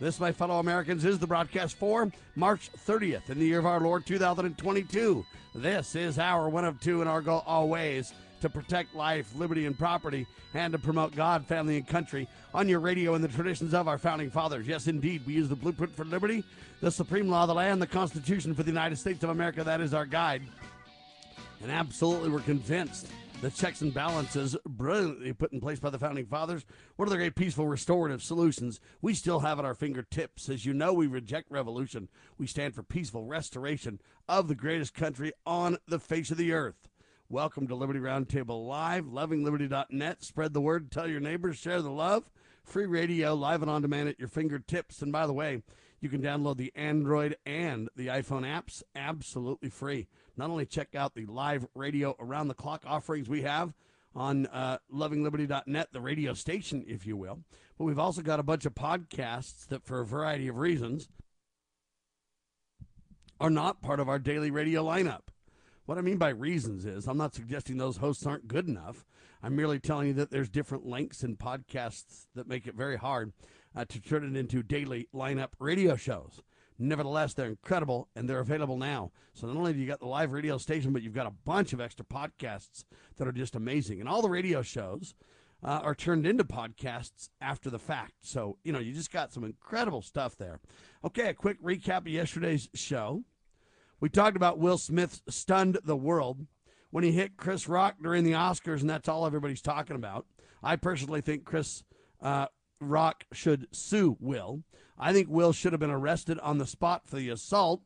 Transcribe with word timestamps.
This, 0.00 0.20
my 0.20 0.30
fellow 0.30 0.60
Americans, 0.60 1.04
is 1.04 1.18
the 1.18 1.26
broadcast 1.26 1.76
for 1.76 2.12
March 2.36 2.70
30th 2.86 3.30
in 3.30 3.38
the 3.40 3.46
year 3.46 3.58
of 3.58 3.66
our 3.66 3.80
Lord 3.80 4.06
2022. 4.06 5.26
This 5.56 5.96
is 5.96 6.20
our 6.20 6.48
one 6.48 6.64
of 6.64 6.80
two, 6.80 7.00
and 7.00 7.10
our 7.10 7.20
goal 7.20 7.42
always 7.44 8.12
to 8.40 8.48
protect 8.48 8.94
life, 8.94 9.34
liberty, 9.34 9.66
and 9.66 9.76
property, 9.76 10.24
and 10.54 10.72
to 10.72 10.78
promote 10.78 11.16
God, 11.16 11.44
family, 11.46 11.78
and 11.78 11.88
country 11.88 12.28
on 12.54 12.68
your 12.68 12.78
radio 12.78 13.14
and 13.14 13.24
the 13.24 13.28
traditions 13.28 13.74
of 13.74 13.88
our 13.88 13.98
founding 13.98 14.30
fathers. 14.30 14.68
Yes, 14.68 14.86
indeed, 14.86 15.26
we 15.26 15.32
use 15.32 15.48
the 15.48 15.56
blueprint 15.56 15.96
for 15.96 16.04
liberty, 16.04 16.44
the 16.80 16.92
supreme 16.92 17.28
law 17.28 17.42
of 17.42 17.48
the 17.48 17.54
land, 17.54 17.82
the 17.82 17.86
Constitution 17.88 18.54
for 18.54 18.62
the 18.62 18.70
United 18.70 18.98
States 18.98 19.24
of 19.24 19.30
America. 19.30 19.64
That 19.64 19.80
is 19.80 19.94
our 19.94 20.06
guide. 20.06 20.42
And 21.60 21.72
absolutely, 21.72 22.28
we're 22.28 22.38
convinced 22.38 23.08
the 23.40 23.50
checks 23.50 23.82
and 23.82 23.94
balances 23.94 24.56
brilliantly 24.66 25.32
put 25.32 25.52
in 25.52 25.60
place 25.60 25.78
by 25.78 25.90
the 25.90 25.98
founding 25.98 26.26
fathers. 26.26 26.66
One 26.96 27.06
of 27.06 27.10
the 27.10 27.16
great 27.16 27.36
peaceful 27.36 27.68
restorative 27.68 28.20
solutions 28.20 28.80
we 29.00 29.14
still 29.14 29.40
have 29.40 29.60
at 29.60 29.64
our 29.64 29.74
fingertips. 29.74 30.48
As 30.48 30.66
you 30.66 30.74
know, 30.74 30.92
we 30.92 31.06
reject 31.06 31.48
revolution. 31.48 32.08
We 32.36 32.48
stand 32.48 32.74
for 32.74 32.82
peaceful 32.82 33.24
restoration 33.24 34.00
of 34.28 34.48
the 34.48 34.56
greatest 34.56 34.92
country 34.92 35.32
on 35.46 35.78
the 35.86 36.00
face 36.00 36.32
of 36.32 36.36
the 36.36 36.52
earth. 36.52 36.88
Welcome 37.28 37.68
to 37.68 37.76
Liberty 37.76 38.00
Roundtable 38.00 38.66
Live, 38.66 39.04
lovingliberty.net. 39.04 40.24
Spread 40.24 40.52
the 40.52 40.60
word, 40.60 40.90
tell 40.90 41.06
your 41.06 41.20
neighbors, 41.20 41.58
share 41.58 41.80
the 41.80 41.90
love. 41.90 42.28
Free 42.64 42.86
radio, 42.86 43.34
live 43.34 43.62
and 43.62 43.70
on 43.70 43.82
demand 43.82 44.08
at 44.08 44.18
your 44.18 44.28
fingertips. 44.28 45.00
And 45.00 45.12
by 45.12 45.28
the 45.28 45.32
way, 45.32 45.62
you 46.00 46.08
can 46.08 46.22
download 46.22 46.56
the 46.56 46.72
Android 46.74 47.36
and 47.46 47.88
the 47.94 48.08
iPhone 48.08 48.42
apps 48.42 48.82
absolutely 48.96 49.70
free. 49.70 50.08
Not 50.38 50.50
only 50.50 50.66
check 50.66 50.94
out 50.94 51.14
the 51.14 51.26
live 51.26 51.66
radio 51.74 52.14
around 52.20 52.46
the 52.46 52.54
clock 52.54 52.84
offerings 52.86 53.28
we 53.28 53.42
have 53.42 53.74
on 54.14 54.46
uh, 54.46 54.78
lovingliberty.net, 54.94 55.88
the 55.92 56.00
radio 56.00 56.32
station, 56.32 56.84
if 56.86 57.04
you 57.04 57.16
will, 57.16 57.40
but 57.76 57.84
we've 57.84 57.98
also 57.98 58.22
got 58.22 58.38
a 58.38 58.44
bunch 58.44 58.64
of 58.64 58.74
podcasts 58.74 59.66
that, 59.66 59.84
for 59.84 60.00
a 60.00 60.06
variety 60.06 60.46
of 60.46 60.56
reasons, 60.56 61.08
are 63.40 63.50
not 63.50 63.82
part 63.82 63.98
of 63.98 64.08
our 64.08 64.20
daily 64.20 64.50
radio 64.50 64.84
lineup. 64.84 65.22
What 65.86 65.98
I 65.98 66.02
mean 66.02 66.18
by 66.18 66.28
reasons 66.28 66.84
is 66.84 67.06
I'm 67.06 67.18
not 67.18 67.34
suggesting 67.34 67.76
those 67.76 67.96
hosts 67.96 68.26
aren't 68.26 68.46
good 68.46 68.68
enough. 68.68 69.04
I'm 69.42 69.56
merely 69.56 69.80
telling 69.80 70.08
you 70.08 70.14
that 70.14 70.30
there's 70.30 70.48
different 70.48 70.86
lengths 70.86 71.24
in 71.24 71.36
podcasts 71.36 72.26
that 72.34 72.48
make 72.48 72.66
it 72.66 72.74
very 72.74 72.96
hard 72.96 73.32
uh, 73.74 73.84
to 73.86 74.00
turn 74.00 74.24
it 74.24 74.38
into 74.38 74.62
daily 74.62 75.08
lineup 75.14 75.50
radio 75.58 75.96
shows. 75.96 76.42
Nevertheless, 76.78 77.34
they're 77.34 77.48
incredible 77.48 78.08
and 78.14 78.28
they're 78.28 78.38
available 78.38 78.76
now. 78.76 79.10
So 79.34 79.46
not 79.46 79.56
only 79.56 79.72
do 79.72 79.80
you 79.80 79.86
got 79.86 80.00
the 80.00 80.06
live 80.06 80.32
radio 80.32 80.58
station, 80.58 80.92
but 80.92 81.02
you've 81.02 81.14
got 81.14 81.26
a 81.26 81.34
bunch 81.44 81.72
of 81.72 81.80
extra 81.80 82.04
podcasts 82.04 82.84
that 83.16 83.26
are 83.26 83.32
just 83.32 83.56
amazing. 83.56 84.00
And 84.00 84.08
all 84.08 84.22
the 84.22 84.30
radio 84.30 84.62
shows 84.62 85.14
uh, 85.64 85.80
are 85.82 85.94
turned 85.94 86.26
into 86.26 86.44
podcasts 86.44 87.30
after 87.40 87.68
the 87.68 87.78
fact. 87.78 88.12
So, 88.20 88.58
you 88.62 88.72
know, 88.72 88.78
you 88.78 88.92
just 88.92 89.12
got 89.12 89.32
some 89.32 89.44
incredible 89.44 90.02
stuff 90.02 90.36
there. 90.36 90.60
Okay, 91.04 91.28
a 91.28 91.34
quick 91.34 91.60
recap 91.62 91.98
of 91.98 92.08
yesterday's 92.08 92.68
show. 92.74 93.24
We 94.00 94.08
talked 94.08 94.36
about 94.36 94.60
Will 94.60 94.78
Smith 94.78 95.22
stunned 95.28 95.78
the 95.82 95.96
world 95.96 96.46
when 96.90 97.02
he 97.02 97.10
hit 97.10 97.36
Chris 97.36 97.68
Rock 97.68 97.96
during 98.00 98.22
the 98.22 98.32
Oscars, 98.32 98.80
and 98.80 98.88
that's 98.88 99.08
all 99.08 99.26
everybody's 99.26 99.60
talking 99.60 99.96
about. 99.96 100.26
I 100.62 100.76
personally 100.76 101.20
think 101.20 101.44
Chris 101.44 101.82
uh, 102.22 102.46
Rock 102.80 103.24
should 103.32 103.68
sue 103.72 104.16
Will. 104.20 104.62
I 104.98 105.12
think 105.12 105.28
Will 105.28 105.52
should 105.52 105.72
have 105.72 105.80
been 105.80 105.90
arrested 105.90 106.38
on 106.40 106.58
the 106.58 106.66
spot 106.66 107.06
for 107.06 107.16
the 107.16 107.30
assault. 107.30 107.82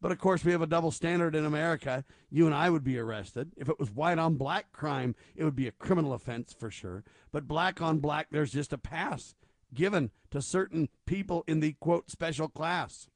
But 0.00 0.12
of 0.12 0.18
course, 0.18 0.44
we 0.44 0.52
have 0.52 0.60
a 0.60 0.66
double 0.66 0.90
standard 0.90 1.34
in 1.34 1.46
America. 1.46 2.04
You 2.30 2.46
and 2.46 2.54
I 2.54 2.68
would 2.68 2.84
be 2.84 2.98
arrested. 2.98 3.52
If 3.56 3.68
it 3.68 3.80
was 3.80 3.90
white 3.90 4.18
on 4.18 4.34
black 4.34 4.70
crime, 4.72 5.14
it 5.34 5.44
would 5.44 5.56
be 5.56 5.66
a 5.66 5.72
criminal 5.72 6.12
offense 6.12 6.54
for 6.58 6.70
sure. 6.70 7.04
But 7.32 7.48
black 7.48 7.80
on 7.80 8.00
black, 8.00 8.28
there's 8.30 8.52
just 8.52 8.72
a 8.72 8.78
pass 8.78 9.34
given 9.72 10.10
to 10.30 10.42
certain 10.42 10.88
people 11.06 11.42
in 11.46 11.60
the 11.60 11.72
quote 11.80 12.10
special 12.10 12.48
class. 12.48 13.08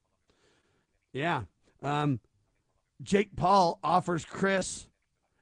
Yeah. 1.12 1.42
Um, 1.82 2.20
Jake 3.02 3.36
Paul 3.36 3.78
offers 3.84 4.24
Chris 4.24 4.88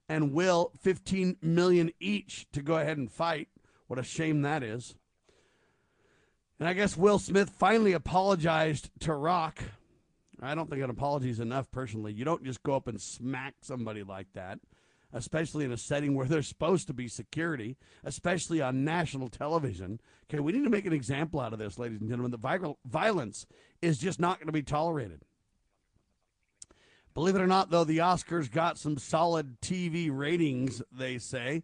and 0.08 0.32
Will 0.32 0.72
15 0.80 1.36
million 1.40 1.92
each 2.00 2.46
to 2.52 2.62
go 2.62 2.76
ahead 2.76 2.98
and 2.98 3.10
fight. 3.10 3.48
What 3.86 3.98
a 3.98 4.04
shame 4.04 4.42
that 4.42 4.62
is. 4.62 4.96
And 6.58 6.68
I 6.68 6.72
guess 6.72 6.96
Will 6.96 7.18
Smith 7.18 7.50
finally 7.50 7.92
apologized 7.92 8.90
to 9.00 9.12
Rock. 9.12 9.62
I 10.40 10.54
don't 10.54 10.70
think 10.70 10.82
an 10.82 10.90
apology 10.90 11.30
is 11.30 11.40
enough 11.40 11.70
personally. 11.70 12.12
You 12.12 12.24
don't 12.24 12.44
just 12.44 12.62
go 12.62 12.74
up 12.74 12.88
and 12.88 13.00
smack 13.00 13.54
somebody 13.60 14.02
like 14.02 14.28
that, 14.34 14.58
especially 15.12 15.64
in 15.64 15.72
a 15.72 15.76
setting 15.76 16.14
where 16.14 16.26
there's 16.28 16.48
supposed 16.48 16.86
to 16.86 16.94
be 16.94 17.08
security, 17.08 17.76
especially 18.04 18.62
on 18.62 18.84
national 18.84 19.28
television. 19.28 20.00
Okay, 20.30 20.40
we 20.40 20.52
need 20.52 20.64
to 20.64 20.70
make 20.70 20.86
an 20.86 20.92
example 20.92 21.40
out 21.40 21.52
of 21.52 21.58
this, 21.58 21.78
ladies 21.78 22.00
and 22.00 22.08
gentlemen. 22.08 22.30
The 22.30 22.74
violence 22.86 23.46
is 23.82 23.98
just 23.98 24.18
not 24.18 24.38
going 24.38 24.46
to 24.46 24.52
be 24.52 24.62
tolerated. 24.62 25.22
Believe 27.12 27.34
it 27.34 27.40
or 27.40 27.46
not, 27.46 27.70
though, 27.70 27.84
the 27.84 27.98
Oscars 27.98 28.50
got 28.50 28.76
some 28.76 28.98
solid 28.98 29.60
TV 29.62 30.10
ratings, 30.12 30.82
they 30.92 31.16
say. 31.16 31.62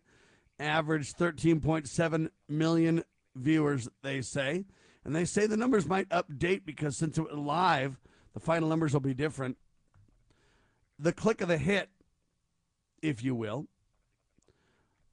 Average 0.59 1.13
13.7 1.13 2.31
million 2.49 3.05
viewers, 3.35 3.89
they 4.03 4.23
say. 4.23 4.65
And 5.05 5.15
they 5.17 5.25
say 5.25 5.47
the 5.47 5.57
numbers 5.57 5.87
might 5.87 6.09
update 6.11 6.65
because 6.65 6.97
since 6.97 7.19
it 7.19 7.25
was 7.25 7.37
live, 7.37 8.01
the 8.35 8.41
final 8.41 8.69
numbers 8.69 8.93
will 8.93 9.01
be 9.01 9.15
different. 9.15 9.57
The 10.99 11.13
click 11.13 11.41
of 11.41 11.49
the 11.49 11.59
hit, 11.59 11.91
if 13.03 13.23
you 13.23 13.35
will, 13.35 13.67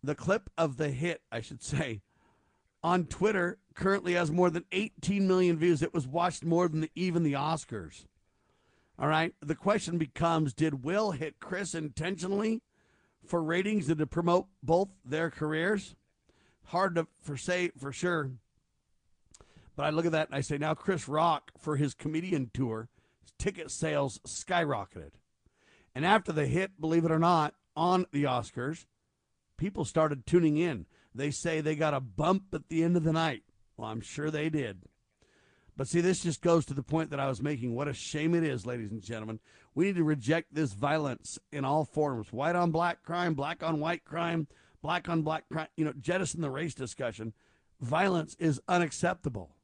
the 0.04 0.16
clip 0.16 0.50
of 0.58 0.78
the 0.78 0.90
hit, 0.90 1.22
I 1.32 1.42
should 1.42 1.64
say, 1.64 2.02
on 2.84 3.06
Twitter 3.06 3.58
currently 3.74 4.14
has 4.14 4.32
more 4.32 4.50
than 4.50 4.66
18 4.72 5.28
million 5.28 5.58
views. 5.58 5.82
It 5.82 5.94
was 5.94 6.08
watched 6.08 6.46
more 6.46 6.68
than 6.68 6.82
the, 6.82 6.92
even 6.96 7.24
the 7.24 7.34
Oscars. 7.34 8.06
All 8.98 9.08
right. 9.08 9.34
The 9.42 9.56
question 9.56 9.98
becomes 9.98 10.54
Did 10.54 10.84
Will 10.84 11.12
hit 11.12 11.40
Chris 11.40 11.74
intentionally 11.74 12.62
for 13.26 13.42
ratings 13.42 13.90
and 13.90 13.98
to 14.00 14.08
promote 14.08 14.48
both 14.62 14.90
their 15.04 15.30
careers? 15.30 15.96
Hard 16.66 16.96
to 16.96 17.08
for 17.22 17.38
say 17.38 17.72
for 17.78 17.92
sure. 17.92 18.32
But 19.80 19.86
I 19.86 19.92
look 19.92 20.06
at 20.06 20.12
that 20.12 20.28
and 20.28 20.36
I 20.36 20.42
say, 20.42 20.58
now 20.58 20.74
Chris 20.74 21.08
Rock 21.08 21.52
for 21.58 21.78
his 21.78 21.94
comedian 21.94 22.52
tour, 22.54 22.90
ticket 23.38 23.72
sales 23.72 24.20
skyrocketed. 24.28 25.12
And 25.96 26.06
after 26.06 26.34
the 26.34 26.48
hit, 26.48 26.82
believe 26.82 27.06
it 27.06 27.12
or 27.12 27.18
not, 27.18 27.54
on 27.78 28.06
the 28.12 28.26
Oscars, 28.26 28.88
people 29.56 29.86
started 29.86 30.26
tuning 30.26 30.58
in. 30.58 30.86
They 31.16 31.32
say 31.32 31.62
they 31.62 31.78
got 31.78 31.94
a 31.94 32.02
bump 32.02 32.54
at 32.54 32.68
the 32.68 32.84
end 32.84 32.98
of 32.98 33.06
the 33.06 33.14
night. 33.14 33.44
Well, 33.78 33.88
I'm 33.88 34.02
sure 34.02 34.30
they 34.30 34.50
did. 34.50 34.82
But 35.78 35.88
see, 35.88 36.02
this 36.02 36.24
just 36.24 36.42
goes 36.42 36.66
to 36.66 36.74
the 36.74 36.84
point 36.84 37.10
that 37.12 37.22
I 37.22 37.30
was 37.30 37.42
making. 37.42 37.74
What 37.74 37.88
a 37.88 37.94
shame 37.94 38.36
it 38.36 38.44
is, 38.44 38.66
ladies 38.66 38.92
and 38.92 39.02
gentlemen. 39.02 39.40
We 39.76 39.86
need 39.86 39.96
to 39.96 40.04
reject 40.04 40.54
this 40.54 40.74
violence 40.74 41.40
in 41.54 41.64
all 41.64 41.86
forms 41.86 42.34
white 42.34 42.58
on 42.58 42.72
black 42.72 43.02
crime, 43.02 43.34
black 43.34 43.64
on 43.64 43.80
white 43.80 44.04
crime, 44.04 44.50
black 44.82 45.08
on 45.08 45.22
black 45.22 45.48
crime. 45.50 45.70
You 45.78 45.86
know, 45.86 45.94
jettison 45.98 46.42
the 46.42 46.52
race 46.52 46.74
discussion. 46.74 47.32
Violence 47.80 48.36
is 48.40 48.60
unacceptable. 48.68 49.56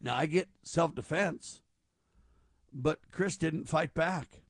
Now, 0.00 0.16
I 0.16 0.26
get 0.26 0.48
self 0.62 0.94
defense, 0.94 1.62
but 2.72 3.00
Chris 3.10 3.36
didn't 3.36 3.68
fight 3.68 3.94
back. 3.94 4.42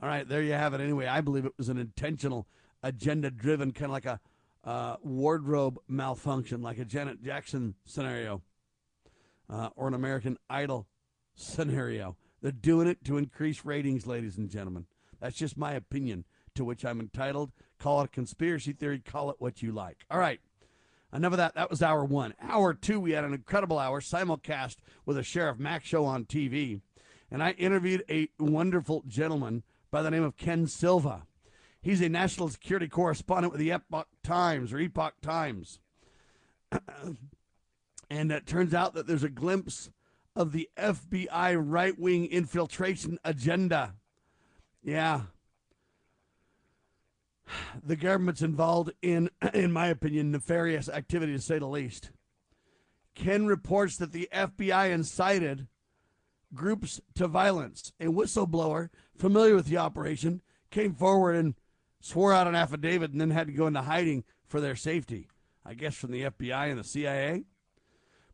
All 0.00 0.08
right, 0.08 0.28
there 0.28 0.42
you 0.42 0.52
have 0.52 0.74
it. 0.74 0.80
Anyway, 0.80 1.06
I 1.06 1.20
believe 1.20 1.44
it 1.44 1.58
was 1.58 1.68
an 1.68 1.78
intentional, 1.78 2.46
agenda 2.82 3.30
driven, 3.30 3.72
kind 3.72 3.86
of 3.86 3.90
like 3.90 4.06
a 4.06 4.20
uh, 4.64 4.96
wardrobe 5.02 5.78
malfunction, 5.88 6.62
like 6.62 6.78
a 6.78 6.84
Janet 6.84 7.22
Jackson 7.22 7.74
scenario 7.84 8.42
uh, 9.50 9.70
or 9.76 9.88
an 9.88 9.94
American 9.94 10.38
Idol 10.48 10.86
scenario. 11.34 12.16
They're 12.42 12.52
doing 12.52 12.86
it 12.86 13.04
to 13.04 13.16
increase 13.16 13.64
ratings, 13.64 14.06
ladies 14.06 14.38
and 14.38 14.48
gentlemen. 14.48 14.86
That's 15.20 15.36
just 15.36 15.56
my 15.56 15.72
opinion, 15.72 16.24
to 16.54 16.64
which 16.64 16.84
I'm 16.84 17.00
entitled. 17.00 17.50
Call 17.78 18.02
it 18.02 18.04
a 18.04 18.08
conspiracy 18.08 18.72
theory, 18.72 19.00
call 19.00 19.30
it 19.30 19.36
what 19.38 19.62
you 19.62 19.72
like. 19.72 20.04
All 20.10 20.18
right. 20.18 20.40
Enough 21.12 21.32
of 21.32 21.38
that. 21.38 21.54
That 21.54 21.70
was 21.70 21.82
hour 21.82 22.04
one. 22.04 22.34
Hour 22.40 22.74
two, 22.74 23.00
we 23.00 23.12
had 23.12 23.24
an 23.24 23.32
incredible 23.32 23.78
hour 23.78 24.00
simulcast 24.00 24.76
with 25.06 25.16
a 25.16 25.22
Sheriff 25.22 25.58
Mack 25.58 25.84
show 25.84 26.04
on 26.04 26.24
TV. 26.26 26.80
And 27.30 27.42
I 27.42 27.52
interviewed 27.52 28.04
a 28.08 28.28
wonderful 28.38 29.04
gentleman 29.06 29.62
by 29.90 30.02
the 30.02 30.10
name 30.10 30.22
of 30.22 30.36
Ken 30.36 30.66
Silva. 30.66 31.26
He's 31.80 32.00
a 32.00 32.08
national 32.08 32.48
security 32.48 32.88
correspondent 32.88 33.52
with 33.52 33.60
the 33.60 33.72
Epoch 33.72 34.08
Times 34.22 34.72
or 34.72 34.78
Epoch 34.78 35.14
Times. 35.22 35.78
and 38.10 38.32
it 38.32 38.46
turns 38.46 38.74
out 38.74 38.94
that 38.94 39.06
there's 39.06 39.24
a 39.24 39.30
glimpse 39.30 39.90
of 40.36 40.52
the 40.52 40.68
FBI 40.76 41.58
right 41.58 41.98
wing 41.98 42.26
infiltration 42.26 43.18
agenda. 43.24 43.94
Yeah, 44.82 45.22
the 47.82 47.96
government's 47.96 48.42
involved 48.42 48.92
in, 49.02 49.30
in 49.54 49.72
my 49.72 49.88
opinion, 49.88 50.30
nefarious 50.30 50.88
activity 50.88 51.32
to 51.32 51.40
say 51.40 51.58
the 51.58 51.66
least. 51.66 52.10
Ken 53.14 53.46
reports 53.46 53.96
that 53.96 54.12
the 54.12 54.28
FBI 54.32 54.90
incited 54.90 55.66
groups 56.54 57.00
to 57.14 57.26
violence. 57.26 57.92
A 58.00 58.06
whistleblower 58.06 58.90
familiar 59.16 59.54
with 59.54 59.66
the 59.66 59.76
operation 59.76 60.40
came 60.70 60.94
forward 60.94 61.36
and 61.36 61.54
swore 62.00 62.32
out 62.32 62.46
an 62.46 62.54
affidavit 62.54 63.10
and 63.10 63.20
then 63.20 63.30
had 63.30 63.48
to 63.48 63.52
go 63.52 63.66
into 63.66 63.82
hiding 63.82 64.24
for 64.46 64.60
their 64.60 64.76
safety. 64.76 65.28
I 65.64 65.74
guess 65.74 65.94
from 65.94 66.12
the 66.12 66.22
FBI 66.22 66.70
and 66.70 66.78
the 66.78 66.84
CIA. 66.84 67.44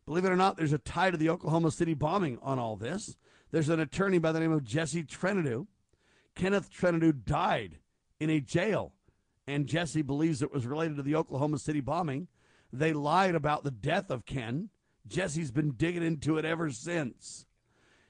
Believe 0.05 0.25
it 0.25 0.31
or 0.31 0.35
not, 0.35 0.55
there's 0.55 0.73
a 0.73 0.77
tie 0.77 1.09
to 1.09 1.17
the 1.17 1.29
Oklahoma 1.29 1.71
City 1.71 1.93
bombing 1.93 2.37
on 2.41 2.59
all 2.59 2.75
this. 2.75 3.17
There's 3.51 3.69
an 3.69 3.79
attorney 3.79 4.19
by 4.19 4.31
the 4.31 4.39
name 4.39 4.51
of 4.51 4.63
Jesse 4.63 5.03
Trentadue. 5.03 5.67
Kenneth 6.35 6.69
Trentadue 6.71 7.25
died 7.25 7.79
in 8.19 8.29
a 8.29 8.39
jail, 8.39 8.93
and 9.47 9.67
Jesse 9.67 10.01
believes 10.01 10.41
it 10.41 10.53
was 10.53 10.65
related 10.65 10.97
to 10.97 11.03
the 11.03 11.15
Oklahoma 11.15 11.59
City 11.59 11.81
bombing. 11.81 12.27
They 12.73 12.93
lied 12.93 13.35
about 13.35 13.63
the 13.63 13.71
death 13.71 14.09
of 14.09 14.25
Ken. 14.25 14.69
Jesse's 15.07 15.51
been 15.51 15.71
digging 15.71 16.03
into 16.03 16.37
it 16.37 16.45
ever 16.45 16.71
since. 16.71 17.45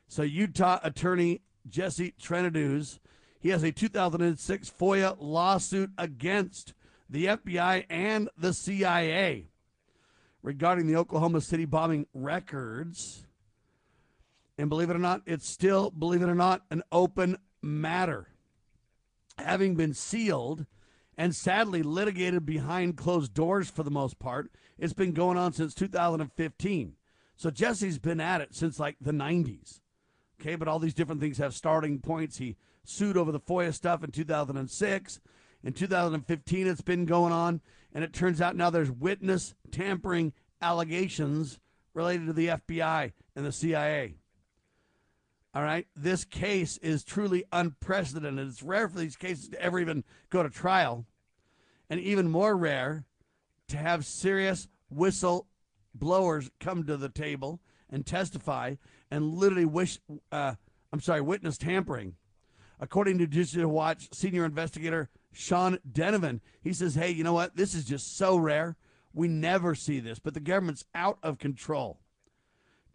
So, 0.08 0.22
Utah 0.22 0.80
attorney 0.84 1.42
Jesse 1.68 2.14
Trentadue's, 2.22 3.00
he 3.40 3.50
has 3.50 3.64
a 3.64 3.72
2006 3.72 4.72
FOIA 4.80 5.16
lawsuit 5.20 5.92
against 5.98 6.74
the 7.10 7.26
FBI 7.26 7.86
and 7.90 8.30
the 8.38 8.54
CIA 8.54 9.50
regarding 10.42 10.88
the 10.88 10.96
Oklahoma 10.96 11.42
City 11.42 11.66
bombing 11.66 12.08
records. 12.14 13.26
And 14.58 14.70
believe 14.70 14.90
it 14.90 14.96
or 14.96 15.00
not, 15.00 15.22
it's 15.26 15.50
still, 15.50 15.92
believe 15.92 16.22
it 16.22 16.30
or 16.30 16.36
not, 16.36 16.62
an 16.72 16.84
open 16.92 17.38
matter. 17.62 18.30
Having 19.38 19.76
been 19.76 19.94
sealed 19.94 20.66
and 21.18 21.36
sadly 21.36 21.82
litigated 21.84 22.46
behind 22.46 22.98
closed 22.98 23.34
doors 23.34 23.70
for 23.70 23.84
the 23.84 23.92
most 23.92 24.20
part, 24.20 24.52
it's 24.78 24.94
been 24.94 25.14
going 25.14 25.38
on 25.38 25.54
since 25.54 25.74
2015. 25.74 26.96
So 27.38 27.50
Jesse's 27.50 28.00
been 28.00 28.20
at 28.20 28.42
it 28.42 28.54
since 28.54 28.80
like 28.80 28.96
the 29.00 29.12
90s. 29.12 29.80
Okay, 30.40 30.56
but 30.56 30.68
all 30.68 30.80
these 30.80 30.94
different 30.94 31.22
things 31.22 31.38
have 31.38 31.54
starting 31.54 32.00
points. 32.00 32.38
He 32.38 32.58
sued 32.84 33.18
over 33.18 33.32
the 33.32 33.40
FOIA 33.40 33.74
stuff 33.74 34.04
in 34.04 34.12
2006. 34.12 35.20
In 35.64 35.74
2015, 35.74 36.68
it's 36.68 36.82
been 36.82 37.06
going 37.06 37.34
on, 37.34 37.62
and 37.94 38.04
it 38.04 38.14
turns 38.14 38.42
out 38.42 38.56
now 38.56 38.70
there's 38.70 38.92
witness 38.92 39.56
tampering 39.72 40.34
allegations 40.62 41.60
related 41.94 42.28
to 42.28 42.34
the 42.34 42.48
FBI 42.48 43.14
and 43.36 43.46
the 43.46 43.52
CIA. 43.52 44.16
All 45.56 45.64
right, 45.64 45.88
this 45.96 46.26
case 46.26 46.76
is 46.80 47.06
truly 47.06 47.46
unprecedented. 47.54 48.46
It's 48.46 48.62
rare 48.62 48.90
for 48.90 49.00
these 49.00 49.16
cases 49.16 49.48
to 49.50 49.62
ever 49.62 49.80
even 49.80 50.04
go 50.30 50.44
to 50.44 50.50
trial, 50.50 51.06
and 51.90 51.98
even 51.98 52.28
more 52.28 52.58
rare 52.58 53.06
to 53.70 53.78
have 53.78 54.06
serious 54.06 54.68
whistleblowers 54.94 56.50
come 56.60 56.84
to 56.84 56.98
the 56.98 57.08
table 57.08 57.62
and 57.90 58.06
testify 58.06 58.76
and 59.10 59.34
literally 59.34 59.64
wish, 59.64 60.00
uh, 60.30 60.56
I'm 60.92 61.00
sorry, 61.00 61.22
witness 61.22 61.58
tampering. 61.58 62.16
According 62.82 63.20
to 63.20 63.28
Judicial 63.28 63.72
Watch 63.72 64.10
senior 64.12 64.44
investigator 64.44 65.10
Sean 65.32 65.80
Denovan, 65.90 66.42
he 66.62 66.74
says, 66.74 66.96
hey, 66.96 67.12
you 67.12 67.24
know 67.24 67.32
what? 67.32 67.56
This 67.56 67.74
is 67.74 67.86
just 67.86 68.18
so 68.18 68.36
rare. 68.36 68.76
We 69.14 69.30
never 69.30 69.74
see 69.74 70.02
this, 70.02 70.20
but 70.20 70.34
the 70.34 70.42
government's 70.42 70.84
out 70.94 71.18
of 71.24 71.38
control. 71.38 72.02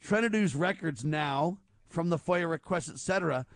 Trentadue's 0.05 0.55
records 0.55 1.07
now 1.07 1.59
from 1.91 2.09
the 2.09 2.19
FOIA 2.19 2.49
requests, 2.49 2.89
etc., 2.89 3.47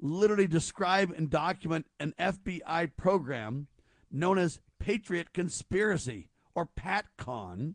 literally 0.00 0.46
describe 0.46 1.12
and 1.16 1.30
document 1.30 1.86
an 1.98 2.14
FBI 2.18 2.90
program 2.96 3.68
known 4.10 4.38
as 4.38 4.60
Patriot 4.78 5.32
Conspiracy 5.32 6.28
or 6.54 6.68
PatCon. 6.78 7.74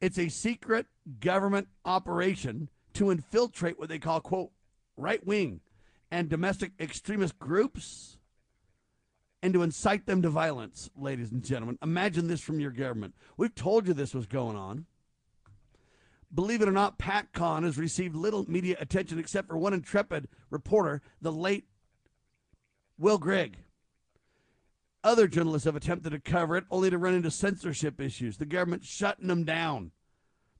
It's 0.00 0.18
a 0.18 0.28
secret 0.28 0.86
government 1.18 1.68
operation 1.84 2.68
to 2.94 3.10
infiltrate 3.10 3.78
what 3.78 3.88
they 3.88 3.98
call, 3.98 4.20
quote, 4.20 4.50
right 4.96 5.24
wing 5.26 5.60
and 6.10 6.28
domestic 6.28 6.72
extremist 6.80 7.38
groups 7.38 8.18
and 9.42 9.54
to 9.54 9.62
incite 9.62 10.06
them 10.06 10.22
to 10.22 10.28
violence, 10.28 10.90
ladies 10.96 11.32
and 11.32 11.44
gentlemen. 11.44 11.78
Imagine 11.82 12.28
this 12.28 12.40
from 12.40 12.60
your 12.60 12.70
government. 12.70 13.14
We've 13.36 13.54
told 13.54 13.86
you 13.86 13.94
this 13.94 14.14
was 14.14 14.26
going 14.26 14.56
on. 14.56 14.86
Believe 16.32 16.62
it 16.62 16.68
or 16.68 16.72
not, 16.72 16.98
PatCon 16.98 17.64
has 17.64 17.76
received 17.76 18.14
little 18.14 18.48
media 18.48 18.76
attention 18.78 19.18
except 19.18 19.48
for 19.48 19.58
one 19.58 19.74
intrepid 19.74 20.28
reporter, 20.48 21.02
the 21.20 21.32
late 21.32 21.66
Will 22.98 23.18
Grigg. 23.18 23.58
Other 25.02 25.26
journalists 25.26 25.64
have 25.64 25.76
attempted 25.76 26.10
to 26.10 26.20
cover 26.20 26.56
it, 26.56 26.64
only 26.70 26.90
to 26.90 26.98
run 26.98 27.14
into 27.14 27.30
censorship 27.30 28.00
issues. 28.00 28.36
The 28.36 28.46
government 28.46 28.84
shutting 28.84 29.26
them 29.26 29.44
down. 29.44 29.92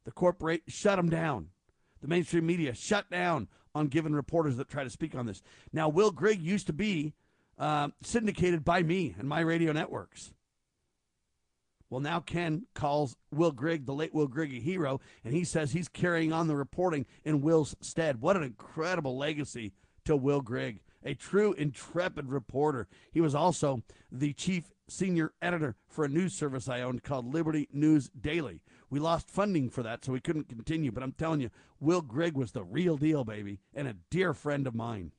The 0.05 0.11
corporate 0.11 0.63
shut 0.67 0.97
them 0.97 1.11
down. 1.11 1.49
The 2.01 2.09
mainstream 2.09 2.47
media 2.47 2.75
shut 2.75 3.11
down 3.11 3.49
on 3.75 3.89
giving 3.89 4.15
reporters 4.15 4.57
that 4.57 4.69
try 4.69 4.83
to 4.83 4.91
speak 4.91 5.15
on 5.15 5.27
this. 5.27 5.43
Now, 5.73 5.89
Will 5.89 6.11
Grigg 6.11 6.41
used 6.41 6.67
to 6.69 6.73
be 6.73 7.13
uh, 7.59 7.89
syndicated 8.03 8.65
by 8.65 8.83
me 8.83 9.15
and 9.19 9.29
my 9.29 9.41
radio 9.41 9.73
networks. 9.73 10.33
Well, 11.91 12.01
now 12.01 12.21
Ken 12.21 12.67
calls 12.73 13.17
Will 13.33 13.51
Grigg, 13.51 13.85
the 13.85 13.93
late 13.93 14.15
Will 14.15 14.29
Grigg, 14.29 14.55
a 14.55 14.61
hero, 14.61 15.01
and 15.25 15.35
he 15.35 15.43
says 15.43 15.73
he's 15.73 15.89
carrying 15.89 16.33
on 16.33 16.47
the 16.47 16.55
reporting 16.55 17.05
in 17.25 17.41
Will's 17.41 17.75
stead. 17.81 18.21
What 18.21 18.37
an 18.37 18.45
incredible 18.45 19.19
legacy 19.19 19.73
to 20.05 20.15
Will 20.15 20.41
Grigg, 20.41 20.81
a 21.05 21.15
true 21.15 21.53
intrepid 21.55 22.29
reporter. 22.29 22.87
He 23.11 23.21
was 23.21 23.35
also 23.35 23.83
the 24.11 24.33
chief 24.33 24.73
senior 24.89 25.33
editor 25.43 25.75
for 25.89 26.05
a 26.05 26.09
news 26.09 26.33
service 26.33 26.69
I 26.69 26.81
owned 26.81 27.03
called 27.03 27.33
Liberty 27.33 27.69
News 27.73 28.09
Daily. 28.09 28.61
We 28.89 29.01
lost 29.01 29.29
funding 29.29 29.69
for 29.69 29.83
that, 29.83 30.05
so 30.05 30.13
we 30.13 30.21
couldn't 30.21 30.49
continue, 30.49 30.93
but 30.93 31.03
I'm 31.03 31.13
telling 31.13 31.41
you, 31.41 31.51
Will 31.81 32.03
Grigg 32.03 32.37
was 32.37 32.53
the 32.53 32.63
real 32.63 32.97
deal, 32.97 33.25
baby, 33.25 33.59
and 33.75 33.89
a 33.89 33.97
dear 34.11 34.33
friend 34.33 34.67
of 34.69 34.75
mine. 34.77 35.11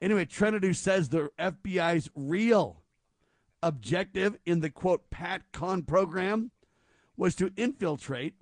Anyway, 0.00 0.24
Trentadue 0.24 0.74
says 0.74 1.08
the 1.08 1.30
FBI's 1.38 2.10
real 2.14 2.79
objective 3.62 4.36
in 4.46 4.60
the 4.60 4.70
quote 4.70 5.10
PatCon 5.10 5.86
program 5.86 6.50
was 7.16 7.34
to 7.36 7.52
infiltrate 7.56 8.34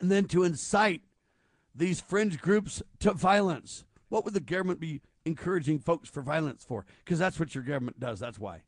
and 0.00 0.10
then 0.10 0.24
to 0.26 0.44
incite 0.44 1.02
these 1.74 2.00
fringe 2.00 2.40
groups 2.40 2.82
to 3.00 3.12
violence. 3.12 3.84
What 4.08 4.24
would 4.24 4.34
the 4.34 4.40
government 4.40 4.80
be 4.80 5.00
encouraging 5.24 5.78
folks 5.78 6.08
for 6.08 6.22
violence 6.22 6.64
for? 6.64 6.84
Because 7.04 7.18
that's 7.18 7.38
what 7.38 7.54
your 7.54 7.64
government 7.64 8.00
does. 8.00 8.20
That's 8.20 8.38
why. 8.38 8.62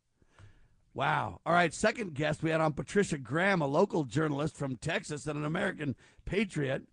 Wow. 0.94 1.40
All 1.44 1.52
right. 1.52 1.74
Second 1.74 2.14
guest, 2.14 2.42
we 2.42 2.50
had 2.50 2.60
on 2.60 2.72
Patricia 2.72 3.18
Graham, 3.18 3.60
a 3.60 3.66
local 3.66 4.04
journalist 4.04 4.56
from 4.56 4.76
Texas 4.76 5.26
and 5.26 5.38
an 5.38 5.44
American 5.44 5.96
patriot. 6.24 6.84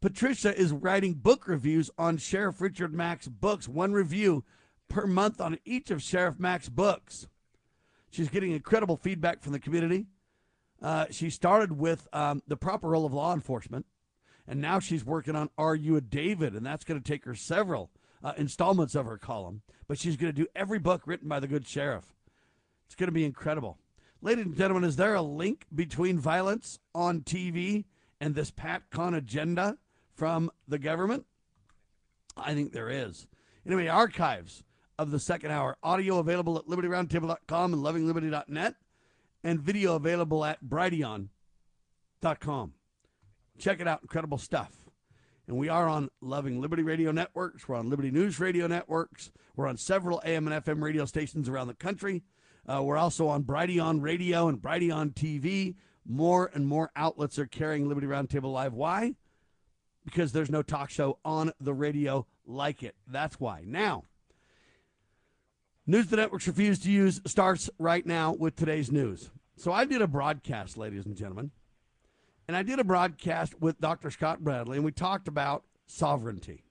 Patricia 0.00 0.56
is 0.56 0.72
writing 0.72 1.14
book 1.14 1.46
reviews 1.48 1.90
on 1.98 2.18
Sheriff 2.18 2.60
Richard 2.60 2.94
Mack's 2.94 3.28
books, 3.28 3.68
one 3.68 3.92
review 3.92 4.44
per 4.88 5.06
month 5.06 5.40
on 5.40 5.58
each 5.64 5.90
of 5.90 6.02
Sheriff 6.02 6.38
Mack's 6.38 6.68
books. 6.68 7.26
She's 8.12 8.28
getting 8.28 8.52
incredible 8.52 8.98
feedback 8.98 9.40
from 9.40 9.52
the 9.52 9.58
community. 9.58 10.04
Uh, 10.82 11.06
she 11.10 11.30
started 11.30 11.72
with 11.72 12.06
um, 12.12 12.42
the 12.46 12.58
proper 12.58 12.90
role 12.90 13.06
of 13.06 13.14
law 13.14 13.32
enforcement, 13.32 13.86
and 14.46 14.60
now 14.60 14.80
she's 14.80 15.02
working 15.02 15.34
on 15.34 15.48
Are 15.56 15.74
You 15.74 15.96
a 15.96 16.02
David? 16.02 16.54
And 16.54 16.64
that's 16.64 16.84
going 16.84 17.00
to 17.00 17.10
take 17.10 17.24
her 17.24 17.34
several 17.34 17.90
uh, 18.22 18.34
installments 18.36 18.94
of 18.94 19.06
her 19.06 19.16
column. 19.16 19.62
But 19.88 19.98
she's 19.98 20.18
going 20.18 20.30
to 20.30 20.38
do 20.38 20.46
every 20.54 20.78
book 20.78 21.02
written 21.06 21.26
by 21.26 21.40
the 21.40 21.48
good 21.48 21.66
sheriff. 21.66 22.12
It's 22.84 22.94
going 22.94 23.08
to 23.08 23.12
be 23.12 23.24
incredible. 23.24 23.78
Ladies 24.20 24.44
and 24.44 24.56
gentlemen, 24.56 24.84
is 24.84 24.96
there 24.96 25.14
a 25.14 25.22
link 25.22 25.64
between 25.74 26.18
violence 26.18 26.78
on 26.94 27.22
TV 27.22 27.86
and 28.20 28.34
this 28.34 28.50
PatCon 28.50 29.16
agenda 29.16 29.78
from 30.14 30.50
the 30.68 30.78
government? 30.78 31.24
I 32.36 32.52
think 32.52 32.72
there 32.72 32.90
is. 32.90 33.26
Anyway, 33.66 33.88
archives 33.88 34.64
of 35.02 35.10
the 35.10 35.18
second 35.18 35.50
hour. 35.50 35.76
Audio 35.82 36.18
available 36.18 36.56
at 36.56 36.66
libertyroundtable.com 36.66 37.74
and 37.74 37.82
lovingliberty.net, 37.82 38.74
and 39.44 39.60
video 39.60 39.96
available 39.96 40.44
at 40.44 40.64
brighteon.com. 40.64 41.28
Check 43.58 43.80
it 43.80 43.88
out. 43.88 44.02
Incredible 44.02 44.38
stuff. 44.38 44.72
And 45.46 45.58
we 45.58 45.68
are 45.68 45.88
on 45.88 46.08
Loving 46.20 46.60
Liberty 46.60 46.84
Radio 46.84 47.10
Networks. 47.10 47.68
We're 47.68 47.76
on 47.76 47.90
Liberty 47.90 48.10
News 48.10 48.38
Radio 48.38 48.66
Networks. 48.68 49.30
We're 49.56 49.66
on 49.66 49.76
several 49.76 50.22
AM 50.24 50.46
and 50.48 50.64
FM 50.64 50.82
radio 50.82 51.04
stations 51.04 51.48
around 51.48 51.66
the 51.66 51.74
country. 51.74 52.22
Uh, 52.66 52.80
we're 52.82 52.96
also 52.96 53.26
on 53.26 53.42
Brighteon 53.42 54.00
Radio 54.00 54.48
and 54.48 54.62
Brighteon 54.62 55.12
TV. 55.14 55.74
More 56.06 56.50
and 56.54 56.66
more 56.66 56.90
outlets 56.94 57.38
are 57.38 57.46
carrying 57.46 57.88
Liberty 57.88 58.06
Roundtable 58.06 58.52
Live. 58.52 58.72
Why? 58.72 59.14
Because 60.04 60.32
there's 60.32 60.50
no 60.50 60.62
talk 60.62 60.90
show 60.90 61.18
on 61.24 61.52
the 61.60 61.74
radio 61.74 62.26
like 62.46 62.82
it. 62.82 62.94
That's 63.06 63.38
why. 63.38 63.64
Now, 63.66 64.04
News 65.84 66.06
the 66.06 66.16
networks 66.16 66.46
refuse 66.46 66.78
to 66.80 66.90
use 66.92 67.20
starts 67.26 67.68
right 67.78 68.06
now 68.06 68.32
with 68.32 68.54
today's 68.54 68.92
news. 68.92 69.30
So 69.56 69.72
I 69.72 69.84
did 69.84 70.00
a 70.00 70.06
broadcast, 70.06 70.76
ladies 70.78 71.06
and 71.06 71.16
gentlemen, 71.16 71.50
and 72.46 72.56
I 72.56 72.62
did 72.62 72.78
a 72.78 72.84
broadcast 72.84 73.60
with 73.60 73.80
Dr. 73.80 74.10
Scott 74.10 74.44
Bradley, 74.44 74.76
and 74.76 74.84
we 74.84 74.92
talked 74.92 75.26
about 75.26 75.64
sovereignty. 75.86 76.62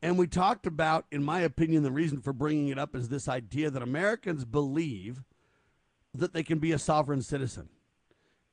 And 0.00 0.16
we 0.18 0.28
talked 0.28 0.66
about, 0.66 1.06
in 1.10 1.24
my 1.24 1.40
opinion, 1.40 1.82
the 1.82 1.90
reason 1.90 2.20
for 2.20 2.32
bringing 2.32 2.68
it 2.68 2.78
up 2.78 2.94
is 2.94 3.08
this 3.08 3.28
idea 3.28 3.70
that 3.70 3.82
Americans 3.82 4.44
believe 4.44 5.24
that 6.14 6.32
they 6.32 6.44
can 6.44 6.60
be 6.60 6.70
a 6.70 6.78
sovereign 6.78 7.22
citizen. 7.22 7.68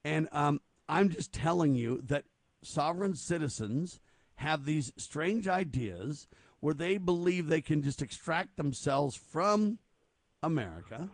And 0.03 0.27
um, 0.31 0.61
I'm 0.89 1.09
just 1.09 1.31
telling 1.31 1.75
you 1.75 2.01
that 2.07 2.25
sovereign 2.63 3.15
citizens 3.15 3.99
have 4.35 4.65
these 4.65 4.91
strange 4.97 5.47
ideas 5.47 6.27
where 6.59 6.73
they 6.73 6.97
believe 6.97 7.47
they 7.47 7.61
can 7.61 7.81
just 7.81 8.01
extract 8.01 8.57
themselves 8.57 9.15
from 9.15 9.79
America 10.41 11.09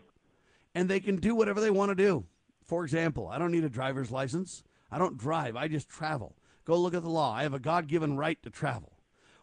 and 0.76 0.90
they 0.90 1.00
can 1.00 1.18
do 1.18 1.36
whatever 1.36 1.62
they 1.62 1.72
want 1.72 1.90
to 1.90 1.96
do. 1.96 2.26
For 2.66 2.84
example, 2.84 3.28
I 3.28 3.38
don't 3.38 3.52
need 3.52 3.64
a 3.64 3.70
driver's 3.70 4.12
license. 4.12 4.64
I 4.92 4.98
don't 4.98 5.18
drive, 5.18 5.56
I 5.56 5.68
just 5.68 5.90
travel. 5.90 6.36
Go 6.66 6.78
look 6.78 6.94
at 6.94 7.04
the 7.04 7.10
law. 7.10 7.34
I 7.34 7.44
have 7.44 7.54
a 7.54 7.60
God 7.60 7.88
given 7.88 8.18
right 8.18 8.42
to 8.44 8.50
travel. 8.50 8.94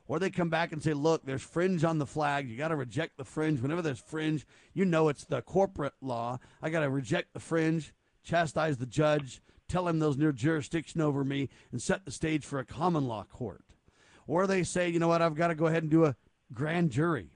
Or 0.06 0.18
they 0.18 0.30
come 0.30 0.48
back 0.48 0.72
and 0.72 0.82
say, 0.82 0.92
look, 0.92 1.24
there's 1.24 1.42
fringe 1.42 1.84
on 1.84 1.98
the 1.98 2.06
flag. 2.06 2.48
You 2.48 2.56
got 2.56 2.68
to 2.68 2.76
reject 2.76 3.16
the 3.16 3.24
fringe. 3.24 3.60
Whenever 3.60 3.82
there's 3.82 4.00
fringe, 4.00 4.44
you 4.72 4.84
know 4.84 5.08
it's 5.08 5.24
the 5.24 5.42
corporate 5.42 5.92
law. 6.00 6.38
I 6.60 6.70
got 6.70 6.80
to 6.80 6.90
reject 6.90 7.32
the 7.32 7.40
fringe, 7.40 7.92
chastise 8.24 8.78
the 8.78 8.86
judge, 8.86 9.40
tell 9.68 9.86
him 9.86 9.98
there's 9.98 10.16
no 10.16 10.32
jurisdiction 10.32 11.00
over 11.00 11.22
me, 11.22 11.48
and 11.70 11.80
set 11.80 12.04
the 12.04 12.10
stage 12.10 12.44
for 12.44 12.58
a 12.58 12.64
common 12.64 13.06
law 13.06 13.24
court. 13.24 13.62
Or 14.30 14.46
they 14.46 14.62
say, 14.62 14.88
you 14.88 15.00
know 15.00 15.08
what, 15.08 15.22
I've 15.22 15.34
got 15.34 15.48
to 15.48 15.56
go 15.56 15.66
ahead 15.66 15.82
and 15.82 15.90
do 15.90 16.04
a 16.04 16.14
grand 16.52 16.92
jury. 16.92 17.32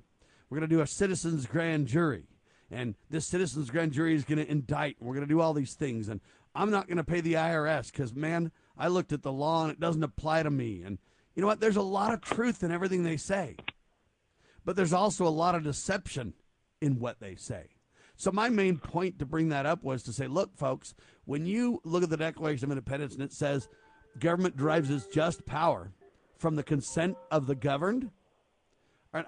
We're 0.48 0.58
going 0.60 0.70
to 0.70 0.76
do 0.76 0.80
a 0.80 0.86
citizens 0.86 1.44
grand 1.44 1.88
jury. 1.88 2.28
And 2.70 2.94
this 3.10 3.26
citizens 3.26 3.68
grand 3.68 3.90
jury 3.90 4.14
is 4.14 4.22
going 4.22 4.38
to 4.38 4.48
indict. 4.48 4.98
We're 5.00 5.14
going 5.14 5.26
to 5.26 5.34
do 5.34 5.40
all 5.40 5.54
these 5.54 5.74
things. 5.74 6.08
And 6.08 6.20
I'm 6.54 6.70
not 6.70 6.86
going 6.86 6.98
to 6.98 7.02
pay 7.02 7.20
the 7.20 7.32
IRS 7.32 7.90
because, 7.90 8.14
man, 8.14 8.52
I 8.78 8.86
looked 8.86 9.12
at 9.12 9.24
the 9.24 9.32
law 9.32 9.64
and 9.64 9.72
it 9.72 9.80
doesn't 9.80 10.04
apply 10.04 10.44
to 10.44 10.52
me. 10.52 10.82
And 10.84 10.98
you 11.34 11.40
know 11.40 11.48
what? 11.48 11.58
There's 11.58 11.74
a 11.74 11.82
lot 11.82 12.14
of 12.14 12.20
truth 12.20 12.62
in 12.62 12.70
everything 12.70 13.02
they 13.02 13.16
say, 13.16 13.56
but 14.64 14.76
there's 14.76 14.92
also 14.92 15.26
a 15.26 15.30
lot 15.30 15.56
of 15.56 15.64
deception 15.64 16.32
in 16.80 17.00
what 17.00 17.18
they 17.18 17.34
say. 17.34 17.70
So, 18.14 18.30
my 18.30 18.50
main 18.50 18.78
point 18.78 19.18
to 19.18 19.26
bring 19.26 19.48
that 19.48 19.66
up 19.66 19.82
was 19.82 20.04
to 20.04 20.12
say, 20.12 20.28
look, 20.28 20.56
folks, 20.56 20.94
when 21.24 21.44
you 21.44 21.80
look 21.82 22.04
at 22.04 22.10
the 22.10 22.16
Declaration 22.16 22.66
of 22.66 22.70
Independence 22.70 23.14
and 23.14 23.22
it 23.24 23.32
says 23.32 23.68
government 24.20 24.56
derives 24.56 24.90
its 24.90 25.08
just 25.08 25.44
power 25.44 25.90
from 26.38 26.56
the 26.56 26.62
consent 26.62 27.16
of 27.30 27.46
the 27.46 27.54
governed, 27.54 28.10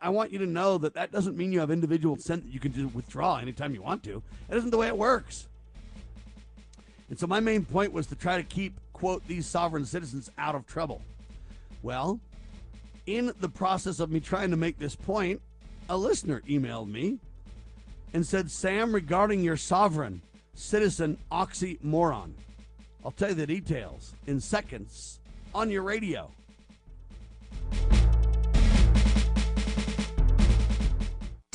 I 0.03 0.09
want 0.09 0.33
you 0.33 0.39
to 0.41 0.47
know 0.47 0.79
that 0.79 0.95
that 0.95 1.13
doesn't 1.13 1.37
mean 1.37 1.53
you 1.53 1.61
have 1.61 1.71
individual 1.71 2.17
consent 2.17 2.45
that 2.45 2.53
you 2.53 2.59
can 2.59 2.73
just 2.73 2.93
withdraw 2.93 3.37
anytime 3.37 3.73
you 3.73 3.83
want 3.83 4.03
to. 4.05 4.21
That 4.49 4.57
isn't 4.59 4.71
the 4.71 4.79
way 4.79 4.89
it 4.89 4.99
works. 4.99 5.47
And 7.09 7.17
so 7.17 7.29
my 7.29 7.39
main 7.39 7.65
point 7.65 7.93
was 7.93 8.09
to 8.09 8.17
try 8.17 8.37
to 8.37 8.43
keep, 8.43 8.81
quote, 8.93 9.25
these 9.29 9.47
sovereign 9.47 9.87
citizens 9.87 10.29
out 10.39 10.57
of 10.57 10.67
trouble. 10.67 11.03
Well, 11.85 12.19
in 13.07 13.33
the 13.39 13.49
process 13.49 14.01
of 14.01 14.11
me 14.11 14.19
trying 14.19 14.51
to 14.51 14.57
make 14.57 14.77
this 14.77 14.97
point, 14.97 15.41
a 15.89 15.97
listener 15.97 16.43
emailed 16.49 16.89
me 16.89 17.21
and 18.13 18.27
said, 18.27 18.51
Sam, 18.51 18.93
regarding 18.93 19.45
your 19.45 19.57
sovereign 19.57 20.21
citizen 20.55 21.17
oxymoron, 21.31 22.33
I'll 23.05 23.13
tell 23.13 23.29
you 23.29 23.37
the 23.37 23.47
details 23.47 24.15
in 24.27 24.41
seconds 24.41 25.21
on 25.55 25.71
your 25.71 25.83
radio. 25.83 26.29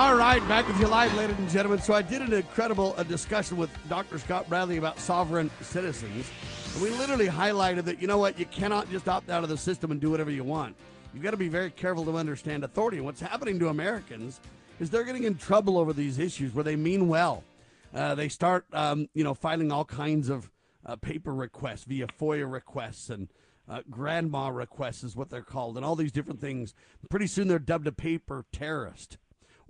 All 0.00 0.14
right, 0.14 0.40
back 0.48 0.66
with 0.66 0.80
you 0.80 0.86
live, 0.86 1.14
ladies 1.14 1.36
and 1.36 1.50
gentlemen. 1.50 1.78
So 1.78 1.92
I 1.92 2.00
did 2.00 2.22
an 2.22 2.32
incredible 2.32 2.94
uh, 2.96 3.02
discussion 3.02 3.58
with 3.58 3.68
Dr. 3.90 4.18
Scott 4.18 4.48
Bradley 4.48 4.78
about 4.78 4.98
sovereign 4.98 5.50
citizens. 5.60 6.26
And 6.72 6.82
we 6.82 6.88
literally 6.88 7.28
highlighted 7.28 7.84
that, 7.84 8.00
you 8.00 8.08
know 8.08 8.16
what, 8.16 8.38
you 8.38 8.46
cannot 8.46 8.90
just 8.90 9.10
opt 9.10 9.28
out 9.28 9.42
of 9.42 9.50
the 9.50 9.58
system 9.58 9.90
and 9.90 10.00
do 10.00 10.10
whatever 10.10 10.30
you 10.30 10.42
want. 10.42 10.74
You've 11.12 11.22
got 11.22 11.32
to 11.32 11.36
be 11.36 11.48
very 11.48 11.70
careful 11.70 12.06
to 12.06 12.16
understand 12.16 12.64
authority. 12.64 12.96
And 12.96 13.04
what's 13.04 13.20
happening 13.20 13.58
to 13.58 13.68
Americans 13.68 14.40
is 14.80 14.88
they're 14.88 15.04
getting 15.04 15.24
in 15.24 15.36
trouble 15.36 15.76
over 15.76 15.92
these 15.92 16.18
issues 16.18 16.54
where 16.54 16.64
they 16.64 16.76
mean 16.76 17.06
well. 17.06 17.44
Uh, 17.94 18.14
they 18.14 18.30
start, 18.30 18.64
um, 18.72 19.06
you 19.12 19.22
know, 19.22 19.34
filing 19.34 19.70
all 19.70 19.84
kinds 19.84 20.30
of 20.30 20.50
uh, 20.86 20.96
paper 20.96 21.34
requests 21.34 21.84
via 21.84 22.06
FOIA 22.06 22.50
requests 22.50 23.10
and 23.10 23.28
uh, 23.68 23.82
GRAMA 23.90 24.50
requests 24.50 25.04
is 25.04 25.14
what 25.14 25.28
they're 25.28 25.42
called, 25.42 25.76
and 25.76 25.84
all 25.84 25.94
these 25.94 26.10
different 26.10 26.40
things. 26.40 26.74
Pretty 27.10 27.26
soon 27.26 27.48
they're 27.48 27.58
dubbed 27.58 27.86
a 27.86 27.92
paper 27.92 28.46
terrorist 28.50 29.18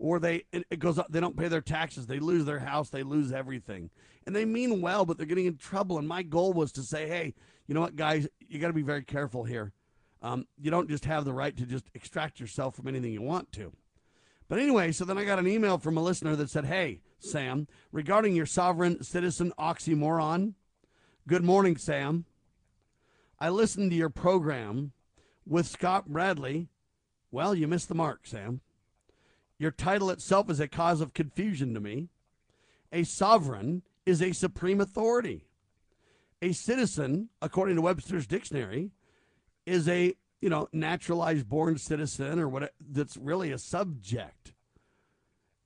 or 0.00 0.18
they 0.18 0.44
it 0.50 0.78
goes 0.78 0.98
up 0.98 1.06
they 1.10 1.20
don't 1.20 1.36
pay 1.36 1.46
their 1.46 1.60
taxes. 1.60 2.06
They 2.06 2.18
lose 2.18 2.46
their 2.46 2.58
house. 2.58 2.88
They 2.88 3.04
lose 3.04 3.32
everything. 3.32 3.90
And 4.26 4.34
they 4.34 4.46
mean 4.46 4.80
well 4.80 5.04
but 5.04 5.18
they're 5.18 5.26
getting 5.26 5.46
in 5.46 5.58
trouble. 5.58 5.98
And 5.98 6.08
my 6.08 6.22
goal 6.22 6.52
was 6.52 6.72
to 6.72 6.82
say 6.82 7.06
hey 7.06 7.34
you 7.68 7.74
know 7.74 7.82
what 7.82 7.94
guys 7.94 8.26
you 8.48 8.58
got 8.58 8.68
to 8.68 8.72
be 8.72 8.82
very 8.82 9.04
careful 9.04 9.44
here. 9.44 9.72
Um, 10.22 10.46
you 10.60 10.70
don't 10.70 10.88
just 10.88 11.04
have 11.04 11.24
the 11.24 11.32
right 11.32 11.56
to 11.56 11.64
just 11.64 11.84
extract 11.94 12.40
yourself 12.40 12.74
from 12.74 12.88
anything 12.88 13.12
you 13.12 13.22
want 13.22 13.52
to. 13.52 13.72
But 14.48 14.58
anyway 14.58 14.90
so 14.90 15.04
then 15.04 15.18
i 15.18 15.24
got 15.24 15.38
an 15.38 15.46
email 15.46 15.78
from 15.78 15.96
a 15.98 16.02
listener 16.02 16.34
that 16.34 16.50
said 16.50 16.64
hey 16.64 17.02
sam 17.18 17.68
regarding 17.92 18.34
your 18.34 18.46
sovereign 18.46 19.04
citizen 19.04 19.52
oxymoron. 19.58 20.54
Good 21.28 21.44
morning 21.44 21.76
sam. 21.76 22.24
I 23.38 23.50
listened 23.50 23.90
to 23.90 23.96
your 23.96 24.10
program 24.10 24.92
with 25.46 25.66
scott 25.66 26.08
bradley. 26.08 26.68
Well 27.30 27.54
you 27.54 27.68
missed 27.68 27.88
the 27.88 27.94
mark 27.94 28.26
sam 28.26 28.62
your 29.60 29.70
title 29.70 30.08
itself 30.08 30.48
is 30.48 30.58
a 30.58 30.66
cause 30.66 31.02
of 31.02 31.12
confusion 31.12 31.74
to 31.74 31.80
me. 31.80 32.08
A 32.92 33.04
sovereign 33.04 33.82
is 34.06 34.22
a 34.22 34.32
supreme 34.32 34.80
authority. 34.80 35.44
A 36.40 36.52
citizen, 36.52 37.28
according 37.42 37.76
to 37.76 37.82
Webster's 37.82 38.26
dictionary, 38.26 38.90
is 39.66 39.86
a 39.86 40.14
you 40.40 40.48
know 40.48 40.66
naturalized 40.72 41.46
born 41.46 41.76
citizen 41.76 42.38
or 42.38 42.48
what 42.48 42.72
that's 42.80 43.18
really 43.18 43.52
a 43.52 43.58
subject 43.58 44.54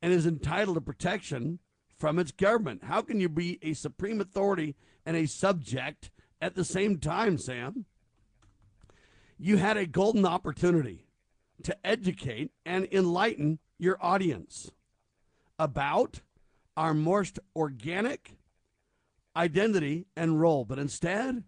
and 0.03 0.13
is 0.13 0.27
entitled 0.27 0.77
to 0.77 0.81
protection 0.81 1.61
from 1.97 2.19
its 2.19 2.33
government. 2.33 2.83
How 2.83 3.01
can 3.01 3.21
you 3.21 3.29
be 3.29 3.61
a 3.63 3.75
supreme 3.75 4.21
authority 4.21 4.75
and 5.07 5.17
a 5.17 5.27
subject 5.27 6.11
at 6.43 6.57
the 6.57 6.65
same 6.65 6.99
time, 6.99 7.39
Sam? 7.39 7.85
You 9.39 9.59
had 9.59 9.77
a 9.77 9.87
golden 9.87 10.27
opportunity 10.27 11.07
to 11.63 11.77
educate 11.87 12.51
and 12.67 12.89
enlighten 12.91 13.61
your 13.79 13.99
audience 14.01 14.71
about 15.59 16.21
our 16.77 16.95
most 16.95 17.39
organic 17.55 18.37
identity 19.37 20.07
and 20.17 20.41
role. 20.41 20.65
But 20.65 20.79
instead, 20.79 21.45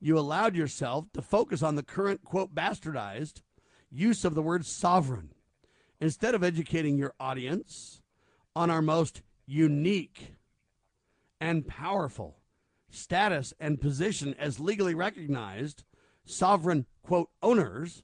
you 0.00 0.18
allowed 0.18 0.54
yourself 0.54 1.06
to 1.14 1.22
focus 1.22 1.62
on 1.62 1.74
the 1.74 1.82
current, 1.82 2.24
quote, 2.24 2.54
bastardized 2.54 3.40
use 3.90 4.24
of 4.24 4.34
the 4.34 4.42
word 4.42 4.66
sovereign 4.66 5.30
instead 6.00 6.34
of 6.34 6.44
educating 6.44 6.98
your 6.98 7.14
audience 7.18 8.02
on 8.54 8.70
our 8.70 8.82
most 8.82 9.22
unique 9.46 10.34
and 11.40 11.66
powerful 11.66 12.38
status 12.90 13.52
and 13.60 13.80
position 13.80 14.34
as 14.38 14.60
legally 14.60 14.94
recognized 14.94 15.84
sovereign, 16.24 16.86
quote, 17.02 17.30
owners 17.42 18.02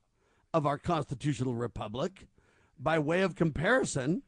of 0.54 0.66
our 0.66 0.78
constitutional 0.78 1.54
republic, 1.54 2.26
by 2.82 2.98
way 2.98 3.22
of 3.22 3.36
comparison, 3.36 4.22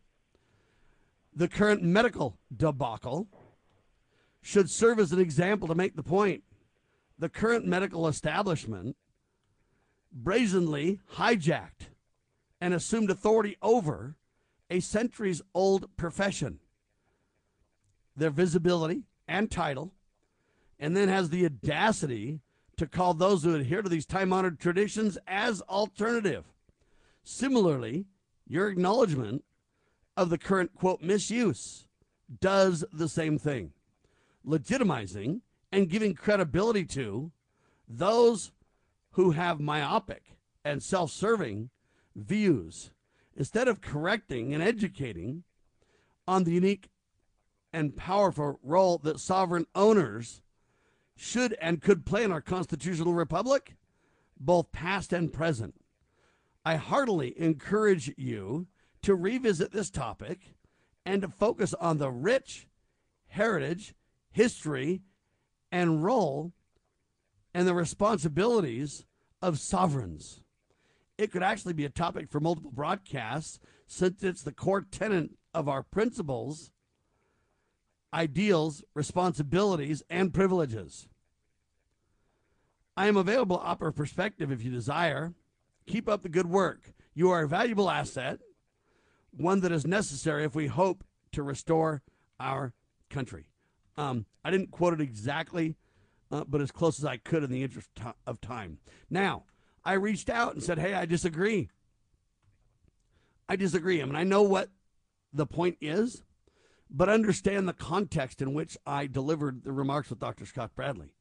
the 1.35 1.49
current 1.49 1.83
medical 1.83 2.39
debacle 2.55 3.29
should 4.41 4.71
serve 4.71 4.99
as 4.99 5.13
an 5.13 5.19
example 5.19 5.67
to 5.69 5.75
make 5.75 5.97
the 5.97 6.03
point. 6.03 6.45
The 7.19 7.29
current 7.29 7.67
medical 7.67 8.07
establishment 8.07 8.97
brazenly 10.13 11.01
hijacked 11.15 11.89
and 12.61 12.73
assumed 12.73 13.11
authority 13.11 13.57
over 13.63 14.17
a 14.71 14.81
centuries 14.81 15.43
old 15.55 15.89
profession, 15.97 16.61
their 18.17 18.31
visibility 18.31 19.03
and 19.27 19.51
title, 19.51 19.93
and 20.79 20.97
then 20.97 21.09
has 21.09 21.31
the 21.31 21.45
audacity 21.45 22.41
to 22.77 22.87
call 22.87 23.15
those 23.15 23.43
who 23.43 23.55
adhere 23.55 23.83
to 23.83 23.89
these 23.89 24.07
time 24.07 24.33
honored 24.33 24.59
traditions 24.59 25.19
as 25.27 25.61
alternative. 25.63 26.45
Similarly, 27.23 28.07
your 28.47 28.69
acknowledgement 28.69 29.45
of 30.17 30.31
the 30.31 30.39
current 30.39 30.75
quote 30.75 31.03
misuse 31.03 31.87
does 32.41 32.85
the 32.93 33.09
same 33.09 33.39
thing, 33.39 33.73
legitimizing 34.47 35.41
and 35.73 35.89
giving 35.89 36.15
credibility 36.15 36.85
to 36.85 37.33
those 37.89 38.53
who 39.13 39.33
have 39.33 39.61
myopic 39.61 40.37
and 40.65 40.83
self 40.83 41.11
serving 41.11 41.71
views 42.17 42.91
instead 43.37 43.69
of 43.69 43.81
correcting 43.81 44.55
and 44.55 44.63
educating 44.63 45.43
on 46.27 46.45
the 46.45 46.53
unique 46.53 46.89
and 47.73 47.97
powerful 47.97 48.59
role 48.63 48.99
that 48.99 49.19
sovereign 49.19 49.67
owners 49.75 50.43
should 51.17 51.57
and 51.61 51.83
could 51.83 52.07
play 52.07 52.23
in 52.23 52.33
our 52.33 52.41
constitutional 52.41 53.15
republic, 53.15 53.77
both 54.39 54.73
past 54.73 55.13
and 55.13 55.33
present. 55.33 55.75
I 56.65 56.77
heartily 56.77 57.39
encourage 57.39 58.13
you 58.17 58.67
to 59.03 59.15
revisit 59.15 59.73
this 59.73 59.91
topic 59.91 60.55
and 61.05 61.23
to 61.23 61.29
focus 61.29 61.75
on 61.75 61.99
the 61.99 62.11
rich 62.11 62.67
heritage, 63.29 63.95
history, 64.31 65.03
and 65.71 66.03
role 66.03 66.53
and 67.53 67.67
the 67.67 67.75
responsibilities 67.75 69.05
of 69.43 69.59
sovereigns. 69.59 70.41
It 71.19 71.31
could 71.31 71.43
actually 71.43 71.75
be 71.75 71.85
a 71.85 71.91
topic 71.91 72.31
for 72.31 72.41
multiple 72.41 72.73
broadcasts 72.73 73.61
since 73.87 74.23
it's 74.23 74.43
the 74.43 74.53
core 74.53 74.83
tenet 74.83 75.31
of 75.53 75.69
our 75.69 75.83
principles, 75.83 76.71
ideals, 78.13 78.83
responsibilities, 78.95 80.03
and 80.09 80.33
privileges. 80.33 81.09
I 82.97 83.07
am 83.07 83.17
available 83.17 83.59
to 83.59 83.63
offer 83.65 83.93
perspective 83.93 84.51
if 84.51 84.63
you 84.63 84.71
desire. 84.71 85.35
Keep 85.87 86.09
up 86.09 86.23
the 86.23 86.29
good 86.29 86.47
work. 86.47 86.93
You 87.15 87.31
are 87.31 87.43
a 87.43 87.49
valuable 87.49 87.91
asset, 87.91 88.41
one 89.31 89.61
that 89.61 89.73
is 89.73 89.87
necessary 89.87 90.45
if 90.45 90.55
we 90.55 90.67
hope 90.67 91.05
to 91.33 91.43
restore 91.43 92.03
our 92.41 92.73
country. 93.11 93.47
Um, 93.97 94.27
I 94.45 94.51
didn't 94.51 94.71
quote 94.71 94.95
it 94.95 95.01
exactly, 95.01 95.77
uh, 96.31 96.45
but 96.49 96.61
as 96.61 96.71
close 96.71 96.99
as 96.99 97.05
I 97.05 97.17
could 97.17 97.45
in 97.45 97.51
the 97.51 97.63
interest 97.63 97.91
of 98.27 98.41
time. 98.41 98.79
Now, 99.09 99.45
I 99.85 99.93
reached 99.95 100.31
out 100.31 100.55
and 100.55 100.63
said, 100.63 100.79
hey, 100.79 100.95
I 100.95 101.05
disagree. 101.05 101.69
I 103.49 103.57
disagree. 103.57 104.01
I 104.01 104.05
mean, 104.05 104.17
I 104.17 104.25
know 104.25 104.43
what 104.43 104.71
the 105.33 105.47
point 105.47 105.77
is, 105.81 106.23
but 106.91 107.09
understand 107.09 107.69
the 107.69 107.75
context 107.75 108.41
in 108.41 108.55
which 108.55 108.77
I 108.87 109.07
delivered 109.07 109.65
the 109.65 109.73
remarks 109.73 110.11
with 110.11 110.19
Dr. 110.19 110.47
Scott 110.47 110.71
Bradley, 110.75 111.15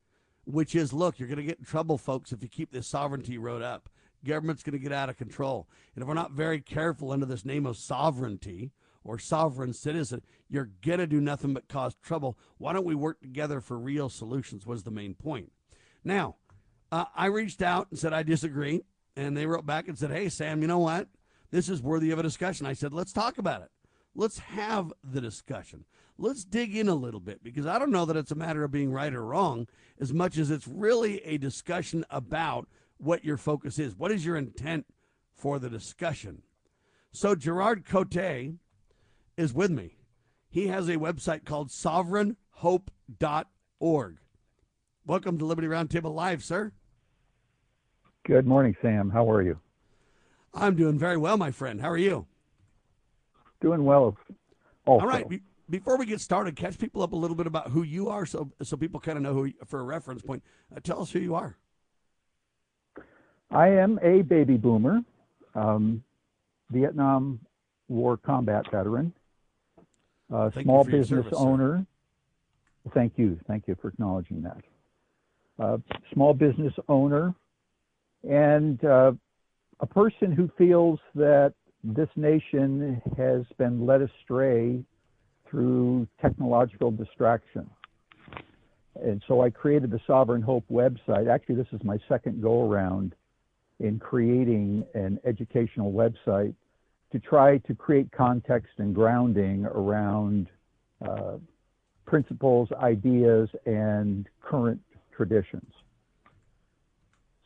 which 0.45 0.75
is 0.75 0.93
look, 0.93 1.19
you're 1.19 1.27
going 1.27 1.37
to 1.37 1.43
get 1.43 1.59
in 1.59 1.65
trouble, 1.65 1.97
folks, 1.97 2.31
if 2.31 2.41
you 2.41 2.47
keep 2.47 2.71
this 2.71 2.87
sovereignty 2.87 3.37
road 3.37 3.61
up. 3.61 3.89
Government's 4.25 4.63
going 4.63 4.73
to 4.73 4.79
get 4.79 4.91
out 4.91 5.09
of 5.09 5.17
control. 5.17 5.67
And 5.95 6.01
if 6.01 6.07
we're 6.07 6.13
not 6.13 6.31
very 6.31 6.61
careful 6.61 7.11
under 7.11 7.25
this 7.25 7.45
name 7.45 7.65
of 7.65 7.77
sovereignty 7.77 8.71
or 9.03 9.19
sovereign 9.19 9.73
citizen, 9.73 10.21
you're 10.49 10.69
going 10.81 10.99
to 10.99 11.07
do 11.07 11.19
nothing 11.19 11.53
but 11.53 11.67
cause 11.67 11.95
trouble. 11.95 12.37
Why 12.57 12.73
don't 12.73 12.85
we 12.85 12.95
work 12.95 13.21
together 13.21 13.59
for 13.59 13.77
real 13.77 14.09
solutions? 14.09 14.65
Was 14.65 14.83
the 14.83 14.91
main 14.91 15.13
point. 15.13 15.51
Now, 16.03 16.35
uh, 16.91 17.05
I 17.15 17.25
reached 17.25 17.61
out 17.61 17.87
and 17.89 17.99
said 17.99 18.13
I 18.13 18.23
disagree, 18.23 18.83
and 19.15 19.35
they 19.35 19.45
wrote 19.45 19.65
back 19.65 19.87
and 19.87 19.97
said, 19.97 20.11
"Hey, 20.11 20.29
Sam, 20.29 20.61
you 20.61 20.67
know 20.67 20.79
what? 20.79 21.09
This 21.51 21.69
is 21.69 21.81
worthy 21.81 22.11
of 22.11 22.19
a 22.19 22.23
discussion." 22.23 22.65
I 22.65 22.73
said, 22.73 22.93
"Let's 22.93 23.13
talk 23.13 23.37
about 23.37 23.61
it. 23.61 23.71
Let's 24.15 24.39
have 24.39 24.93
the 25.03 25.21
discussion. 25.21 25.85
Let's 26.17 26.45
dig 26.45 26.75
in 26.75 26.87
a 26.87 26.95
little 26.95 27.19
bit 27.19 27.43
because 27.43 27.65
I 27.65 27.79
don't 27.79 27.91
know 27.91 28.05
that 28.05 28.17
it's 28.17 28.31
a 28.31 28.35
matter 28.35 28.63
of 28.63 28.71
being 28.71 28.91
right 28.91 29.13
or 29.13 29.25
wrong 29.25 29.67
as 29.99 30.13
much 30.13 30.37
as 30.37 30.51
it's 30.51 30.67
really 30.67 31.19
a 31.23 31.37
discussion 31.37 32.05
about 32.11 32.67
what 33.03 33.25
your 33.25 33.37
focus 33.37 33.79
is. 33.79 33.95
What 33.95 34.11
is 34.11 34.25
your 34.25 34.35
intent 34.35 34.85
for 35.33 35.59
the 35.59 35.69
discussion?" 35.69 36.43
So 37.11 37.35
Gerard 37.35 37.85
Cote 37.85 38.15
is 39.37 39.53
with 39.53 39.71
me. 39.71 39.97
He 40.49 40.67
has 40.67 40.87
a 40.87 40.97
website 40.97 41.45
called 41.45 41.69
sovereignhope.org. 41.69 44.17
Welcome 45.05 45.37
to 45.37 45.45
Liberty 45.45 45.67
Roundtable 45.67 46.13
Live, 46.13 46.43
sir. 46.43 46.71
Good 48.25 48.47
morning, 48.47 48.75
Sam. 48.81 49.09
How 49.09 49.29
are 49.29 49.41
you? 49.41 49.59
I'm 50.53 50.75
doing 50.75 50.97
very 50.97 51.17
well, 51.17 51.37
my 51.37 51.51
friend. 51.51 51.81
How 51.81 51.89
are 51.89 51.97
you? 51.97 52.27
Doing 53.59 53.83
well. 53.83 54.17
Also. 54.85 55.05
All 55.05 55.09
right. 55.09 55.27
Be- 55.27 55.41
before 55.69 55.97
we 55.97 56.05
get 56.05 56.21
started, 56.21 56.55
catch 56.55 56.77
people 56.77 57.01
up 57.01 57.13
a 57.13 57.15
little 57.15 57.35
bit 57.35 57.47
about 57.47 57.71
who 57.71 57.83
you 57.83 58.09
are, 58.09 58.25
so 58.25 58.51
so 58.61 58.77
people 58.77 58.99
kind 58.99 59.17
of 59.17 59.23
know 59.23 59.33
who, 59.33 59.51
for 59.65 59.79
a 59.79 59.83
reference 59.83 60.21
point. 60.21 60.43
Uh, 60.75 60.79
tell 60.81 61.01
us 61.01 61.11
who 61.11 61.19
you 61.19 61.35
are. 61.35 61.57
I 63.53 63.67
am 63.67 63.99
a 64.01 64.23
baby 64.23 64.57
boomer, 64.57 65.01
um, 65.53 66.03
Vietnam 66.71 67.39
War 67.87 68.17
combat 68.17 68.65
veteran, 68.71 69.13
uh, 70.33 70.49
small 70.63 70.83
business 70.83 71.25
service, 71.25 71.33
owner. 71.37 71.85
Sir. 72.85 72.91
Thank 72.95 73.13
you, 73.17 73.39
thank 73.47 73.67
you 73.67 73.75
for 73.79 73.89
acknowledging 73.89 74.41
that. 74.41 74.57
Uh, 75.59 75.77
small 76.11 76.33
business 76.33 76.73
owner, 76.89 77.35
and 78.27 78.83
uh, 78.83 79.11
a 79.81 79.85
person 79.85 80.31
who 80.31 80.49
feels 80.57 80.99
that 81.13 81.53
this 81.83 82.09
nation 82.15 82.99
has 83.17 83.43
been 83.59 83.85
led 83.85 84.01
astray 84.01 84.83
through 85.47 86.07
technological 86.19 86.89
distraction. 86.89 87.69
And 88.95 89.21
so 89.27 89.41
I 89.41 89.51
created 89.51 89.91
the 89.91 89.99
Sovereign 90.07 90.41
Hope 90.41 90.65
website. 90.71 91.29
Actually, 91.29 91.55
this 91.55 91.67
is 91.71 91.83
my 91.83 91.99
second 92.09 92.41
go 92.41 92.67
around 92.67 93.13
in 93.79 93.99
creating 93.99 94.85
an 94.93 95.19
educational 95.25 95.91
website 95.91 96.53
to 97.11 97.19
try 97.19 97.57
to 97.59 97.75
create 97.75 98.11
context 98.11 98.71
and 98.77 98.95
grounding 98.95 99.65
around 99.65 100.47
uh, 101.07 101.37
principles, 102.05 102.69
ideas, 102.81 103.49
and 103.65 104.27
current 104.41 104.79
traditions. 105.15 105.71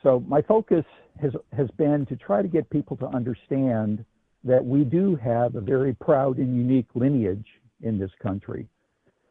So 0.03 0.23
my 0.27 0.41
focus 0.41 0.85
has, 1.21 1.33
has 1.55 1.69
been 1.77 2.05
to 2.05 2.15
try 2.15 2.41
to 2.41 2.47
get 2.47 2.69
people 2.69 2.95
to 2.97 3.07
understand 3.07 4.05
that 4.43 4.63
we 4.63 4.83
do 4.83 5.15
have 5.15 5.55
a 5.55 5.61
very 5.61 5.93
proud 5.93 6.37
and 6.37 6.55
unique 6.55 6.87
lineage 6.95 7.47
in 7.81 7.97
this 7.97 8.11
country. 8.21 8.67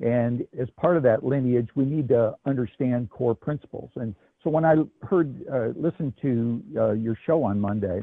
And 0.01 0.47
as 0.61 0.69
part 0.77 0.97
of 0.97 1.03
that 1.05 1.25
lineage, 1.25 1.69
we 1.75 1.85
need 1.85 2.09
to 2.09 2.35
understand 2.45 3.09
core 3.09 3.35
principles. 3.35 3.91
And 3.97 4.15
so 4.47 4.51
when 4.51 4.65
I 4.65 4.77
heard, 5.03 5.45
uh, 5.53 5.71
listened 5.75 6.13
to 6.23 6.63
uh, 6.77 6.93
your 6.93 7.19
show 7.27 7.43
on 7.43 7.59
Monday, 7.59 7.99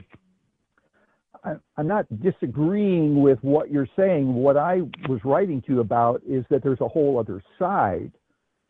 I'm 1.77 1.88
not 1.88 2.06
disagreeing 2.21 3.21
with 3.21 3.39
what 3.43 3.71
you're 3.71 3.88
saying. 3.95 4.34
What 4.34 4.58
I 4.58 4.82
was 5.08 5.21
writing 5.23 5.62
to 5.62 5.73
you 5.73 5.79
about 5.79 6.21
is 6.27 6.43
that 6.49 6.62
there's 6.62 6.82
a 6.82 6.88
whole 6.89 7.17
other 7.17 7.41
side 7.58 8.12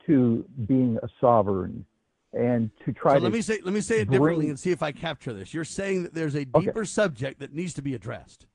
to 0.06 0.46
being 0.68 1.00
a 1.02 1.08
sovereign 1.20 1.84
and 2.32 2.70
to 2.86 2.94
try 2.94 3.14
so 3.14 3.20
to 3.20 3.24
let 3.24 3.34
me 3.34 3.42
say 3.42 3.60
let 3.64 3.74
me 3.74 3.82
say 3.82 4.02
it 4.02 4.08
bring, 4.08 4.20
differently 4.20 4.50
and 4.50 4.60
see 4.60 4.70
if 4.70 4.84
I 4.84 4.92
capture 4.92 5.34
this. 5.34 5.52
You're 5.52 5.66
saying 5.66 6.04
that 6.04 6.14
there's 6.14 6.36
a 6.36 6.46
deeper 6.46 6.82
okay. 6.82 6.86
subject 6.86 7.40
that 7.40 7.54
needs 7.54 7.74
to 7.74 7.82
be 7.82 7.96
addressed. 7.96 8.46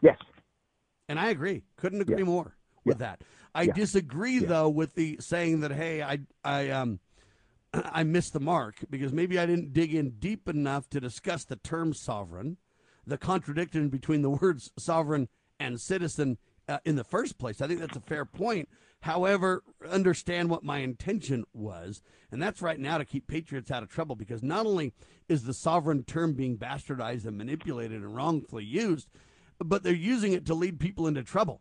Yes. 0.00 0.16
And 1.10 1.20
I 1.20 1.28
agree. 1.28 1.62
Couldn't 1.76 2.00
agree 2.00 2.22
more 2.22 2.56
with 2.86 2.98
that. 2.98 3.20
I 3.54 3.66
disagree 3.66 4.38
though 4.38 4.70
with 4.70 4.94
the 4.94 5.18
saying 5.20 5.60
that 5.60 5.72
hey, 5.72 6.02
I 6.02 6.20
I 6.42 6.70
um 6.70 7.00
I 7.92 8.02
missed 8.02 8.32
the 8.32 8.40
mark 8.40 8.76
because 8.90 9.12
maybe 9.12 9.38
I 9.38 9.46
didn't 9.46 9.72
dig 9.72 9.94
in 9.94 10.10
deep 10.18 10.48
enough 10.48 10.88
to 10.90 11.00
discuss 11.00 11.44
the 11.44 11.56
term 11.56 11.92
sovereign, 11.94 12.58
the 13.06 13.18
contradiction 13.18 13.88
between 13.88 14.22
the 14.22 14.30
words 14.42 14.70
sovereign 14.78 15.28
and 15.58 15.80
citizen 15.80 16.38
uh, 16.68 16.78
in 16.84 16.96
the 16.96 17.04
first 17.04 17.38
place. 17.38 17.60
I 17.60 17.66
think 17.66 17.80
that's 17.80 17.96
a 17.96 18.00
fair 18.00 18.24
point. 18.24 18.68
However, 19.00 19.62
understand 19.90 20.48
what 20.48 20.64
my 20.64 20.78
intention 20.78 21.44
was, 21.52 22.00
and 22.32 22.42
that's 22.42 22.62
right 22.62 22.80
now 22.80 22.96
to 22.96 23.04
keep 23.04 23.26
patriots 23.26 23.70
out 23.70 23.82
of 23.82 23.90
trouble 23.90 24.16
because 24.16 24.42
not 24.42 24.64
only 24.64 24.94
is 25.28 25.44
the 25.44 25.52
sovereign 25.52 26.04
term 26.04 26.32
being 26.32 26.56
bastardized 26.56 27.26
and 27.26 27.36
manipulated 27.36 28.00
and 28.00 28.14
wrongfully 28.14 28.64
used, 28.64 29.08
but 29.58 29.82
they're 29.82 29.92
using 29.92 30.32
it 30.32 30.46
to 30.46 30.54
lead 30.54 30.80
people 30.80 31.06
into 31.06 31.22
trouble. 31.22 31.60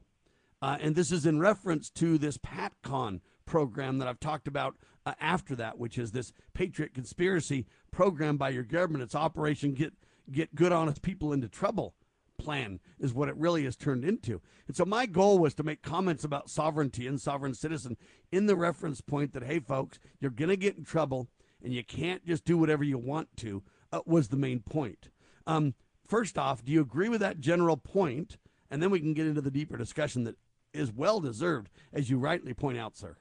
Uh, 0.61 0.77
and 0.79 0.95
this 0.95 1.11
is 1.11 1.25
in 1.25 1.39
reference 1.39 1.89
to 1.89 2.17
this 2.17 2.37
PatCon 2.37 3.19
program 3.45 3.97
that 3.97 4.07
I've 4.07 4.19
talked 4.19 4.47
about 4.47 4.75
uh, 5.05 5.13
after 5.19 5.55
that, 5.55 5.77
which 5.77 5.97
is 5.97 6.11
this 6.11 6.33
Patriot 6.53 6.93
conspiracy 6.93 7.65
program 7.91 8.37
by 8.37 8.49
your 8.49 8.63
government. 8.63 9.03
It's 9.03 9.15
Operation 9.15 9.73
Get 9.73 9.93
Get 10.31 10.55
Good 10.55 10.71
Honest 10.71 11.01
People 11.01 11.33
into 11.33 11.49
Trouble 11.49 11.95
plan 12.39 12.79
is 12.99 13.13
what 13.13 13.29
it 13.29 13.37
really 13.37 13.63
has 13.63 13.75
turned 13.75 14.03
into. 14.03 14.41
And 14.67 14.75
so 14.75 14.85
my 14.85 15.05
goal 15.05 15.37
was 15.39 15.53
to 15.55 15.63
make 15.63 15.81
comments 15.81 16.23
about 16.23 16.49
sovereignty 16.49 17.07
and 17.07 17.19
sovereign 17.21 17.53
citizen 17.53 17.95
in 18.31 18.47
the 18.47 18.55
reference 18.55 19.01
point 19.01 19.33
that 19.33 19.43
hey 19.43 19.59
folks, 19.59 19.99
you're 20.19 20.31
going 20.31 20.49
to 20.49 20.57
get 20.57 20.77
in 20.77 20.83
trouble 20.83 21.27
and 21.63 21.73
you 21.73 21.83
can't 21.83 22.25
just 22.25 22.43
do 22.43 22.57
whatever 22.57 22.83
you 22.83 22.97
want 22.97 23.29
to. 23.37 23.63
Uh, 23.91 24.01
was 24.07 24.29
the 24.29 24.35
main 24.35 24.59
point. 24.59 25.09
Um, 25.45 25.75
first 26.07 26.35
off, 26.35 26.65
do 26.65 26.71
you 26.71 26.81
agree 26.81 27.09
with 27.09 27.21
that 27.21 27.39
general 27.39 27.77
point? 27.77 28.37
And 28.71 28.81
then 28.81 28.89
we 28.89 28.99
can 28.99 29.13
get 29.13 29.27
into 29.27 29.41
the 29.41 29.51
deeper 29.51 29.77
discussion 29.77 30.23
that 30.23 30.35
is 30.73 30.91
well 30.91 31.19
deserved, 31.19 31.69
as 31.93 32.09
you 32.09 32.17
rightly 32.17 32.55
point 32.55 32.79
out, 32.79 32.97
sir. 32.97 33.17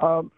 Um, 0.00 0.30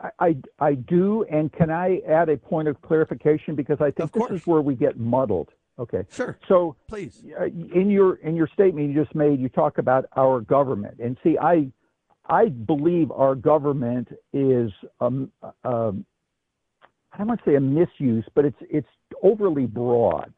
I, 0.00 0.10
I, 0.20 0.36
I 0.60 0.74
do, 0.74 1.24
and 1.24 1.52
can 1.52 1.70
I 1.70 2.00
add 2.08 2.28
a 2.28 2.36
point 2.36 2.68
of 2.68 2.80
clarification 2.82 3.54
because 3.54 3.80
I 3.80 3.90
think 3.90 4.12
this 4.12 4.30
is 4.30 4.46
where 4.46 4.60
we 4.60 4.74
get 4.74 4.98
muddled. 4.98 5.50
Okay. 5.78 6.04
Sure. 6.10 6.36
So 6.48 6.74
please, 6.88 7.22
uh, 7.40 7.44
in 7.44 7.88
your 7.88 8.16
in 8.16 8.34
your 8.34 8.48
statement 8.48 8.88
you 8.88 9.00
just 9.00 9.14
made, 9.14 9.38
you 9.38 9.48
talk 9.48 9.78
about 9.78 10.06
our 10.16 10.40
government, 10.40 10.98
and 10.98 11.16
see, 11.22 11.38
I 11.40 11.70
I 12.28 12.48
believe 12.48 13.10
our 13.12 13.34
government 13.34 14.08
is 14.32 14.72
um, 15.00 15.30
um, 15.64 16.04
I 17.12 17.18
don't 17.18 17.28
want 17.28 17.44
to 17.44 17.50
say 17.50 17.54
a 17.54 17.60
misuse, 17.60 18.24
but 18.34 18.44
it's 18.44 18.58
it's 18.70 18.88
overly 19.22 19.66
broad. 19.66 20.32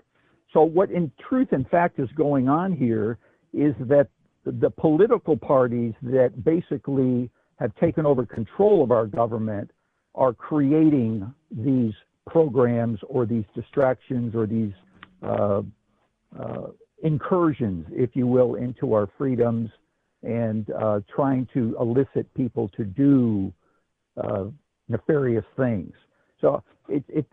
So 0.52 0.62
what 0.62 0.90
in 0.90 1.11
truth 1.28 1.48
and 1.52 1.68
fact 1.68 1.98
is 1.98 2.09
going 2.14 2.48
on 2.48 2.72
here 2.72 3.18
is 3.52 3.74
that 3.80 4.09
the 4.44 4.70
political 4.70 5.37
parties 5.37 5.94
that 6.02 6.44
basically 6.44 7.30
have 7.61 7.75
taken 7.77 8.07
over 8.07 8.25
control 8.25 8.83
of 8.83 8.90
our 8.90 9.07
government 9.07 9.70
are 10.14 10.33
creating 10.33 11.33
these 11.51 11.92
programs 12.27 12.99
or 13.09 13.27
these 13.27 13.44
distractions 13.55 14.35
or 14.35 14.46
these 14.46 14.73
uh, 15.23 15.62
uh, 16.38 16.66
incursions, 17.03 17.87
if 17.92 18.11
you 18.14 18.27
will, 18.27 18.55
into 18.55 18.94
our 18.94 19.09
freedoms 19.18 19.70
and 20.23 20.70
uh, 20.70 21.01
trying 21.14 21.46
to 21.53 21.77
elicit 21.81 22.33
people 22.35 22.68
to 22.77 22.85
do 22.85 23.53
uh, 24.23 24.44
nefarious 24.88 25.44
things. 25.57 25.92
So 26.40 26.62
it, 26.88 27.05
it, 27.09 27.27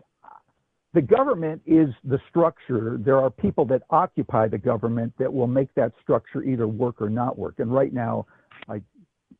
the 0.94 1.02
government 1.02 1.60
is 1.66 1.88
the 2.04 2.18
structure. 2.30 2.98
There 2.98 3.18
are 3.18 3.30
people 3.30 3.64
that 3.66 3.82
occupy 3.90 4.48
the 4.48 4.58
government 4.58 5.12
that 5.18 5.32
will 5.32 5.46
make 5.46 5.74
that 5.74 5.92
structure 6.02 6.42
either 6.42 6.66
work 6.66 7.00
or 7.00 7.10
not 7.10 7.38
work. 7.38 7.56
And 7.58 7.72
right 7.72 7.92
now, 7.92 8.26
I 8.68 8.80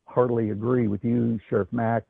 heartily 0.09 0.51
agree 0.51 0.89
with 0.89 1.05
you, 1.05 1.39
Sheriff 1.49 1.69
Mack, 1.71 2.05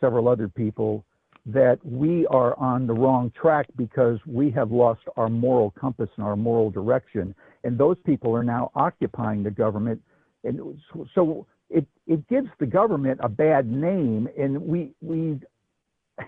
several 0.00 0.28
other 0.28 0.48
people, 0.48 1.04
that 1.46 1.78
we 1.84 2.26
are 2.26 2.58
on 2.58 2.86
the 2.86 2.92
wrong 2.92 3.32
track 3.40 3.66
because 3.76 4.18
we 4.26 4.50
have 4.50 4.70
lost 4.70 5.00
our 5.16 5.28
moral 5.28 5.70
compass 5.70 6.08
and 6.16 6.24
our 6.24 6.36
moral 6.36 6.70
direction. 6.70 7.34
And 7.64 7.76
those 7.76 7.96
people 8.04 8.34
are 8.34 8.42
now 8.44 8.70
occupying 8.74 9.42
the 9.42 9.50
government. 9.50 10.00
And 10.44 10.78
so 11.14 11.46
it, 11.68 11.86
it 12.06 12.26
gives 12.28 12.48
the 12.58 12.66
government 12.66 13.20
a 13.22 13.28
bad 13.28 13.66
name. 13.66 14.28
And 14.38 14.60
we, 14.60 14.92
we, 15.00 15.40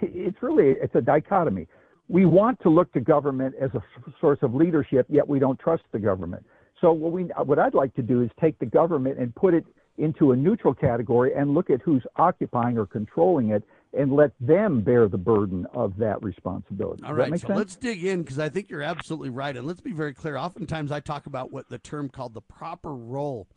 it's 0.02 0.42
really, 0.42 0.74
it's 0.82 0.94
a 0.94 1.00
dichotomy. 1.00 1.68
We 2.08 2.26
want 2.26 2.61
to 2.62 2.68
look 2.68 2.92
to 2.92 3.00
government 3.00 3.54
as 3.61 3.70
a 3.74 3.82
source 4.20 4.38
of 4.42 4.54
leadership, 4.54 5.06
yet 5.08 5.26
we 5.26 5.38
don't 5.38 5.58
trust 5.58 5.85
the 5.92 5.98
government. 5.98 6.44
So 6.80 6.92
what 6.92 7.12
we, 7.12 7.22
what 7.22 7.58
I'd 7.58 7.74
like 7.74 7.94
to 7.94 8.02
do 8.02 8.22
is 8.22 8.30
take 8.40 8.58
the 8.58 8.66
government 8.66 9.18
and 9.18 9.35
put 9.35 9.54
it 9.54 9.64
into 9.98 10.33
a 10.33 10.37
neutral 10.37 10.74
category 10.74 11.35
and 11.35 11.55
look 11.55 11.70
at 11.70 11.81
who's 11.83 12.02
occupying 12.16 12.78
or 12.78 12.87
controlling 12.87 13.50
it 13.50 13.62
and 13.96 14.12
let 14.12 14.33
them 14.40 14.81
bear 14.81 15.07
the 15.07 15.18
burden 15.18 15.66
of 15.74 15.96
that 15.98 16.22
responsibility. 16.22 17.02
All 17.05 17.12
right, 17.12 17.31
so 17.33 17.48
sense? 17.48 17.59
let's 17.59 17.76
dig 17.76 18.05
in 18.05 18.22
because 18.22 18.38
I 18.38 18.48
think 18.48 18.70
you're 18.70 18.83
absolutely 18.83 19.28
right. 19.31 19.55
And 19.55 19.66
let's 19.66 19.83
be 19.83 19.92
very 19.92 20.14
clear. 20.14 20.37
Oftentimes 20.37 20.90
I 20.90 21.00
talk 21.00 21.26
about 21.26 21.52
what 21.52 21.68
the 21.68 21.78
term 21.78 22.09
called 22.09 22.33
the 22.33 22.40
proper 22.40 22.94
role 22.94 23.48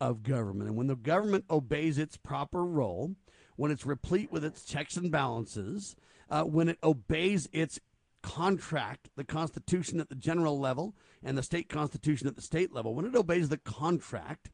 of 0.00 0.24
government. 0.24 0.68
And 0.68 0.76
when 0.76 0.88
the 0.88 0.96
government 0.96 1.44
obeys 1.48 1.96
its 1.96 2.16
proper 2.16 2.64
role, 2.64 3.14
when 3.56 3.70
it's 3.70 3.86
replete 3.86 4.32
with 4.32 4.44
its 4.44 4.64
checks 4.64 4.96
and 4.96 5.12
balances, 5.12 5.94
uh, 6.28 6.42
when 6.42 6.68
it 6.68 6.78
obeys 6.82 7.48
its 7.52 7.78
contract, 8.22 9.10
the 9.16 9.24
Constitution 9.24 10.00
at 10.00 10.08
the 10.08 10.14
general 10.16 10.58
level 10.58 10.94
and 11.22 11.38
the 11.38 11.42
state 11.42 11.68
constitution 11.68 12.26
at 12.26 12.34
the 12.34 12.42
state 12.42 12.72
level, 12.72 12.94
when 12.94 13.04
it 13.04 13.14
obeys 13.14 13.48
the 13.48 13.58
contract, 13.58 14.50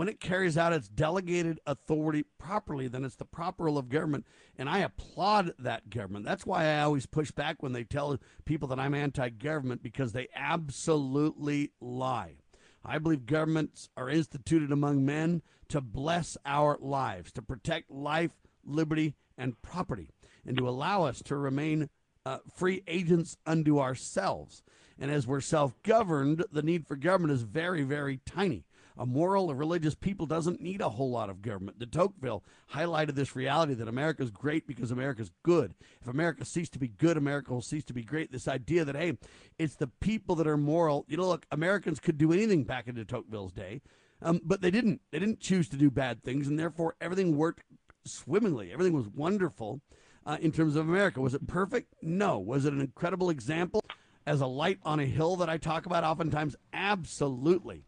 when 0.00 0.08
it 0.08 0.18
carries 0.18 0.56
out 0.56 0.72
its 0.72 0.88
delegated 0.88 1.60
authority 1.66 2.24
properly, 2.38 2.88
then 2.88 3.04
it's 3.04 3.16
the 3.16 3.24
proper 3.26 3.64
role 3.64 3.76
of 3.76 3.90
government. 3.90 4.24
And 4.56 4.66
I 4.66 4.78
applaud 4.78 5.52
that 5.58 5.90
government. 5.90 6.24
That's 6.24 6.46
why 6.46 6.64
I 6.64 6.80
always 6.80 7.04
push 7.04 7.30
back 7.30 7.62
when 7.62 7.74
they 7.74 7.84
tell 7.84 8.16
people 8.46 8.66
that 8.68 8.80
I'm 8.80 8.94
anti 8.94 9.28
government 9.28 9.82
because 9.82 10.12
they 10.12 10.28
absolutely 10.34 11.72
lie. 11.82 12.36
I 12.82 12.96
believe 12.96 13.26
governments 13.26 13.90
are 13.94 14.08
instituted 14.08 14.72
among 14.72 15.04
men 15.04 15.42
to 15.68 15.82
bless 15.82 16.38
our 16.46 16.78
lives, 16.80 17.30
to 17.32 17.42
protect 17.42 17.90
life, 17.90 18.32
liberty, 18.64 19.16
and 19.36 19.60
property, 19.60 20.08
and 20.46 20.56
to 20.56 20.66
allow 20.66 21.04
us 21.04 21.20
to 21.24 21.36
remain 21.36 21.90
uh, 22.24 22.38
free 22.56 22.82
agents 22.86 23.36
unto 23.44 23.78
ourselves. 23.78 24.62
And 24.98 25.10
as 25.10 25.26
we're 25.26 25.42
self 25.42 25.74
governed, 25.82 26.46
the 26.50 26.62
need 26.62 26.86
for 26.86 26.96
government 26.96 27.34
is 27.34 27.42
very, 27.42 27.82
very 27.82 28.20
tiny. 28.24 28.64
A 28.98 29.06
moral 29.06 29.50
or 29.50 29.54
religious 29.54 29.94
people 29.94 30.26
doesn't 30.26 30.60
need 30.60 30.80
a 30.80 30.90
whole 30.90 31.10
lot 31.10 31.30
of 31.30 31.42
government. 31.42 31.78
De 31.78 31.86
Tocqueville 31.86 32.44
highlighted 32.74 33.14
this 33.14 33.34
reality 33.34 33.74
that 33.74 33.88
America 33.88 34.22
is 34.22 34.30
great 34.30 34.66
because 34.66 34.90
America 34.90 35.22
is 35.22 35.30
good. 35.42 35.74
If 36.00 36.08
America 36.08 36.44
ceased 36.44 36.72
to 36.74 36.78
be 36.78 36.88
good, 36.88 37.16
America 37.16 37.52
will 37.52 37.62
cease 37.62 37.84
to 37.84 37.92
be 37.92 38.02
great. 38.02 38.32
This 38.32 38.48
idea 38.48 38.84
that, 38.84 38.96
hey, 38.96 39.16
it's 39.58 39.76
the 39.76 39.86
people 39.86 40.34
that 40.36 40.46
are 40.46 40.56
moral. 40.56 41.04
You 41.08 41.16
know, 41.16 41.28
look, 41.28 41.46
Americans 41.50 42.00
could 42.00 42.18
do 42.18 42.32
anything 42.32 42.64
back 42.64 42.88
in 42.88 42.94
de 42.94 43.04
Tocqueville's 43.04 43.52
day, 43.52 43.80
um, 44.22 44.40
but 44.44 44.60
they 44.60 44.70
didn't. 44.70 45.00
They 45.10 45.18
didn't 45.18 45.40
choose 45.40 45.68
to 45.70 45.76
do 45.76 45.90
bad 45.90 46.22
things, 46.22 46.46
and 46.46 46.58
therefore 46.58 46.96
everything 47.00 47.36
worked 47.36 47.64
swimmingly. 48.04 48.72
Everything 48.72 48.92
was 48.92 49.08
wonderful 49.08 49.80
uh, 50.26 50.36
in 50.40 50.52
terms 50.52 50.76
of 50.76 50.88
America. 50.88 51.20
Was 51.20 51.34
it 51.34 51.46
perfect? 51.46 51.94
No. 52.02 52.38
Was 52.38 52.64
it 52.64 52.72
an 52.72 52.80
incredible 52.80 53.30
example 53.30 53.82
as 54.26 54.40
a 54.40 54.46
light 54.46 54.78
on 54.84 55.00
a 55.00 55.06
hill 55.06 55.36
that 55.36 55.48
I 55.48 55.56
talk 55.56 55.86
about 55.86 56.04
oftentimes? 56.04 56.56
Absolutely. 56.72 57.84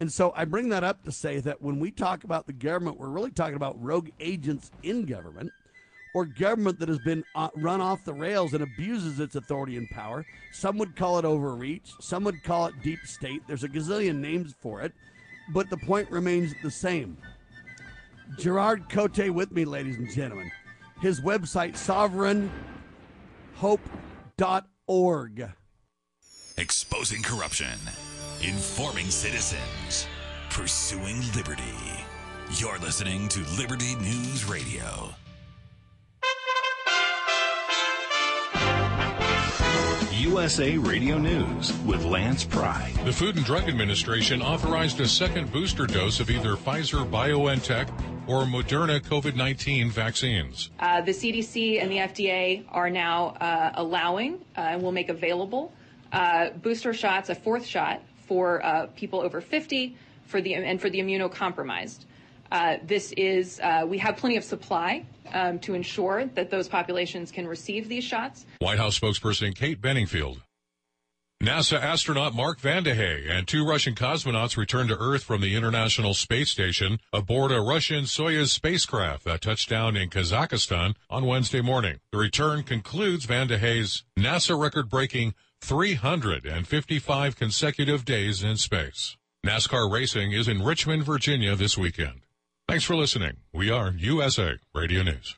And 0.00 0.12
so 0.12 0.32
I 0.36 0.44
bring 0.44 0.68
that 0.68 0.84
up 0.84 1.04
to 1.04 1.12
say 1.12 1.40
that 1.40 1.60
when 1.60 1.80
we 1.80 1.90
talk 1.90 2.24
about 2.24 2.46
the 2.46 2.52
government, 2.52 2.98
we're 2.98 3.08
really 3.08 3.32
talking 3.32 3.56
about 3.56 3.82
rogue 3.82 4.10
agents 4.20 4.70
in 4.82 5.04
government 5.06 5.50
or 6.14 6.24
government 6.24 6.78
that 6.78 6.88
has 6.88 7.00
been 7.00 7.24
uh, 7.34 7.48
run 7.56 7.80
off 7.80 8.04
the 8.04 8.12
rails 8.12 8.54
and 8.54 8.62
abuses 8.62 9.18
its 9.20 9.34
authority 9.34 9.76
and 9.76 9.90
power. 9.90 10.24
Some 10.52 10.78
would 10.78 10.94
call 10.96 11.18
it 11.18 11.24
overreach, 11.24 11.92
some 12.00 12.24
would 12.24 12.42
call 12.44 12.66
it 12.66 12.74
deep 12.82 13.00
state. 13.04 13.42
There's 13.46 13.64
a 13.64 13.68
gazillion 13.68 14.18
names 14.18 14.54
for 14.60 14.80
it, 14.82 14.92
but 15.52 15.68
the 15.68 15.76
point 15.76 16.10
remains 16.10 16.54
the 16.62 16.70
same. 16.70 17.16
Gerard 18.38 18.88
Cote 18.88 19.30
with 19.30 19.50
me, 19.52 19.64
ladies 19.64 19.96
and 19.96 20.10
gentlemen. 20.10 20.50
His 21.00 21.20
website, 21.20 21.74
sovereignhope.org. 23.58 25.52
Exposing 26.56 27.22
corruption 27.22 27.78
informing 28.42 29.06
citizens, 29.06 30.06
pursuing 30.50 31.20
liberty. 31.34 31.62
You're 32.52 32.78
listening 32.78 33.28
to 33.28 33.40
Liberty 33.58 33.96
News 33.96 34.44
Radio. 34.44 35.10
USA 40.12 40.76
Radio 40.78 41.18
News 41.18 41.72
with 41.80 42.04
Lance 42.04 42.44
Pry. 42.44 42.92
The 43.04 43.12
Food 43.12 43.36
and 43.36 43.44
Drug 43.44 43.68
Administration 43.68 44.40
authorized 44.40 45.00
a 45.00 45.08
second 45.08 45.50
booster 45.50 45.86
dose 45.86 46.20
of 46.20 46.30
either 46.30 46.54
Pfizer 46.54 47.08
BioNTech 47.10 47.88
or 48.28 48.44
Moderna 48.44 49.00
COVID 49.00 49.34
19 49.34 49.90
vaccines. 49.90 50.70
Uh, 50.78 51.00
the 51.00 51.12
CDC 51.12 51.82
and 51.82 51.90
the 51.90 51.96
FDA 51.96 52.64
are 52.68 52.90
now 52.90 53.28
uh, 53.40 53.72
allowing 53.74 54.34
uh, 54.56 54.60
and 54.60 54.82
will 54.82 54.92
make 54.92 55.08
available 55.08 55.72
uh, 56.12 56.50
booster 56.50 56.94
shots, 56.94 57.30
a 57.30 57.34
fourth 57.34 57.66
shot 57.66 58.02
for 58.28 58.64
uh, 58.64 58.86
people 58.94 59.20
over 59.20 59.40
50 59.40 59.96
for 60.26 60.40
the, 60.40 60.54
and 60.54 60.80
for 60.80 60.90
the 60.90 60.98
immunocompromised. 60.98 62.04
Uh, 62.52 62.76
this 62.84 63.12
is, 63.12 63.60
we 63.86 63.98
have 63.98 64.16
plenty 64.16 64.36
of 64.36 64.44
supply 64.44 65.04
um, 65.32 65.58
to 65.58 65.74
ensure 65.74 66.26
that 66.34 66.50
those 66.50 66.68
populations 66.68 67.30
can 67.30 67.46
receive 67.46 67.88
these 67.88 68.04
shots. 68.04 68.46
White 68.60 68.78
House 68.78 68.98
spokesperson 68.98 69.54
Kate 69.54 69.80
Bedingfield. 69.80 70.42
NASA 71.40 71.80
astronaut 71.80 72.34
Mark 72.34 72.60
Vande 72.60 72.96
Hei 72.96 73.32
and 73.32 73.46
two 73.46 73.64
Russian 73.64 73.94
cosmonauts 73.94 74.56
returned 74.56 74.88
to 74.88 74.98
Earth 74.98 75.22
from 75.22 75.40
the 75.40 75.54
International 75.54 76.12
Space 76.12 76.50
Station 76.50 76.98
aboard 77.12 77.52
a 77.52 77.60
Russian 77.60 78.06
Soyuz 78.06 78.48
spacecraft 78.48 79.22
that 79.22 79.40
touched 79.40 79.68
down 79.68 79.96
in 79.96 80.10
Kazakhstan 80.10 80.96
on 81.08 81.26
Wednesday 81.26 81.60
morning. 81.60 82.00
The 82.10 82.18
return 82.18 82.64
concludes 82.64 83.24
Vande 83.24 83.60
Hei's 83.60 84.02
NASA 84.18 84.60
record-breaking 84.60 85.32
355 85.62 87.36
consecutive 87.36 88.04
days 88.04 88.42
in 88.42 88.56
space. 88.56 89.16
NASCAR 89.46 89.90
racing 89.92 90.32
is 90.32 90.48
in 90.48 90.62
Richmond, 90.62 91.04
Virginia 91.04 91.54
this 91.54 91.76
weekend. 91.76 92.22
Thanks 92.66 92.84
for 92.84 92.96
listening. 92.96 93.36
We 93.52 93.70
are 93.70 93.92
USA 93.92 94.56
Radio 94.74 95.02
News. 95.02 95.36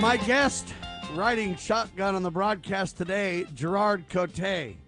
My 0.00 0.16
guest 0.16 0.74
riding 1.14 1.54
shotgun 1.56 2.14
on 2.14 2.22
the 2.22 2.30
broadcast 2.30 2.96
today, 2.96 3.44
Gerard 3.52 4.08
Cote. 4.08 4.38
He 4.38 4.78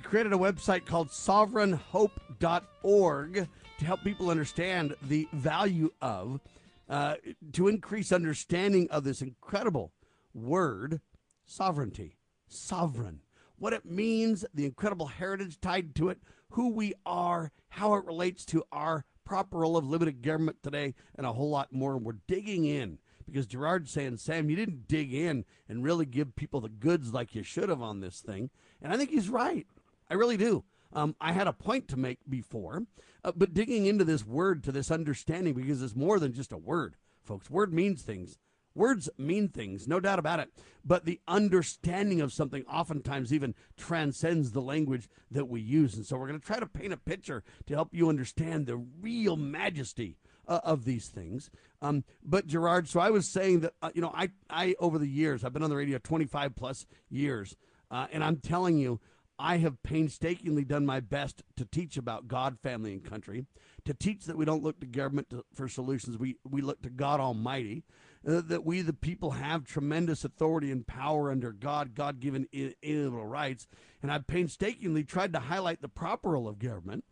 created 0.00 0.32
a 0.32 0.38
website 0.38 0.86
called 0.86 1.10
sovereignhope.org 1.10 3.34
to 3.34 3.84
help 3.84 4.02
people 4.02 4.30
understand 4.30 4.96
the 5.02 5.28
value 5.34 5.90
of, 6.00 6.40
uh, 6.88 7.16
to 7.52 7.68
increase 7.68 8.12
understanding 8.12 8.88
of 8.90 9.04
this 9.04 9.20
incredible 9.20 9.92
word, 10.32 11.02
sovereignty. 11.44 12.16
Sovereign. 12.48 13.20
What 13.56 13.74
it 13.74 13.84
means, 13.84 14.46
the 14.54 14.64
incredible 14.64 15.08
heritage 15.08 15.60
tied 15.60 15.94
to 15.96 16.08
it, 16.08 16.22
who 16.48 16.70
we 16.70 16.94
are, 17.04 17.52
how 17.68 17.92
it 17.96 18.06
relates 18.06 18.46
to 18.46 18.64
our 18.72 19.04
proper 19.24 19.58
role 19.58 19.76
of 19.76 19.86
limited 19.86 20.22
government 20.22 20.62
today, 20.62 20.94
and 21.14 21.26
a 21.26 21.34
whole 21.34 21.50
lot 21.50 21.74
more. 21.74 21.96
And 21.96 22.06
we're 22.06 22.16
digging 22.26 22.64
in 22.64 23.00
because 23.26 23.46
Gerard's 23.46 23.90
saying, 23.90 24.18
Sam, 24.18 24.50
you 24.50 24.56
didn't 24.56 24.88
dig 24.88 25.12
in 25.12 25.44
and 25.68 25.84
really 25.84 26.06
give 26.06 26.36
people 26.36 26.60
the 26.60 26.68
goods 26.68 27.12
like 27.12 27.34
you 27.34 27.42
should 27.42 27.68
have 27.68 27.82
on 27.82 28.00
this 28.00 28.20
thing. 28.20 28.50
And 28.82 28.92
I 28.92 28.96
think 28.96 29.10
he's 29.10 29.28
right. 29.28 29.66
I 30.10 30.14
really 30.14 30.36
do. 30.36 30.64
Um, 30.92 31.16
I 31.20 31.32
had 31.32 31.48
a 31.48 31.52
point 31.52 31.88
to 31.88 31.96
make 31.96 32.18
before, 32.28 32.84
uh, 33.24 33.32
but 33.34 33.52
digging 33.54 33.86
into 33.86 34.04
this 34.04 34.24
word 34.24 34.62
to 34.64 34.72
this 34.72 34.90
understanding 34.90 35.54
because 35.54 35.82
it's 35.82 35.96
more 35.96 36.20
than 36.20 36.32
just 36.32 36.52
a 36.52 36.56
word, 36.56 36.96
folks. 37.22 37.50
Word 37.50 37.72
means 37.72 38.02
things. 38.02 38.38
Words 38.76 39.08
mean 39.16 39.48
things, 39.48 39.86
no 39.86 40.00
doubt 40.00 40.18
about 40.18 40.40
it. 40.40 40.50
But 40.84 41.04
the 41.04 41.20
understanding 41.28 42.20
of 42.20 42.32
something 42.32 42.64
oftentimes 42.66 43.32
even 43.32 43.54
transcends 43.76 44.50
the 44.50 44.60
language 44.60 45.08
that 45.30 45.48
we 45.48 45.60
use. 45.60 45.94
And 45.94 46.04
so 46.04 46.16
we're 46.16 46.26
going 46.26 46.40
to 46.40 46.46
try 46.46 46.58
to 46.58 46.66
paint 46.66 46.92
a 46.92 46.96
picture 46.96 47.44
to 47.66 47.74
help 47.74 47.90
you 47.92 48.08
understand 48.08 48.66
the 48.66 48.76
real 48.76 49.36
majesty 49.36 50.16
uh, 50.46 50.60
of 50.64 50.84
these 50.84 51.08
things. 51.08 51.50
Um, 51.82 52.04
but 52.22 52.46
Gerard, 52.46 52.88
so 52.88 53.00
I 53.00 53.10
was 53.10 53.30
saying 53.30 53.60
that 53.60 53.74
uh, 53.82 53.90
you 53.94 54.00
know 54.00 54.12
I 54.14 54.30
I 54.48 54.74
over 54.78 54.98
the 54.98 55.08
years 55.08 55.44
I've 55.44 55.52
been 55.52 55.62
on 55.62 55.70
the 55.70 55.76
radio 55.76 55.98
25 55.98 56.56
plus 56.56 56.86
years, 57.10 57.56
uh, 57.90 58.06
and 58.12 58.24
I'm 58.24 58.36
telling 58.36 58.78
you. 58.78 59.00
I 59.36 59.56
have 59.56 59.82
painstakingly 59.82 60.64
done 60.64 60.86
my 60.86 61.00
best 61.00 61.42
to 61.56 61.64
teach 61.64 61.96
about 61.96 62.28
God, 62.28 62.56
family, 62.62 62.92
and 62.92 63.02
country, 63.02 63.46
to 63.84 63.92
teach 63.92 64.26
that 64.26 64.36
we 64.36 64.44
don't 64.44 64.62
look 64.62 64.78
to 64.78 64.86
government 64.86 65.30
to, 65.30 65.44
for 65.52 65.66
solutions. 65.66 66.16
We, 66.16 66.36
we 66.48 66.62
look 66.62 66.82
to 66.82 66.88
God 66.88 67.18
Almighty, 67.18 67.82
uh, 68.26 68.42
that 68.42 68.64
we, 68.64 68.80
the 68.82 68.92
people, 68.92 69.32
have 69.32 69.64
tremendous 69.64 70.24
authority 70.24 70.70
and 70.70 70.86
power 70.86 71.32
under 71.32 71.50
God, 71.50 71.96
God 71.96 72.20
given 72.20 72.46
inalienable 72.52 73.26
rights. 73.26 73.66
And 74.02 74.12
I've 74.12 74.28
painstakingly 74.28 75.02
tried 75.02 75.32
to 75.32 75.40
highlight 75.40 75.82
the 75.82 75.88
proper 75.88 76.30
role 76.30 76.46
of 76.46 76.60
government 76.60 77.04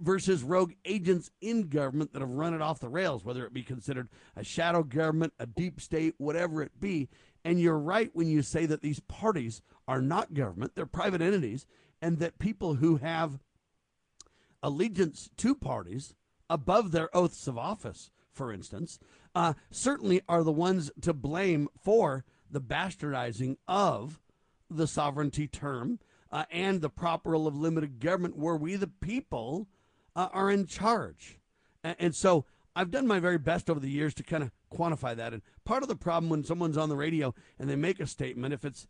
versus 0.00 0.42
rogue 0.42 0.72
agents 0.84 1.30
in 1.40 1.68
government 1.68 2.12
that 2.12 2.20
have 2.20 2.30
run 2.30 2.54
it 2.54 2.62
off 2.62 2.80
the 2.80 2.88
rails, 2.88 3.24
whether 3.24 3.44
it 3.46 3.52
be 3.52 3.62
considered 3.62 4.08
a 4.34 4.42
shadow 4.42 4.82
government, 4.82 5.32
a 5.38 5.46
deep 5.46 5.80
state, 5.80 6.14
whatever 6.18 6.62
it 6.62 6.80
be. 6.80 7.08
And 7.44 7.60
you're 7.60 7.78
right 7.78 8.10
when 8.12 8.28
you 8.28 8.42
say 8.42 8.66
that 8.66 8.82
these 8.82 9.00
parties 9.00 9.62
are 9.86 10.02
not 10.02 10.34
government, 10.34 10.72
they're 10.74 10.86
private 10.86 11.22
entities, 11.22 11.66
and 12.02 12.18
that 12.18 12.38
people 12.38 12.74
who 12.74 12.96
have 12.96 13.38
allegiance 14.62 15.30
to 15.36 15.54
parties 15.54 16.14
above 16.50 16.90
their 16.90 17.14
oaths 17.16 17.46
of 17.46 17.56
office, 17.56 18.10
for 18.32 18.52
instance, 18.52 18.98
uh, 19.34 19.54
certainly 19.70 20.22
are 20.28 20.42
the 20.42 20.52
ones 20.52 20.90
to 21.00 21.12
blame 21.12 21.68
for 21.80 22.24
the 22.50 22.60
bastardizing 22.60 23.56
of 23.68 24.20
the 24.68 24.86
sovereignty 24.86 25.46
term 25.46 25.98
uh, 26.32 26.44
and 26.50 26.80
the 26.80 26.90
proper 26.90 27.30
role 27.30 27.46
of 27.46 27.56
limited 27.56 28.00
government 28.00 28.36
where 28.36 28.56
we, 28.56 28.76
the 28.76 28.86
people, 28.86 29.68
uh, 30.16 30.28
are 30.32 30.50
in 30.50 30.66
charge. 30.66 31.38
And, 31.84 31.96
and 32.00 32.14
so 32.14 32.46
I've 32.74 32.90
done 32.90 33.06
my 33.06 33.20
very 33.20 33.38
best 33.38 33.70
over 33.70 33.78
the 33.78 33.90
years 33.90 34.14
to 34.14 34.24
kind 34.24 34.42
of 34.42 34.50
quantify 34.72 35.14
that. 35.14 35.32
And 35.32 35.42
part 35.64 35.82
of 35.82 35.88
the 35.88 35.96
problem 35.96 36.30
when 36.30 36.42
someone's 36.42 36.76
on 36.76 36.88
the 36.88 36.96
radio 36.96 37.34
and 37.58 37.70
they 37.70 37.76
make 37.76 38.00
a 38.00 38.06
statement, 38.06 38.52
if 38.52 38.64
it's 38.64 38.88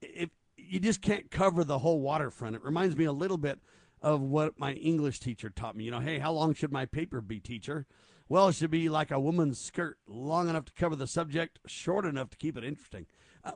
if 0.00 0.30
you 0.56 0.80
just 0.80 1.02
can't 1.02 1.30
cover 1.30 1.64
the 1.64 1.80
whole 1.80 2.00
waterfront, 2.00 2.56
it 2.56 2.64
reminds 2.64 2.96
me 2.96 3.04
a 3.04 3.12
little 3.12 3.36
bit 3.36 3.58
of 4.00 4.20
what 4.20 4.58
my 4.58 4.72
English 4.74 5.20
teacher 5.20 5.50
taught 5.50 5.76
me. 5.76 5.84
You 5.84 5.90
know, 5.90 6.00
hey, 6.00 6.18
how 6.18 6.32
long 6.32 6.54
should 6.54 6.72
my 6.72 6.86
paper 6.86 7.20
be, 7.20 7.40
teacher? 7.40 7.86
Well, 8.28 8.48
it 8.48 8.54
should 8.56 8.70
be 8.70 8.88
like 8.88 9.10
a 9.10 9.18
woman's 9.18 9.58
skirt, 9.58 9.98
long 10.06 10.48
enough 10.48 10.66
to 10.66 10.72
cover 10.72 10.94
the 10.94 11.06
subject, 11.06 11.58
short 11.66 12.04
enough 12.04 12.30
to 12.30 12.36
keep 12.36 12.56
it 12.56 12.64
interesting. 12.64 13.06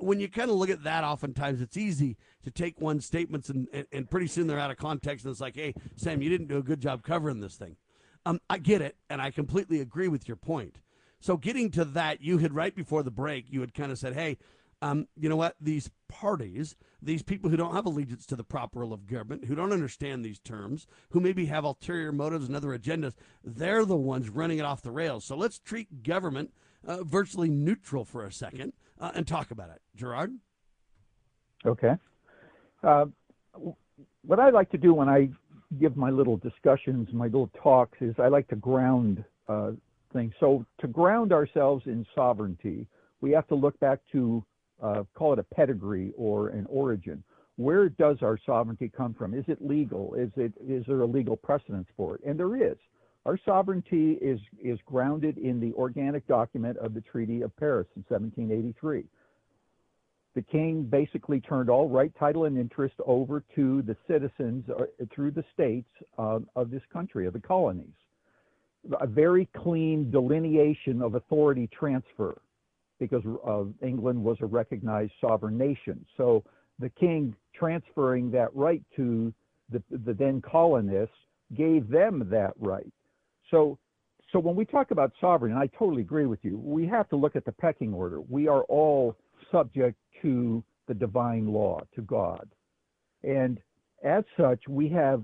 When 0.01 0.21
you 0.21 0.29
kind 0.29 0.51
of 0.51 0.57
look 0.57 0.71
at 0.71 0.85
that, 0.85 1.05
oftentimes 1.05 1.61
it's 1.61 1.77
easy 1.77 2.17
to 2.45 2.51
take 2.51 2.81
one 2.81 3.01
statements 3.01 3.49
and, 3.49 3.69
and, 3.73 3.87
and, 3.93 4.11
pretty 4.11 4.27
soon 4.27 4.47
they're 4.47 4.59
out 4.59 4.71
of 4.71 4.77
context 4.77 5.25
and 5.25 5.33
it's 5.33 5.41
like, 5.41 5.57
hey, 5.57 5.75
Sam, 5.97 6.23
you 6.23 6.29
didn't 6.29 6.49
do 6.49 6.59
a 6.59 6.63
good 6.63 6.81
job 6.81 7.03
covering 7.03 7.41
this 7.41 7.57
thing. 7.57 7.77
Um, 8.25 8.41
I 8.49 8.59
get 8.59 8.83
it, 8.83 8.97
and 9.11 9.21
I 9.21 9.31
completely 9.31 9.81
agree 9.81 10.09
with 10.09 10.29
your 10.29 10.37
point. 10.37 10.79
So 11.21 11.37
getting 11.37 11.71
to 11.73 11.85
that, 11.85 12.21
you 12.21 12.39
had 12.39 12.55
right 12.55 12.75
before 12.75 13.03
the 13.03 13.11
break, 13.11 13.47
you 13.49 13.61
had 13.61 13.75
kind 13.75 13.93
of 13.93 13.99
said, 13.99 14.15
hey, 14.15 14.39
um, 14.81 15.07
you 15.17 15.29
know 15.29 15.37
what? 15.37 15.55
These 15.61 15.91
parties, 16.09 16.77
these 17.01 17.23
people 17.23 17.49
who 17.49 17.57
don't 17.57 17.75
have 17.75 17.87
allegiance 17.87 18.27
to 18.27 18.37
the 18.37 18.45
proper 18.45 18.81
role 18.81 18.93
of 18.93 19.07
government, 19.07 19.45
who 19.45 19.55
don't 19.55 19.73
understand 19.73 20.25
these 20.25 20.41
terms, 20.41 20.87
who 21.11 21.21
maybe 21.21 21.47
have 21.47 21.65
ulterior 21.65 22.11
motives 22.11 22.49
and 22.49 22.57
other 22.57 22.77
agendas, 22.77 23.15
they're 23.45 23.85
the 23.85 23.97
ones 23.97 24.29
running 24.29 24.59
it 24.59 24.65
off 24.65 24.83
the 24.83 24.91
rails. 24.91 25.25
So 25.25 25.37
let's 25.37 25.61
treat 25.61 26.03
government 26.03 26.53
uh, 26.85 27.05
virtually 27.05 27.49
neutral 27.49 28.05
for 28.05 28.25
a 28.25 28.33
second 28.33 28.73
uh, 29.03 29.11
and 29.15 29.27
talk 29.27 29.51
about 29.51 29.69
it. 29.71 29.83
Gerard? 29.97 30.33
Okay. 31.67 31.95
Uh, 32.83 33.07
what 34.25 34.39
I 34.39 34.51
like 34.51 34.71
to 34.71 34.79
do 34.79 34.95
when 34.95 35.09
I 35.09 35.29
give 35.79 35.97
my 35.97 36.11
little 36.11 36.37
discussions, 36.37 37.09
my 37.13 37.25
little 37.25 37.51
talks, 37.61 37.99
is 38.01 38.15
I 38.19 38.29
like 38.29 38.49
to 38.49 38.57
ground 38.57 39.25
uh, 39.49 39.73
things. 40.13 40.33
So 40.39 40.65
to 40.81 40.87
ground 40.87 41.33
ourselves 41.33 41.85
in 41.87 42.07
sovereignty, 42.15 42.87
we 43.21 43.33
have 43.33 43.47
to 43.49 43.55
look 43.55 43.79
back 43.81 43.99
to 44.13 44.45
uh, 44.83 45.03
call 45.15 45.33
it 45.33 45.39
a 45.39 45.43
pedigree 45.43 46.13
or 46.17 46.49
an 46.49 46.67
origin. 46.69 47.23
Where 47.57 47.89
does 47.89 48.19
our 48.23 48.39
sovereignty 48.45 48.91
come 48.95 49.15
from? 49.15 49.35
Is 49.35 49.45
it 49.47 49.59
legal? 49.61 50.15
Is 50.15 50.31
it 50.37 50.53
is 50.67 50.85
there 50.87 51.03
a 51.03 51.07
legal 51.07 51.37
precedence 51.37 51.87
for 51.97 52.17
it? 52.17 52.23
And 52.27 52.39
there 52.39 52.57
is. 52.57 52.77
Our 53.25 53.39
sovereignty 53.45 54.13
is 54.21 54.41
is 54.63 54.79
grounded 54.85 55.39
in 55.39 55.61
the 55.61 55.73
organic 55.75 56.27
document 56.27 56.77
of 56.79 56.93
the 56.93 57.01
Treaty 57.01 57.43
of 57.43 57.57
Paris 57.57 57.87
in 57.95 58.05
1783. 58.09 59.05
The 60.35 60.43
king 60.43 60.85
basically 60.85 61.41
turned 61.41 61.69
all 61.69 61.89
right, 61.89 62.13
title, 62.19 62.47
and 62.47 62.59
interest 62.59 62.95
over 63.07 63.45
to 63.55 63.83
the 63.83 63.97
citizens 64.09 64.65
uh, 64.71 64.85
through 65.15 65.33
the 65.33 65.45
states 65.53 65.91
uh, 66.19 66.41
of 66.57 66.71
this 66.71 66.83
country, 66.93 67.27
of 67.27 67.35
the 67.35 67.41
colonies. 67.41 67.95
A 69.01 69.07
very 69.07 69.49
clean 69.57 70.11
delineation 70.11 71.03
of 71.03 71.15
authority 71.15 71.69
transfer 71.69 72.41
because 72.99 73.23
uh, 73.47 73.65
England 73.87 74.23
was 74.23 74.39
a 74.41 74.47
recognized 74.47 75.13
sovereign 75.21 75.59
nation. 75.59 76.05
So 76.17 76.43
the 76.79 76.89
king 76.89 77.37
transferring 77.55 78.31
that 78.33 78.55
right 78.55 78.83
to 78.97 79.33
the, 79.71 79.83
the 79.91 80.15
then 80.15 80.41
colonists 80.41 81.15
gave 81.55 81.89
them 81.89 82.27
that 82.31 82.55
right. 82.59 82.93
So, 83.53 83.79
so 84.33 84.41
when 84.41 84.57
we 84.57 84.65
talk 84.65 84.91
about 84.91 85.13
sovereign, 85.21 85.53
and 85.53 85.61
I 85.61 85.69
totally 85.79 86.03
agree 86.03 86.27
with 86.27 86.41
you, 86.43 86.59
we 86.59 86.89
have 86.89 87.09
to 87.11 87.17
look 87.17 87.37
at 87.37 87.45
the 87.45 87.53
pecking 87.53 87.93
order. 87.95 88.21
We 88.21 88.49
are 88.49 88.63
all 88.63 89.17
subject 89.53 89.97
to 90.23 90.65
the 90.89 90.95
divine 90.95 91.53
law, 91.53 91.81
to 91.95 92.01
God. 92.01 92.49
And 93.23 93.61
as 94.03 94.25
such, 94.37 94.67
we 94.69 94.89
have 94.89 95.23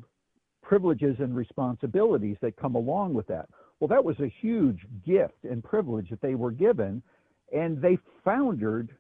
privileges 0.62 1.16
and 1.18 1.34
responsibilities 1.34 2.36
that 2.42 2.56
come 2.56 2.74
along 2.74 3.14
with 3.14 3.26
that. 3.28 3.48
Well, 3.80 3.88
that 3.88 4.04
was 4.04 4.16
a 4.20 4.32
huge 4.40 4.80
gift 5.06 5.44
and 5.44 5.64
privilege 5.64 6.10
that 6.10 6.20
they 6.20 6.34
were 6.34 6.50
given 6.50 7.02
and 7.52 7.80
they 7.80 7.98
foundered 8.24 8.94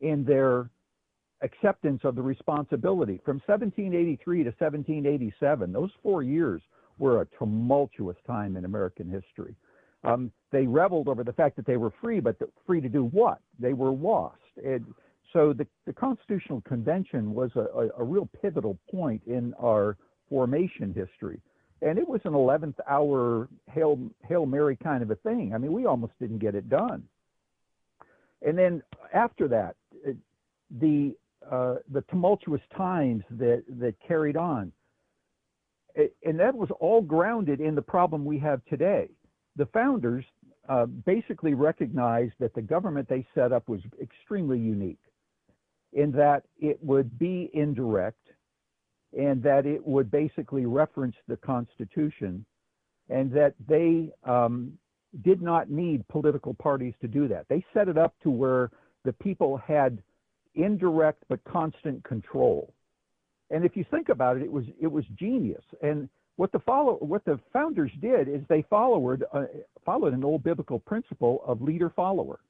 in 0.00 0.24
their 0.24 0.68
acceptance 1.42 2.00
of 2.04 2.16
the 2.16 2.22
responsibility. 2.22 3.20
From 3.24 3.36
1783 3.46 4.38
to 4.44 4.50
1787, 4.50 5.72
those 5.72 5.90
four 6.02 6.22
years 6.22 6.60
were 6.98 7.20
a 7.20 7.26
tumultuous 7.38 8.16
time 8.26 8.56
in 8.56 8.64
American 8.64 9.10
history. 9.10 9.54
Um, 10.04 10.30
they 10.52 10.66
reveled 10.66 11.08
over 11.08 11.24
the 11.24 11.32
fact 11.32 11.56
that 11.56 11.66
they 11.66 11.76
were 11.76 11.92
free, 12.00 12.20
but 12.20 12.36
free 12.66 12.80
to 12.80 12.88
do 12.88 13.04
what? 13.04 13.38
They 13.58 13.72
were 13.72 13.90
lost. 13.90 14.38
And 14.64 14.84
so 15.32 15.52
the, 15.52 15.66
the 15.86 15.92
Constitutional 15.92 16.60
Convention 16.62 17.34
was 17.34 17.50
a, 17.56 17.60
a, 17.60 17.88
a 17.98 18.04
real 18.04 18.28
pivotal 18.40 18.78
point 18.90 19.22
in 19.26 19.54
our 19.54 19.96
formation 20.28 20.94
history. 20.94 21.40
And 21.82 21.98
it 21.98 22.06
was 22.06 22.20
an 22.24 22.32
11th 22.32 22.76
hour 22.88 23.48
Hail, 23.70 23.98
Hail 24.26 24.46
Mary 24.46 24.76
kind 24.82 25.02
of 25.02 25.10
a 25.10 25.16
thing. 25.16 25.52
I 25.54 25.58
mean, 25.58 25.72
we 25.72 25.86
almost 25.86 26.12
didn't 26.20 26.38
get 26.38 26.54
it 26.54 26.68
done. 26.68 27.02
And 28.42 28.56
then 28.56 28.82
after 29.12 29.48
that, 29.48 29.74
the 30.80 31.14
uh, 31.50 31.76
the 31.92 32.00
tumultuous 32.10 32.60
times 32.76 33.22
that 33.30 33.64
that 33.80 33.94
carried 34.06 34.36
on, 34.36 34.72
and 35.94 36.38
that 36.38 36.54
was 36.54 36.70
all 36.80 37.00
grounded 37.00 37.60
in 37.60 37.74
the 37.74 37.82
problem 37.82 38.24
we 38.24 38.38
have 38.38 38.64
today. 38.66 39.08
The 39.56 39.66
founders 39.66 40.24
uh, 40.68 40.86
basically 40.86 41.54
recognized 41.54 42.34
that 42.40 42.54
the 42.54 42.62
government 42.62 43.08
they 43.08 43.26
set 43.34 43.52
up 43.52 43.68
was 43.68 43.80
extremely 44.00 44.58
unique, 44.58 44.98
in 45.92 46.10
that 46.12 46.44
it 46.58 46.78
would 46.82 47.18
be 47.18 47.50
indirect, 47.54 48.26
and 49.16 49.42
that 49.42 49.66
it 49.66 49.86
would 49.86 50.10
basically 50.10 50.66
reference 50.66 51.14
the 51.28 51.36
Constitution, 51.36 52.44
and 53.08 53.30
that 53.32 53.54
they 53.68 54.10
um, 54.24 54.72
did 55.22 55.40
not 55.40 55.70
need 55.70 56.06
political 56.08 56.54
parties 56.54 56.94
to 57.00 57.06
do 57.06 57.28
that. 57.28 57.46
They 57.48 57.64
set 57.72 57.88
it 57.88 57.98
up 57.98 58.14
to 58.22 58.30
where 58.30 58.70
the 59.04 59.12
people 59.12 59.56
had 59.58 60.02
indirect 60.54 61.22
but 61.28 61.44
constant 61.44 62.02
control. 62.04 62.72
And 63.50 63.64
if 63.64 63.76
you 63.76 63.84
think 63.90 64.08
about 64.08 64.36
it, 64.36 64.42
it 64.42 64.52
was 64.52 64.64
it 64.80 64.86
was 64.86 65.04
genius. 65.18 65.62
And 65.82 66.08
what 66.36 66.52
the 66.52 66.58
follow 66.60 66.96
what 67.00 67.24
the 67.24 67.38
founders 67.52 67.90
did 68.00 68.28
is 68.28 68.40
they 68.48 68.64
followed 68.68 69.24
uh, 69.32 69.44
followed 69.84 70.14
an 70.14 70.24
old 70.24 70.42
biblical 70.42 70.78
principle 70.78 71.42
of 71.46 71.62
leader 71.62 71.90
follower. 71.94 72.40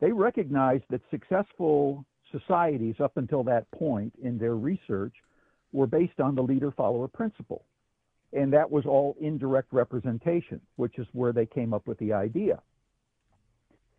They 0.00 0.12
recognized 0.12 0.84
that 0.90 1.00
successful 1.10 2.04
societies 2.30 2.96
up 3.00 3.16
until 3.16 3.44
that 3.44 3.70
point 3.72 4.12
in 4.22 4.38
their 4.38 4.56
research 4.56 5.14
were 5.72 5.86
based 5.86 6.20
on 6.20 6.34
the 6.34 6.42
leader 6.42 6.70
follower 6.70 7.08
principle 7.08 7.64
and 8.32 8.52
that 8.52 8.70
was 8.70 8.86
all 8.86 9.16
indirect 9.20 9.72
representation, 9.72 10.60
which 10.76 10.98
is 10.98 11.06
where 11.12 11.32
they 11.32 11.46
came 11.46 11.74
up 11.74 11.86
with 11.86 11.98
the 11.98 12.12
idea. 12.12 12.60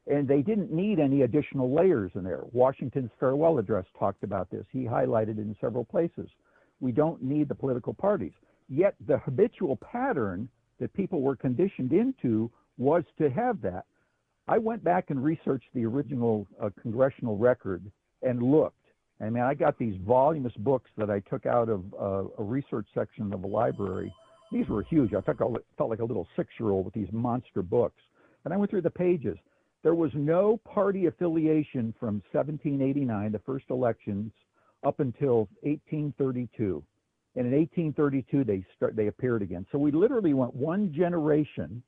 And 0.07 0.27
they 0.27 0.41
didn't 0.41 0.71
need 0.71 0.99
any 0.99 1.21
additional 1.21 1.73
layers 1.73 2.11
in 2.15 2.23
there. 2.23 2.43
Washington's 2.51 3.11
farewell 3.19 3.57
address 3.57 3.85
talked 3.97 4.23
about 4.23 4.49
this. 4.49 4.65
He 4.71 4.83
highlighted 4.83 5.37
it 5.37 5.39
in 5.39 5.55
several 5.61 5.85
places. 5.85 6.29
We 6.81 6.91
don't 6.91 7.23
need 7.23 7.47
the 7.47 7.55
political 7.55 7.93
parties. 7.93 8.33
Yet 8.67 8.95
the 9.07 9.17
habitual 9.19 9.77
pattern 9.77 10.49
that 10.79 10.93
people 10.93 11.21
were 11.21 11.35
conditioned 11.35 11.93
into 11.93 12.51
was 12.77 13.03
to 13.17 13.29
have 13.29 13.61
that. 13.61 13.85
I 14.47 14.57
went 14.57 14.83
back 14.83 15.09
and 15.09 15.23
researched 15.23 15.69
the 15.73 15.85
original 15.85 16.47
uh, 16.61 16.69
congressional 16.81 17.37
record 17.37 17.89
and 18.21 18.43
looked. 18.43 18.75
I 19.21 19.29
mean, 19.29 19.43
I 19.43 19.53
got 19.53 19.77
these 19.77 19.95
voluminous 20.05 20.53
books 20.57 20.89
that 20.97 21.09
I 21.09 21.19
took 21.21 21.45
out 21.45 21.69
of 21.69 21.83
uh, 21.93 22.23
a 22.37 22.43
research 22.43 22.87
section 22.93 23.31
of 23.31 23.45
a 23.45 23.47
library 23.47 24.13
these 24.53 24.67
were 24.69 24.83
huge. 24.83 25.13
I 25.15 25.21
felt, 25.21 25.89
like 25.89 25.99
a 25.99 26.05
little 26.05 26.27
six-year-old 26.35 26.85
with 26.85 26.93
these 26.93 27.11
monster 27.11 27.63
books. 27.63 28.01
And 28.45 28.53
I 28.53 28.57
went 28.57 28.69
through 28.69 28.81
the 28.81 28.91
pages. 28.91 29.37
There 29.83 29.95
was 29.95 30.11
no 30.13 30.57
party 30.63 31.07
affiliation 31.07 31.93
from 31.99 32.23
1789, 32.31 33.31
the 33.33 33.39
first 33.39 33.65
elections, 33.69 34.31
up 34.85 35.01
until 35.01 35.49
1832. 35.61 36.81
And 37.35 37.47
in 37.47 37.53
1832, 37.53 38.43
they 38.43 38.65
start 38.75 38.95
they 38.95 39.07
appeared 39.07 39.41
again. 39.41 39.65
So 39.71 39.77
we 39.77 39.91
literally 39.91 40.33
went 40.33 40.55
one 40.55 40.93
generation, 40.93 41.83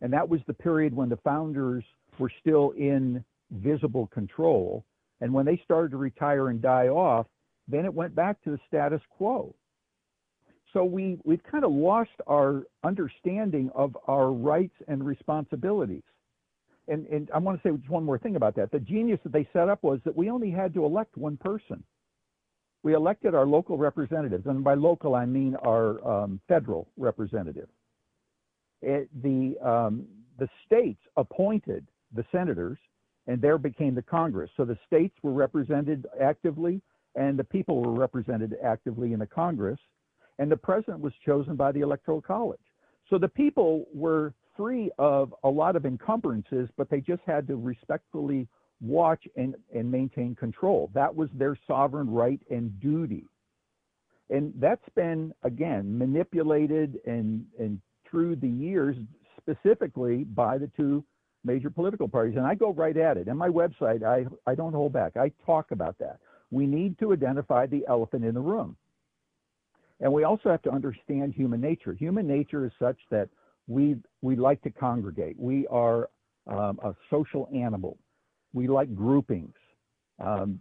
and 0.00 0.12
that 0.12 0.28
was 0.28 0.40
the 0.46 0.54
period 0.54 0.94
when 0.94 1.08
the 1.08 1.16
founders 1.18 1.84
were 2.18 2.32
still 2.40 2.72
in 2.72 3.24
visible 3.50 4.08
control. 4.08 4.84
And 5.20 5.32
when 5.32 5.46
they 5.46 5.60
started 5.64 5.92
to 5.92 5.96
retire 5.96 6.48
and 6.48 6.60
die 6.60 6.88
off, 6.88 7.26
then 7.66 7.84
it 7.84 7.94
went 7.94 8.14
back 8.14 8.42
to 8.42 8.50
the 8.50 8.58
status 8.66 9.00
quo. 9.16 9.54
So 10.72 10.84
we, 10.84 11.18
we've 11.24 11.42
kind 11.44 11.64
of 11.64 11.72
lost 11.72 12.10
our 12.26 12.64
understanding 12.84 13.70
of 13.74 13.96
our 14.06 14.32
rights 14.32 14.74
and 14.86 15.04
responsibilities. 15.04 16.02
And, 16.88 17.06
and 17.06 17.30
I 17.34 17.38
want 17.38 17.62
to 17.62 17.68
say 17.68 17.76
just 17.76 17.90
one 17.90 18.04
more 18.04 18.18
thing 18.18 18.36
about 18.36 18.56
that. 18.56 18.72
The 18.72 18.80
genius 18.80 19.20
that 19.22 19.32
they 19.32 19.46
set 19.52 19.68
up 19.68 19.82
was 19.82 20.00
that 20.04 20.16
we 20.16 20.30
only 20.30 20.50
had 20.50 20.72
to 20.74 20.84
elect 20.84 21.16
one 21.16 21.36
person. 21.36 21.82
We 22.82 22.94
elected 22.94 23.34
our 23.34 23.46
local 23.46 23.76
representatives, 23.76 24.46
and 24.46 24.64
by 24.64 24.74
local 24.74 25.14
I 25.14 25.26
mean 25.26 25.56
our 25.66 26.06
um, 26.06 26.40
federal 26.48 26.88
representative. 26.96 27.68
It, 28.80 29.08
the 29.22 29.56
um, 29.62 30.06
the 30.38 30.48
states 30.64 31.00
appointed 31.16 31.86
the 32.14 32.24
senators, 32.30 32.78
and 33.26 33.42
there 33.42 33.58
became 33.58 33.94
the 33.94 34.02
Congress. 34.02 34.50
So 34.56 34.64
the 34.64 34.78
states 34.86 35.14
were 35.22 35.32
represented 35.32 36.06
actively, 36.20 36.80
and 37.16 37.38
the 37.38 37.44
people 37.44 37.82
were 37.82 37.92
represented 37.92 38.56
actively 38.64 39.12
in 39.12 39.18
the 39.18 39.26
Congress, 39.26 39.80
and 40.38 40.50
the 40.50 40.56
president 40.56 41.00
was 41.00 41.12
chosen 41.26 41.56
by 41.56 41.72
the 41.72 41.80
Electoral 41.80 42.22
College. 42.22 42.60
So 43.10 43.18
the 43.18 43.28
people 43.28 43.86
were 43.92 44.32
free 44.58 44.90
of 44.98 45.34
a 45.44 45.48
lot 45.48 45.76
of 45.76 45.86
encumbrances, 45.86 46.68
but 46.76 46.90
they 46.90 47.00
just 47.00 47.22
had 47.24 47.46
to 47.46 47.56
respectfully 47.56 48.46
watch 48.82 49.26
and, 49.36 49.54
and 49.74 49.90
maintain 49.90 50.34
control. 50.34 50.90
That 50.92 51.14
was 51.14 51.30
their 51.32 51.56
sovereign 51.66 52.10
right 52.10 52.40
and 52.50 52.78
duty. 52.80 53.24
And 54.30 54.52
that's 54.56 54.86
been, 54.94 55.32
again, 55.44 55.96
manipulated 55.96 56.98
and, 57.06 57.46
and 57.58 57.80
through 58.10 58.36
the 58.36 58.48
years, 58.48 58.96
specifically 59.40 60.24
by 60.24 60.58
the 60.58 60.70
two 60.76 61.02
major 61.44 61.70
political 61.70 62.08
parties. 62.08 62.36
And 62.36 62.46
I 62.46 62.54
go 62.54 62.72
right 62.72 62.96
at 62.96 63.16
it. 63.16 63.28
In 63.28 63.36
my 63.36 63.48
website, 63.48 64.02
I, 64.02 64.26
I 64.50 64.54
don't 64.54 64.74
hold 64.74 64.92
back. 64.92 65.16
I 65.16 65.32
talk 65.46 65.70
about 65.70 65.96
that. 65.98 66.18
We 66.50 66.66
need 66.66 66.98
to 66.98 67.12
identify 67.12 67.66
the 67.66 67.84
elephant 67.88 68.24
in 68.24 68.34
the 68.34 68.40
room. 68.40 68.76
And 70.00 70.12
we 70.12 70.24
also 70.24 70.50
have 70.50 70.62
to 70.62 70.70
understand 70.70 71.32
human 71.32 71.60
nature. 71.60 71.92
Human 71.92 72.26
nature 72.26 72.66
is 72.66 72.72
such 72.78 72.98
that 73.10 73.28
we 73.68 73.96
we 74.22 74.34
like 74.34 74.60
to 74.62 74.70
congregate. 74.70 75.38
We 75.38 75.66
are 75.68 76.08
um, 76.48 76.80
a 76.82 76.94
social 77.10 77.48
animal. 77.54 77.98
We 78.54 78.66
like 78.66 78.94
groupings, 78.94 79.54
um, 80.18 80.58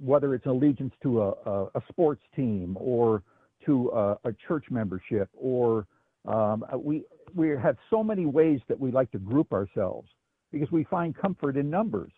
whether 0.00 0.34
it's 0.34 0.46
allegiance 0.46 0.94
to 1.02 1.22
a, 1.22 1.30
a, 1.30 1.64
a 1.74 1.82
sports 1.90 2.22
team 2.34 2.76
or 2.80 3.22
to 3.66 3.90
a, 3.90 4.18
a 4.24 4.32
church 4.48 4.64
membership, 4.70 5.28
or 5.34 5.86
um, 6.26 6.64
we 6.76 7.04
we 7.34 7.50
have 7.50 7.76
so 7.90 8.02
many 8.02 8.26
ways 8.26 8.60
that 8.68 8.80
we 8.80 8.90
like 8.90 9.10
to 9.12 9.18
group 9.18 9.52
ourselves 9.52 10.08
because 10.50 10.70
we 10.72 10.84
find 10.84 11.16
comfort 11.16 11.56
in 11.56 11.68
numbers. 11.68 12.12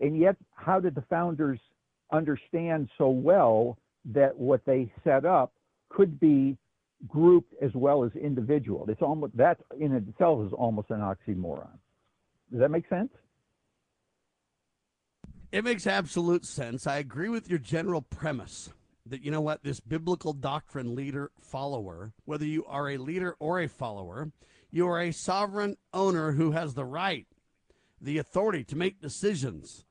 And 0.00 0.18
yet, 0.18 0.36
how 0.54 0.80
did 0.80 0.94
the 0.94 1.04
founders 1.10 1.58
understand 2.12 2.88
so 2.96 3.08
well 3.08 3.78
that 4.06 4.36
what 4.36 4.64
they 4.64 4.92
set 5.04 5.24
up 5.24 5.52
could 5.88 6.20
be 6.20 6.56
grouped 7.06 7.54
as 7.62 7.70
well 7.74 8.04
as 8.04 8.12
individual. 8.14 8.86
It's 8.88 9.02
almost 9.02 9.36
that 9.36 9.58
in 9.78 9.92
itself 9.94 10.46
is 10.46 10.52
almost 10.52 10.90
an 10.90 11.00
oxymoron. 11.00 11.78
Does 12.50 12.60
that 12.60 12.70
make 12.70 12.88
sense? 12.88 13.10
It 15.52 15.64
makes 15.64 15.86
absolute 15.86 16.44
sense. 16.44 16.86
I 16.86 16.98
agree 16.98 17.28
with 17.28 17.48
your 17.48 17.58
general 17.58 18.02
premise 18.02 18.70
that 19.04 19.22
you 19.22 19.30
know 19.30 19.40
what 19.40 19.62
this 19.62 19.80
biblical 19.80 20.32
doctrine 20.32 20.94
leader 20.94 21.30
follower, 21.40 22.12
whether 22.24 22.44
you 22.44 22.64
are 22.66 22.90
a 22.90 22.98
leader 22.98 23.36
or 23.38 23.60
a 23.60 23.68
follower, 23.68 24.32
you 24.70 24.88
are 24.88 25.00
a 25.00 25.12
sovereign 25.12 25.76
owner 25.94 26.32
who 26.32 26.50
has 26.50 26.74
the 26.74 26.84
right, 26.84 27.26
the 28.00 28.18
authority 28.18 28.64
to 28.64 28.76
make 28.76 29.00
decisions, 29.00 29.84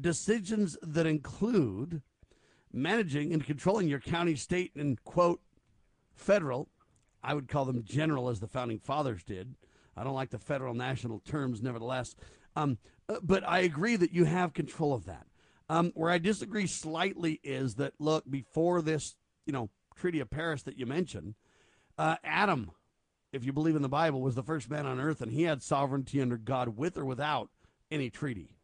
decisions 0.00 0.78
that 0.82 1.06
include 1.06 2.02
managing 2.72 3.32
and 3.32 3.44
controlling 3.44 3.86
your 3.88 4.00
county, 4.00 4.34
state, 4.34 4.72
and 4.74 5.02
quote 5.04 5.40
federal. 6.14 6.68
I 7.22 7.34
would 7.34 7.48
call 7.48 7.64
them 7.64 7.84
general, 7.84 8.28
as 8.28 8.40
the 8.40 8.46
founding 8.46 8.78
fathers 8.78 9.22
did. 9.22 9.54
I 9.96 10.04
don't 10.04 10.14
like 10.14 10.30
the 10.30 10.38
federal 10.38 10.74
national 10.74 11.20
terms, 11.20 11.62
nevertheless. 11.62 12.14
Um, 12.56 12.78
uh, 13.08 13.16
but 13.22 13.46
I 13.46 13.60
agree 13.60 13.96
that 13.96 14.12
you 14.12 14.24
have 14.24 14.52
control 14.52 14.92
of 14.92 15.06
that. 15.06 15.26
Um, 15.68 15.92
where 15.94 16.10
I 16.10 16.18
disagree 16.18 16.66
slightly 16.66 17.40
is 17.42 17.76
that 17.76 17.94
look 17.98 18.24
before 18.28 18.82
this, 18.82 19.16
you 19.46 19.52
know, 19.52 19.70
Treaty 19.96 20.20
of 20.20 20.30
Paris 20.30 20.62
that 20.64 20.78
you 20.78 20.84
mentioned, 20.84 21.34
uh, 21.96 22.16
Adam, 22.22 22.70
if 23.32 23.44
you 23.44 23.52
believe 23.52 23.76
in 23.76 23.82
the 23.82 23.88
Bible, 23.88 24.20
was 24.20 24.34
the 24.34 24.42
first 24.42 24.68
man 24.68 24.86
on 24.86 25.00
earth, 25.00 25.20
and 25.20 25.32
he 25.32 25.44
had 25.44 25.62
sovereignty 25.62 26.20
under 26.20 26.36
God, 26.36 26.76
with 26.76 26.98
or 26.98 27.04
without 27.04 27.48
any 27.90 28.10
treaty. 28.10 28.56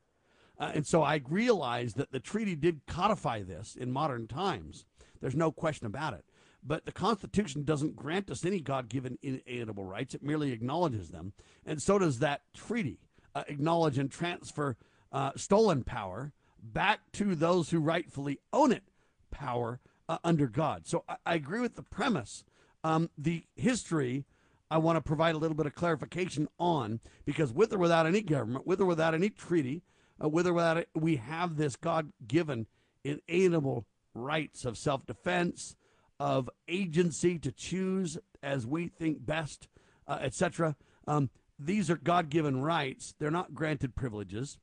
Uh, 0.58 0.72
and 0.74 0.86
so 0.86 1.02
I 1.02 1.22
realize 1.28 1.94
that 1.94 2.12
the 2.12 2.20
treaty 2.20 2.54
did 2.54 2.82
codify 2.86 3.42
this 3.42 3.76
in 3.76 3.90
modern 3.90 4.26
times. 4.26 4.84
There's 5.20 5.34
no 5.34 5.50
question 5.50 5.86
about 5.86 6.14
it. 6.14 6.24
But 6.62 6.84
the 6.84 6.92
Constitution 6.92 7.64
doesn't 7.64 7.96
grant 7.96 8.30
us 8.30 8.44
any 8.44 8.60
God 8.60 8.88
given 8.88 9.18
inalienable 9.22 9.84
rights, 9.84 10.14
it 10.14 10.22
merely 10.22 10.52
acknowledges 10.52 11.08
them. 11.08 11.32
And 11.64 11.80
so 11.80 11.98
does 11.98 12.18
that 12.18 12.42
treaty 12.54 12.98
uh, 13.34 13.44
acknowledge 13.48 13.98
and 13.98 14.10
transfer 14.10 14.76
uh, 15.12 15.32
stolen 15.36 15.84
power 15.84 16.32
back 16.62 17.00
to 17.12 17.34
those 17.34 17.70
who 17.70 17.80
rightfully 17.80 18.38
own 18.52 18.72
it 18.72 18.84
power 19.30 19.80
uh, 20.08 20.18
under 20.24 20.46
God. 20.46 20.86
So 20.86 21.04
I, 21.08 21.16
I, 21.24 21.34
agree 21.34 21.60
with 21.60 21.76
the 21.76 21.82
premise. 21.82 22.44
Um, 22.82 23.10
the 23.16 23.44
history, 23.54 24.24
I 24.70 24.78
want 24.78 24.96
to 24.96 25.00
provide 25.00 25.34
a 25.34 25.38
little 25.38 25.56
bit 25.56 25.66
of 25.66 25.74
clarification 25.74 26.48
on 26.58 27.00
because 27.24 27.52
with 27.52 27.72
or 27.72 27.78
without 27.78 28.06
any 28.06 28.20
government, 28.20 28.66
with 28.66 28.80
or 28.80 28.86
without 28.86 29.14
any 29.14 29.30
treaty, 29.30 29.82
uh, 30.22 30.28
with 30.28 30.46
or 30.46 30.52
without 30.52 30.76
it, 30.76 30.88
we 30.94 31.16
have 31.16 31.56
this 31.56 31.76
God 31.76 32.12
given 32.26 32.66
inalienable 33.04 33.86
rights 34.14 34.64
of 34.64 34.76
self 34.76 35.06
defense, 35.06 35.76
of 36.20 36.50
agency 36.68 37.38
to 37.38 37.50
choose 37.50 38.18
as 38.42 38.66
we 38.66 38.86
think 38.86 39.24
best, 39.24 39.68
uh, 40.06 40.18
etc. 40.20 40.76
Um, 41.08 41.30
these 41.58 41.90
are 41.90 41.96
God 41.96 42.28
given 42.28 42.60
rights. 42.60 43.14
They're 43.18 43.30
not 43.30 43.54
granted 43.54 43.96
privileges. 43.96 44.58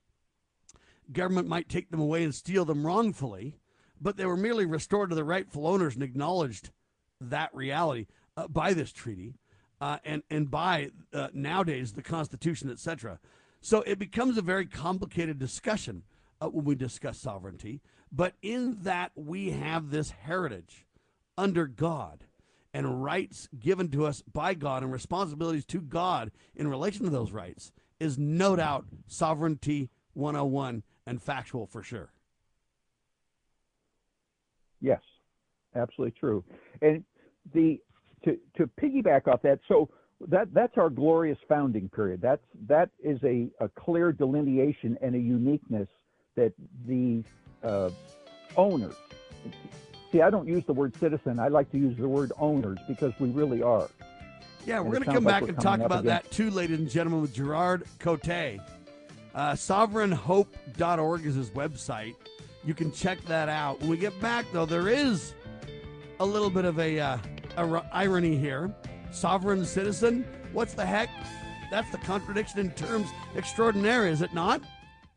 Government 1.11 1.47
might 1.47 1.67
take 1.67 1.89
them 1.89 1.99
away 1.99 2.23
and 2.23 2.33
steal 2.33 2.63
them 2.63 2.85
wrongfully, 2.85 3.55
but 3.99 4.17
they 4.17 4.25
were 4.25 4.37
merely 4.37 4.65
restored 4.65 5.09
to 5.09 5.15
the 5.15 5.23
rightful 5.23 5.65
owners 5.65 5.95
and 5.95 6.03
acknowledged 6.03 6.69
that 7.19 7.53
reality 7.55 8.05
uh, 8.35 8.47
by 8.47 8.73
this 8.73 8.91
treaty 8.91 9.33
uh, 9.81 9.97
and, 10.05 10.21
and 10.29 10.51
by 10.51 10.91
uh, 11.13 11.29
nowadays 11.33 11.93
the 11.93 12.03
Constitution, 12.03 12.69
etc. 12.69 13.19
So 13.61 13.81
it 13.81 13.97
becomes 13.97 14.37
a 14.37 14.43
very 14.43 14.67
complicated 14.67 15.39
discussion 15.39 16.03
uh, 16.39 16.49
when 16.49 16.65
we 16.65 16.75
discuss 16.75 17.17
sovereignty. 17.19 17.81
But 18.11 18.33
in 18.43 18.77
that, 18.83 19.11
we 19.15 19.51
have 19.51 19.89
this 19.89 20.11
heritage 20.11 20.85
under 21.37 21.67
God 21.67 22.25
and 22.73 23.03
rights 23.03 23.47
given 23.59 23.89
to 23.89 24.05
us 24.05 24.23
by 24.31 24.53
God 24.53 24.83
and 24.83 24.91
responsibilities 24.91 25.65
to 25.65 25.81
God 25.81 26.31
in 26.55 26.67
relation 26.67 27.05
to 27.05 27.09
those 27.09 27.31
rights 27.31 27.71
is 27.99 28.17
no 28.17 28.55
doubt 28.55 28.85
sovereignty 29.07 29.89
101 30.13 30.83
and 31.05 31.21
factual 31.21 31.65
for 31.65 31.81
sure. 31.81 32.11
Yes, 34.81 35.01
absolutely 35.75 36.19
true. 36.19 36.43
And 36.81 37.03
the 37.53 37.79
to 38.25 38.37
to 38.57 38.69
piggyback 38.81 39.27
off 39.27 39.41
that, 39.43 39.59
so 39.67 39.89
that 40.27 40.53
that's 40.53 40.77
our 40.77 40.89
glorious 40.89 41.37
founding 41.47 41.89
period. 41.89 42.21
That's 42.21 42.43
that 42.67 42.89
is 43.03 43.19
a, 43.23 43.49
a 43.59 43.69
clear 43.69 44.11
delineation 44.11 44.97
and 45.01 45.15
a 45.15 45.19
uniqueness 45.19 45.87
that 46.35 46.53
the 46.85 47.23
uh, 47.63 47.89
owners 48.55 48.95
See, 50.11 50.21
I 50.21 50.29
don't 50.29 50.47
use 50.47 50.63
the 50.65 50.73
word 50.73 50.95
citizen. 50.99 51.39
I 51.39 51.49
like 51.49 51.71
to 51.71 51.77
use 51.77 51.97
the 51.97 52.07
word 52.07 52.31
owners 52.39 52.79
because 52.87 53.13
we 53.19 53.29
really 53.29 53.61
are. 53.61 53.89
Yeah, 54.65 54.79
we're 54.79 54.91
going 54.91 55.03
to 55.03 55.13
come 55.13 55.23
back 55.23 55.43
and 55.43 55.59
talk 55.59 55.79
about 55.79 56.05
against... 56.05 56.25
that 56.25 56.31
too, 56.31 56.49
ladies 56.49 56.79
and 56.79 56.89
gentlemen, 56.89 57.21
with 57.21 57.33
Gerard 57.33 57.83
Cote. 57.99 58.27
Uh, 58.27 58.59
sovereignhope.org 59.53 61.25
is 61.25 61.35
his 61.35 61.49
website. 61.51 62.15
You 62.65 62.73
can 62.73 62.91
check 62.91 63.23
that 63.25 63.49
out. 63.49 63.79
When 63.79 63.89
we 63.89 63.97
get 63.97 64.19
back, 64.19 64.45
though, 64.51 64.65
there 64.65 64.89
is 64.89 65.33
a 66.19 66.25
little 66.25 66.49
bit 66.49 66.65
of 66.65 66.79
a, 66.79 66.99
uh, 66.99 67.17
a 67.57 67.85
irony 67.93 68.35
here. 68.35 68.73
Sovereign 69.11 69.65
citizen? 69.65 70.25
What's 70.53 70.73
the 70.73 70.85
heck? 70.85 71.09
That's 71.69 71.89
the 71.91 71.97
contradiction 71.99 72.59
in 72.59 72.71
terms 72.71 73.07
extraordinaire, 73.35 74.07
is 74.07 74.21
it 74.21 74.33
not? 74.33 74.61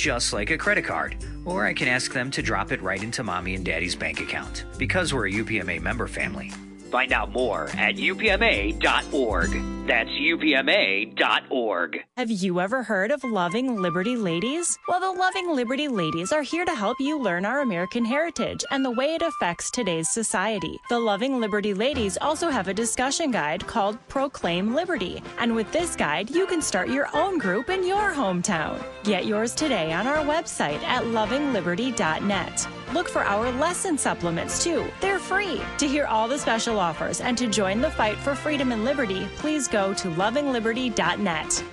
just 0.00 0.32
like 0.32 0.50
a 0.50 0.56
credit 0.56 0.84
card. 0.84 1.16
Or 1.44 1.66
I 1.66 1.74
can 1.74 1.86
ask 1.86 2.12
them 2.12 2.30
to 2.30 2.42
drop 2.42 2.72
it 2.72 2.80
right 2.80 3.02
into 3.02 3.22
mommy 3.22 3.54
and 3.54 3.64
daddy's 3.64 3.94
bank 3.94 4.20
account, 4.20 4.64
because 4.78 5.12
we're 5.12 5.28
a 5.28 5.32
UPMA 5.32 5.80
member 5.82 6.06
family. 6.06 6.50
Find 6.90 7.12
out 7.12 7.30
more 7.32 7.68
at 7.76 7.96
upma.org. 7.96 9.80
That's 9.86 10.10
upma.org. 10.10 12.04
Have 12.16 12.30
you 12.30 12.60
ever 12.60 12.82
heard 12.82 13.10
of 13.10 13.24
Loving 13.24 13.80
Liberty 13.80 14.16
Ladies? 14.16 14.78
Well, 14.88 15.00
the 15.00 15.18
Loving 15.18 15.54
Liberty 15.54 15.88
Ladies 15.88 16.32
are 16.32 16.42
here 16.42 16.64
to 16.64 16.74
help 16.74 16.98
you 17.00 17.18
learn 17.18 17.44
our 17.44 17.60
American 17.60 18.04
heritage 18.04 18.64
and 18.70 18.84
the 18.84 18.90
way 18.90 19.14
it 19.14 19.22
affects 19.22 19.70
today's 19.70 20.08
society. 20.08 20.78
The 20.88 20.98
Loving 20.98 21.40
Liberty 21.40 21.74
Ladies 21.74 22.18
also 22.20 22.50
have 22.50 22.68
a 22.68 22.74
discussion 22.74 23.30
guide 23.30 23.66
called 23.66 23.98
Proclaim 24.08 24.74
Liberty. 24.74 25.22
And 25.38 25.54
with 25.54 25.70
this 25.72 25.96
guide, 25.96 26.30
you 26.30 26.46
can 26.46 26.62
start 26.62 26.88
your 26.88 27.08
own 27.16 27.38
group 27.38 27.70
in 27.70 27.86
your 27.86 28.12
hometown. 28.12 28.80
Get 29.02 29.26
yours 29.26 29.54
today 29.54 29.92
on 29.92 30.06
our 30.06 30.24
website 30.24 30.82
at 30.82 31.04
lovingliberty.net. 31.04 32.68
Look 32.92 33.08
for 33.08 33.22
our 33.22 33.52
lesson 33.52 33.96
supplements 33.96 34.64
too. 34.64 34.84
They're 35.00 35.20
free. 35.20 35.60
To 35.78 35.86
hear 35.86 36.06
all 36.06 36.26
the 36.26 36.38
special 36.38 36.80
offers 36.80 37.20
and 37.20 37.38
to 37.38 37.46
join 37.46 37.80
the 37.80 37.90
fight 37.90 38.16
for 38.16 38.34
freedom 38.34 38.72
and 38.72 38.84
liberty, 38.84 39.28
please 39.36 39.68
go 39.68 39.94
to 39.94 40.08
lovingliberty.net. 40.08 41.64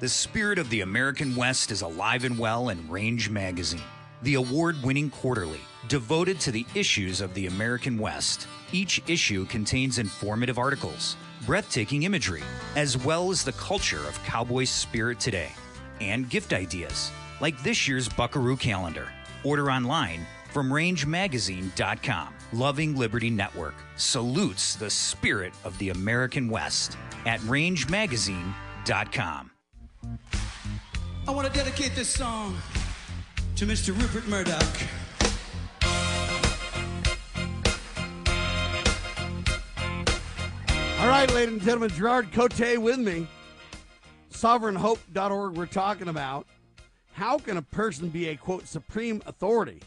The 0.00 0.08
spirit 0.08 0.58
of 0.58 0.68
the 0.68 0.80
American 0.80 1.36
West 1.36 1.70
is 1.70 1.82
alive 1.82 2.24
and 2.24 2.36
well 2.36 2.70
in 2.70 2.90
Range 2.90 3.30
Magazine, 3.30 3.80
the 4.22 4.34
award 4.34 4.82
winning 4.82 5.08
quarterly 5.08 5.60
devoted 5.86 6.40
to 6.40 6.50
the 6.50 6.66
issues 6.74 7.20
of 7.20 7.32
the 7.34 7.46
American 7.46 7.96
West. 7.96 8.48
Each 8.72 9.00
issue 9.06 9.46
contains 9.46 9.98
informative 9.98 10.58
articles, 10.58 11.16
breathtaking 11.46 12.02
imagery, 12.02 12.42
as 12.74 12.98
well 12.98 13.30
as 13.30 13.44
the 13.44 13.52
culture 13.52 14.04
of 14.08 14.22
cowboy 14.24 14.64
spirit 14.64 15.20
today, 15.20 15.52
and 16.00 16.28
gift 16.28 16.52
ideas, 16.52 17.12
like 17.40 17.62
this 17.62 17.86
year's 17.86 18.08
Buckaroo 18.08 18.56
calendar. 18.56 19.08
Order 19.44 19.70
online 19.70 20.26
from 20.56 20.70
rangemagazine.com. 20.70 22.32
Loving 22.54 22.96
Liberty 22.96 23.28
Network 23.28 23.74
salutes 23.96 24.74
the 24.74 24.88
spirit 24.88 25.52
of 25.64 25.76
the 25.76 25.90
American 25.90 26.48
West 26.48 26.96
at 27.26 27.40
rangemagazine.com. 27.40 29.50
I 31.28 31.30
want 31.30 31.46
to 31.46 31.52
dedicate 31.52 31.94
this 31.94 32.08
song 32.08 32.56
to 33.56 33.66
Mr. 33.66 33.88
Rupert 34.00 34.26
Murdoch. 34.28 34.64
All 40.98 41.08
right, 41.08 41.30
ladies 41.34 41.52
and 41.52 41.60
gentlemen, 41.60 41.90
Gerard 41.90 42.32
Cote 42.32 42.58
with 42.78 42.98
me. 42.98 43.28
SovereignHope.org, 44.32 45.54
we're 45.54 45.66
talking 45.66 46.08
about 46.08 46.46
how 47.12 47.36
can 47.36 47.58
a 47.58 47.62
person 47.62 48.08
be 48.08 48.28
a 48.28 48.36
quote 48.36 48.66
supreme 48.66 49.20
authority, 49.26 49.82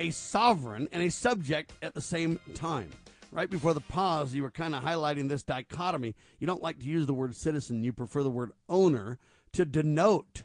a 0.00 0.10
sovereign, 0.10 0.88
and 0.90 1.02
a 1.02 1.10
subject 1.10 1.72
at 1.82 1.94
the 1.94 2.00
same 2.00 2.40
time? 2.54 2.90
Right 3.30 3.48
before 3.48 3.74
the 3.74 3.80
pause, 3.80 4.34
you 4.34 4.42
were 4.42 4.50
kind 4.50 4.74
of 4.74 4.82
highlighting 4.82 5.28
this 5.28 5.44
dichotomy. 5.44 6.16
You 6.40 6.48
don't 6.48 6.62
like 6.62 6.80
to 6.80 6.84
use 6.84 7.06
the 7.06 7.14
word 7.14 7.36
citizen, 7.36 7.84
you 7.84 7.92
prefer 7.92 8.24
the 8.24 8.30
word 8.30 8.50
owner 8.68 9.18
to 9.52 9.64
denote 9.64 10.42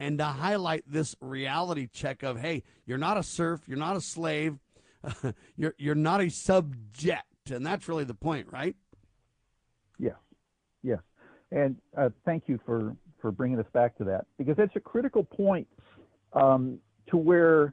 and 0.00 0.18
to 0.18 0.24
highlight 0.24 0.82
this 0.86 1.14
reality 1.20 1.86
check 1.86 2.22
of 2.22 2.40
hey, 2.40 2.64
you're 2.86 2.98
not 2.98 3.16
a 3.16 3.22
serf, 3.22 3.60
you're 3.68 3.78
not 3.78 3.96
a 3.96 4.00
slave, 4.00 4.58
you're 5.56 5.74
you're 5.78 5.94
not 5.94 6.20
a 6.20 6.30
subject, 6.30 7.50
and 7.50 7.64
that's 7.64 7.88
really 7.88 8.04
the 8.04 8.14
point, 8.14 8.48
right? 8.50 8.74
Yes, 9.98 10.16
yes, 10.82 11.00
and 11.52 11.76
uh, 11.96 12.08
thank 12.24 12.44
you 12.48 12.58
for 12.66 12.96
for 13.20 13.30
bringing 13.30 13.58
us 13.58 13.66
back 13.72 13.96
to 13.98 14.04
that 14.04 14.26
because 14.38 14.56
that's 14.56 14.74
a 14.76 14.80
critical 14.80 15.22
point 15.22 15.68
um, 16.32 16.78
to 17.06 17.16
where 17.16 17.72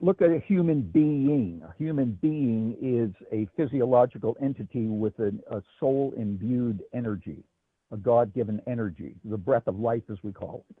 look 0.00 0.22
at 0.22 0.30
a 0.30 0.40
human 0.46 0.82
being. 0.82 1.62
A 1.68 1.74
human 1.76 2.18
being 2.20 2.76
is 2.80 3.10
a 3.32 3.48
physiological 3.56 4.36
entity 4.42 4.86
with 4.86 5.18
a, 5.18 5.32
a 5.50 5.62
soul 5.80 6.12
imbued 6.16 6.82
energy, 6.92 7.44
a 7.92 7.96
God 7.96 8.32
given 8.34 8.60
energy, 8.66 9.14
the 9.24 9.36
breath 9.36 9.66
of 9.66 9.78
life, 9.78 10.02
as 10.10 10.18
we 10.22 10.32
call 10.32 10.64
it. 10.70 10.76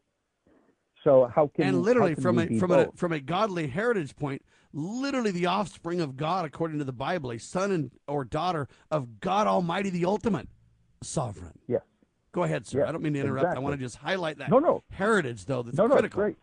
So 1.04 1.30
how 1.34 1.50
can 1.54 1.68
and 1.68 1.82
literally 1.82 2.14
can 2.14 2.22
from 2.22 2.38
a 2.38 2.58
from 2.58 2.70
both? 2.70 2.94
a 2.94 2.96
from 2.96 3.12
a 3.12 3.20
godly 3.20 3.68
heritage 3.68 4.16
point, 4.16 4.42
literally 4.72 5.30
the 5.30 5.46
offspring 5.46 6.00
of 6.00 6.16
God, 6.16 6.44
according 6.44 6.78
to 6.78 6.84
the 6.84 6.92
Bible, 6.92 7.30
a 7.30 7.38
son 7.38 7.70
and 7.70 7.90
or 8.08 8.24
daughter 8.24 8.68
of 8.90 9.20
God 9.20 9.46
Almighty, 9.46 9.90
the 9.90 10.04
ultimate 10.04 10.48
sovereign. 11.02 11.58
Yes. 11.68 11.82
Go 12.32 12.42
ahead, 12.42 12.66
sir. 12.66 12.80
Yes, 12.80 12.88
I 12.88 12.92
don't 12.92 13.02
mean 13.02 13.14
to 13.14 13.20
interrupt. 13.20 13.56
I 13.56 13.58
want 13.58 13.74
to 13.74 13.78
just 13.82 13.96
highlight 13.96 14.38
that 14.38 14.50
No, 14.50 14.58
no. 14.58 14.82
heritage, 14.90 15.46
though. 15.46 15.62
That's 15.62 15.76
no, 15.78 15.86
no, 15.86 15.94
critical. 15.94 16.22
great. 16.22 16.36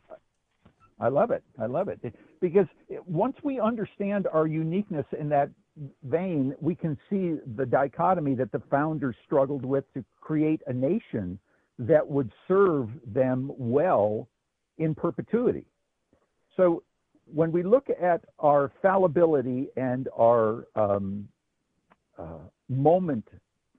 I 0.99 1.09
love 1.09 1.31
it. 1.31 1.43
I 1.59 1.65
love 1.65 1.89
it 1.89 1.99
because 2.39 2.67
once 3.05 3.35
we 3.43 3.59
understand 3.59 4.27
our 4.31 4.47
uniqueness 4.47 5.05
in 5.19 5.27
that 5.29 5.49
vein, 6.03 6.55
we 6.61 6.73
can 6.73 6.97
see 7.09 7.35
the 7.57 7.65
dichotomy 7.65 8.33
that 8.35 8.51
the 8.51 8.61
founders 8.71 9.15
struggled 9.25 9.65
with 9.65 9.83
to 9.93 10.05
create 10.21 10.61
a 10.67 10.73
nation 10.73 11.37
that 11.79 12.07
would 12.07 12.31
serve 12.47 12.89
them 13.05 13.51
well 13.57 14.29
in 14.77 14.95
perpetuity. 14.95 15.65
So 16.55 16.83
when 17.25 17.51
we 17.51 17.63
look 17.63 17.87
at 17.89 18.21
our 18.39 18.71
fallibility 18.81 19.67
and 19.75 20.07
our 20.17 20.67
um, 20.75 21.27
uh, 22.17 22.37
moment 22.69 23.27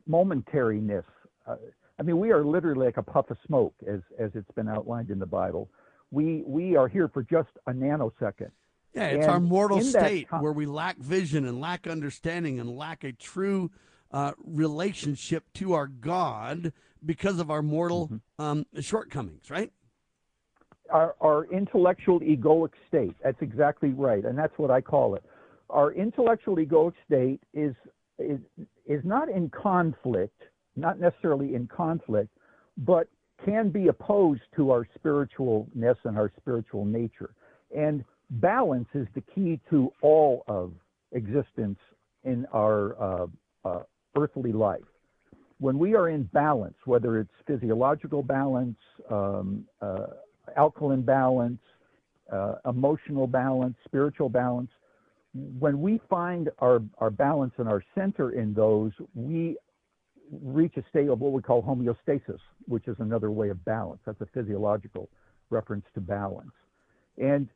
momentariness, 0.09 1.05
uh, 1.47 1.57
I 1.99 2.03
mean, 2.03 2.19
we 2.19 2.31
are 2.31 2.45
literally 2.45 2.87
like 2.87 2.99
a 2.99 3.03
puff 3.03 3.31
of 3.31 3.39
smoke, 3.47 3.75
as 3.89 4.01
as 4.19 4.31
it's 4.35 4.51
been 4.53 4.69
outlined 4.69 5.11
in 5.11 5.19
the 5.19 5.27
Bible. 5.27 5.71
We 6.11 6.42
we 6.46 6.76
are 6.76 6.88
here 6.88 7.09
for 7.09 7.22
just 7.22 7.48
a 7.66 7.72
nanosecond. 7.72 8.50
Yeah, 8.94 9.09
it's 9.09 9.24
And 9.24 9.32
our 9.32 9.40
mortal 9.40 9.80
state 9.82 10.28
ti- 10.30 10.36
where 10.36 10.52
we 10.52 10.64
lack 10.66 10.96
vision 10.98 11.44
and 11.46 11.61
lack 11.61 11.86
understanding 11.86 12.59
and 12.61 12.76
lack 12.76 13.04
a 13.04 13.12
true 13.12 13.70
uh, 14.11 14.32
relationship 14.44 15.44
to 15.54 15.72
our 15.74 15.86
God 15.86 16.72
because 17.04 17.38
of 17.38 17.50
our 17.50 17.62
mortal 17.62 18.07
Mm-hmm. 18.38 18.42
um, 18.44 18.66
shortcomings, 18.80 19.50
right? 19.50 19.72
our, 20.92 21.16
our 21.20 21.46
intellectual 21.46 22.20
egoic 22.20 22.70
state. 22.86 23.16
That's 23.24 23.42
exactly 23.42 23.90
right, 23.90 24.24
and 24.24 24.38
that's 24.38 24.57
what 24.57 24.70
I 24.70 24.80
call 24.80 25.16
it. 25.16 25.24
Our 25.68 25.92
intellectual 25.92 26.57
egoic 26.57 26.92
state 27.04 27.40
is 27.52 27.74
is 28.18 28.38
is 28.86 29.04
not 29.04 29.28
in 29.28 29.50
conflict, 29.50 30.40
not 30.76 31.00
necessarily 31.00 31.54
in 31.54 31.66
conflict, 31.66 32.30
but 32.78 33.09
can 33.45 33.70
be 33.70 33.89
opposed 33.89 34.43
to 34.57 34.70
our 34.70 34.87
spiritualness 34.99 35.97
and 36.05 36.16
our 36.16 36.32
spiritual 36.37 36.84
nature. 36.84 37.30
And 37.76 38.05
balance 38.30 38.89
is 38.95 39.07
the 39.14 39.20
key 39.20 39.61
to 39.70 39.93
all 40.03 40.45
of 40.49 40.72
existence 41.12 41.78
in 42.24 42.47
our 42.53 43.01
uh, 43.01 43.26
uh, 43.64 43.82
earthly 44.16 44.53
life. 44.53 44.82
When 45.59 45.78
we 45.78 45.95
are 45.95 46.09
in 46.09 46.24
balance, 46.24 46.76
whether 46.84 47.18
it's 47.18 47.30
physiological 47.47 48.22
balance, 48.22 48.76
um, 49.11 49.64
uh, 49.80 50.07
alkaline 50.57 51.03
balance, 51.03 51.61
uh, 52.30 52.57
emotional 52.66 53.26
balance, 53.26 53.76
spiritual 53.84 54.28
balance, 54.28 54.70
when 55.59 55.80
we 55.80 56.01
find 56.09 56.51
our, 56.59 56.82
our 56.99 57.11
balance 57.11 57.53
and 57.59 57.68
our 57.68 57.82
center 57.95 58.32
in 58.32 58.55
those, 58.55 58.93
we 59.14 59.57
reach 60.43 60.77
a 60.77 60.85
state 60.89 61.09
of 61.09 61.20
what 61.20 61.33
we 61.33 61.43
call 61.43 61.62
homeostasis, 61.62 62.41
which 62.66 62.89
is 62.89 62.97
another 62.99 63.31
way 63.31 63.49
of 63.49 63.64
balance. 63.64 64.01
That's 64.05 64.20
a 64.20 64.27
physiological 64.27 65.09
reference 65.51 65.85
to 65.95 66.01
balance. 66.01 66.53
And 67.18 67.49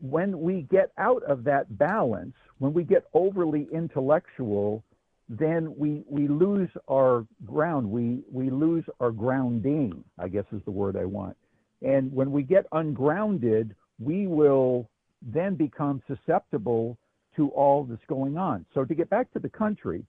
when 0.00 0.40
we 0.40 0.62
get 0.62 0.90
out 0.98 1.22
of 1.24 1.44
that 1.44 1.78
balance, 1.78 2.34
when 2.58 2.72
we 2.72 2.84
get 2.84 3.04
overly 3.14 3.68
intellectual, 3.72 4.82
then 5.28 5.74
we, 5.76 6.02
we 6.08 6.28
lose 6.28 6.68
our 6.90 7.26
ground. 7.46 7.90
We, 7.90 8.22
we 8.30 8.50
lose 8.50 8.84
our 9.00 9.10
grounding, 9.10 10.04
I 10.18 10.28
guess 10.28 10.44
is 10.52 10.60
the 10.64 10.70
word 10.70 10.96
I 10.96 11.04
want. 11.04 11.36
And 11.82 12.12
when 12.12 12.30
we 12.30 12.42
get 12.42 12.66
ungrounded, 12.72 13.74
we 13.98 14.26
will 14.26 14.88
then 15.22 15.54
become 15.54 16.02
susceptible 16.06 16.98
to 17.36 17.48
all 17.50 17.84
that's 17.84 18.04
going 18.08 18.36
on. 18.36 18.66
So 18.74 18.84
to 18.84 18.94
get 18.94 19.08
back 19.08 19.32
to 19.32 19.38
the 19.38 19.48
country, 19.48 20.04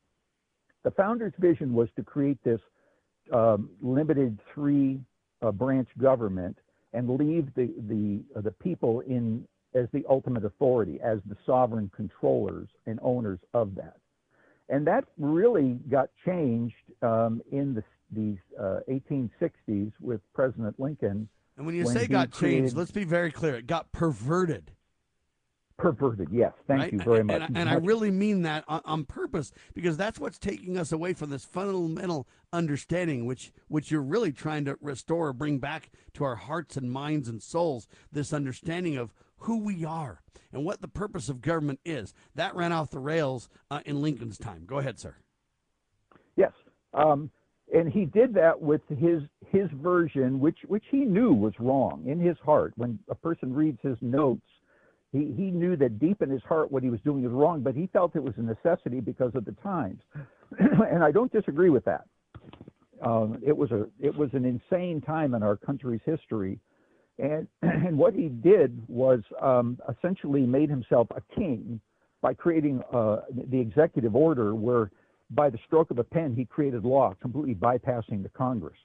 the 0.83 0.91
founder's 0.91 1.33
vision 1.39 1.73
was 1.73 1.89
to 1.95 2.03
create 2.03 2.37
this 2.43 2.59
um, 3.31 3.69
limited 3.81 4.37
three 4.53 4.99
uh, 5.41 5.51
branch 5.51 5.87
government 5.97 6.57
and 6.93 7.09
leave 7.09 7.47
the 7.55 7.73
the 7.87 8.21
uh, 8.37 8.41
the 8.41 8.51
people 8.51 8.99
in 9.01 9.47
as 9.73 9.87
the 9.91 10.05
ultimate 10.07 10.45
authority, 10.45 10.99
as 11.03 11.19
the 11.27 11.35
sovereign 11.45 11.89
controllers 11.95 12.67
and 12.85 12.99
owners 13.01 13.39
of 13.53 13.73
that. 13.75 13.97
And 14.69 14.85
that 14.87 15.05
really 15.17 15.79
got 15.89 16.09
changed 16.25 16.75
um, 17.01 17.41
in 17.51 17.73
the 17.73 17.83
these 18.11 18.37
uh, 18.59 18.79
1860s 18.89 19.91
with 19.99 20.21
President 20.33 20.79
Lincoln. 20.79 21.27
And 21.57 21.65
when 21.65 21.75
you 21.75 21.85
when 21.85 21.95
say 21.95 22.07
got 22.07 22.31
changed, 22.31 22.37
created- 22.37 22.77
let's 22.77 22.91
be 22.91 23.03
very 23.03 23.31
clear. 23.31 23.55
It 23.55 23.67
got 23.67 23.91
perverted. 23.91 24.71
Perverted. 25.77 26.29
Yes, 26.31 26.53
thank 26.67 26.81
right? 26.81 26.93
you 26.93 26.99
very 26.99 27.23
much. 27.23 27.41
And, 27.41 27.57
and 27.57 27.69
I 27.69 27.75
really 27.75 28.11
mean 28.11 28.43
that 28.43 28.63
on, 28.67 28.81
on 28.85 29.05
purpose 29.05 29.51
because 29.73 29.97
that's 29.97 30.19
what's 30.19 30.39
taking 30.39 30.77
us 30.77 30.91
away 30.91 31.13
from 31.13 31.29
this 31.29 31.45
fundamental 31.45 32.27
understanding, 32.51 33.25
which 33.25 33.51
which 33.67 33.91
you're 33.91 34.01
really 34.01 34.31
trying 34.31 34.65
to 34.65 34.77
restore, 34.81 35.29
or 35.29 35.33
bring 35.33 35.59
back 35.59 35.91
to 36.13 36.23
our 36.23 36.35
hearts 36.35 36.77
and 36.77 36.91
minds 36.91 37.27
and 37.27 37.41
souls. 37.41 37.87
This 38.11 38.33
understanding 38.33 38.97
of 38.97 39.13
who 39.37 39.59
we 39.59 39.83
are 39.83 40.21
and 40.51 40.63
what 40.63 40.81
the 40.81 40.87
purpose 40.87 41.29
of 41.29 41.41
government 41.41 41.79
is. 41.83 42.13
That 42.35 42.55
ran 42.55 42.71
off 42.71 42.91
the 42.91 42.99
rails 42.99 43.49
uh, 43.69 43.81
in 43.85 44.01
Lincoln's 44.01 44.37
time. 44.37 44.63
Go 44.65 44.77
ahead, 44.77 44.99
sir. 44.99 45.15
Yes. 46.35 46.51
Um, 46.93 47.29
and 47.73 47.91
he 47.91 48.05
did 48.05 48.33
that 48.35 48.61
with 48.61 48.81
his 48.87 49.23
his 49.49 49.69
version, 49.71 50.39
which 50.39 50.59
which 50.67 50.83
he 50.89 50.99
knew 50.99 51.33
was 51.33 51.53
wrong 51.59 52.03
in 52.07 52.19
his 52.19 52.37
heart. 52.45 52.73
When 52.75 52.99
a 53.09 53.15
person 53.15 53.53
reads 53.53 53.79
his 53.81 53.97
notes, 54.01 54.45
he 55.13 55.31
he 55.37 55.51
knew 55.51 55.77
that 55.77 55.99
deep 55.99 56.21
in 56.21 56.29
his 56.29 56.41
heart 56.43 56.71
what 56.71 56.83
he 56.83 56.89
was 56.89 56.99
doing 57.01 57.23
was 57.23 57.31
wrong, 57.31 57.61
but 57.61 57.75
he 57.75 57.87
felt 57.93 58.15
it 58.15 58.23
was 58.23 58.33
a 58.37 58.41
necessity 58.41 58.99
because 58.99 59.31
of 59.35 59.45
the 59.45 59.53
times, 59.63 60.01
and 60.59 61.03
I 61.03 61.11
don't 61.11 61.31
disagree 61.31 61.69
with 61.69 61.85
that. 61.85 62.05
Um, 63.01 63.37
it 63.45 63.55
was 63.55 63.71
a 63.71 63.87
it 64.01 64.15
was 64.15 64.29
an 64.33 64.43
insane 64.43 64.99
time 65.01 65.35
in 65.35 65.43
our 65.43 65.55
country's 65.55 66.01
history, 66.03 66.59
and 67.19 67.47
and 67.61 67.97
what 67.97 68.15
he 68.15 68.27
did 68.27 68.81
was 68.87 69.21
um, 69.41 69.79
essentially 69.87 70.41
made 70.41 70.69
himself 70.69 71.07
a 71.15 71.21
king 71.35 71.79
by 72.21 72.33
creating 72.33 72.81
uh, 72.91 73.17
the 73.49 73.59
executive 73.59 74.15
order 74.15 74.55
where 74.55 74.89
by 75.29 75.49
the 75.49 75.59
stroke 75.65 75.91
of 75.91 75.99
a 75.99 76.03
pen, 76.03 76.33
he 76.35 76.45
created 76.45 76.85
law, 76.85 77.13
completely 77.21 77.53
bypassing 77.53 78.23
the 78.23 78.29
Congress. 78.29 78.77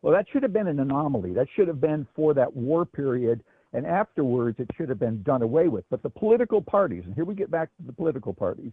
Well, 0.00 0.12
that 0.14 0.26
should 0.32 0.42
have 0.42 0.52
been 0.52 0.66
an 0.66 0.80
anomaly. 0.80 1.32
That 1.32 1.46
should 1.54 1.68
have 1.68 1.80
been 1.80 2.06
for 2.14 2.34
that 2.34 2.54
war 2.56 2.84
period, 2.84 3.44
and 3.72 3.86
afterwards 3.86 4.58
it 4.60 4.68
should 4.76 4.88
have 4.88 4.98
been 4.98 5.22
done 5.22 5.42
away 5.42 5.68
with. 5.68 5.84
But 5.90 6.02
the 6.02 6.10
political 6.10 6.60
parties, 6.60 7.04
and 7.06 7.14
here 7.14 7.24
we 7.24 7.34
get 7.34 7.50
back 7.50 7.68
to 7.76 7.82
the 7.86 7.92
political 7.92 8.32
parties, 8.32 8.72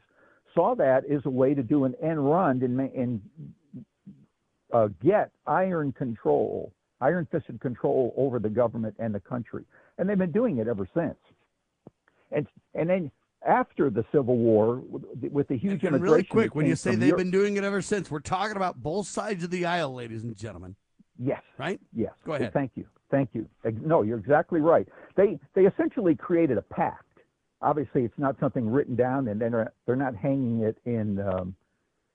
saw 0.53 0.75
that 0.75 1.05
as 1.09 1.21
a 1.25 1.29
way 1.29 1.53
to 1.53 1.63
do 1.63 1.85
an 1.85 1.95
end 2.01 2.29
run 2.29 2.61
and, 2.61 2.79
and 2.79 3.21
uh, 4.73 4.89
get 5.03 5.31
iron 5.47 5.91
control, 5.91 6.71
iron 7.01 7.27
fisted 7.31 7.59
control 7.59 8.13
over 8.17 8.39
the 8.39 8.49
government 8.49 8.95
and 8.99 9.13
the 9.13 9.19
country. 9.19 9.63
And 9.97 10.09
they've 10.09 10.17
been 10.17 10.31
doing 10.31 10.57
it 10.57 10.67
ever 10.67 10.87
since. 10.93 11.17
And, 12.31 12.47
and 12.73 12.89
then 12.89 13.11
after 13.47 13.89
the 13.89 14.05
Civil 14.11 14.37
War 14.37 14.81
with 15.31 15.47
the 15.47 15.57
huge 15.57 15.83
and 15.83 15.95
immigration. 15.95 16.03
really 16.03 16.23
quick, 16.23 16.55
when 16.55 16.65
you 16.65 16.75
say 16.75 16.91
they've 16.91 17.09
Europe, 17.09 17.19
been 17.19 17.31
doing 17.31 17.57
it 17.57 17.63
ever 17.63 17.81
since, 17.81 18.11
we're 18.11 18.19
talking 18.19 18.57
about 18.57 18.81
both 18.81 19.07
sides 19.07 19.43
of 19.43 19.49
the 19.49 19.65
aisle, 19.65 19.93
ladies 19.93 20.23
and 20.23 20.35
gentlemen. 20.35 20.75
Yes. 21.17 21.41
Right? 21.57 21.79
Yes. 21.93 22.11
Go 22.25 22.33
ahead. 22.33 22.53
Thank 22.53 22.71
you. 22.75 22.85
Thank 23.11 23.29
you. 23.33 23.47
No, 23.81 24.03
you're 24.03 24.19
exactly 24.19 24.61
right. 24.61 24.87
They 25.15 25.39
they 25.55 25.63
essentially 25.63 26.15
created 26.15 26.57
a 26.57 26.61
pact. 26.61 27.05
Obviously, 27.61 28.03
it's 28.03 28.17
not 28.17 28.35
something 28.39 28.69
written 28.69 28.95
down, 28.95 29.27
and 29.27 29.41
they're 29.41 29.71
they're 29.85 29.95
not 29.95 30.15
hanging 30.15 30.61
it 30.61 30.77
in 30.85 31.19
um, 31.19 31.55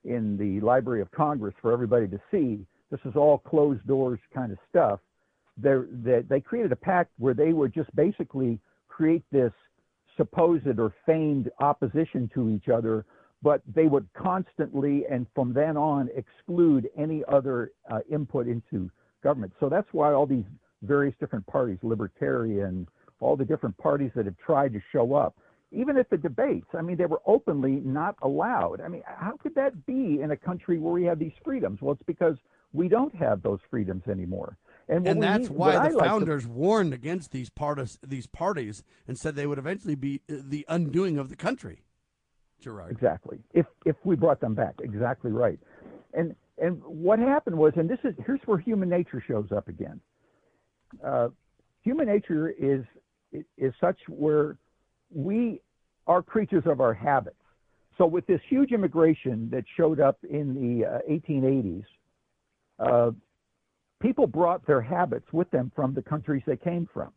in 0.03 0.37
the 0.37 0.65
Library 0.65 1.01
of 1.01 1.11
Congress 1.11 1.53
for 1.61 1.71
everybody 1.71 2.07
to 2.07 2.19
see. 2.31 2.65
This 2.91 2.99
is 3.05 3.15
all 3.15 3.39
closed 3.39 3.85
doors 3.87 4.19
kind 4.33 4.51
of 4.51 4.57
stuff. 4.69 4.99
They're, 5.57 5.87
they 5.91 6.21
they 6.21 6.39
created 6.39 6.71
a 6.71 6.77
pact 6.77 7.11
where 7.17 7.33
they 7.33 7.51
would 7.51 7.73
just 7.73 7.93
basically 7.95 8.59
create 8.87 9.23
this 9.31 9.51
supposed 10.17 10.79
or 10.79 10.93
feigned 11.05 11.51
opposition 11.59 12.29
to 12.33 12.49
each 12.49 12.69
other, 12.69 13.05
but 13.43 13.61
they 13.73 13.87
would 13.87 14.07
constantly 14.13 15.03
and 15.11 15.27
from 15.35 15.53
then 15.53 15.75
on 15.75 16.09
exclude 16.15 16.89
any 16.97 17.23
other 17.27 17.71
uh, 17.91 17.99
input 18.09 18.47
into 18.47 18.89
government. 19.21 19.51
So 19.59 19.67
that's 19.67 19.87
why 19.91 20.13
all 20.13 20.25
these 20.25 20.45
various 20.81 21.15
different 21.19 21.45
parties, 21.47 21.77
libertarian, 21.81 22.87
all 23.19 23.35
the 23.35 23.45
different 23.45 23.77
parties 23.77 24.11
that 24.15 24.25
have 24.25 24.37
tried 24.37 24.73
to 24.73 24.81
show 24.91 25.13
up, 25.13 25.35
even 25.71 25.97
at 25.97 26.09
the 26.09 26.17
debates, 26.17 26.67
I 26.73 26.81
mean, 26.81 26.97
they 26.97 27.05
were 27.05 27.21
openly 27.25 27.81
not 27.83 28.15
allowed. 28.21 28.81
I 28.81 28.87
mean, 28.87 29.03
how 29.05 29.37
could 29.37 29.55
that 29.55 29.85
be 29.85 30.21
in 30.21 30.31
a 30.31 30.37
country 30.37 30.77
where 30.79 30.93
we 30.93 31.03
have 31.05 31.19
these 31.19 31.33
freedoms? 31.43 31.81
Well, 31.81 31.93
it's 31.93 32.03
because 32.03 32.37
we 32.71 32.87
don't 32.87 33.15
have 33.15 33.41
those 33.41 33.59
freedoms 33.69 34.03
anymore. 34.09 34.57
And, 34.87 35.07
and 35.07 35.23
that's 35.23 35.49
why 35.49 35.89
the 35.89 35.97
founders 35.97 36.43
to, 36.43 36.49
warned 36.49 36.93
against 36.93 37.31
these 37.31 37.49
parties, 37.49 37.97
these 38.05 38.27
parties, 38.27 38.83
and 39.07 39.17
said 39.17 39.35
they 39.35 39.47
would 39.47 39.57
eventually 39.57 39.95
be 39.95 40.21
uh, 40.29 40.35
the 40.43 40.63
undoing 40.69 41.17
of 41.17 41.29
the 41.29 41.35
country. 41.35 41.85
Gerard. 42.61 42.91
Exactly. 42.91 43.39
If 43.53 43.65
if 43.85 43.95
we 44.03 44.15
brought 44.15 44.39
them 44.39 44.53
back, 44.53 44.75
exactly 44.81 45.31
right. 45.31 45.59
And 46.13 46.35
and 46.57 46.81
what 46.83 47.19
happened 47.19 47.57
was, 47.57 47.73
and 47.75 47.89
this 47.89 47.99
is 48.03 48.13
here's 48.25 48.39
where 48.45 48.59
human 48.59 48.89
nature 48.89 49.23
shows 49.27 49.51
up 49.51 49.67
again. 49.67 49.99
Uh, 51.03 51.29
human 51.83 52.07
nature 52.07 52.49
is 52.49 52.83
is 53.57 53.73
such 53.81 53.97
where 54.07 54.57
we 55.13 55.61
are 56.07 56.21
creatures 56.21 56.63
of 56.65 56.79
our 56.79 56.93
habits. 56.93 57.35
So 57.97 58.05
with 58.05 58.25
this 58.27 58.39
huge 58.47 58.71
immigration 58.71 59.49
that 59.51 59.63
showed 59.75 59.99
up 59.99 60.17
in 60.29 60.53
the 60.53 60.85
uh, 60.85 60.99
1880s, 61.09 61.83
uh, 62.79 63.11
people 64.01 64.27
brought 64.27 64.65
their 64.65 64.81
habits 64.81 65.25
with 65.33 65.49
them 65.51 65.71
from 65.75 65.93
the 65.93 66.01
countries 66.01 66.43
they 66.45 66.57
came 66.57 66.87
from. 66.93 67.11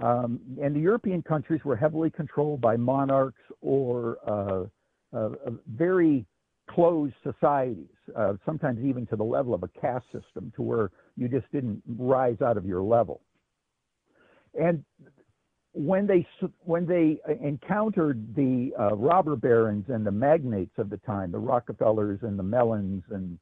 Um, 0.00 0.40
and 0.62 0.74
the 0.74 0.80
European 0.80 1.22
countries 1.22 1.60
were 1.64 1.76
heavily 1.76 2.10
controlled 2.10 2.60
by 2.60 2.76
monarchs 2.76 3.40
or 3.60 4.16
uh, 4.26 5.34
very 5.66 6.26
closed 6.74 7.14
societies, 7.22 7.88
uh, 8.16 8.34
sometimes 8.44 8.84
even 8.84 9.06
to 9.06 9.16
the 9.16 9.24
level 9.24 9.54
of 9.54 9.62
a 9.62 9.68
caste 9.80 10.06
system, 10.06 10.52
to 10.56 10.62
where 10.62 10.90
you 11.16 11.28
just 11.28 11.50
didn't 11.52 11.82
rise 11.98 12.40
out 12.40 12.56
of 12.56 12.64
your 12.64 12.82
level. 12.82 13.20
And 14.58 14.84
when 15.72 16.06
they 16.06 16.26
when 16.64 16.86
they 16.86 17.18
encountered 17.42 18.34
the 18.34 18.72
uh, 18.78 18.94
robber 18.94 19.36
barons 19.36 19.86
and 19.88 20.06
the 20.06 20.10
magnates 20.10 20.78
of 20.78 20.90
the 20.90 20.98
time, 20.98 21.32
the 21.32 21.38
Rockefellers 21.38 22.20
and 22.22 22.38
the 22.38 22.42
Mellons 22.42 23.02
and 23.10 23.38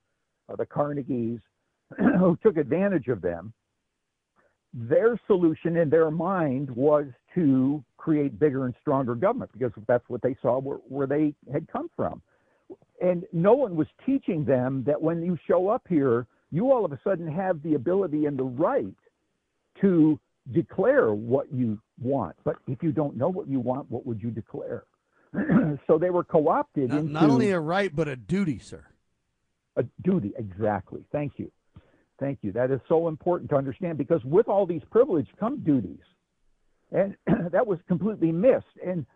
uh, 0.49 0.57
the 0.57 0.67
Carnegies, 0.67 1.41
who 2.19 2.39
took 2.43 2.57
advantage 2.57 3.09
of 3.09 3.21
them, 3.21 3.53
their 4.73 5.21
solution 5.27 5.77
in 5.77 5.91
their 5.91 6.11
mind 6.11 6.71
was 6.71 7.07
to 7.35 7.83
create 7.97 8.39
bigger 8.39 8.65
and 8.65 8.75
stronger 8.81 9.15
government 9.15 9.51
because 9.53 9.73
that's 9.87 10.09
what 10.09 10.23
they 10.23 10.37
saw 10.41 10.59
where, 10.59 10.79
where 10.89 11.07
they 11.07 11.35
had 11.53 11.67
come 11.69 11.91
from. 11.97 12.23
And 13.01 13.25
no 13.33 13.55
one 13.55 13.77
was 13.77 13.87
teaching 14.05 14.45
them 14.45 14.85
that 14.87 15.01
when 15.01 15.23
you 15.23 15.39
show 15.47 15.69
up 15.69 15.83
here, 15.89 16.27
you 16.51 16.71
all 16.71 16.85
of 16.85 16.93
a 16.93 17.01
sudden 17.03 17.27
have 17.27 17.63
the 17.63 17.75
ability 17.75 18.27
and 18.27 18.39
the 18.39 18.45
right 18.45 18.95
to 19.81 20.19
declare 20.53 21.13
what 21.13 21.53
you 21.53 21.81
want. 22.01 22.37
But 22.45 22.57
if 22.67 22.83
you 22.83 22.93
don't 22.93 23.17
know 23.17 23.29
what 23.29 23.49
you 23.49 23.61
want, 23.61 23.91
what 23.91 24.07
would 24.07 24.23
you 24.23 24.31
declare? 24.31 24.85
so 25.87 25.99
they 25.99 26.11
were 26.11 26.25
co-opted 26.25 26.91
not, 26.91 26.99
into 26.99 27.13
not 27.13 27.31
only 27.31 27.51
a 27.51 27.61
right 27.61 27.95
but 27.95 28.09
a 28.09 28.17
duty, 28.17 28.59
sir. 28.59 28.85
A 29.77 29.85
duty, 30.03 30.33
exactly. 30.37 31.05
Thank 31.13 31.35
you. 31.37 31.51
Thank 32.19 32.41
you. 32.43 32.53
That 32.53 32.71
is 32.71 32.81
so 32.89 33.09
important 33.09 33.49
to 33.51 33.57
understand 33.57 33.97
because 33.97 34.23
with 34.25 34.49
all 34.49 34.67
these 34.67 34.83
privileges 34.91 35.33
come 35.39 35.61
duties. 35.61 36.01
And 36.93 37.17
that 37.53 37.67
was 37.67 37.79
completely 37.87 38.33
missed. 38.33 38.67
And 38.85 39.07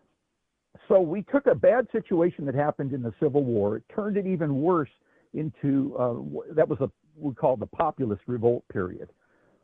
so 0.87 0.99
we 0.99 1.23
took 1.23 1.47
a 1.47 1.55
bad 1.55 1.87
situation 1.91 2.45
that 2.45 2.55
happened 2.55 2.93
in 2.93 3.01
the 3.01 3.13
Civil 3.19 3.43
War, 3.43 3.81
turned 3.93 4.17
it 4.17 4.25
even 4.25 4.61
worse 4.61 4.89
into 5.33 5.95
uh, 5.97 6.53
that 6.53 6.67
was 6.67 6.79
a 6.81 6.89
we 7.17 7.33
call 7.33 7.55
the 7.55 7.65
populist 7.65 8.21
revolt 8.27 8.63
period, 8.71 9.09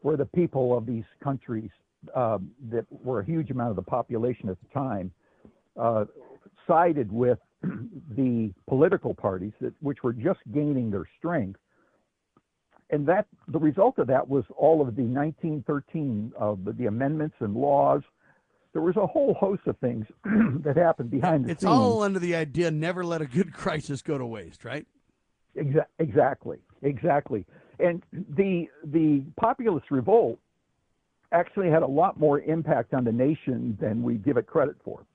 where 0.02 0.18
the 0.18 0.26
people 0.26 0.78
of 0.78 0.86
these 0.86 1.04
countries 1.24 1.70
um, 2.16 2.52
that 2.70 2.86
were 2.90 3.20
a 3.20 3.26
huge 3.26 3.52
amount 3.52 3.70
of 3.70 3.76
the 3.76 3.82
population 3.82 4.50
at 4.50 4.58
the 4.62 4.68
time 4.74 5.12
uh, 5.80 6.06
sided 6.68 7.12
with 7.12 7.40
the 8.18 8.54
political 8.68 9.14
parties 9.14 9.52
that 9.62 9.74
which 9.82 10.04
were 10.04 10.14
just 10.14 10.40
gaining 10.54 10.90
their 10.90 11.06
strength 11.18 11.60
and 12.92 13.08
that 13.08 13.26
the 13.48 13.58
result 13.58 13.98
of 13.98 14.08
that 14.08 14.28
was 14.28 14.44
all 14.58 14.82
of 14.82 14.96
the 14.96 15.04
1913 15.04 16.34
uh, 16.40 16.56
the, 16.64 16.74
the, 16.74 16.86
amendments 16.86 17.36
and 17.40 17.56
laws. 17.56 18.02
There 18.74 18.82
was 18.82 18.96
a 18.96 19.06
whole 19.06 19.34
host 19.34 19.64
of 19.66 19.78
things 19.80 20.06
that 20.64 20.78
happened 20.78 21.12
behind 21.12 21.46
the 21.46 21.52
it's 21.52 21.62
scenes. 21.62 21.72
It's 21.72 21.80
all 21.80 22.04
under 22.04 22.20
the 22.20 22.36
idea 22.36 22.72
never 22.72 23.04
let 23.04 23.22
a 23.22 23.26
good 23.26 23.54
crisis 23.54 24.02
go 24.02 24.18
to 24.18 24.26
waste, 24.26 24.64
right? 24.64 24.86
Exa- 25.58 25.86
exactly, 26.00 26.60
exactly. 26.82 27.46
And 27.80 28.04
the 28.14 28.68
the 28.86 29.24
populist 29.38 29.92
revolt 29.92 30.40
actually 31.34 31.70
had 31.70 31.84
a 31.84 31.88
lot 31.88 32.20
more 32.20 32.40
impact 32.42 32.94
on 32.94 33.04
the 33.04 33.12
nation 33.12 33.78
than 33.82 34.04
we 34.04 34.16
give 34.16 34.38
it 34.38 34.48
credit 34.48 34.76
for. 34.84 35.06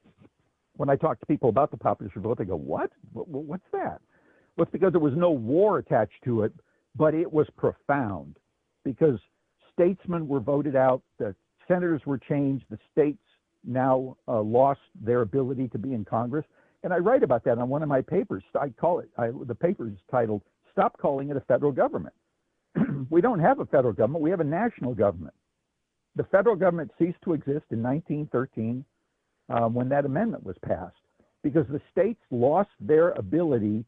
When 0.77 0.91
I 0.91 0.97
talk 0.97 1.19
to 1.21 1.27
people 1.27 1.49
about 1.49 1.71
the 1.71 1.77
populist 1.79 2.17
revolt, 2.17 2.39
they 2.39 2.45
go, 2.45 2.57
"What? 2.57 2.91
What's 3.15 3.65
that?" 3.73 4.03
Well, 4.57 4.65
it's 4.65 4.73
because 4.73 4.93
there 4.93 5.01
was 5.01 5.15
no 5.17 5.31
war 5.31 5.79
attached 5.79 6.23
to 6.25 6.43
it, 6.43 6.53
but 6.95 7.15
it 7.15 7.33
was 7.33 7.47
profound 7.57 8.37
because 8.85 9.19
statesmen 9.73 10.29
were 10.29 10.41
voted 10.41 10.77
out, 10.77 11.03
the 11.19 11.35
senators 11.69 12.03
were 12.07 12.19
changed, 12.19 12.65
the 12.71 12.79
states 12.93 13.23
now 13.67 14.17
uh, 14.29 14.41
lost 14.41 14.81
their 15.01 15.23
ability 15.23 15.69
to 15.69 15.79
be 15.79 15.93
in 15.93 16.05
Congress. 16.05 16.45
And 16.83 16.93
I 16.93 16.99
write 16.99 17.23
about 17.23 17.45
that 17.45 17.59
on 17.59 17.69
one 17.69 17.83
of 17.83 17.89
my 17.89 18.01
papers. 18.01 18.45
I 18.59 18.69
call 18.69 19.01
it, 19.01 19.09
I, 19.19 19.31
the 19.47 19.55
paper 19.55 19.89
is 19.89 19.99
titled, 20.11 20.43
Stop 20.73 20.99
Calling 20.99 21.31
It 21.31 21.37
a 21.37 21.41
Federal 21.41 21.73
Government. 21.73 22.15
we 23.11 23.21
don't 23.21 23.41
have 23.41 23.61
a 23.61 23.67
federal 23.67 23.93
government, 23.93 24.23
we 24.23 24.31
have 24.31 24.41
a 24.41 24.45
national 24.45 24.95
government. 24.95 25.35
The 26.15 26.25
federal 26.25 26.57
government 26.57 26.91
ceased 26.99 27.19
to 27.25 27.35
exist 27.35 27.67
in 27.71 27.83
1913 27.83 28.85
um, 29.49 29.75
when 29.75 29.89
that 29.91 30.05
amendment 30.05 30.45
was 30.45 30.57
passed 30.65 30.95
because 31.43 31.67
the 31.69 31.81
states 31.93 32.21
lost 32.31 32.71
their 32.81 33.11
ability 33.13 33.85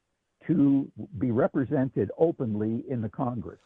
to 0.47 0.91
be 1.19 1.31
represented 1.31 2.11
openly 2.19 2.85
in 2.89 3.03
the 3.03 3.09
Congress. 3.09 3.61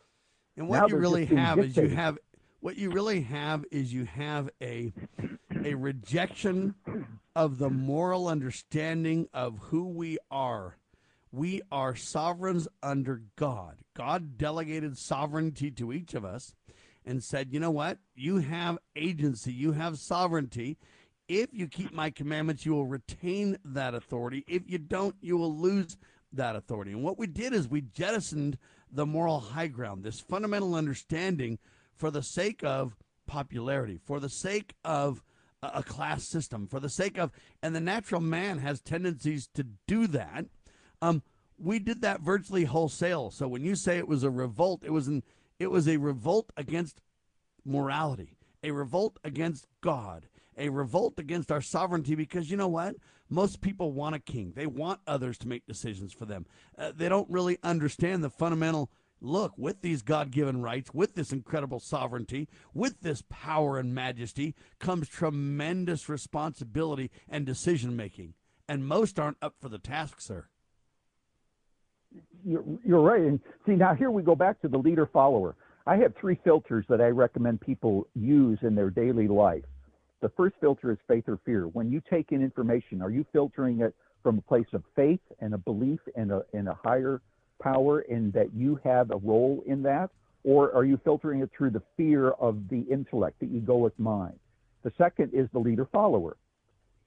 And 0.56 0.68
what 0.68 0.80
now 0.80 0.86
you 0.88 0.96
really 0.96 1.26
have 1.26 1.58
is 1.58 1.76
you 1.76 1.88
have 1.88 2.18
what 2.62 2.78
you 2.78 2.90
really 2.90 3.22
have 3.22 3.64
is 3.72 3.92
you 3.92 4.04
have 4.04 4.48
a 4.62 4.92
a 5.64 5.74
rejection 5.74 6.74
of 7.34 7.58
the 7.58 7.68
moral 7.68 8.28
understanding 8.28 9.28
of 9.34 9.58
who 9.58 9.88
we 9.88 10.16
are. 10.30 10.76
We 11.32 11.62
are 11.72 11.96
sovereigns 11.96 12.68
under 12.82 13.22
God. 13.36 13.78
God 13.94 14.38
delegated 14.38 14.96
sovereignty 14.96 15.70
to 15.72 15.92
each 15.92 16.14
of 16.14 16.24
us 16.24 16.54
and 17.04 17.22
said, 17.22 17.52
you 17.52 17.58
know 17.58 17.70
what? 17.70 17.98
You 18.14 18.38
have 18.38 18.78
agency, 18.94 19.52
you 19.52 19.72
have 19.72 19.98
sovereignty. 19.98 20.78
If 21.26 21.48
you 21.52 21.66
keep 21.66 21.92
my 21.92 22.10
commandments, 22.10 22.64
you 22.64 22.74
will 22.74 22.86
retain 22.86 23.58
that 23.64 23.94
authority. 23.94 24.44
If 24.46 24.62
you 24.66 24.78
don't, 24.78 25.16
you 25.20 25.36
will 25.36 25.56
lose 25.56 25.96
that 26.32 26.54
authority. 26.54 26.92
And 26.92 27.02
what 27.02 27.18
we 27.18 27.26
did 27.26 27.52
is 27.54 27.68
we 27.68 27.80
jettisoned 27.80 28.56
the 28.90 29.06
moral 29.06 29.40
high 29.40 29.68
ground, 29.68 30.04
this 30.04 30.20
fundamental 30.20 30.74
understanding 30.74 31.58
for 32.02 32.10
the 32.10 32.20
sake 32.20 32.64
of 32.64 32.96
popularity, 33.28 33.96
for 33.96 34.18
the 34.18 34.28
sake 34.28 34.74
of 34.84 35.22
a 35.62 35.84
class 35.84 36.24
system, 36.24 36.66
for 36.66 36.80
the 36.80 36.88
sake 36.88 37.16
of, 37.16 37.30
and 37.62 37.76
the 37.76 37.80
natural 37.80 38.20
man 38.20 38.58
has 38.58 38.80
tendencies 38.80 39.46
to 39.54 39.64
do 39.86 40.08
that. 40.08 40.46
Um, 41.00 41.22
we 41.56 41.78
did 41.78 42.02
that 42.02 42.20
virtually 42.20 42.64
wholesale. 42.64 43.30
So 43.30 43.46
when 43.46 43.62
you 43.62 43.76
say 43.76 43.98
it 43.98 44.08
was 44.08 44.24
a 44.24 44.30
revolt, 44.30 44.82
it 44.84 44.90
was 44.90 45.06
an 45.06 45.22
it 45.60 45.70
was 45.70 45.86
a 45.86 45.98
revolt 45.98 46.50
against 46.56 47.00
morality, 47.64 48.36
a 48.64 48.72
revolt 48.72 49.20
against 49.22 49.68
God, 49.80 50.26
a 50.58 50.70
revolt 50.70 51.20
against 51.20 51.52
our 51.52 51.60
sovereignty. 51.60 52.16
Because 52.16 52.50
you 52.50 52.56
know 52.56 52.66
what? 52.66 52.96
Most 53.30 53.60
people 53.60 53.92
want 53.92 54.16
a 54.16 54.18
king. 54.18 54.54
They 54.56 54.66
want 54.66 54.98
others 55.06 55.38
to 55.38 55.46
make 55.46 55.66
decisions 55.68 56.12
for 56.12 56.24
them. 56.24 56.46
Uh, 56.76 56.90
they 56.96 57.08
don't 57.08 57.30
really 57.30 57.58
understand 57.62 58.24
the 58.24 58.30
fundamental 58.30 58.90
look, 59.22 59.52
with 59.56 59.80
these 59.80 60.02
God 60.02 60.30
given 60.30 60.60
rights, 60.60 60.92
with 60.92 61.14
this 61.14 61.32
incredible 61.32 61.80
sovereignty, 61.80 62.48
with 62.74 63.00
this 63.00 63.22
power 63.28 63.78
and 63.78 63.94
majesty, 63.94 64.54
comes 64.78 65.08
tremendous 65.08 66.08
responsibility 66.08 67.10
and 67.28 67.46
decision 67.46 67.96
making. 67.96 68.34
And 68.68 68.86
most 68.86 69.18
aren't 69.18 69.38
up 69.40 69.54
for 69.60 69.68
the 69.68 69.78
task, 69.78 70.20
sir. 70.20 70.46
You're, 72.44 72.64
you're 72.84 73.00
right. 73.00 73.22
And 73.22 73.40
see, 73.66 73.72
now 73.72 73.94
here 73.94 74.10
we 74.10 74.22
go 74.22 74.34
back 74.34 74.60
to 74.62 74.68
the 74.68 74.78
leader 74.78 75.06
follower. 75.06 75.54
I 75.86 75.96
have 75.96 76.14
three 76.16 76.38
filters 76.44 76.84
that 76.88 77.00
I 77.00 77.08
recommend 77.08 77.60
people 77.60 78.06
use 78.14 78.58
in 78.62 78.74
their 78.74 78.90
daily 78.90 79.28
life. 79.28 79.64
The 80.20 80.28
first 80.30 80.54
filter 80.60 80.92
is 80.92 80.98
faith 81.08 81.24
or 81.26 81.38
fear. 81.44 81.66
When 81.66 81.90
you 81.90 82.00
take 82.08 82.30
in 82.30 82.42
information, 82.42 83.02
are 83.02 83.10
you 83.10 83.26
filtering 83.32 83.80
it 83.80 83.94
from 84.22 84.38
a 84.38 84.42
place 84.42 84.66
of 84.72 84.84
faith 84.94 85.20
and 85.40 85.54
a 85.54 85.58
belief 85.58 85.98
in 86.16 86.30
a, 86.30 86.42
in 86.52 86.68
a 86.68 86.74
higher 86.74 87.20
power 87.62 88.00
and 88.00 88.32
that 88.32 88.52
you 88.54 88.78
have 88.84 89.10
a 89.10 89.16
role 89.16 89.62
in 89.66 89.82
that? 89.82 90.10
Or 90.44 90.74
are 90.74 90.84
you 90.84 90.98
filtering 91.04 91.40
it 91.40 91.50
through 91.56 91.70
the 91.70 91.82
fear 91.96 92.30
of 92.30 92.68
the 92.68 92.80
intellect, 92.90 93.38
the 93.40 93.46
egoic 93.46 93.92
mind? 93.98 94.38
The 94.82 94.92
second 94.98 95.32
is 95.32 95.48
the 95.52 95.60
leader 95.60 95.86
follower. 95.92 96.36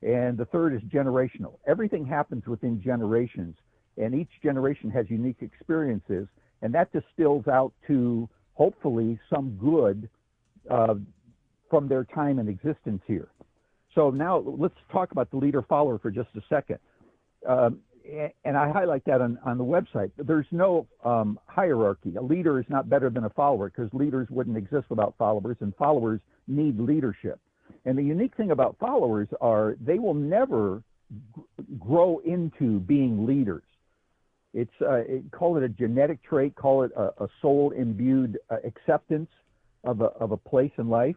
And 0.01 0.38
the 0.38 0.45
third 0.45 0.74
is 0.74 0.82
generational. 0.84 1.58
Everything 1.68 2.06
happens 2.06 2.45
within 2.45 2.82
generations, 2.82 3.56
and 3.97 4.14
each 4.14 4.30
generation 4.43 4.89
has 4.91 5.10
unique 5.10 5.41
experiences, 5.41 6.28
and 6.62 6.74
that 6.74 6.91
distills 6.93 7.47
out 7.47 7.74
to 7.88 8.30
hopefully 8.53 9.20
some 9.34 9.58
good 9.62 10.10
uh, 10.70 10.95
from 11.70 11.88
their 11.88 12.03
time 12.06 12.39
and 12.39 12.47
existence 12.47 13.01
here. 13.08 13.30
So 13.95 14.12
now 14.12 14.38
let's 14.38 14.76
talk 14.91 15.12
about 15.12 15.32
the 15.32 15.38
leader 15.38 15.62
follower 15.62 15.97
for 15.97 16.12
just 16.12 16.30
a 16.36 16.41
second. 16.49 16.80
Um, 17.47 17.80
and 18.43 18.58
I 18.58 18.72
highlight 18.72 19.03
that 19.06 19.22
on, 19.22 19.38
on 19.45 19.58
the 19.58 19.64
website. 19.64 20.12
There's 20.18 20.45
no 20.51 20.88
um, 21.03 21.39
hierarchy. 21.47 22.16
A 22.16 22.22
leader 22.22 22.60
is 22.60 22.66
not 22.70 22.89
better 22.89 23.10
than 23.10 23.26
a 23.26 23.30
follower 23.30 23.70
because 23.70 23.91
leaders 23.93 24.28
wouldn't 24.30 24.58
exist 24.58 24.86
without 24.89 25.16
followers, 25.18 25.58
and 25.62 25.76
followers 25.76 26.20
need 26.47 26.80
leadership. 26.80 27.39
And 27.86 27.97
the 27.97 28.03
unique 28.03 28.36
thing 28.36 28.51
about 28.51 28.78
followers 28.80 29.28
are 29.41 29.76
they 29.80 29.99
will 29.99 30.14
never 30.14 30.84
grow 31.80 32.20
into 32.26 32.80
being 32.82 33.26
leaders. 33.26 33.64
It's 34.53 34.72
uh, 34.82 35.03
it, 35.08 35.32
call 35.32 35.58
it 35.58 35.64
a 35.64 35.70
genetic 35.70 36.24
trait, 36.24 36.56
call 36.56 36.84
it 36.84 36.91
a, 36.95 37.24
a 37.24 37.28
soul 37.41 37.72
imbued 37.72 38.39
uh, 38.49 38.58
acceptance 38.64 39.30
of 39.84 40.01
a, 40.01 40.06
of 40.06 40.32
a 40.32 40.38
place 40.38 40.72
in 40.78 40.89
life. 40.89 41.16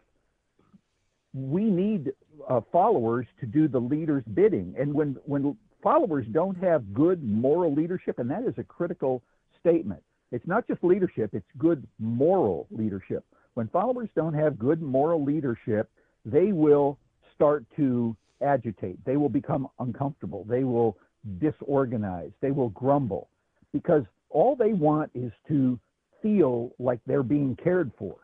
We 1.33 1.63
need 1.63 2.11
uh, 2.49 2.61
followers 2.71 3.27
to 3.39 3.45
do 3.45 3.67
the 3.67 3.79
leader's 3.79 4.23
bidding, 4.33 4.75
and 4.77 4.93
when 4.93 5.17
when 5.25 5.55
followers 5.81 6.25
don't 6.31 6.57
have 6.57 6.93
good 6.93 7.23
moral 7.23 7.73
leadership, 7.73 8.19
and 8.19 8.29
that 8.29 8.43
is 8.43 8.53
a 8.57 8.63
critical 8.63 9.21
statement. 9.59 10.01
It's 10.31 10.45
not 10.47 10.67
just 10.67 10.83
leadership, 10.83 11.31
it's 11.33 11.45
good 11.57 11.85
moral 11.99 12.67
leadership. 12.71 13.23
When 13.55 13.67
followers 13.69 14.09
don't 14.15 14.33
have 14.33 14.59
good 14.59 14.81
moral 14.81 15.23
leadership, 15.23 15.89
they 16.25 16.51
will 16.51 16.97
start 17.35 17.65
to 17.77 18.15
agitate. 18.41 19.03
They 19.05 19.17
will 19.17 19.29
become 19.29 19.67
uncomfortable. 19.79 20.45
They 20.47 20.63
will 20.63 20.97
disorganize. 21.39 22.31
They 22.41 22.51
will 22.51 22.69
grumble 22.69 23.29
because 23.73 24.03
all 24.29 24.55
they 24.55 24.73
want 24.73 25.11
is 25.13 25.31
to 25.47 25.79
feel 26.21 26.71
like 26.79 26.99
they're 27.05 27.23
being 27.23 27.57
cared 27.61 27.91
for. 27.97 28.15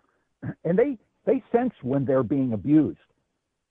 And 0.64 0.78
they, 0.78 0.98
they 1.26 1.44
sense 1.52 1.74
when 1.82 2.06
they're 2.06 2.24
being 2.24 2.54
abused 2.54 3.00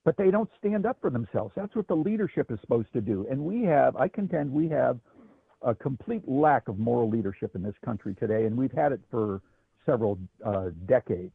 but 0.04 0.16
they 0.16 0.30
don't 0.30 0.50
stand 0.58 0.86
up 0.86 0.98
for 1.00 1.10
themselves. 1.10 1.52
That's 1.56 1.74
what 1.74 1.88
the 1.88 1.96
leadership 1.96 2.50
is 2.50 2.60
supposed 2.60 2.92
to 2.92 3.00
do. 3.00 3.26
And 3.30 3.40
we 3.40 3.62
have, 3.64 3.96
I 3.96 4.08
contend, 4.08 4.52
we 4.52 4.68
have 4.68 4.98
a 5.62 5.74
complete 5.74 6.28
lack 6.28 6.68
of 6.68 6.78
moral 6.78 7.08
leadership 7.08 7.54
in 7.54 7.62
this 7.62 7.74
country 7.84 8.14
today, 8.14 8.44
and 8.44 8.56
we've 8.56 8.72
had 8.72 8.92
it 8.92 9.00
for 9.10 9.40
several 9.86 10.18
uh, 10.44 10.68
decades. 10.86 11.32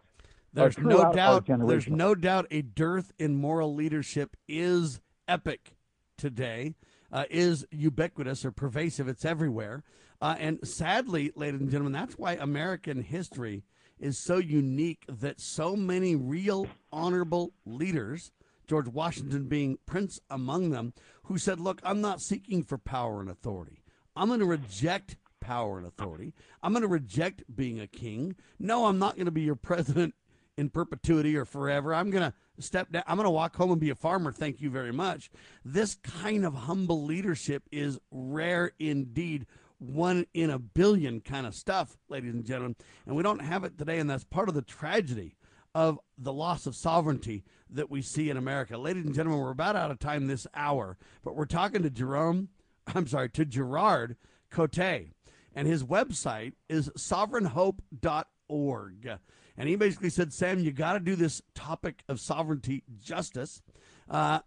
There's 0.53 0.77
no 0.77 1.11
doubt. 1.13 1.45
There's 1.47 1.87
no 1.87 2.15
doubt 2.15 2.47
a 2.49 2.61
dearth 2.63 3.11
in 3.19 3.35
moral 3.35 3.75
leadership 3.75 4.35
is 4.47 4.99
epic 5.27 5.75
today. 6.17 6.75
Uh, 7.11 7.25
is 7.31 7.65
ubiquitous 7.71 8.45
or 8.45 8.51
pervasive. 8.51 9.07
It's 9.07 9.25
everywhere. 9.25 9.83
Uh, 10.21 10.35
and 10.37 10.59
sadly, 10.67 11.31
ladies 11.35 11.59
and 11.59 11.71
gentlemen, 11.71 11.93
that's 11.93 12.19
why 12.19 12.33
American 12.33 13.01
history 13.01 13.63
is 13.99 14.19
so 14.19 14.37
unique 14.37 15.03
that 15.07 15.41
so 15.41 15.75
many 15.75 16.15
real 16.15 16.67
honorable 16.91 17.51
leaders 17.65 18.31
George 18.69 18.87
Washington 18.87 19.45
being 19.45 19.79
prince 19.85 20.19
among 20.29 20.69
them, 20.69 20.93
who 21.23 21.37
said, 21.37 21.59
Look, 21.59 21.81
I'm 21.83 22.01
not 22.01 22.21
seeking 22.21 22.63
for 22.63 22.77
power 22.77 23.19
and 23.19 23.29
authority. 23.29 23.83
I'm 24.15 24.27
going 24.27 24.39
to 24.39 24.45
reject 24.45 25.17
power 25.39 25.77
and 25.77 25.87
authority. 25.87 26.33
I'm 26.61 26.73
going 26.73 26.83
to 26.83 26.87
reject 26.87 27.43
being 27.53 27.79
a 27.79 27.87
king. 27.87 28.35
No, 28.59 28.85
I'm 28.85 28.99
not 28.99 29.15
going 29.15 29.25
to 29.25 29.31
be 29.31 29.41
your 29.41 29.55
president 29.55 30.13
in 30.55 30.69
perpetuity 30.69 31.35
or 31.35 31.45
forever. 31.45 31.95
I'm 31.95 32.11
going 32.11 32.31
to 32.31 32.61
step 32.61 32.91
down. 32.91 33.03
I'm 33.07 33.15
going 33.15 33.25
to 33.25 33.31
walk 33.31 33.55
home 33.55 33.71
and 33.71 33.79
be 33.79 33.89
a 33.89 33.95
farmer. 33.95 34.31
Thank 34.31 34.61
you 34.61 34.69
very 34.69 34.91
much. 34.91 35.31
This 35.65 35.95
kind 35.95 36.45
of 36.45 36.53
humble 36.53 37.03
leadership 37.03 37.63
is 37.71 37.97
rare 38.11 38.73
indeed. 38.77 39.47
One 39.79 40.25
in 40.33 40.49
a 40.49 40.59
billion 40.59 41.21
kind 41.21 41.47
of 41.47 41.55
stuff, 41.55 41.97
ladies 42.09 42.33
and 42.33 42.45
gentlemen. 42.45 42.75
And 43.07 43.15
we 43.15 43.23
don't 43.23 43.39
have 43.39 43.63
it 43.63 43.77
today. 43.77 43.99
And 43.99 44.09
that's 44.09 44.25
part 44.25 44.49
of 44.49 44.55
the 44.55 44.61
tragedy 44.61 45.37
of 45.73 45.99
the 46.17 46.33
loss 46.33 46.65
of 46.65 46.75
sovereignty 46.75 47.43
that 47.69 47.91
we 47.91 48.01
see 48.01 48.29
in 48.29 48.37
America. 48.37 48.77
Ladies 48.77 49.05
and 49.05 49.13
gentlemen, 49.13 49.41
we're 49.41 49.51
about 49.51 49.75
out 49.75 49.91
of 49.91 49.99
time 49.99 50.27
this 50.27 50.47
hour, 50.55 50.97
but 51.23 51.35
we're 51.35 51.43
talking 51.45 51.83
to 51.83 51.89
Jerome, 51.89 52.47
I'm 52.95 53.07
sorry, 53.07 53.29
to 53.29 53.43
Gerard 53.45 54.15
Cote, 54.49 54.79
and 54.79 55.67
his 55.67 55.83
website 55.83 56.53
is 56.67 56.89
sovereignhope.org. 56.89 59.09
And 59.57 59.67
he 59.67 59.75
basically 59.75 60.09
said, 60.09 60.33
Sam, 60.33 60.59
you 60.59 60.71
got 60.71 60.93
to 60.93 60.99
do 60.99 61.15
this 61.15 61.41
topic 61.53 62.03
of 62.07 62.19
sovereignty 62.19 62.83
justice. 63.01 63.61
Uh, 64.09 64.39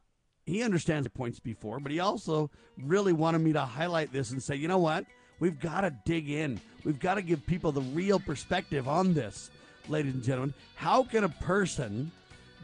he 0.47 0.63
understands 0.63 1.05
the 1.05 1.11
points 1.11 1.39
before, 1.39 1.79
but 1.81 1.93
he 1.93 2.01
also 2.01 2.51
really 2.79 3.13
wanted 3.13 3.41
me 3.41 3.53
to 3.53 3.61
highlight 3.61 4.11
this 4.13 4.31
and 4.31 4.43
say, 4.43 4.57
you 4.57 4.69
know 4.69 4.79
what? 4.79 5.05
We've 5.39 5.61
got 5.61 5.83
to 5.83 5.95
dig 6.05 6.31
in. 6.31 6.61
We've 6.85 6.99
got 6.99 7.15
to 7.15 7.23
give 7.23 7.47
people 7.47 7.73
the 7.73 7.83
real 7.83 8.19
perspective 8.19 8.89
on 8.89 9.13
this 9.13 9.51
ladies 9.89 10.15
and 10.15 10.23
gentlemen. 10.23 10.55
How 10.75 11.03
can 11.03 11.25
a 11.25 11.29
person 11.29 12.11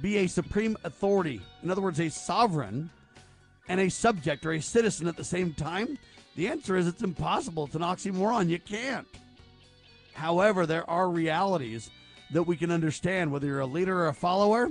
be 0.01 0.19
a 0.19 0.27
supreme 0.27 0.77
authority, 0.85 1.41
in 1.62 1.71
other 1.71 1.83
words, 1.83 2.01
a 2.01 2.09
sovereign, 2.09 2.91
and 3.69 3.81
a 3.81 3.91
subject 3.91 4.47
or 4.47 4.53
a 4.53 4.62
citizen 4.62 5.09
at 5.09 5.16
the 5.16 5.25
same 5.25 5.53
time? 5.55 5.99
The 6.37 6.49
answer 6.49 6.77
is 6.77 6.87
it's 6.87 7.03
impossible. 7.03 7.64
It's 7.64 7.75
an 7.75 7.83
oxymoron. 7.83 8.49
You 8.49 8.61
can't. 8.61 9.07
However, 10.14 10.66
there 10.66 10.89
are 10.89 11.11
realities 11.11 11.91
that 12.33 12.45
we 12.45 12.57
can 12.57 12.71
understand. 12.71 13.31
Whether 13.33 13.47
you're 13.47 13.61
a 13.61 13.66
leader 13.66 14.01
or 14.01 14.09
a 14.09 14.14
follower, 14.14 14.71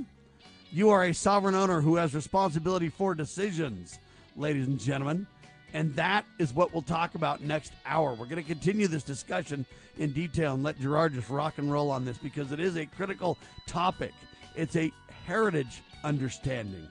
you 0.72 0.90
are 0.90 1.06
a 1.06 1.14
sovereign 1.14 1.56
owner 1.56 1.82
who 1.82 1.96
has 1.96 2.14
responsibility 2.16 2.90
for 2.90 3.16
decisions, 3.16 4.00
ladies 4.36 4.68
and 4.68 4.80
gentlemen. 4.80 5.28
And 5.74 5.96
that 5.96 6.26
is 6.40 6.54
what 6.54 6.74
we'll 6.74 6.82
talk 6.82 7.16
about 7.16 7.42
next 7.42 7.74
hour. 7.86 8.12
We're 8.12 8.26
going 8.26 8.42
to 8.42 8.44
continue 8.44 8.88
this 8.88 9.04
discussion 9.04 9.66
in 9.98 10.14
detail 10.14 10.54
and 10.54 10.64
let 10.64 10.80
Gerard 10.80 11.14
just 11.14 11.30
rock 11.30 11.58
and 11.58 11.72
roll 11.72 11.92
on 11.92 12.06
this 12.06 12.18
because 12.18 12.52
it 12.52 12.60
is 12.60 12.78
a 12.78 12.86
critical 12.86 13.38
topic. 13.66 14.14
It's 14.56 14.76
a 14.76 14.92
heritage 15.26 15.82
understanding. 16.04 16.88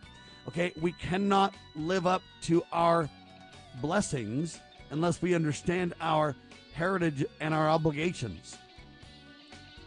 Okay, 0.48 0.72
we 0.80 0.92
cannot 0.92 1.54
live 1.74 2.06
up 2.06 2.22
to 2.42 2.62
our 2.72 3.08
blessings 3.80 4.60
unless 4.90 5.20
we 5.20 5.34
understand 5.34 5.94
our 6.00 6.36
heritage 6.74 7.24
and 7.40 7.52
our 7.52 7.68
obligations. 7.68 8.56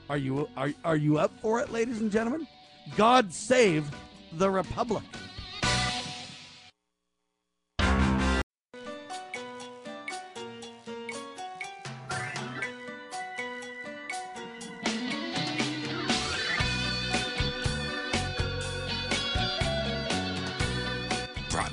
Are 0.09 0.17
you 0.17 0.49
are, 0.57 0.73
are 0.83 0.97
you 0.97 1.19
up 1.19 1.31
for 1.39 1.59
it, 1.59 1.71
ladies 1.71 2.01
and 2.01 2.11
gentlemen? 2.11 2.47
God 2.97 3.31
save 3.31 3.89
the 4.33 4.49
Republic. 4.49 5.03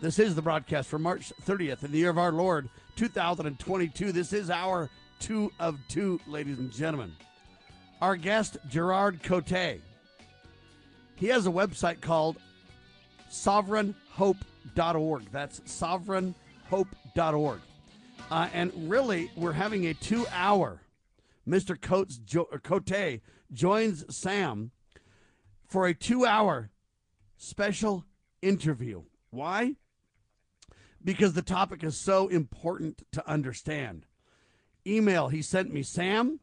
This 0.00 0.18
is 0.18 0.34
the 0.34 0.40
broadcast 0.40 0.88
for 0.88 0.98
March 0.98 1.30
30th 1.44 1.84
in 1.84 1.92
the 1.92 1.98
year 1.98 2.08
of 2.08 2.16
our 2.16 2.32
Lord 2.32 2.70
2022. 2.96 4.12
This 4.12 4.32
is 4.32 4.48
our 4.48 4.88
two 5.18 5.52
of 5.60 5.78
two, 5.88 6.18
ladies 6.26 6.58
and 6.58 6.72
gentlemen. 6.72 7.12
Our 8.00 8.16
guest, 8.16 8.56
Gerard 8.70 9.22
Cote. 9.22 9.78
He 11.16 11.26
has 11.26 11.46
a 11.46 11.50
website 11.50 12.00
called 12.00 12.38
sovereignhope.org. 13.30 15.30
That's 15.30 15.60
sovereignhope.org. 15.60 17.60
Uh, 18.30 18.48
and 18.54 18.90
really, 18.90 19.30
we're 19.36 19.52
having 19.52 19.88
a 19.88 19.92
two 19.92 20.26
hour. 20.32 20.80
Mr. 21.46 21.78
Coates, 21.78 22.16
jo- 22.16 22.48
Cote 22.62 23.20
joins 23.52 24.06
Sam 24.08 24.70
for 25.66 25.86
a 25.86 25.92
two 25.92 26.24
hour 26.24 26.70
special 27.36 28.06
interview. 28.40 29.02
Why? 29.28 29.74
Because 31.02 31.32
the 31.32 31.42
topic 31.42 31.82
is 31.82 31.96
so 31.96 32.28
important 32.28 33.02
to 33.12 33.28
understand. 33.28 34.06
Email 34.86 35.28
he 35.28 35.42
sent 35.42 35.72
me, 35.72 35.82
Sam, 35.82 36.40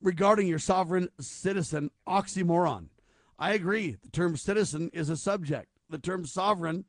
regarding 0.00 0.46
your 0.46 0.58
sovereign 0.58 1.08
citizen 1.20 1.90
oxymoron. 2.06 2.88
I 3.38 3.52
agree. 3.52 3.96
The 4.02 4.10
term 4.10 4.36
citizen 4.36 4.90
is 4.92 5.08
a 5.08 5.16
subject, 5.16 5.68
the 5.88 5.98
term 5.98 6.26
sovereign 6.26 6.84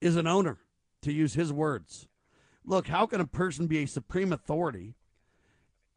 is 0.00 0.16
an 0.16 0.26
owner, 0.26 0.58
to 1.02 1.12
use 1.12 1.34
his 1.34 1.52
words. 1.52 2.06
Look, 2.64 2.88
how 2.88 3.06
can 3.06 3.20
a 3.20 3.26
person 3.26 3.66
be 3.66 3.82
a 3.82 3.86
supreme 3.86 4.32
authority 4.32 4.94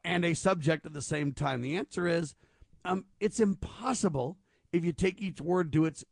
and 0.03 0.24
a 0.24 0.36
subject 0.36 0.86
at 0.86 0.93
the 0.93 1.01
same 1.01 1.34
time? 1.34 1.62
The 1.62 1.76
answer 1.76 2.07
is 2.07 2.36
um, 2.86 3.05
it's 3.20 3.39
impossible 3.39 4.38
if 4.72 4.86
you 4.86 4.93
take 4.93 5.22
each 5.22 5.41
word 5.41 5.74
to 5.74 5.86
its 5.86 6.05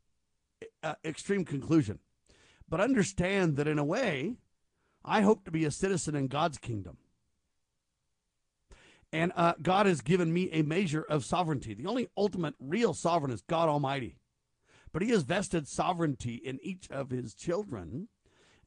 uh, 0.84 0.96
extreme 1.06 1.46
conclusion. 1.46 2.00
But 2.70 2.82
understand 2.82 3.56
that 3.58 3.68
in 3.68 3.80
a 3.80 3.84
way, 3.84 4.36
I 5.04 5.22
hope 5.22 5.46
to 5.46 5.52
be 5.52 5.66
a 5.66 5.72
citizen 5.72 6.16
in 6.16 6.28
God's 6.28 6.58
kingdom. 6.58 6.98
And 9.14 9.32
uh, 9.36 9.54
God 9.62 9.86
has 9.86 10.02
given 10.02 10.34
me 10.34 10.50
a 10.52 10.64
measure 10.64 11.04
of 11.04 11.24
sovereignty. 11.24 11.74
The 11.74 11.86
only 11.86 12.10
ultimate 12.18 12.56
real 12.60 12.94
sovereign 12.94 13.32
is 13.32 13.42
God 13.42 13.70
Almighty. 13.70 14.18
But 14.92 15.02
He 15.02 15.12
has 15.12 15.24
vested 15.24 15.68
sovereignty 15.68 16.36
in 16.36 16.60
each 16.62 16.90
of 16.92 17.10
His 17.10 17.34
children 17.34 18.10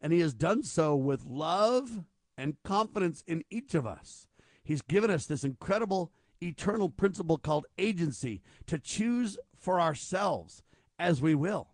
and 0.01 0.13
he 0.13 0.21
has 0.21 0.35
done 0.35 0.63
so 0.63 0.97
with 0.97 1.27
love 1.27 2.05
and 2.37 2.57
confidence 2.65 3.23
in 3.27 3.45
each 3.51 3.75
of 3.75 3.87
us. 3.87 4.27
He's 4.63 4.83
given 4.83 5.11
us 5.11 5.27
this 5.27 5.45
incredible 5.45 6.11
eternal 6.43 6.89
principle 6.89 7.37
called 7.37 7.67
agency 7.77 8.41
to 8.67 8.79
choose 8.79 9.39
for 9.57 9.81
ourselves 9.81 10.63
as 10.99 11.21
we 11.21 11.35
will. 11.35 11.69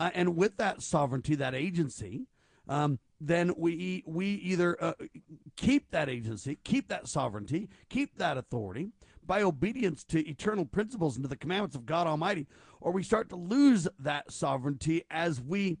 Uh, 0.00 0.10
and 0.14 0.34
with 0.34 0.56
that 0.56 0.82
sovereignty, 0.82 1.34
that 1.34 1.54
agency, 1.54 2.26
um, 2.66 2.98
then 3.20 3.52
we 3.56 4.02
we 4.06 4.26
either 4.26 4.82
uh, 4.82 4.94
keep 5.56 5.90
that 5.90 6.08
agency, 6.08 6.58
keep 6.64 6.88
that 6.88 7.06
sovereignty, 7.06 7.68
keep 7.90 8.16
that 8.16 8.38
authority 8.38 8.88
by 9.26 9.42
obedience 9.42 10.02
to 10.04 10.26
eternal 10.26 10.64
principles 10.64 11.16
and 11.16 11.24
to 11.24 11.28
the 11.28 11.36
commandments 11.36 11.76
of 11.76 11.84
God 11.84 12.06
Almighty, 12.06 12.46
or 12.80 12.92
we 12.92 13.02
start 13.02 13.28
to 13.28 13.36
lose 13.36 13.86
that 13.98 14.32
sovereignty 14.32 15.02
as 15.10 15.40
we 15.40 15.78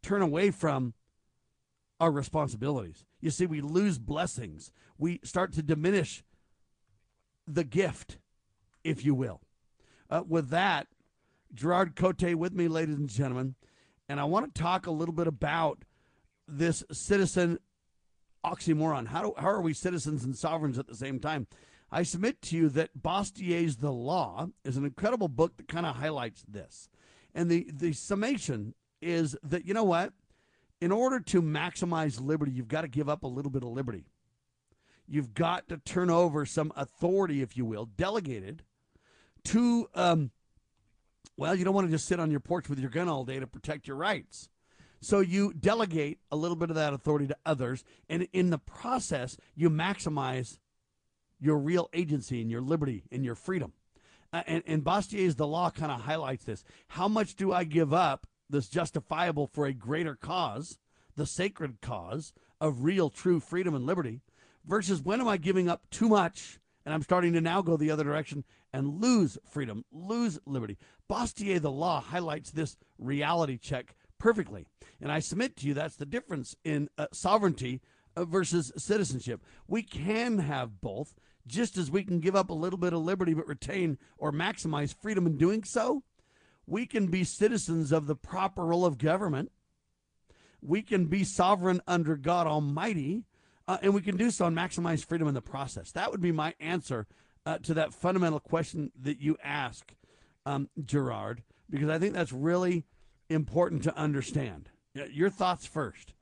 turn 0.00 0.22
away 0.22 0.52
from 0.52 0.94
our 1.98 2.12
responsibilities. 2.12 3.04
You 3.20 3.30
see, 3.30 3.46
we 3.46 3.60
lose 3.60 3.98
blessings. 3.98 4.70
We 4.96 5.20
start 5.24 5.52
to 5.54 5.62
diminish 5.62 6.22
the 7.48 7.64
gift, 7.64 8.18
if 8.84 9.04
you 9.04 9.14
will. 9.14 9.40
Uh, 10.08 10.22
with 10.26 10.50
that, 10.50 10.86
Gerard 11.54 11.96
Cote 11.96 12.34
with 12.34 12.52
me, 12.52 12.68
ladies 12.68 12.96
and 12.96 13.08
gentlemen, 13.08 13.54
and 14.08 14.20
I 14.20 14.24
want 14.24 14.54
to 14.54 14.62
talk 14.62 14.86
a 14.86 14.90
little 14.90 15.14
bit 15.14 15.26
about 15.26 15.84
this 16.46 16.84
citizen 16.92 17.58
oxymoron. 18.44 19.08
How, 19.08 19.22
do, 19.22 19.34
how 19.36 19.48
are 19.48 19.60
we 19.60 19.74
citizens 19.74 20.24
and 20.24 20.36
sovereigns 20.36 20.78
at 20.78 20.86
the 20.86 20.94
same 20.94 21.18
time? 21.18 21.46
I 21.90 22.02
submit 22.02 22.42
to 22.42 22.56
you 22.56 22.68
that 22.70 23.02
Bastiat's 23.02 23.76
The 23.76 23.92
Law 23.92 24.48
is 24.64 24.76
an 24.76 24.84
incredible 24.84 25.28
book 25.28 25.56
that 25.56 25.68
kind 25.68 25.86
of 25.86 25.96
highlights 25.96 26.44
this. 26.46 26.88
And 27.34 27.50
the, 27.50 27.70
the 27.72 27.92
summation 27.92 28.74
is 29.00 29.36
that, 29.42 29.66
you 29.66 29.74
know 29.74 29.84
what? 29.84 30.12
in 30.80 30.92
order 30.92 31.20
to 31.20 31.42
maximize 31.42 32.20
liberty, 32.20 32.52
you've 32.52 32.68
got 32.68 32.82
to 32.82 32.88
give 32.88 33.08
up 33.08 33.22
a 33.22 33.28
little 33.28 33.50
bit 33.50 33.62
of 33.62 33.70
liberty. 33.70 34.04
You've 35.08 35.34
got 35.34 35.68
to 35.68 35.78
turn 35.78 36.10
over 36.10 36.44
some 36.44 36.72
authority, 36.76 37.40
if 37.40 37.56
you 37.56 37.64
will, 37.64 37.86
delegated 37.86 38.62
to, 39.44 39.88
um, 39.94 40.32
well, 41.36 41.54
you 41.54 41.64
don't 41.64 41.74
want 41.74 41.86
to 41.86 41.90
just 41.90 42.06
sit 42.06 42.20
on 42.20 42.30
your 42.30 42.40
porch 42.40 42.68
with 42.68 42.78
your 42.78 42.90
gun 42.90 43.08
all 43.08 43.24
day 43.24 43.38
to 43.38 43.46
protect 43.46 43.86
your 43.86 43.96
rights. 43.96 44.48
So 45.00 45.20
you 45.20 45.52
delegate 45.52 46.18
a 46.30 46.36
little 46.36 46.56
bit 46.56 46.70
of 46.70 46.76
that 46.76 46.94
authority 46.94 47.26
to 47.26 47.36
others, 47.44 47.84
and 48.08 48.26
in 48.32 48.50
the 48.50 48.58
process, 48.58 49.36
you 49.54 49.70
maximize 49.70 50.58
your 51.38 51.58
real 51.58 51.88
agency 51.92 52.40
and 52.40 52.50
your 52.50 52.62
liberty 52.62 53.04
and 53.12 53.24
your 53.24 53.34
freedom. 53.34 53.72
Uh, 54.32 54.42
and, 54.46 54.62
and 54.66 54.84
Bastiat's 54.84 55.34
The 55.34 55.46
Law 55.46 55.70
kind 55.70 55.92
of 55.92 56.00
highlights 56.00 56.44
this. 56.44 56.64
How 56.88 57.08
much 57.08 57.36
do 57.36 57.52
I 57.52 57.64
give 57.64 57.92
up 57.92 58.26
that's 58.48 58.68
justifiable 58.68 59.46
for 59.46 59.66
a 59.66 59.72
greater 59.72 60.14
cause, 60.14 60.78
the 61.14 61.26
sacred 61.26 61.80
cause 61.80 62.32
of 62.60 62.84
real, 62.84 63.10
true 63.10 63.38
freedom 63.38 63.74
and 63.74 63.84
liberty, 63.84 64.22
versus 64.66 65.02
when 65.02 65.20
am 65.20 65.28
I 65.28 65.36
giving 65.36 65.68
up 65.68 65.82
too 65.90 66.08
much 66.08 66.58
and 66.86 66.94
I'm 66.94 67.02
starting 67.02 67.32
to 67.32 67.40
now 67.40 67.62
go 67.62 67.76
the 67.76 67.90
other 67.90 68.04
direction 68.04 68.44
and 68.72 69.02
lose 69.02 69.36
freedom, 69.44 69.84
lose 69.90 70.38
liberty. 70.46 70.78
Bastiat, 71.08 71.62
the 71.62 71.70
law, 71.70 72.00
highlights 72.00 72.50
this 72.50 72.76
reality 72.98 73.58
check 73.58 73.94
perfectly. 74.18 74.66
And 75.00 75.12
I 75.12 75.20
submit 75.20 75.56
to 75.56 75.66
you 75.66 75.74
that's 75.74 75.96
the 75.96 76.06
difference 76.06 76.56
in 76.64 76.88
uh, 76.96 77.06
sovereignty 77.12 77.80
uh, 78.16 78.24
versus 78.24 78.72
citizenship. 78.76 79.42
We 79.68 79.82
can 79.82 80.38
have 80.38 80.80
both, 80.80 81.14
just 81.46 81.76
as 81.76 81.90
we 81.90 82.02
can 82.02 82.20
give 82.20 82.34
up 82.34 82.50
a 82.50 82.54
little 82.54 82.78
bit 82.78 82.92
of 82.92 83.00
liberty 83.00 83.34
but 83.34 83.46
retain 83.46 83.98
or 84.16 84.32
maximize 84.32 84.94
freedom 84.94 85.26
in 85.26 85.36
doing 85.36 85.64
so 85.64 86.02
we 86.66 86.86
can 86.86 87.06
be 87.06 87.24
citizens 87.24 87.92
of 87.92 88.06
the 88.06 88.16
proper 88.16 88.64
role 88.64 88.84
of 88.84 88.98
government. 88.98 89.52
We 90.60 90.82
can 90.82 91.06
be 91.06 91.22
sovereign 91.22 91.80
under 91.86 92.16
God 92.16 92.46
Almighty, 92.46 93.24
uh, 93.68 93.78
and 93.82 93.94
we 93.94 94.02
can 94.02 94.16
do 94.16 94.30
so 94.30 94.46
and 94.46 94.56
maximize 94.56 95.04
freedom 95.04 95.28
in 95.28 95.34
the 95.34 95.42
process. 95.42 95.92
That 95.92 96.10
would 96.10 96.20
be 96.20 96.32
my 96.32 96.54
answer 96.58 97.06
uh, 97.44 97.58
to 97.58 97.74
that 97.74 97.94
fundamental 97.94 98.40
question 98.40 98.90
that 99.00 99.20
you 99.20 99.36
ask, 99.42 99.94
um, 100.46 100.70
Gerard, 100.84 101.42
because 101.68 101.90
I 101.90 101.98
think 101.98 102.14
that's 102.14 102.32
really 102.32 102.84
important 103.28 103.82
to 103.82 103.96
understand. 103.96 104.70
Your 104.94 105.28
thoughts 105.28 105.66
first. 105.66 106.14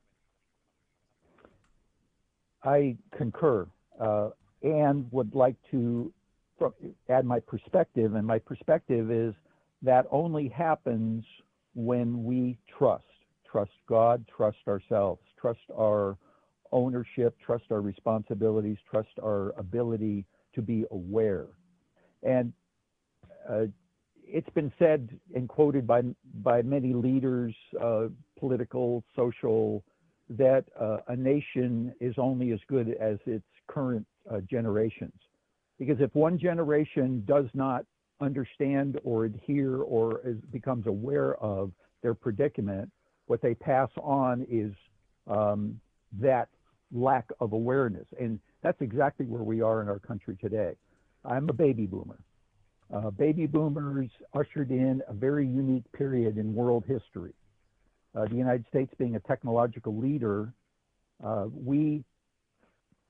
I 2.65 2.97
concur 3.17 3.69
uh, 4.01 4.31
and 4.63 5.07
would 5.13 5.35
like 5.35 5.57
to 5.71 6.13
add 7.11 7.27
my 7.27 7.39
perspective, 7.41 8.15
and 8.15 8.27
my 8.27 8.39
perspective 8.39 9.11
is 9.13 9.35
that 9.83 10.07
only 10.11 10.49
happens 10.49 11.25
when 11.75 12.25
we 12.25 12.59
trust. 12.79 13.05
Trust 13.51 13.73
God, 13.87 14.25
trust 14.35 14.57
ourselves, 14.67 15.21
trust 15.39 15.61
our 15.79 16.17
ownership, 16.73 17.37
trust 17.45 17.65
our 17.71 17.83
responsibilities, 17.83 18.79
trust 18.91 19.11
our 19.23 19.53
ability 19.59 20.25
to 20.55 20.63
be 20.63 20.85
aware. 20.91 21.47
And 22.23 22.53
uh, 23.49 23.67
it's 24.35 24.51
been 24.51 24.73
said 24.81 25.09
and 25.37 25.49
quoted 25.49 25.87
by 25.87 26.03
by 26.43 26.61
many 26.61 26.93
leaders, 26.93 27.55
uh, 27.81 28.07
political, 28.37 29.05
social, 29.15 29.85
that 30.29 30.65
uh, 30.79 30.99
a 31.07 31.15
nation 31.17 31.95
is 32.01 32.17
only 32.19 32.51
as 32.51 32.59
good 32.67 32.97
as 33.01 33.19
its 33.27 33.45
current 33.69 34.05
uh, 34.29 34.41
generations. 34.51 35.13
Because 35.79 36.01
if 36.01 36.13
one 36.17 36.37
generation 36.37 37.23
does 37.27 37.47
not 37.55 37.85
understand 38.21 38.99
or 39.05 39.27
adhere 39.27 39.77
or 39.77 40.21
is, 40.25 40.37
becomes 40.51 40.89
aware 40.89 41.37
of 41.37 41.71
their 42.03 42.15
predicament, 42.15 42.91
what 43.27 43.41
they 43.41 43.55
pass 43.55 43.89
on 44.03 44.45
is 44.51 44.73
um, 45.29 45.79
that 46.21 46.49
lack 46.93 47.27
of 47.39 47.53
awareness. 47.53 48.07
And 48.21 48.41
that's 48.63 48.81
exactly 48.81 49.27
where 49.27 49.43
we 49.43 49.61
are 49.61 49.81
in 49.81 49.89
our 49.89 50.01
country 50.01 50.37
today. 50.41 50.75
I'm 51.25 51.49
a 51.49 51.53
baby 51.53 51.87
boomer. 51.87 52.19
Uh, 52.95 53.11
baby 53.11 53.45
boomers 53.45 54.09
ushered 54.35 54.71
in 54.71 55.03
a 55.09 55.13
very 55.13 55.47
unique 55.47 55.91
period 55.93 56.39
in 56.39 56.55
world 56.55 56.85
history. 56.87 57.35
Uh, 58.15 58.25
the 58.27 58.37
United 58.37 58.65
States 58.69 58.93
being 58.99 59.17
a 59.17 59.21
technological 59.21 59.99
leader, 59.99 60.53
uh, 61.25 61.47
we 61.53 62.05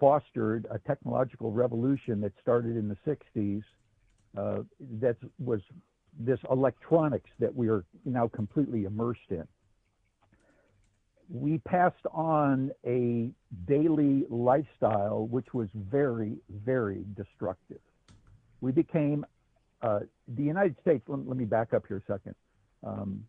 fostered 0.01 0.67
a 0.71 0.79
technological 0.79 1.53
revolution 1.53 2.19
that 2.23 2.33
started 2.41 2.79
in 2.79 2.89
the 2.89 2.97
60s 3.07 3.63
uh, 4.39 4.63
that 5.01 5.17
was 5.39 5.61
this 6.19 6.39
electronics 6.51 7.31
that 7.39 7.55
we 7.55 7.69
are 7.69 7.85
now 8.07 8.27
completely 8.29 8.85
immersed 8.85 9.31
in. 9.31 9.47
We 11.29 11.59
passed 11.59 12.07
on 12.11 12.71
a 12.87 13.31
daily 13.67 14.25
lifestyle 14.31 15.27
which 15.27 15.53
was 15.53 15.69
very, 15.75 16.39
very 16.65 17.05
destructive. 17.15 17.81
We 18.63 18.73
became 18.73 19.27
uh, 19.85 20.01
the 20.37 20.43
United 20.43 20.77
States. 20.81 21.05
Let, 21.07 21.29
let, 21.29 21.37
me 21.37 21.45
back 21.45 21.75
up 21.75 21.85
here 21.87 21.99
a 21.99 22.13
second. 22.13 22.35
Um, 22.87 23.25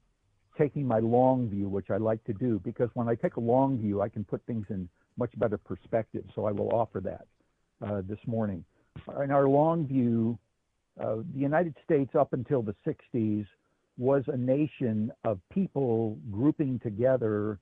taking 0.58 0.88
my 0.88 1.00
long 1.00 1.50
view, 1.50 1.68
which 1.68 1.90
I 1.90 1.98
like 1.98 2.24
to 2.26 2.34
do, 2.34 2.62
because 2.64 2.90
when 2.94 3.10
I 3.10 3.16
take 3.16 3.36
a 3.36 3.42
long 3.42 3.78
view, 3.78 4.02
I 4.02 4.08
can 4.08 4.24
put 4.24 4.42
things 4.46 4.66
in 4.70 4.88
much 5.18 5.32
better 5.38 5.58
perspective. 5.58 6.24
So 6.34 6.46
I 6.46 6.52
will 6.52 6.70
offer 6.70 7.02
that 7.02 7.28
uh, 7.86 8.02
this 8.08 8.20
morning. 8.26 8.64
In 9.22 9.32
our 9.32 9.48
long 9.48 9.86
view, 9.86 10.40
uh, 11.02 11.18
the 11.34 11.40
United 11.40 11.76
States 11.84 12.16
up 12.16 12.32
until 12.32 12.62
the 12.62 12.76
60s 12.88 13.46
was 13.98 14.24
a 14.28 14.38
nation 14.38 15.12
of 15.26 15.40
people 15.54 16.18
grouping 16.32 16.80
together 16.80 17.60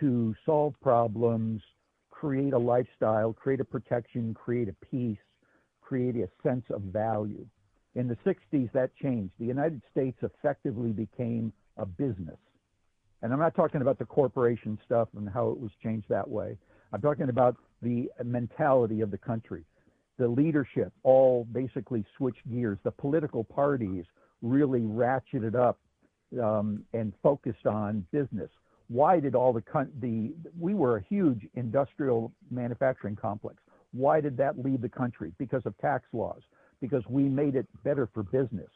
to 0.00 0.34
solve 0.44 0.74
problems, 0.82 1.62
create 2.10 2.52
a 2.52 2.58
lifestyle, 2.58 3.32
create 3.32 3.60
a 3.60 3.64
protection, 3.64 4.34
create 4.34 4.68
a 4.68 4.74
peace, 4.90 5.18
create 5.80 6.16
a 6.16 6.28
sense 6.42 6.64
of 6.70 6.82
value. 6.82 7.46
In 7.94 8.08
the 8.08 8.16
60s, 8.26 8.72
that 8.72 8.94
changed. 8.96 9.32
The 9.38 9.44
United 9.44 9.82
States 9.90 10.16
effectively 10.22 10.92
became 10.92 11.52
a 11.76 11.84
business. 11.84 12.38
And 13.22 13.32
I'm 13.32 13.38
not 13.38 13.54
talking 13.54 13.82
about 13.82 13.98
the 13.98 14.04
corporation 14.04 14.78
stuff 14.84 15.08
and 15.16 15.28
how 15.28 15.50
it 15.50 15.60
was 15.60 15.70
changed 15.82 16.08
that 16.08 16.28
way. 16.28 16.56
I'm 16.92 17.00
talking 17.00 17.28
about 17.28 17.56
the 17.82 18.10
mentality 18.24 19.00
of 19.00 19.10
the 19.10 19.18
country. 19.18 19.64
The 20.18 20.28
leadership 20.28 20.92
all 21.02 21.46
basically 21.52 22.04
switched 22.16 22.50
gears. 22.50 22.78
The 22.82 22.90
political 22.90 23.44
parties 23.44 24.04
really 24.40 24.80
ratcheted 24.80 25.54
up 25.54 25.78
um, 26.42 26.84
and 26.92 27.12
focused 27.22 27.66
on 27.66 28.06
business. 28.10 28.50
Why 28.88 29.20
did 29.20 29.34
all 29.34 29.52
the, 29.52 29.62
the 30.00 30.34
we 30.58 30.74
were 30.74 30.96
a 30.96 31.02
huge 31.02 31.46
industrial 31.54 32.32
manufacturing 32.50 33.16
complex. 33.16 33.56
Why 33.92 34.20
did 34.20 34.36
that 34.38 34.58
leave 34.58 34.80
the 34.80 34.88
country? 34.88 35.32
Because 35.38 35.62
of 35.64 35.76
tax 35.78 36.04
laws 36.12 36.42
because 36.82 37.04
we 37.08 37.22
made 37.22 37.54
it 37.54 37.66
better 37.84 38.10
for 38.12 38.24
business. 38.24 38.68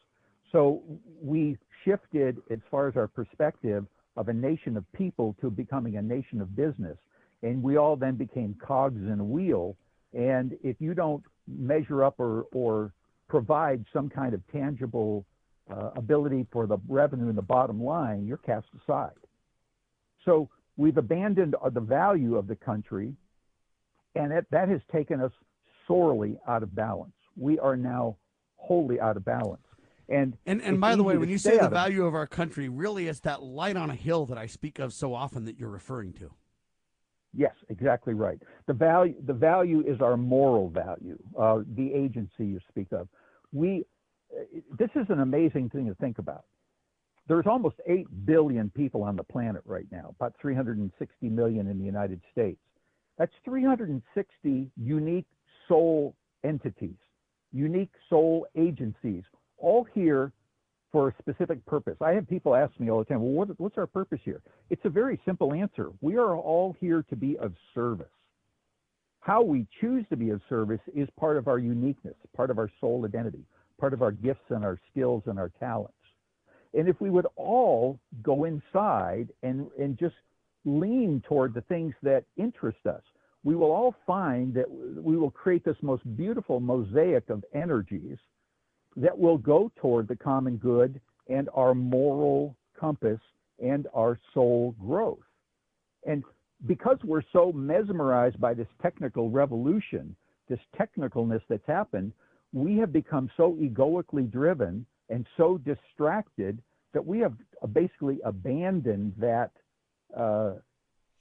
So 0.51 0.81
we 1.21 1.57
shifted 1.83 2.37
as 2.49 2.59
far 2.71 2.87
as 2.87 2.95
our 2.95 3.07
perspective 3.07 3.85
of 4.15 4.29
a 4.29 4.33
nation 4.33 4.77
of 4.77 4.91
people 4.93 5.35
to 5.41 5.51
becoming 5.51 5.97
a 5.97 6.01
nation 6.01 6.41
of 6.41 6.55
business. 6.55 6.97
And 7.43 7.61
we 7.61 7.77
all 7.77 7.95
then 7.95 8.15
became 8.15 8.55
cogs 8.65 9.01
in 9.01 9.19
a 9.19 9.23
wheel. 9.23 9.75
And 10.13 10.57
if 10.63 10.77
you 10.79 10.93
don't 10.95 11.21
measure 11.47 12.03
up 12.03 12.15
or, 12.17 12.45
or 12.53 12.93
provide 13.27 13.85
some 13.91 14.09
kind 14.09 14.33
of 14.33 14.41
tangible 14.51 15.25
uh, 15.69 15.91
ability 15.97 16.47
for 16.51 16.65
the 16.65 16.77
revenue 16.87 17.27
and 17.27 17.37
the 17.37 17.41
bottom 17.41 17.83
line, 17.83 18.25
you're 18.25 18.37
cast 18.37 18.67
aside. 18.81 19.11
So 20.23 20.49
we've 20.77 20.97
abandoned 20.97 21.55
the 21.73 21.81
value 21.81 22.37
of 22.37 22.47
the 22.47 22.55
country, 22.55 23.13
and 24.15 24.31
it, 24.31 24.45
that 24.51 24.69
has 24.69 24.79
taken 24.91 25.19
us 25.19 25.31
sorely 25.87 26.37
out 26.47 26.63
of 26.63 26.73
balance 26.73 27.11
we 27.37 27.59
are 27.59 27.77
now 27.77 28.17
wholly 28.55 28.99
out 28.99 29.17
of 29.17 29.25
balance. 29.25 29.61
And 30.09 30.37
and, 30.45 30.61
and 30.61 30.79
by 30.79 30.95
the 30.95 31.03
way, 31.03 31.17
when 31.17 31.29
you 31.29 31.37
say 31.37 31.57
the 31.57 31.69
value 31.69 32.05
of 32.05 32.15
our 32.15 32.27
country, 32.27 32.69
really 32.69 33.07
it's 33.07 33.19
that 33.21 33.43
light 33.43 33.75
on 33.75 33.89
a 33.89 33.95
hill 33.95 34.25
that 34.27 34.37
I 34.37 34.45
speak 34.45 34.79
of 34.79 34.93
so 34.93 35.13
often 35.13 35.45
that 35.45 35.59
you're 35.59 35.69
referring 35.69 36.13
to. 36.13 36.31
Yes, 37.33 37.53
exactly 37.69 38.13
right. 38.13 38.41
The 38.67 38.73
value 38.73 39.15
the 39.25 39.33
value 39.33 39.83
is 39.85 39.99
our 40.01 40.15
moral 40.15 40.69
value, 40.69 41.17
uh, 41.37 41.59
the 41.75 41.93
agency 41.93 42.45
you 42.45 42.59
speak 42.69 42.87
of. 42.93 43.09
We 43.51 43.85
this 44.77 44.89
is 44.95 45.07
an 45.09 45.19
amazing 45.19 45.69
thing 45.69 45.87
to 45.87 45.95
think 45.95 46.19
about. 46.19 46.45
There's 47.27 47.45
almost 47.45 47.75
8 47.85 48.07
billion 48.25 48.69
people 48.69 49.03
on 49.03 49.17
the 49.17 49.23
planet 49.23 49.61
right 49.65 49.87
now, 49.91 50.15
about 50.17 50.33
360 50.41 51.27
million 51.27 51.67
in 51.67 51.77
the 51.77 51.83
United 51.83 52.21
States. 52.31 52.59
That's 53.17 53.33
360 53.43 54.71
unique 54.77 55.25
soul 55.67 56.15
entities 56.45 56.95
unique 57.51 57.91
soul 58.09 58.47
agencies, 58.55 59.23
all 59.57 59.85
here 59.93 60.31
for 60.91 61.09
a 61.09 61.15
specific 61.19 61.65
purpose. 61.65 61.97
I 62.01 62.11
have 62.11 62.27
people 62.27 62.55
ask 62.55 62.77
me 62.79 62.89
all 62.89 62.99
the 62.99 63.05
time, 63.05 63.21
well, 63.21 63.31
what, 63.31 63.59
what's 63.59 63.77
our 63.77 63.87
purpose 63.87 64.19
here? 64.23 64.41
It's 64.69 64.85
a 64.85 64.89
very 64.89 65.19
simple 65.25 65.53
answer. 65.53 65.89
We 66.01 66.17
are 66.17 66.35
all 66.35 66.75
here 66.79 67.03
to 67.09 67.15
be 67.15 67.37
of 67.37 67.53
service. 67.73 68.07
How 69.19 69.41
we 69.41 69.67
choose 69.81 70.05
to 70.09 70.15
be 70.15 70.29
of 70.29 70.41
service 70.47 70.79
is 70.95 71.09
part 71.19 71.37
of 71.37 71.47
our 71.47 71.59
uniqueness, 71.59 72.15
part 72.35 72.49
of 72.49 72.57
our 72.57 72.69
soul 72.79 73.03
identity, 73.05 73.43
part 73.77 73.93
of 73.93 74.01
our 74.01 74.11
gifts 74.11 74.49
and 74.49 74.63
our 74.63 74.79
skills 74.89 75.23
and 75.25 75.37
our 75.37 75.51
talents. 75.59 75.93
And 76.73 76.87
if 76.87 76.99
we 77.01 77.09
would 77.09 77.27
all 77.35 77.99
go 78.23 78.45
inside 78.45 79.29
and, 79.43 79.67
and 79.77 79.97
just 79.97 80.15
lean 80.63 81.21
toward 81.27 81.53
the 81.53 81.61
things 81.61 81.93
that 82.03 82.23
interest 82.37 82.85
us, 82.85 83.01
we 83.47 83.55
will 83.55 83.71
all 83.71 83.95
find 84.05 84.53
that 84.53 84.69
we 84.69 85.15
will 85.15 85.31
create 85.31 85.63
this 85.63 85.77
most 85.81 86.03
beautiful 86.17 86.59
mosaic 86.59 87.29
of 87.29 87.45
energies 87.53 88.17
that 88.97 89.17
will 89.17 89.37
go 89.37 89.71
toward 89.77 90.05
the 90.05 90.17
common 90.17 90.57
good 90.57 90.99
and 91.29 91.47
our 91.53 91.73
moral 91.73 92.57
compass 92.77 93.21
and 93.63 93.87
our 93.93 94.19
soul 94.33 94.75
growth. 94.85 95.23
And 96.05 96.25
because 96.65 96.97
we're 97.05 97.21
so 97.31 97.53
mesmerized 97.53 98.37
by 98.37 98.53
this 98.53 98.67
technical 98.81 99.29
revolution, 99.29 100.13
this 100.49 100.59
technicalness 100.77 101.41
that's 101.47 101.65
happened, 101.67 102.11
we 102.51 102.75
have 102.79 102.91
become 102.91 103.31
so 103.37 103.55
egoically 103.61 104.23
driven 104.23 104.85
and 105.07 105.25
so 105.37 105.57
distracted 105.59 106.61
that 106.93 107.05
we 107.05 107.19
have 107.19 107.31
basically 107.71 108.19
abandoned 108.25 109.13
that 109.17 109.51
uh, 110.17 110.55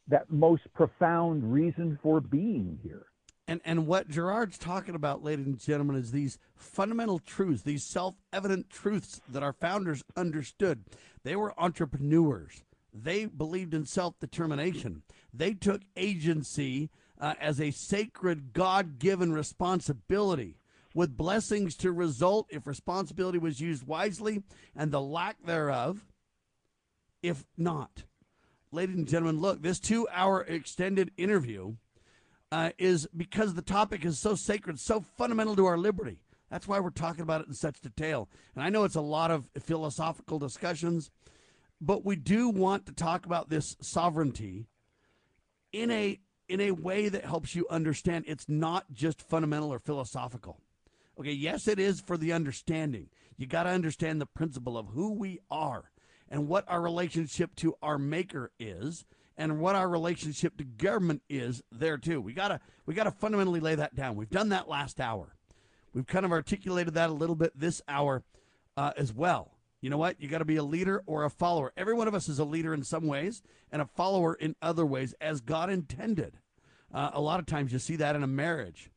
that 0.08 0.30
most 0.30 0.62
profound 0.74 1.52
reason 1.52 1.98
for 2.02 2.20
being 2.20 2.78
here. 2.82 3.06
And 3.48 3.60
and 3.64 3.86
what 3.86 4.08
Gerard's 4.08 4.58
talking 4.58 4.94
about, 4.94 5.22
ladies 5.22 5.46
and 5.46 5.58
gentlemen, 5.58 5.96
is 5.96 6.10
these 6.10 6.38
fundamental 6.56 7.20
truths, 7.20 7.62
these 7.62 7.84
self-evident 7.84 8.70
truths 8.70 9.20
that 9.28 9.42
our 9.42 9.52
founders 9.52 10.02
understood. 10.16 10.84
They 11.22 11.36
were 11.36 11.54
entrepreneurs. 11.58 12.64
They 12.92 13.26
believed 13.26 13.74
in 13.74 13.84
self-determination. 13.84 15.02
They 15.32 15.54
took 15.54 15.82
agency 15.96 16.90
uh, 17.20 17.34
as 17.40 17.60
a 17.60 17.70
sacred 17.70 18.52
God-given 18.52 19.32
responsibility 19.32 20.56
with 20.94 21.16
blessings 21.16 21.76
to 21.76 21.92
result 21.92 22.46
if 22.50 22.66
responsibility 22.66 23.38
was 23.38 23.60
used 23.60 23.86
wisely 23.86 24.42
and 24.74 24.90
the 24.90 25.00
lack 25.00 25.36
thereof 25.44 26.06
if 27.22 27.44
not 27.56 28.04
ladies 28.76 28.96
and 28.96 29.08
gentlemen, 29.08 29.40
look, 29.40 29.62
this 29.62 29.80
two 29.80 30.06
hour 30.12 30.42
extended 30.42 31.10
interview 31.16 31.74
uh, 32.52 32.70
is 32.76 33.08
because 33.16 33.54
the 33.54 33.62
topic 33.62 34.04
is 34.04 34.18
so 34.18 34.34
sacred, 34.34 34.78
so 34.78 35.00
fundamental 35.00 35.56
to 35.56 35.64
our 35.64 35.78
liberty. 35.78 36.18
That's 36.50 36.68
why 36.68 36.78
we're 36.78 36.90
talking 36.90 37.22
about 37.22 37.40
it 37.40 37.48
in 37.48 37.54
such 37.54 37.80
detail. 37.80 38.28
And 38.54 38.62
I 38.62 38.68
know 38.68 38.84
it's 38.84 38.94
a 38.94 39.00
lot 39.00 39.30
of 39.30 39.48
philosophical 39.58 40.38
discussions, 40.38 41.10
but 41.80 42.04
we 42.04 42.16
do 42.16 42.50
want 42.50 42.84
to 42.86 42.92
talk 42.92 43.24
about 43.24 43.48
this 43.48 43.76
sovereignty 43.80 44.66
in 45.72 45.90
a 45.90 46.20
in 46.48 46.60
a 46.60 46.70
way 46.70 47.08
that 47.08 47.24
helps 47.24 47.56
you 47.56 47.66
understand 47.70 48.24
it's 48.28 48.48
not 48.48 48.92
just 48.92 49.22
fundamental 49.22 49.72
or 49.72 49.80
philosophical. 49.80 50.60
Okay, 51.18 51.32
yes, 51.32 51.66
it 51.66 51.80
is 51.80 52.00
for 52.00 52.18
the 52.18 52.32
understanding. 52.32 53.08
You 53.38 53.46
got 53.46 53.62
to 53.62 53.70
understand 53.70 54.20
the 54.20 54.26
principle 54.26 54.76
of 54.76 54.88
who 54.88 55.14
we 55.14 55.40
are 55.50 55.90
and 56.28 56.48
what 56.48 56.64
our 56.68 56.80
relationship 56.80 57.54
to 57.56 57.74
our 57.82 57.98
maker 57.98 58.50
is 58.58 59.04
and 59.36 59.60
what 59.60 59.74
our 59.74 59.88
relationship 59.88 60.56
to 60.56 60.64
government 60.64 61.22
is 61.28 61.62
there 61.70 61.98
too. 61.98 62.20
We 62.20 62.32
gotta 62.32 62.60
we 62.86 62.94
gotta 62.94 63.10
fundamentally 63.10 63.60
lay 63.60 63.74
that 63.74 63.94
down. 63.94 64.16
We've 64.16 64.30
done 64.30 64.50
that 64.50 64.68
last 64.68 65.00
hour. 65.00 65.36
We've 65.92 66.06
kind 66.06 66.26
of 66.26 66.32
articulated 66.32 66.94
that 66.94 67.10
a 67.10 67.14
little 67.14 67.36
bit 67.36 67.58
this 67.58 67.80
hour 67.88 68.22
uh, 68.76 68.92
as 68.96 69.12
well. 69.12 69.52
You 69.80 69.90
know 69.90 69.98
what? 69.98 70.20
You 70.20 70.28
got 70.28 70.38
to 70.38 70.44
be 70.44 70.56
a 70.56 70.62
leader 70.62 71.02
or 71.06 71.24
a 71.24 71.30
follower. 71.30 71.72
Every 71.76 71.94
one 71.94 72.08
of 72.08 72.14
us 72.14 72.28
is 72.28 72.38
a 72.38 72.44
leader 72.44 72.74
in 72.74 72.82
some 72.82 73.06
ways 73.06 73.42
and 73.70 73.80
a 73.80 73.86
follower 73.86 74.34
in 74.34 74.56
other 74.60 74.84
ways, 74.84 75.14
as 75.20 75.40
God 75.40 75.70
intended. 75.70 76.38
Uh, 76.92 77.10
a 77.12 77.20
lot 77.20 77.40
of 77.40 77.46
times 77.46 77.72
you 77.72 77.78
see 77.78 77.96
that 77.96 78.16
in 78.16 78.22
a 78.22 78.26
marriage. 78.26 78.90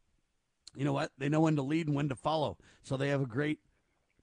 You 0.75 0.85
know 0.85 0.93
what? 0.93 1.11
They 1.17 1.29
know 1.29 1.41
when 1.41 1.55
to 1.57 1.61
lead 1.61 1.87
and 1.87 1.95
when 1.95 2.09
to 2.09 2.15
follow, 2.15 2.57
so 2.83 2.97
they 2.97 3.09
have 3.09 3.21
a 3.21 3.25
great 3.25 3.59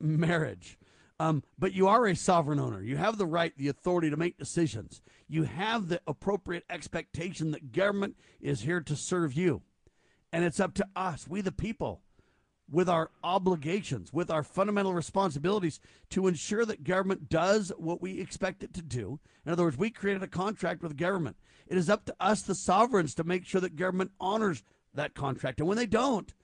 marriage. 0.01 0.79
Um, 1.19 1.43
but 1.59 1.73
you 1.73 1.89
are 1.89 2.07
a 2.07 2.15
sovereign 2.15 2.61
owner. 2.61 2.83
You 2.83 2.99
have 2.99 3.17
the 3.17 3.27
right, 3.27 3.57
the 3.57 3.69
authority 3.69 4.11
to 4.11 4.17
make 4.17 4.39
decisions. 4.39 5.01
You 5.29 5.45
have 5.45 5.89
the 5.89 6.01
appropriate 6.07 6.65
expectation 6.69 7.53
that 7.53 7.73
government 7.73 8.17
is 8.41 8.61
here 8.61 8.81
to 8.83 8.97
serve 8.97 9.33
you. 9.33 9.63
And 10.33 10.45
it's 10.45 10.61
up 10.61 10.75
to 10.75 10.87
us, 10.95 11.27
we 11.27 11.41
the 11.41 11.53
people, 11.53 12.03
with 12.71 12.89
our 12.89 13.11
obligations, 13.23 14.13
with 14.13 14.31
our 14.31 14.43
fundamental 14.43 14.93
responsibilities 14.93 15.81
to 16.11 16.27
ensure 16.27 16.65
that 16.67 16.85
government 16.85 17.29
does 17.29 17.73
what 17.79 18.03
we 18.03 18.21
expect 18.21 18.63
it 18.63 18.75
to 18.75 18.83
do. 18.83 19.21
In 19.47 19.53
other 19.53 19.63
words, 19.63 19.79
we 19.79 19.89
created 19.89 20.23
a 20.23 20.29
contract 20.29 20.83
with 20.83 20.97
government. 20.97 21.37
It 21.67 21.79
is 21.79 21.89
up 21.89 22.05
to 22.07 22.17
us, 22.21 22.43
the 22.43 22.55
sovereigns, 22.55 23.15
to 23.15 23.25
make 23.25 23.47
sure 23.47 23.61
that 23.61 23.77
government 23.77 24.11
honors 24.21 24.63
that 24.93 25.15
contract. 25.15 25.61
And 25.61 25.69
when 25.69 25.79
they 25.79 25.87
don't, 25.87 26.35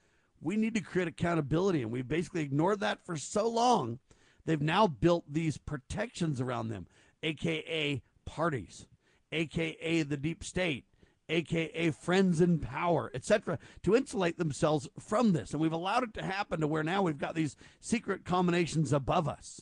we 0.41 0.55
need 0.55 0.73
to 0.75 0.81
create 0.81 1.07
accountability. 1.07 1.81
And 1.81 1.91
we've 1.91 2.07
basically 2.07 2.41
ignored 2.41 2.79
that 2.79 3.05
for 3.05 3.17
so 3.17 3.47
long. 3.47 3.99
They've 4.45 4.61
now 4.61 4.87
built 4.87 5.25
these 5.31 5.57
protections 5.57 6.41
around 6.41 6.69
them, 6.69 6.87
aka 7.21 8.01
parties, 8.25 8.87
aka 9.31 10.03
the 10.03 10.17
deep 10.17 10.43
state, 10.43 10.85
aka 11.29 11.91
friends 11.91 12.41
in 12.41 12.59
power, 12.59 13.11
etc., 13.13 13.57
to 13.83 13.95
insulate 13.95 14.37
themselves 14.37 14.89
from 14.99 15.33
this. 15.33 15.51
And 15.51 15.61
we've 15.61 15.71
allowed 15.71 16.03
it 16.03 16.13
to 16.15 16.23
happen 16.23 16.59
to 16.59 16.67
where 16.67 16.83
now 16.83 17.01
we've 17.01 17.17
got 17.17 17.35
these 17.35 17.55
secret 17.79 18.25
combinations 18.25 18.91
above 18.91 19.27
us. 19.27 19.61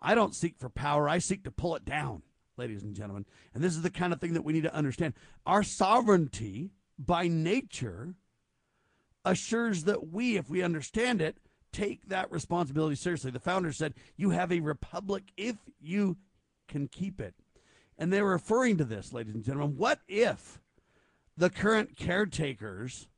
I 0.00 0.14
don't 0.14 0.34
seek 0.34 0.58
for 0.58 0.68
power, 0.68 1.08
I 1.08 1.18
seek 1.18 1.44
to 1.44 1.50
pull 1.50 1.76
it 1.76 1.84
down, 1.84 2.22
ladies 2.56 2.82
and 2.82 2.94
gentlemen. 2.94 3.26
And 3.54 3.62
this 3.62 3.74
is 3.74 3.82
the 3.82 3.90
kind 3.90 4.12
of 4.12 4.20
thing 4.20 4.34
that 4.34 4.44
we 4.44 4.52
need 4.52 4.64
to 4.64 4.74
understand. 4.74 5.14
Our 5.46 5.62
sovereignty 5.62 6.70
by 6.98 7.28
nature 7.28 8.14
assures 9.24 9.84
that 9.84 10.08
we, 10.08 10.36
if 10.36 10.50
we 10.50 10.62
understand 10.62 11.22
it, 11.22 11.38
take 11.72 12.08
that 12.08 12.30
responsibility 12.30 12.96
seriously. 12.96 13.30
The 13.30 13.40
founder 13.40 13.72
said, 13.72 13.94
You 14.16 14.30
have 14.30 14.52
a 14.52 14.60
republic 14.60 15.24
if 15.36 15.56
you 15.80 16.16
can 16.68 16.88
keep 16.88 17.20
it. 17.20 17.34
And 17.98 18.12
they're 18.12 18.24
referring 18.24 18.78
to 18.78 18.84
this, 18.84 19.12
ladies 19.12 19.34
and 19.34 19.44
gentlemen. 19.44 19.76
What 19.76 20.00
if 20.08 20.60
the 21.36 21.50
current 21.50 21.96
caretakers 21.96 23.08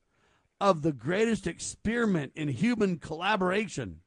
of 0.61 0.83
the 0.83 0.93
greatest 0.93 1.47
experiment 1.47 2.33
in 2.35 2.49
human 2.49 2.99
collaboration 2.99 4.01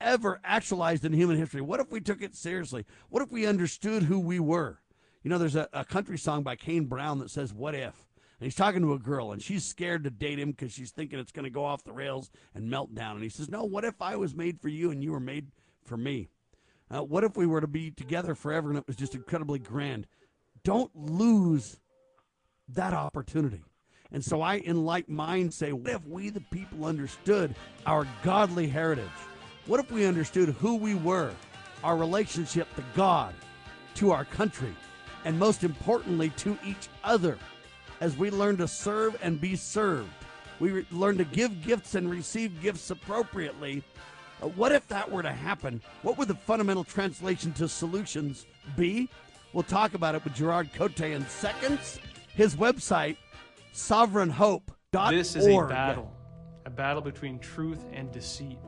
ever 0.00 0.40
actualized 0.44 1.04
in 1.04 1.12
human 1.12 1.36
history? 1.36 1.60
What 1.60 1.80
if 1.80 1.90
we 1.90 2.00
took 2.00 2.22
it 2.22 2.34
seriously? 2.34 2.86
What 3.08 3.22
if 3.22 3.30
we 3.30 3.46
understood 3.46 4.04
who 4.04 4.18
we 4.18 4.40
were? 4.40 4.80
You 5.22 5.30
know, 5.30 5.38
there's 5.38 5.56
a, 5.56 5.68
a 5.72 5.84
country 5.84 6.18
song 6.18 6.42
by 6.42 6.56
Kane 6.56 6.86
Brown 6.86 7.18
that 7.18 7.30
says, 7.30 7.52
What 7.52 7.74
if? 7.74 8.06
And 8.40 8.46
he's 8.46 8.54
talking 8.54 8.80
to 8.80 8.94
a 8.94 8.98
girl, 8.98 9.32
and 9.32 9.42
she's 9.42 9.66
scared 9.66 10.04
to 10.04 10.10
date 10.10 10.38
him 10.38 10.52
because 10.52 10.72
she's 10.72 10.90
thinking 10.90 11.18
it's 11.18 11.30
going 11.30 11.44
to 11.44 11.50
go 11.50 11.62
off 11.62 11.84
the 11.84 11.92
rails 11.92 12.30
and 12.54 12.70
melt 12.70 12.94
down. 12.94 13.16
And 13.16 13.22
he 13.22 13.28
says, 13.28 13.50
No, 13.50 13.64
what 13.64 13.84
if 13.84 14.00
I 14.00 14.16
was 14.16 14.34
made 14.34 14.62
for 14.62 14.68
you 14.68 14.90
and 14.90 15.04
you 15.04 15.12
were 15.12 15.20
made 15.20 15.48
for 15.84 15.98
me? 15.98 16.30
Uh, 16.90 17.02
what 17.02 17.22
if 17.22 17.36
we 17.36 17.46
were 17.46 17.60
to 17.60 17.66
be 17.66 17.90
together 17.90 18.34
forever 18.34 18.70
and 18.70 18.78
it 18.78 18.86
was 18.86 18.96
just 18.96 19.14
incredibly 19.14 19.58
grand? 19.58 20.06
Don't 20.64 20.90
lose 20.96 21.78
that 22.68 22.94
opportunity. 22.94 23.62
And 24.10 24.24
so 24.24 24.40
I, 24.40 24.56
in 24.56 24.86
like 24.86 25.08
mind, 25.08 25.52
say, 25.52 25.72
what 25.72 25.92
if 25.92 26.06
we, 26.06 26.30
the 26.30 26.40
people, 26.40 26.86
understood 26.86 27.54
our 27.84 28.06
godly 28.24 28.68
heritage? 28.68 29.04
What 29.66 29.80
if 29.80 29.90
we 29.90 30.06
understood 30.06 30.48
who 30.48 30.76
we 30.76 30.94
were, 30.94 31.32
our 31.84 31.96
relationship 31.96 32.74
to 32.74 32.84
God, 32.96 33.34
to 33.96 34.12
our 34.12 34.24
country, 34.24 34.74
and 35.26 35.38
most 35.38 35.62
importantly, 35.62 36.30
to 36.38 36.58
each 36.64 36.88
other? 37.04 37.38
As 38.00 38.16
we 38.16 38.30
learn 38.30 38.56
to 38.56 38.66
serve 38.66 39.16
and 39.22 39.40
be 39.40 39.56
served. 39.56 40.10
We 40.58 40.70
re- 40.70 40.86
learn 40.90 41.18
to 41.18 41.24
give 41.24 41.62
gifts 41.62 41.94
and 41.94 42.10
receive 42.10 42.60
gifts 42.60 42.90
appropriately. 42.90 43.82
Uh, 44.42 44.48
what 44.48 44.72
if 44.72 44.86
that 44.88 45.10
were 45.10 45.22
to 45.22 45.32
happen? 45.32 45.80
What 46.02 46.18
would 46.18 46.28
the 46.28 46.34
fundamental 46.34 46.84
translation 46.84 47.52
to 47.54 47.68
solutions 47.68 48.46
be? 48.76 49.08
We'll 49.52 49.62
talk 49.64 49.94
about 49.94 50.14
it 50.14 50.24
with 50.24 50.34
Gerard 50.34 50.72
Cote 50.72 51.00
in 51.00 51.26
seconds. 51.28 51.98
His 52.34 52.56
website, 52.56 53.16
sovereignhope.org. 53.74 55.14
This 55.14 55.36
is 55.36 55.46
a 55.46 55.66
battle, 55.66 56.12
a 56.66 56.70
battle 56.70 57.02
between 57.02 57.38
truth 57.38 57.84
and 57.92 58.12
deceit, 58.12 58.58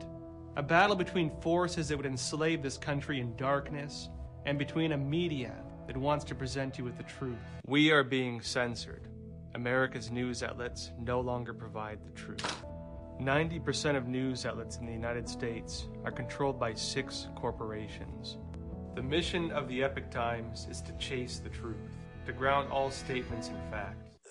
a 0.57 0.63
battle 0.63 0.95
between 0.95 1.31
forces 1.41 1.87
that 1.87 1.97
would 1.97 2.05
enslave 2.05 2.61
this 2.61 2.77
country 2.77 3.19
in 3.19 3.35
darkness, 3.35 4.09
and 4.45 4.59
between 4.59 4.91
a 4.91 4.97
media 4.97 5.55
that 5.87 5.95
wants 5.95 6.25
to 6.25 6.35
present 6.35 6.77
you 6.77 6.83
with 6.83 6.97
the 6.97 7.03
truth. 7.03 7.37
We 7.65 7.91
are 7.91 8.03
being 8.03 8.41
censored. 8.41 9.07
America's 9.55 10.09
news 10.09 10.41
outlets 10.41 10.91
no 10.99 11.19
longer 11.19 11.53
provide 11.53 11.99
the 12.03 12.11
truth. 12.11 12.63
90% 13.21 13.95
of 13.95 14.07
news 14.07 14.45
outlets 14.45 14.77
in 14.77 14.85
the 14.85 14.91
United 14.91 15.29
States 15.29 15.87
are 16.03 16.11
controlled 16.11 16.59
by 16.59 16.73
six 16.73 17.27
corporations. 17.35 18.37
The 18.95 19.03
mission 19.03 19.51
of 19.51 19.67
the 19.67 19.83
Epoch 19.83 20.09
Times 20.09 20.67
is 20.69 20.81
to 20.81 20.91
chase 20.93 21.37
the 21.37 21.49
truth, 21.49 21.77
to 22.25 22.33
ground 22.33 22.71
all 22.71 22.89
statements 22.89 23.49
in 23.49 23.59
fact. 23.69 24.02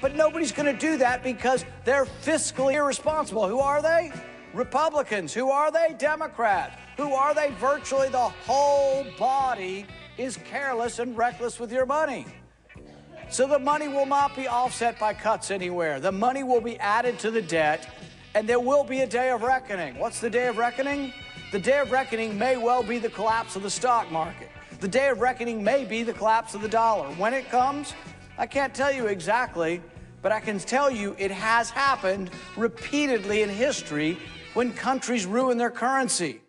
But 0.00 0.14
nobody's 0.14 0.52
going 0.52 0.72
to 0.72 0.78
do 0.78 0.98
that 0.98 1.22
because 1.22 1.64
they're 1.84 2.04
fiscally 2.04 2.74
irresponsible. 2.74 3.48
Who 3.48 3.60
are 3.60 3.82
they? 3.82 4.12
Republicans. 4.52 5.32
Who 5.34 5.50
are 5.50 5.70
they? 5.70 5.94
Democrats. 5.98 6.76
Who 6.96 7.12
are 7.12 7.34
they? 7.34 7.52
Virtually 7.60 8.08
the 8.08 8.18
whole 8.18 9.06
body 9.18 9.86
is 10.18 10.38
careless 10.38 10.98
and 10.98 11.16
reckless 11.16 11.60
with 11.60 11.70
your 11.70 11.86
money. 11.86 12.26
So 13.28 13.46
the 13.46 13.58
money 13.58 13.88
will 13.88 14.06
not 14.06 14.36
be 14.36 14.46
offset 14.46 14.98
by 14.98 15.12
cuts 15.12 15.50
anywhere. 15.50 15.98
The 15.98 16.12
money 16.12 16.42
will 16.42 16.60
be 16.60 16.78
added 16.78 17.18
to 17.20 17.30
the 17.30 17.42
debt, 17.42 17.88
and 18.34 18.48
there 18.48 18.60
will 18.60 18.84
be 18.84 19.00
a 19.00 19.06
day 19.06 19.30
of 19.30 19.42
reckoning. 19.42 19.98
What's 19.98 20.20
the 20.20 20.30
day 20.30 20.46
of 20.46 20.58
reckoning? 20.58 21.12
The 21.52 21.58
day 21.58 21.80
of 21.80 21.90
reckoning 21.90 22.38
may 22.38 22.56
well 22.56 22.82
be 22.82 22.98
the 22.98 23.10
collapse 23.10 23.56
of 23.56 23.62
the 23.62 23.70
stock 23.70 24.10
market. 24.12 24.48
The 24.80 24.88
day 24.88 25.08
of 25.08 25.20
reckoning 25.20 25.62
may 25.62 25.84
be 25.84 26.02
the 26.02 26.12
collapse 26.12 26.54
of 26.54 26.62
the 26.62 26.68
dollar. 26.68 27.08
When 27.14 27.34
it 27.34 27.50
comes, 27.50 27.94
I 28.38 28.46
can't 28.46 28.74
tell 28.74 28.92
you 28.92 29.06
exactly, 29.06 29.80
but 30.20 30.30
I 30.30 30.40
can 30.40 30.58
tell 30.58 30.90
you 30.90 31.16
it 31.18 31.30
has 31.30 31.70
happened 31.70 32.30
repeatedly 32.56 33.42
in 33.42 33.48
history 33.48 34.18
when 34.52 34.72
countries 34.72 35.24
ruin 35.24 35.56
their 35.56 35.70
currency. 35.70 36.42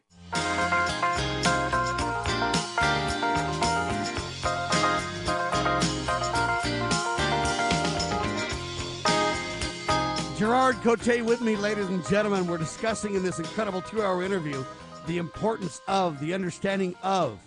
Gerard 10.37 10.75
Cote 10.83 11.21
with 11.23 11.41
me, 11.41 11.55
ladies 11.55 11.87
and 11.87 12.05
gentlemen. 12.07 12.45
We're 12.47 12.57
discussing 12.57 13.15
in 13.15 13.23
this 13.23 13.39
incredible 13.39 13.81
two 13.81 14.03
hour 14.03 14.21
interview 14.23 14.63
the 15.07 15.17
importance 15.19 15.81
of, 15.87 16.19
the 16.19 16.33
understanding 16.33 16.95
of, 17.01 17.39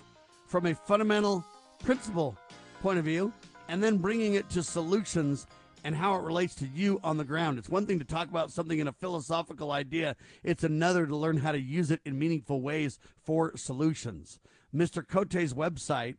from 0.46 0.66
a 0.66 0.74
fundamental 0.74 1.44
principle 1.84 2.36
point 2.82 2.98
of 2.98 3.04
view, 3.04 3.32
and 3.70 3.82
then 3.82 3.96
bringing 3.98 4.34
it 4.34 4.50
to 4.50 4.62
solutions 4.64 5.46
and 5.84 5.94
how 5.94 6.16
it 6.16 6.24
relates 6.24 6.56
to 6.56 6.66
you 6.66 6.98
on 7.04 7.18
the 7.18 7.24
ground. 7.24 7.56
It's 7.56 7.68
one 7.68 7.86
thing 7.86 8.00
to 8.00 8.04
talk 8.04 8.28
about 8.28 8.50
something 8.50 8.80
in 8.80 8.88
a 8.88 8.92
philosophical 8.92 9.70
idea, 9.70 10.16
it's 10.42 10.64
another 10.64 11.06
to 11.06 11.16
learn 11.16 11.36
how 11.36 11.52
to 11.52 11.60
use 11.60 11.92
it 11.92 12.00
in 12.04 12.18
meaningful 12.18 12.60
ways 12.60 12.98
for 13.22 13.56
solutions. 13.56 14.40
Mr. 14.74 15.06
Cote's 15.06 15.52
website, 15.52 16.16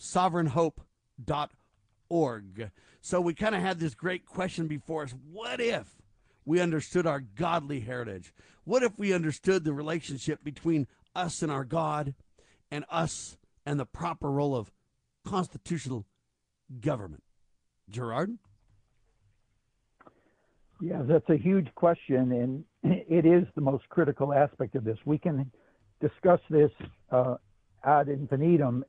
sovereignhope.org. 0.00 2.70
So 3.00 3.20
we 3.20 3.34
kind 3.34 3.56
of 3.56 3.60
had 3.60 3.80
this 3.80 3.96
great 3.96 4.24
question 4.24 4.68
before 4.68 5.02
us 5.02 5.12
what 5.30 5.60
if 5.60 5.88
we 6.44 6.60
understood 6.60 7.04
our 7.04 7.18
godly 7.20 7.80
heritage? 7.80 8.32
What 8.62 8.84
if 8.84 8.96
we 8.96 9.12
understood 9.12 9.64
the 9.64 9.74
relationship 9.74 10.44
between 10.44 10.86
us 11.16 11.42
and 11.42 11.50
our 11.50 11.64
God 11.64 12.14
and 12.70 12.84
us 12.88 13.36
and 13.66 13.80
the 13.80 13.86
proper 13.86 14.30
role 14.30 14.54
of 14.54 14.70
constitutional 15.24 16.06
government? 16.80 17.22
Gerard? 17.90 18.36
Yeah, 20.80 21.02
that's 21.04 21.28
a 21.28 21.36
huge 21.36 21.72
question, 21.74 22.32
and 22.32 22.64
it 23.08 23.24
is 23.24 23.46
the 23.54 23.60
most 23.60 23.88
critical 23.88 24.32
aspect 24.32 24.74
of 24.74 24.84
this. 24.84 24.98
We 25.04 25.18
can 25.18 25.50
discuss 26.00 26.40
this 26.50 26.70
uh, 27.10 27.36
ad 27.84 28.08
infinitum 28.08 28.84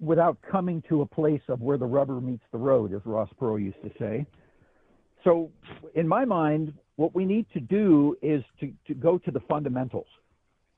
without 0.00 0.38
coming 0.50 0.82
to 0.88 1.02
a 1.02 1.06
place 1.06 1.42
of 1.48 1.60
where 1.60 1.76
the 1.76 1.86
rubber 1.86 2.20
meets 2.20 2.44
the 2.52 2.58
road, 2.58 2.94
as 2.94 3.02
Ross 3.04 3.28
Perot 3.38 3.62
used 3.62 3.82
to 3.82 3.90
say. 3.98 4.26
So, 5.22 5.50
in 5.94 6.08
my 6.08 6.24
mind, 6.24 6.72
what 6.96 7.14
we 7.14 7.26
need 7.26 7.46
to 7.52 7.60
do 7.60 8.16
is 8.22 8.42
to, 8.60 8.72
to 8.86 8.94
go 8.94 9.18
to 9.18 9.30
the 9.30 9.40
fundamentals. 9.40 10.06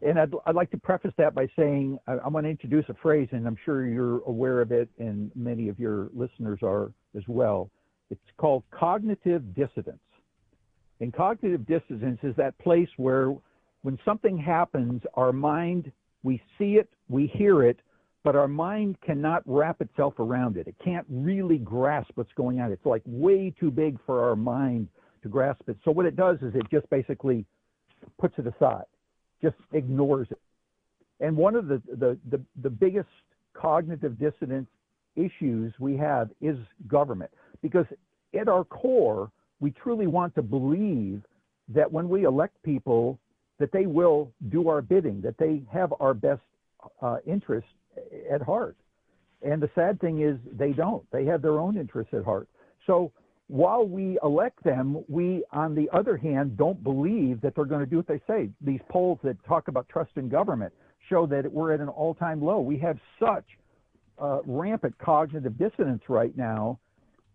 And 0.04 0.18
I'd, 0.18 0.32
I'd 0.46 0.54
like 0.54 0.70
to 0.72 0.78
preface 0.78 1.12
that 1.18 1.34
by 1.34 1.46
saying 1.56 1.98
I, 2.06 2.14
I'm 2.24 2.32
going 2.32 2.44
to 2.44 2.50
introduce 2.50 2.84
a 2.88 2.94
phrase, 2.94 3.28
and 3.32 3.46
I'm 3.46 3.56
sure 3.64 3.86
you're 3.86 4.20
aware 4.24 4.60
of 4.60 4.72
it, 4.72 4.88
and 4.98 5.30
many 5.34 5.68
of 5.68 5.78
your 5.78 6.08
listeners 6.14 6.58
are 6.62 6.92
as 7.16 7.22
well. 7.28 7.70
It's 8.10 8.20
called 8.36 8.64
cognitive 8.70 9.54
dissonance. 9.54 9.98
And 11.00 11.12
cognitive 11.12 11.66
dissonance 11.66 12.20
is 12.22 12.34
that 12.36 12.58
place 12.58 12.88
where 12.96 13.34
when 13.82 13.98
something 14.04 14.36
happens, 14.38 15.02
our 15.14 15.32
mind, 15.32 15.90
we 16.22 16.40
see 16.58 16.74
it, 16.74 16.88
we 17.08 17.26
hear 17.26 17.64
it, 17.64 17.80
but 18.24 18.36
our 18.36 18.46
mind 18.46 18.96
cannot 19.04 19.42
wrap 19.46 19.80
itself 19.80 20.14
around 20.18 20.56
it. 20.56 20.68
It 20.68 20.76
can't 20.84 21.06
really 21.08 21.58
grasp 21.58 22.10
what's 22.14 22.32
going 22.34 22.60
on. 22.60 22.70
It's 22.70 22.86
like 22.86 23.02
way 23.04 23.52
too 23.58 23.70
big 23.70 23.98
for 24.06 24.22
our 24.22 24.36
mind 24.36 24.88
to 25.22 25.28
grasp 25.28 25.62
it. 25.68 25.76
So 25.84 25.90
what 25.90 26.06
it 26.06 26.14
does 26.14 26.38
is 26.42 26.54
it 26.54 26.62
just 26.70 26.88
basically 26.90 27.44
puts 28.20 28.34
it 28.38 28.46
aside, 28.46 28.84
just 29.42 29.56
ignores 29.72 30.28
it. 30.30 30.40
And 31.20 31.36
one 31.36 31.54
of 31.54 31.68
the, 31.68 31.80
the, 31.88 32.18
the, 32.30 32.40
the 32.62 32.70
biggest 32.70 33.08
cognitive 33.54 34.18
dissonance 34.18 34.68
issues 35.16 35.72
we 35.78 35.96
have 35.96 36.30
is 36.40 36.56
government. 36.88 37.30
Because 37.62 37.86
at 38.38 38.48
our 38.48 38.64
core, 38.64 39.30
we 39.60 39.70
truly 39.70 40.06
want 40.06 40.34
to 40.34 40.42
believe 40.42 41.22
that 41.68 41.90
when 41.90 42.08
we 42.08 42.24
elect 42.24 42.60
people, 42.62 43.18
that 43.58 43.70
they 43.72 43.86
will 43.86 44.32
do 44.50 44.68
our 44.68 44.82
bidding, 44.82 45.20
that 45.20 45.38
they 45.38 45.62
have 45.72 45.92
our 46.00 46.14
best 46.14 46.40
uh, 47.00 47.18
at 48.30 48.42
heart. 48.42 48.76
And 49.42 49.62
the 49.62 49.70
sad 49.74 50.00
thing 50.00 50.22
is 50.22 50.38
they 50.56 50.72
don't. 50.72 51.08
They 51.10 51.24
have 51.26 51.42
their 51.42 51.58
own 51.58 51.76
interests 51.76 52.14
at 52.14 52.24
heart. 52.24 52.48
So 52.86 53.12
while 53.48 53.84
we 53.86 54.18
elect 54.22 54.62
them, 54.64 55.04
we, 55.08 55.44
on 55.52 55.74
the 55.74 55.88
other 55.92 56.16
hand, 56.16 56.56
don't 56.56 56.82
believe 56.82 57.40
that 57.42 57.54
they're 57.54 57.64
going 57.64 57.80
to 57.80 57.86
do 57.86 57.96
what 57.96 58.06
they 58.06 58.20
say. 58.26 58.48
These 58.60 58.80
polls 58.88 59.18
that 59.24 59.36
talk 59.44 59.68
about 59.68 59.88
trust 59.88 60.12
in 60.16 60.28
government 60.28 60.72
show 61.08 61.26
that 61.26 61.52
we're 61.52 61.72
at 61.72 61.80
an 61.80 61.88
all-time 61.88 62.42
low. 62.42 62.60
We 62.60 62.78
have 62.78 62.98
such 63.20 63.44
uh, 64.18 64.40
rampant 64.46 64.96
cognitive 64.98 65.58
dissonance 65.58 66.02
right 66.08 66.34
now. 66.36 66.78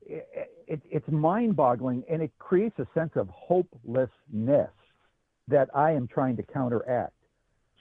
It, 0.06 0.50
it, 0.68 0.82
it's 0.90 1.08
mind-boggling, 1.10 2.04
and 2.10 2.22
it 2.22 2.32
creates 2.40 2.80
a 2.80 2.88
sense 2.94 3.12
of 3.16 3.28
hopelessness 3.30 4.72
that 5.50 5.70
I 5.76 5.92
am 5.92 6.08
trying 6.08 6.38
to 6.38 6.44
counteract. 6.44 7.14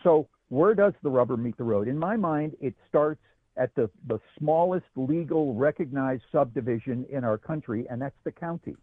So 0.02 0.28
where 0.48 0.74
does 0.74 0.92
the 1.02 1.10
rubber 1.10 1.36
meet 1.36 1.56
the 1.56 1.64
road? 1.64 1.88
In 1.88 1.98
my 1.98 2.16
mind, 2.16 2.56
it 2.60 2.74
starts 2.88 3.22
at 3.56 3.74
the, 3.74 3.90
the 4.06 4.18
smallest 4.38 4.86
legal 4.96 5.54
recognized 5.54 6.22
subdivision 6.30 7.06
in 7.10 7.24
our 7.24 7.38
country, 7.38 7.86
and 7.90 8.00
that's 8.00 8.16
the 8.24 8.32
county. 8.32 8.76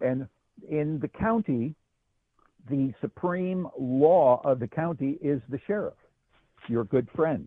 And 0.00 0.26
in 0.68 0.98
the 1.00 1.08
county, 1.08 1.74
the 2.68 2.92
supreme 3.00 3.68
law 3.78 4.40
of 4.44 4.58
the 4.58 4.68
county 4.68 5.18
is 5.22 5.40
the 5.48 5.60
sheriff, 5.66 5.94
your 6.68 6.84
good 6.84 7.08
friend, 7.14 7.46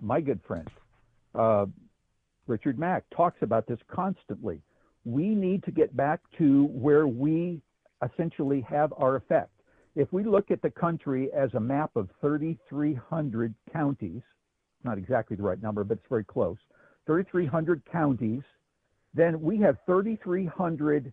my 0.00 0.20
good 0.20 0.40
friend. 0.46 0.68
Uh, 1.34 1.66
Richard 2.46 2.78
Mack 2.78 3.04
talks 3.14 3.38
about 3.42 3.66
this 3.66 3.78
constantly. 3.88 4.60
We 5.04 5.28
need 5.28 5.62
to 5.64 5.70
get 5.70 5.96
back 5.96 6.20
to 6.38 6.64
where 6.66 7.06
we 7.06 7.60
essentially 8.02 8.60
have 8.68 8.92
our 8.96 9.16
effect. 9.16 9.50
If 9.94 10.12
we 10.12 10.24
look 10.24 10.50
at 10.50 10.62
the 10.62 10.70
country 10.70 11.30
as 11.32 11.52
a 11.54 11.60
map 11.60 11.90
of 11.96 12.08
3,300 12.20 13.54
counties, 13.72 14.22
not 14.88 14.98
exactly 14.98 15.36
the 15.36 15.42
right 15.42 15.62
number, 15.62 15.84
but 15.84 15.98
it's 15.98 16.06
very 16.08 16.24
close, 16.24 16.56
3,300 17.06 17.82
counties, 17.90 18.42
then 19.14 19.40
we 19.40 19.58
have 19.58 19.76
3,300 19.86 21.12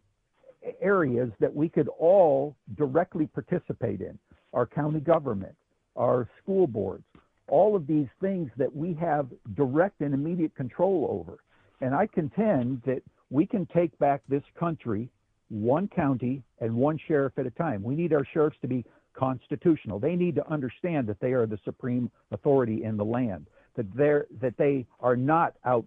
areas 0.81 1.31
that 1.39 1.53
we 1.53 1.69
could 1.69 1.88
all 1.99 2.56
directly 2.77 3.27
participate 3.27 4.02
in 4.02 4.18
our 4.53 4.65
county 4.65 4.99
government, 4.99 5.56
our 5.95 6.30
school 6.41 6.68
boards, 6.68 7.03
all 7.47 7.76
of 7.76 7.85
these 7.88 8.07
things 8.22 8.49
that 8.57 8.73
we 8.73 8.93
have 8.93 9.27
direct 9.56 10.02
and 10.02 10.14
immediate 10.14 10.56
control 10.56 11.07
over. 11.10 11.39
And 11.81 11.93
I 11.93 12.07
contend 12.07 12.81
that 12.85 13.02
we 13.30 13.45
can 13.45 13.65
take 13.68 13.97
back 13.99 14.22
this 14.27 14.43
country 14.57 15.10
one 15.49 15.88
county 15.88 16.41
and 16.60 16.73
one 16.73 16.99
sheriff 17.07 17.34
at 17.38 17.45
a 17.45 17.52
time. 17.52 17.84
We 17.84 17.95
need 17.95 18.14
our 18.14 18.26
sheriffs 18.34 18.57
to 18.61 18.68
be 18.68 18.84
constitutional. 19.14 19.99
They 19.99 20.15
need 20.15 20.35
to 20.35 20.52
understand 20.52 21.07
that 21.07 21.19
they 21.19 21.34
are 21.34 21.45
the 21.45 21.60
supreme 21.64 22.10
authority 22.31 22.84
in 22.84 22.97
the 22.97 23.06
land. 23.06 23.47
That 23.76 23.93
they're 23.93 24.27
that 24.41 24.57
they 24.57 24.85
are 24.99 25.15
not 25.15 25.56
out 25.65 25.85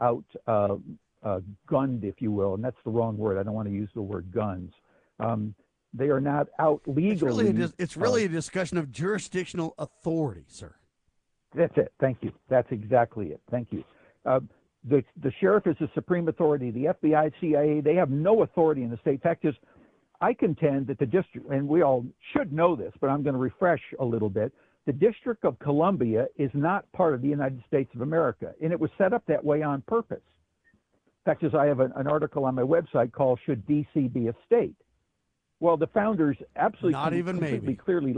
out 0.00 0.24
uh, 0.46 0.76
uh, 1.22 1.40
gunned, 1.66 2.04
if 2.04 2.20
you 2.20 2.30
will, 2.30 2.54
and 2.54 2.64
that's 2.64 2.76
the 2.84 2.90
wrong 2.90 3.16
word. 3.16 3.38
I 3.38 3.42
don't 3.42 3.54
want 3.54 3.68
to 3.68 3.74
use 3.74 3.90
the 3.94 4.02
word 4.02 4.32
guns. 4.32 4.72
Um, 5.20 5.54
they 5.94 6.08
are 6.08 6.20
not 6.20 6.48
out 6.58 6.82
legally. 6.86 7.12
It's 7.12 7.22
really, 7.22 7.62
a, 7.62 7.72
it's 7.78 7.96
really 7.96 8.22
uh, 8.22 8.26
a 8.26 8.28
discussion 8.28 8.78
of 8.78 8.92
jurisdictional 8.92 9.74
authority, 9.78 10.44
sir. 10.48 10.74
That's 11.54 11.76
it. 11.76 11.92
Thank 11.98 12.18
you. 12.20 12.32
That's 12.48 12.70
exactly 12.70 13.28
it. 13.28 13.40
Thank 13.50 13.72
you. 13.72 13.84
Uh, 14.24 14.40
the, 14.84 15.02
the 15.22 15.32
sheriff 15.40 15.66
is 15.66 15.76
the 15.80 15.88
supreme 15.94 16.28
authority. 16.28 16.70
The 16.70 16.94
FBI, 17.02 17.32
CIA, 17.40 17.80
they 17.80 17.94
have 17.94 18.10
no 18.10 18.42
authority 18.42 18.82
in 18.82 18.90
the 18.90 18.98
state. 18.98 19.22
Fact, 19.22 19.44
is 19.44 19.54
I 20.20 20.34
contend 20.34 20.88
that 20.88 20.98
the 20.98 21.06
district, 21.06 21.50
and 21.50 21.66
we 21.66 21.82
all 21.82 22.04
should 22.32 22.52
know 22.52 22.76
this, 22.76 22.92
but 23.00 23.08
I'm 23.08 23.22
going 23.22 23.34
to 23.34 23.40
refresh 23.40 23.82
a 23.98 24.04
little 24.04 24.28
bit. 24.28 24.52
The 24.88 24.94
District 24.94 25.44
of 25.44 25.58
Columbia 25.58 26.28
is 26.38 26.50
not 26.54 26.90
part 26.92 27.12
of 27.12 27.20
the 27.20 27.28
United 27.28 27.62
States 27.66 27.94
of 27.94 28.00
America, 28.00 28.54
and 28.62 28.72
it 28.72 28.80
was 28.80 28.90
set 28.96 29.12
up 29.12 29.22
that 29.26 29.44
way 29.44 29.60
on 29.60 29.82
purpose. 29.82 30.22
In 30.64 31.30
fact, 31.30 31.44
as 31.44 31.54
I 31.54 31.66
have 31.66 31.80
an, 31.80 31.92
an 31.94 32.06
article 32.06 32.46
on 32.46 32.54
my 32.54 32.62
website 32.62 33.12
called 33.12 33.38
"Should 33.44 33.66
DC 33.66 34.10
Be 34.10 34.28
a 34.28 34.34
State?" 34.46 34.76
Well, 35.60 35.76
the 35.76 35.88
founders 35.88 36.38
absolutely 36.56 36.92
not 36.92 37.12
even 37.12 37.38
maybe 37.38 37.74
clearly, 37.74 38.14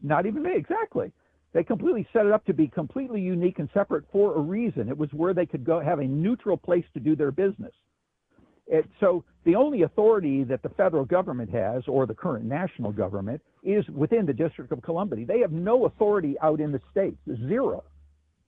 not 0.00 0.26
even 0.26 0.44
me 0.44 0.54
exactly. 0.54 1.10
They 1.52 1.64
completely 1.64 2.06
set 2.12 2.24
it 2.24 2.30
up 2.30 2.44
to 2.44 2.54
be 2.54 2.68
completely 2.68 3.20
unique 3.20 3.58
and 3.58 3.68
separate 3.74 4.04
for 4.12 4.36
a 4.36 4.40
reason. 4.40 4.88
It 4.88 4.96
was 4.96 5.12
where 5.12 5.34
they 5.34 5.46
could 5.46 5.64
go 5.64 5.80
have 5.80 5.98
a 5.98 6.06
neutral 6.06 6.56
place 6.56 6.84
to 6.94 7.00
do 7.00 7.16
their 7.16 7.32
business. 7.32 7.74
It, 8.66 8.88
so 9.00 9.24
the 9.44 9.56
only 9.56 9.82
authority 9.82 10.44
that 10.44 10.62
the 10.62 10.68
federal 10.70 11.04
government 11.04 11.50
has, 11.50 11.82
or 11.88 12.06
the 12.06 12.14
current 12.14 12.44
national 12.44 12.92
government, 12.92 13.42
is 13.62 13.86
within 13.88 14.26
the 14.26 14.32
District 14.32 14.70
of 14.72 14.82
Columbia. 14.82 15.26
They 15.26 15.40
have 15.40 15.52
no 15.52 15.86
authority 15.86 16.36
out 16.40 16.60
in 16.60 16.72
the 16.72 16.80
states, 16.90 17.18
zero. 17.48 17.84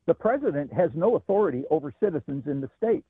The 0.07 0.15
president 0.15 0.73
has 0.73 0.91
no 0.95 1.17
authority 1.17 1.65
over 1.71 1.93
citizens 2.01 2.47
in 2.47 2.61
the 2.61 2.71
states. 2.77 3.07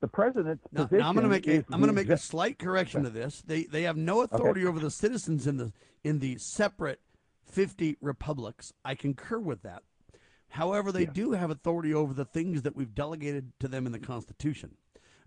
The 0.00 0.08
president's 0.08 0.64
now, 0.72 0.82
position. 0.82 0.98
Now 0.98 1.08
I'm 1.08 1.14
going 1.14 1.24
to 1.24 1.30
make 1.30 1.46
a, 1.46 1.64
I'm 1.72 1.80
going 1.80 1.86
to 1.86 1.92
make 1.92 2.10
a 2.10 2.18
slight 2.18 2.58
correction 2.58 3.04
to 3.04 3.10
this. 3.10 3.40
They 3.46 3.64
they 3.64 3.82
have 3.82 3.96
no 3.96 4.22
authority 4.22 4.62
okay. 4.62 4.68
over 4.68 4.80
the 4.80 4.90
citizens 4.90 5.46
in 5.46 5.58
the 5.58 5.72
in 6.02 6.18
the 6.18 6.38
separate 6.38 7.00
50 7.46 7.98
republics. 8.00 8.72
I 8.84 8.96
concur 8.96 9.38
with 9.38 9.62
that. 9.62 9.84
However, 10.48 10.90
they 10.90 11.04
yeah. 11.04 11.12
do 11.14 11.32
have 11.32 11.50
authority 11.50 11.94
over 11.94 12.12
the 12.12 12.24
things 12.24 12.62
that 12.62 12.74
we've 12.74 12.94
delegated 12.94 13.52
to 13.60 13.68
them 13.68 13.86
in 13.86 13.92
the 13.92 13.98
Constitution, 13.98 14.72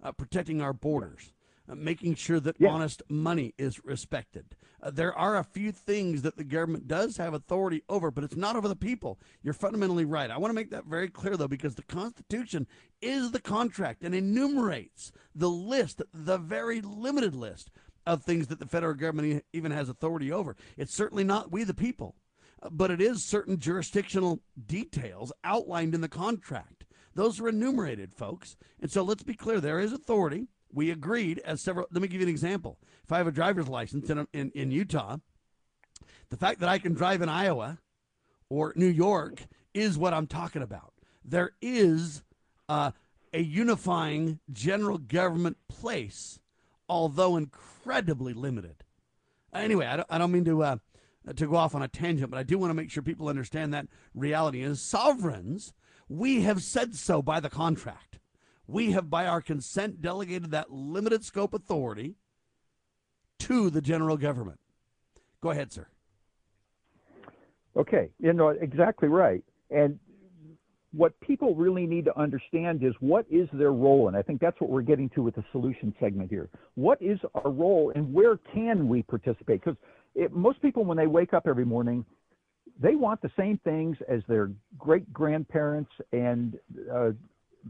uh, 0.05 0.11
protecting 0.11 0.61
our 0.61 0.71
borders, 0.71 1.33
uh, 1.67 1.75
making 1.75 2.15
sure 2.15 2.39
that 2.39 2.55
yeah. 2.59 2.69
honest 2.69 3.01
money 3.09 3.53
is 3.57 3.83
respected. 3.83 4.55
Uh, 4.81 4.91
there 4.91 5.17
are 5.17 5.37
a 5.37 5.43
few 5.43 5.71
things 5.71 6.21
that 6.21 6.37
the 6.37 6.43
government 6.43 6.87
does 6.87 7.17
have 7.17 7.33
authority 7.33 7.81
over, 7.89 8.11
but 8.11 8.23
it's 8.23 8.35
not 8.35 8.55
over 8.55 8.67
the 8.67 8.75
people. 8.75 9.19
You're 9.41 9.55
fundamentally 9.55 10.05
right. 10.05 10.29
I 10.29 10.37
want 10.37 10.51
to 10.51 10.55
make 10.55 10.69
that 10.69 10.85
very 10.85 11.09
clear, 11.09 11.35
though, 11.35 11.47
because 11.47 11.73
the 11.73 11.83
Constitution 11.83 12.67
is 13.01 13.31
the 13.31 13.41
contract 13.41 14.03
and 14.03 14.13
enumerates 14.13 15.11
the 15.33 15.49
list, 15.49 16.03
the 16.13 16.37
very 16.37 16.81
limited 16.81 17.35
list 17.35 17.71
of 18.05 18.21
things 18.21 18.45
that 18.47 18.59
the 18.59 18.67
federal 18.67 18.93
government 18.93 19.43
even 19.51 19.71
has 19.71 19.89
authority 19.89 20.31
over. 20.31 20.55
It's 20.77 20.93
certainly 20.93 21.23
not 21.23 21.51
we 21.51 21.63
the 21.63 21.73
people, 21.73 22.15
uh, 22.61 22.69
but 22.71 22.91
it 22.91 23.01
is 23.01 23.25
certain 23.25 23.57
jurisdictional 23.57 24.41
details 24.67 25.33
outlined 25.43 25.95
in 25.95 26.01
the 26.01 26.07
contract. 26.07 26.74
Those 27.15 27.39
are 27.39 27.47
enumerated, 27.47 28.13
folks. 28.13 28.57
And 28.81 28.91
so 28.91 29.01
let's 29.01 29.23
be 29.23 29.33
clear 29.33 29.59
there 29.59 29.79
is 29.79 29.93
authority. 29.93 30.47
We 30.71 30.91
agreed 30.91 31.39
as 31.39 31.61
several. 31.61 31.87
Let 31.91 32.01
me 32.01 32.07
give 32.07 32.19
you 32.19 32.27
an 32.27 32.31
example. 32.31 32.77
If 33.03 33.11
I 33.11 33.17
have 33.17 33.27
a 33.27 33.31
driver's 33.31 33.69
license 33.69 34.09
in, 34.09 34.27
in, 34.33 34.51
in 34.53 34.71
Utah, 34.71 35.17
the 36.29 36.37
fact 36.37 36.59
that 36.59 36.69
I 36.69 36.77
can 36.77 36.93
drive 36.93 37.21
in 37.21 37.29
Iowa 37.29 37.79
or 38.49 38.73
New 38.75 38.87
York 38.87 39.45
is 39.73 39.97
what 39.97 40.13
I'm 40.13 40.27
talking 40.27 40.61
about. 40.61 40.93
There 41.23 41.51
is 41.61 42.23
uh, 42.67 42.91
a 43.33 43.41
unifying 43.41 44.39
general 44.51 44.97
government 44.97 45.57
place, 45.69 46.39
although 46.89 47.37
incredibly 47.37 48.33
limited. 48.33 48.83
Anyway, 49.53 49.85
I 49.85 49.97
don't, 49.97 50.07
I 50.09 50.17
don't 50.17 50.31
mean 50.31 50.45
to 50.45 50.63
uh, 50.63 50.77
to 51.35 51.47
go 51.47 51.55
off 51.55 51.73
on 51.73 51.81
a 51.81 51.87
tangent, 51.87 52.29
but 52.29 52.37
I 52.37 52.43
do 52.43 52.57
want 52.57 52.69
to 52.69 52.75
make 52.75 52.91
sure 52.91 53.01
people 53.01 53.29
understand 53.29 53.73
that 53.73 53.87
reality. 54.13 54.61
As 54.61 54.81
sovereigns, 54.81 55.73
we 56.07 56.41
have 56.41 56.61
said 56.61 56.95
so 56.95 57.21
by 57.21 57.39
the 57.39 57.49
contract. 57.49 58.19
We 58.67 58.91
have, 58.91 59.09
by 59.09 59.27
our 59.27 59.41
consent, 59.41 60.01
delegated 60.01 60.51
that 60.51 60.71
limited 60.71 61.23
scope 61.23 61.53
authority 61.53 62.15
to 63.39 63.69
the 63.69 63.81
general 63.81 64.17
government. 64.17 64.59
Go 65.41 65.51
ahead, 65.51 65.71
sir. 65.71 65.87
Okay, 67.77 68.09
you 68.19 68.33
know 68.33 68.49
exactly 68.49 69.07
right. 69.07 69.43
And 69.69 69.99
what 70.93 71.19
people 71.19 71.55
really 71.55 71.85
need 71.85 72.05
to 72.05 72.17
understand 72.17 72.83
is 72.83 72.93
what 73.01 73.25
is 73.29 73.49
their 73.51 73.73
role, 73.73 74.07
and 74.07 74.15
I 74.15 74.21
think 74.21 74.39
that's 74.39 74.59
what 74.61 74.69
we're 74.69 74.81
getting 74.81 75.09
to 75.09 75.21
with 75.21 75.35
the 75.35 75.43
solution 75.51 75.93
segment 75.99 76.29
here. 76.29 76.49
What 76.75 77.01
is 77.01 77.19
our 77.35 77.51
role, 77.51 77.91
and 77.93 78.13
where 78.13 78.37
can 78.53 78.87
we 78.87 79.03
participate? 79.03 79.61
Because 79.63 79.77
most 80.31 80.61
people, 80.61 80.85
when 80.85 80.97
they 80.97 81.07
wake 81.07 81.33
up 81.33 81.47
every 81.47 81.65
morning, 81.65 82.05
they 82.81 82.95
want 82.95 83.21
the 83.21 83.31
same 83.37 83.57
things 83.63 83.97
as 84.09 84.21
their 84.27 84.51
great 84.77 85.11
grandparents 85.13 85.91
and 86.11 86.57
uh, 86.91 87.11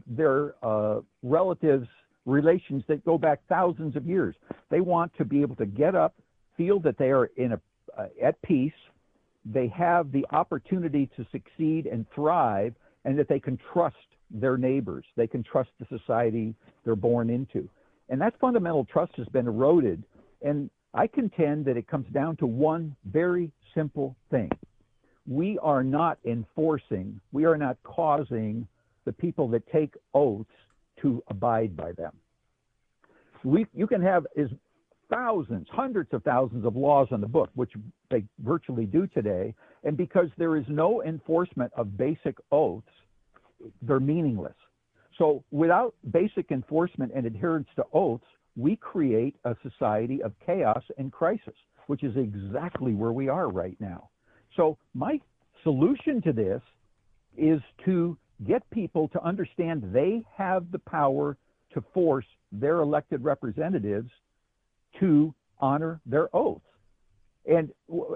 their 0.06 0.54
uh, 0.64 1.00
relatives, 1.22 1.88
relations 2.24 2.82
that 2.88 3.04
go 3.04 3.16
back 3.16 3.40
thousands 3.48 3.96
of 3.96 4.06
years. 4.06 4.34
They 4.70 4.80
want 4.80 5.12
to 5.18 5.24
be 5.24 5.40
able 5.42 5.56
to 5.56 5.66
get 5.66 5.94
up, 5.94 6.14
feel 6.56 6.80
that 6.80 6.98
they 6.98 7.10
are 7.10 7.26
in 7.36 7.52
a 7.52 7.60
uh, 7.96 8.08
at 8.22 8.40
peace, 8.42 8.72
they 9.44 9.68
have 9.68 10.12
the 10.12 10.26
opportunity 10.32 11.08
to 11.16 11.24
succeed 11.32 11.86
and 11.86 12.04
thrive, 12.14 12.74
and 13.04 13.18
that 13.18 13.28
they 13.28 13.40
can 13.40 13.58
trust 13.72 13.96
their 14.30 14.58
neighbors. 14.58 15.04
They 15.16 15.26
can 15.26 15.42
trust 15.42 15.70
the 15.78 15.86
society 15.98 16.54
they're 16.84 16.96
born 16.96 17.30
into. 17.30 17.68
And 18.08 18.20
that 18.20 18.38
fundamental 18.40 18.84
trust 18.84 19.12
has 19.16 19.26
been 19.28 19.46
eroded. 19.46 20.02
And 20.42 20.68
I 20.94 21.06
contend 21.06 21.64
that 21.66 21.76
it 21.76 21.86
comes 21.86 22.06
down 22.12 22.36
to 22.36 22.46
one 22.46 22.96
very 23.04 23.50
simple 23.74 24.16
thing. 24.30 24.50
We 25.26 25.58
are 25.58 25.82
not 25.82 26.18
enforcing, 26.24 27.20
we 27.32 27.44
are 27.44 27.56
not 27.56 27.76
causing 27.82 28.66
the 29.04 29.12
people 29.12 29.48
that 29.48 29.66
take 29.70 29.94
oaths 30.14 30.50
to 31.02 31.22
abide 31.28 31.76
by 31.76 31.92
them. 31.92 32.12
We, 33.44 33.66
you 33.74 33.86
can 33.86 34.02
have 34.02 34.26
as 34.36 34.48
thousands, 35.10 35.68
hundreds 35.70 36.12
of 36.12 36.22
thousands 36.22 36.64
of 36.64 36.76
laws 36.76 37.08
on 37.10 37.20
the 37.20 37.28
book, 37.28 37.50
which 37.54 37.72
they 38.10 38.24
virtually 38.40 38.86
do 38.86 39.06
today. 39.06 39.54
And 39.84 39.96
because 39.96 40.28
there 40.36 40.56
is 40.56 40.64
no 40.68 41.02
enforcement 41.02 41.72
of 41.76 41.96
basic 41.96 42.36
oaths, 42.50 42.88
they're 43.82 44.00
meaningless. 44.00 44.54
So 45.18 45.44
without 45.50 45.94
basic 46.10 46.50
enforcement 46.50 47.12
and 47.14 47.26
adherence 47.26 47.68
to 47.76 47.84
oaths, 47.92 48.26
we 48.56 48.76
create 48.76 49.36
a 49.44 49.54
society 49.62 50.22
of 50.22 50.32
chaos 50.44 50.82
and 50.98 51.12
crisis, 51.12 51.54
which 51.86 52.02
is 52.02 52.16
exactly 52.16 52.94
where 52.94 53.12
we 53.12 53.28
are 53.28 53.48
right 53.48 53.76
now. 53.80 54.10
So 54.56 54.78
my 54.94 55.20
solution 55.62 56.22
to 56.22 56.32
this 56.32 56.62
is 57.36 57.60
to 57.84 58.16
get 58.46 58.68
people 58.70 59.08
to 59.08 59.22
understand 59.22 59.82
they 59.92 60.24
have 60.36 60.70
the 60.72 60.78
power 60.78 61.36
to 61.72 61.84
force 61.92 62.26
their 62.52 62.80
elected 62.80 63.22
representatives 63.22 64.10
to 65.00 65.34
honor 65.60 66.00
their 66.06 66.34
oaths. 66.34 66.62
And, 67.46 67.70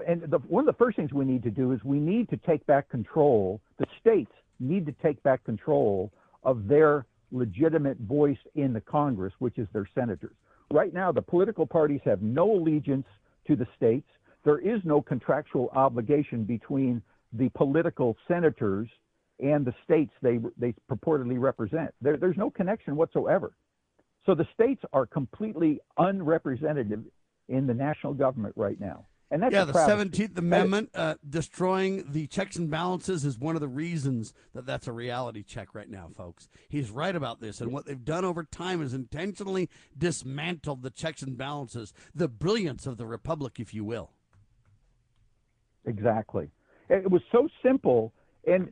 and 0.07 0.23
the, 0.29 0.39
one 0.39 0.67
of 0.67 0.67
the 0.67 0.77
first 0.77 0.97
things 0.97 1.13
we 1.13 1.25
need 1.25 1.43
to 1.43 1.51
do 1.51 1.71
is 1.71 1.83
we 1.83 1.99
need 1.99 2.29
to 2.29 2.37
take 2.37 2.65
back 2.65 2.89
control. 2.89 3.61
The 3.77 3.85
states 3.99 4.31
need 4.59 4.85
to 4.87 4.91
take 5.03 5.21
back 5.23 5.43
control 5.45 6.11
of 6.43 6.67
their 6.67 7.05
legitimate 7.31 7.97
voice 7.99 8.37
in 8.55 8.73
the 8.73 8.81
Congress, 8.81 9.33
which 9.39 9.57
is 9.57 9.67
their 9.73 9.87
senators. 9.95 10.35
Right 10.71 10.93
now, 10.93 11.11
the 11.11 11.21
political 11.21 11.65
parties 11.65 12.01
have 12.03 12.21
no 12.21 12.51
allegiance 12.51 13.07
to 13.47 13.55
the 13.55 13.67
states. 13.75 14.07
There 14.43 14.59
is 14.59 14.81
no 14.83 15.01
contractual 15.01 15.69
obligation 15.73 16.43
between 16.43 17.01
the 17.33 17.49
political 17.49 18.17
senators 18.27 18.89
and 19.39 19.65
the 19.65 19.73
states 19.83 20.11
they, 20.21 20.39
they 20.57 20.73
purportedly 20.89 21.39
represent. 21.39 21.93
There, 22.01 22.17
there's 22.17 22.37
no 22.37 22.49
connection 22.49 22.95
whatsoever. 22.95 23.53
So 24.25 24.35
the 24.35 24.47
states 24.53 24.83
are 24.93 25.05
completely 25.05 25.79
unrepresentative 25.97 27.03
in 27.49 27.67
the 27.67 27.73
national 27.73 28.13
government 28.13 28.53
right 28.55 28.79
now. 28.79 29.05
And 29.31 29.41
that's 29.41 29.53
yeah, 29.53 29.63
the 29.63 29.85
Seventeenth 29.85 30.37
Amendment 30.37 30.89
uh, 30.93 31.15
destroying 31.27 32.03
the 32.11 32.27
checks 32.27 32.57
and 32.57 32.69
balances 32.69 33.23
is 33.23 33.39
one 33.39 33.55
of 33.55 33.61
the 33.61 33.67
reasons 33.67 34.33
that 34.53 34.65
that's 34.65 34.87
a 34.87 34.91
reality 34.91 35.41
check 35.41 35.73
right 35.73 35.89
now, 35.89 36.09
folks. 36.17 36.49
He's 36.67 36.91
right 36.91 37.15
about 37.15 37.39
this, 37.39 37.61
and 37.61 37.71
what 37.71 37.85
they've 37.85 38.03
done 38.03 38.25
over 38.25 38.43
time 38.43 38.81
is 38.81 38.93
intentionally 38.93 39.69
dismantled 39.97 40.83
the 40.83 40.89
checks 40.89 41.21
and 41.21 41.37
balances, 41.37 41.93
the 42.13 42.27
brilliance 42.27 42.85
of 42.85 42.97
the 42.97 43.05
republic, 43.05 43.57
if 43.57 43.73
you 43.73 43.85
will. 43.85 44.11
Exactly, 45.85 46.49
it 46.89 47.09
was 47.09 47.21
so 47.31 47.47
simple, 47.63 48.13
and 48.45 48.71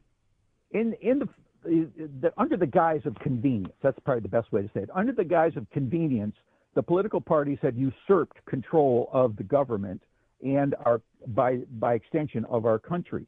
in 0.71 0.93
in 1.01 1.19
the 1.19 1.29
the, 1.63 2.31
under 2.37 2.57
the 2.57 2.65
guise 2.67 3.01
of 3.05 3.15
convenience, 3.15 3.73
that's 3.81 3.99
probably 4.05 4.21
the 4.21 4.29
best 4.29 4.51
way 4.51 4.61
to 4.61 4.69
say 4.73 4.81
it. 4.81 4.89
Under 4.95 5.11
the 5.11 5.23
guise 5.23 5.57
of 5.57 5.69
convenience, 5.71 6.35
the 6.75 6.83
political 6.83 7.19
parties 7.19 7.57
had 7.61 7.75
usurped 7.75 8.43
control 8.45 9.09
of 9.11 9.35
the 9.35 9.43
government 9.43 10.01
and 10.41 10.75
our, 10.85 11.01
by, 11.27 11.57
by 11.79 11.95
extension, 11.95 12.45
of 12.45 12.65
our 12.65 12.79
country. 12.79 13.25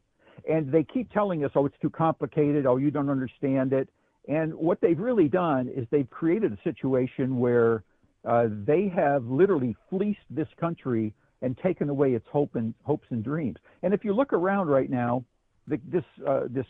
And 0.50 0.72
they 0.72 0.84
keep 0.84 1.12
telling 1.12 1.44
us, 1.44 1.52
oh, 1.56 1.66
it's 1.66 1.76
too 1.82 1.90
complicated. 1.90 2.66
Oh, 2.66 2.78
you 2.78 2.92
don't 2.92 3.10
understand 3.10 3.74
it. 3.74 3.90
And 4.28 4.54
what 4.54 4.80
they've 4.82 4.98
really 4.98 5.28
done 5.28 5.68
is 5.68 5.86
they've 5.92 6.10
created 6.10 6.54
a 6.54 6.58
situation 6.64 7.40
where 7.40 7.84
uh, 8.24 8.48
they 8.66 8.88
have 8.96 9.26
literally 9.26 9.76
fleeced 9.90 10.20
this 10.30 10.48
country 10.60 11.14
and 11.42 11.58
taken 11.58 11.90
away 11.90 12.14
its 12.14 12.26
hope 12.32 12.56
and 12.56 12.74
hopes 12.84 13.08
and 13.10 13.24
dreams. 13.24 13.58
And 13.84 13.94
if 13.94 14.06
you 14.06 14.14
look 14.14 14.34
around 14.34 14.68
right 14.68 14.90
now, 14.90 15.24
the, 15.68 15.80
this 15.92 16.04
uh, 16.28 16.42
this 16.50 16.66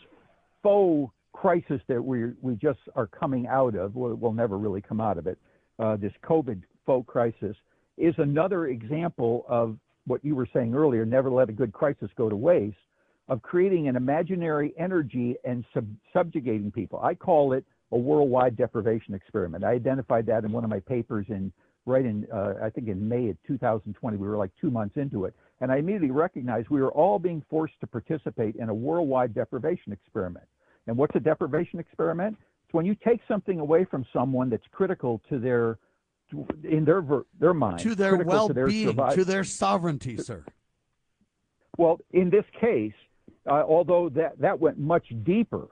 faux 0.62 1.12
crisis 1.32 1.80
that 1.88 2.02
we 2.02 2.32
we 2.40 2.54
just 2.56 2.80
are 2.94 3.06
coming 3.06 3.46
out 3.46 3.74
of, 3.74 3.94
we'll, 3.94 4.14
we'll 4.14 4.32
never 4.32 4.58
really 4.58 4.80
come 4.80 5.00
out 5.00 5.18
of 5.18 5.26
it. 5.26 5.38
Uh, 5.78 5.96
this 5.96 6.12
COVID 6.24 6.62
faux 6.86 7.06
crisis 7.10 7.56
is 7.96 8.14
another 8.18 8.66
example 8.68 9.44
of 9.48 9.76
what 10.06 10.24
you 10.24 10.34
were 10.34 10.48
saying 10.52 10.74
earlier. 10.74 11.04
Never 11.04 11.30
let 11.30 11.48
a 11.48 11.52
good 11.52 11.72
crisis 11.72 12.10
go 12.16 12.28
to 12.28 12.36
waste. 12.36 12.76
Of 13.28 13.40
creating 13.40 13.88
an 13.88 13.96
imaginary 13.96 14.74
energy 14.76 15.36
and 15.44 15.64
sub- 15.72 15.86
subjugating 16.12 16.70
people. 16.72 16.98
I 17.00 17.14
call 17.14 17.52
it 17.52 17.64
a 17.92 17.96
worldwide 17.96 18.56
deprivation 18.56 19.14
experiment. 19.14 19.64
I 19.64 19.72
identified 19.72 20.26
that 20.26 20.44
in 20.44 20.50
one 20.50 20.64
of 20.64 20.70
my 20.70 20.80
papers 20.80 21.26
in 21.28 21.52
right 21.86 22.04
in 22.04 22.26
uh, 22.32 22.54
I 22.62 22.70
think 22.70 22.88
in 22.88 23.08
May 23.08 23.28
of 23.28 23.36
2020. 23.46 24.16
We 24.16 24.28
were 24.28 24.36
like 24.36 24.50
two 24.60 24.70
months 24.70 24.96
into 24.96 25.24
it, 25.24 25.34
and 25.60 25.72
I 25.72 25.78
immediately 25.78 26.10
recognized 26.10 26.68
we 26.68 26.80
were 26.80 26.92
all 26.92 27.18
being 27.18 27.42
forced 27.50 27.74
to 27.80 27.86
participate 27.86 28.56
in 28.56 28.68
a 28.68 28.74
worldwide 28.74 29.34
deprivation 29.34 29.92
experiment. 29.92 30.46
And 30.86 30.96
what's 30.96 31.14
a 31.16 31.20
deprivation 31.20 31.78
experiment? 31.78 32.36
It's 32.64 32.74
when 32.74 32.86
you 32.86 32.94
take 32.94 33.20
something 33.26 33.60
away 33.60 33.84
from 33.84 34.04
someone 34.12 34.50
that's 34.50 34.66
critical 34.70 35.20
to 35.28 35.38
their 35.38 35.78
in 36.64 36.84
their 36.84 37.04
their 37.38 37.54
mind 37.54 37.80
to 37.80 37.94
their 37.94 38.16
well-being, 38.16 38.86
to 38.86 38.92
their, 38.92 39.10
to 39.10 39.24
their, 39.24 39.44
sovereignty, 39.44 40.16
sir. 40.16 40.44
Well, 41.76 42.00
in 42.12 42.30
this 42.30 42.44
case, 42.58 42.94
uh, 43.46 43.62
although 43.66 44.08
that 44.10 44.38
that 44.38 44.58
went 44.58 44.78
much 44.78 45.12
deeper, 45.24 45.68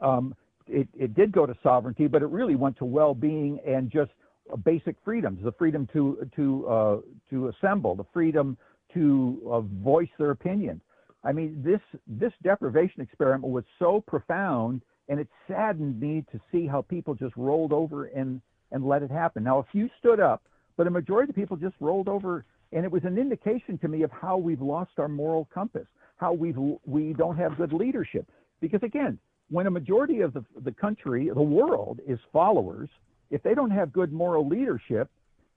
um, 0.00 0.34
it, 0.66 0.88
it 0.98 1.14
did 1.14 1.32
go 1.32 1.46
to 1.46 1.54
sovereignty, 1.62 2.06
but 2.06 2.22
it 2.22 2.28
really 2.28 2.54
went 2.54 2.76
to 2.78 2.84
well-being 2.84 3.58
and 3.66 3.90
just 3.90 4.10
basic 4.56 4.96
freedoms: 5.04 5.42
the 5.42 5.52
freedom 5.52 5.88
to 5.92 6.28
to 6.36 6.68
uh, 6.68 6.96
to 7.30 7.48
assemble, 7.48 7.94
the 7.94 8.06
freedom 8.12 8.56
to 8.94 9.40
uh, 9.50 9.60
voice 9.60 10.08
their 10.18 10.30
opinion, 10.30 10.80
I 11.24 11.32
mean, 11.32 11.62
this 11.64 11.80
this 12.06 12.32
deprivation 12.42 13.02
experiment 13.02 13.52
was 13.52 13.64
so 13.78 14.02
profound, 14.06 14.82
and 15.08 15.18
it 15.18 15.28
saddened 15.46 16.00
me 16.00 16.24
to 16.32 16.40
see 16.52 16.66
how 16.66 16.82
people 16.82 17.14
just 17.14 17.36
rolled 17.36 17.72
over 17.72 18.06
and 18.06 18.40
and 18.70 18.86
let 18.86 19.02
it 19.02 19.10
happen. 19.10 19.42
Now, 19.44 19.58
a 19.58 19.64
few 19.72 19.88
stood 19.98 20.20
up, 20.20 20.42
but 20.76 20.86
a 20.86 20.90
majority 20.90 21.30
of 21.30 21.36
people 21.36 21.56
just 21.56 21.74
rolled 21.80 22.08
over, 22.08 22.44
and 22.72 22.84
it 22.84 22.90
was 22.90 23.04
an 23.04 23.18
indication 23.18 23.78
to 23.78 23.88
me 23.88 24.02
of 24.02 24.10
how 24.10 24.36
we've 24.36 24.60
lost 24.60 24.92
our 24.98 25.08
moral 25.08 25.48
compass, 25.52 25.86
how 26.16 26.32
we've 26.32 26.58
we 26.86 27.12
don't 27.14 27.36
have 27.36 27.56
good 27.56 27.72
leadership. 27.72 28.26
Because 28.60 28.82
again, 28.82 29.18
when 29.50 29.66
a 29.66 29.70
majority 29.70 30.20
of 30.20 30.32
the 30.32 30.44
the 30.64 30.72
country, 30.72 31.30
the 31.34 31.42
world, 31.42 32.00
is 32.06 32.18
followers, 32.32 32.88
if 33.30 33.42
they 33.42 33.54
don't 33.54 33.70
have 33.70 33.92
good 33.92 34.12
moral 34.12 34.46
leadership, 34.46 35.10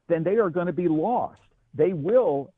then 0.08 0.24
they 0.24 0.36
are 0.38 0.50
going 0.50 0.68
to 0.68 0.74
be 0.74 0.88
lost. 0.88 1.40
They 1.74 1.94
will, 1.94 2.54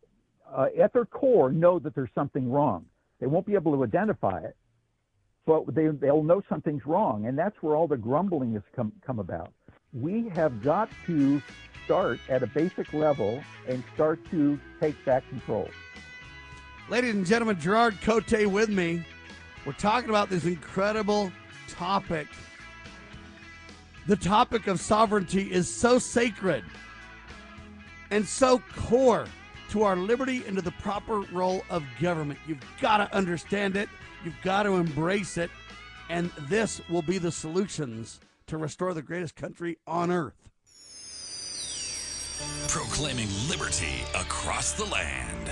uh, 0.51 0.67
at 0.79 0.93
their 0.93 1.05
core, 1.05 1.51
know 1.51 1.79
that 1.79 1.93
there's 1.93 2.09
something 2.15 2.51
wrong. 2.51 2.85
They 3.19 3.27
won't 3.27 3.45
be 3.45 3.53
able 3.53 3.73
to 3.73 3.83
identify 3.83 4.39
it, 4.39 4.55
but 5.45 5.73
they, 5.73 5.87
they'll 5.87 6.23
know 6.23 6.41
something's 6.49 6.85
wrong. 6.85 7.27
And 7.27 7.37
that's 7.37 7.55
where 7.61 7.75
all 7.75 7.87
the 7.87 7.97
grumbling 7.97 8.53
has 8.53 8.63
come, 8.75 8.91
come 9.05 9.19
about. 9.19 9.53
We 9.93 10.29
have 10.29 10.63
got 10.63 10.89
to 11.05 11.41
start 11.85 12.19
at 12.29 12.41
a 12.41 12.47
basic 12.47 12.91
level 12.93 13.43
and 13.67 13.83
start 13.93 14.19
to 14.31 14.59
take 14.79 15.03
back 15.05 15.27
control. 15.29 15.69
Ladies 16.89 17.13
and 17.13 17.25
gentlemen, 17.25 17.59
Gerard 17.59 18.01
Cote 18.01 18.47
with 18.47 18.69
me. 18.69 19.05
We're 19.65 19.73
talking 19.73 20.09
about 20.09 20.29
this 20.29 20.45
incredible 20.45 21.31
topic. 21.69 22.27
The 24.05 24.15
topic 24.17 24.67
of 24.67 24.81
sovereignty 24.81 25.51
is 25.51 25.73
so 25.73 25.97
sacred 25.97 26.63
and 28.11 28.27
so 28.27 28.61
core 28.75 29.25
to 29.69 29.83
our 29.83 29.95
liberty 29.95 30.43
and 30.45 30.55
to 30.57 30.61
the 30.61 30.71
proper 30.71 31.21
role 31.31 31.63
of 31.69 31.83
government. 32.01 32.39
You've 32.45 32.63
got 32.81 32.97
to 32.97 33.15
understand 33.15 33.75
it, 33.77 33.87
you've 34.25 34.39
got 34.43 34.63
to 34.63 34.75
embrace 34.75 35.37
it, 35.37 35.49
and 36.09 36.29
this 36.49 36.81
will 36.89 37.01
be 37.01 37.17
the 37.17 37.31
solutions 37.31 38.19
to 38.47 38.57
restore 38.57 38.93
the 38.93 39.01
greatest 39.01 39.35
country 39.35 39.77
on 39.87 40.11
earth. 40.11 40.49
Proclaiming 42.67 43.29
liberty 43.49 44.03
across 44.15 44.73
the 44.73 44.85
land. 44.85 45.51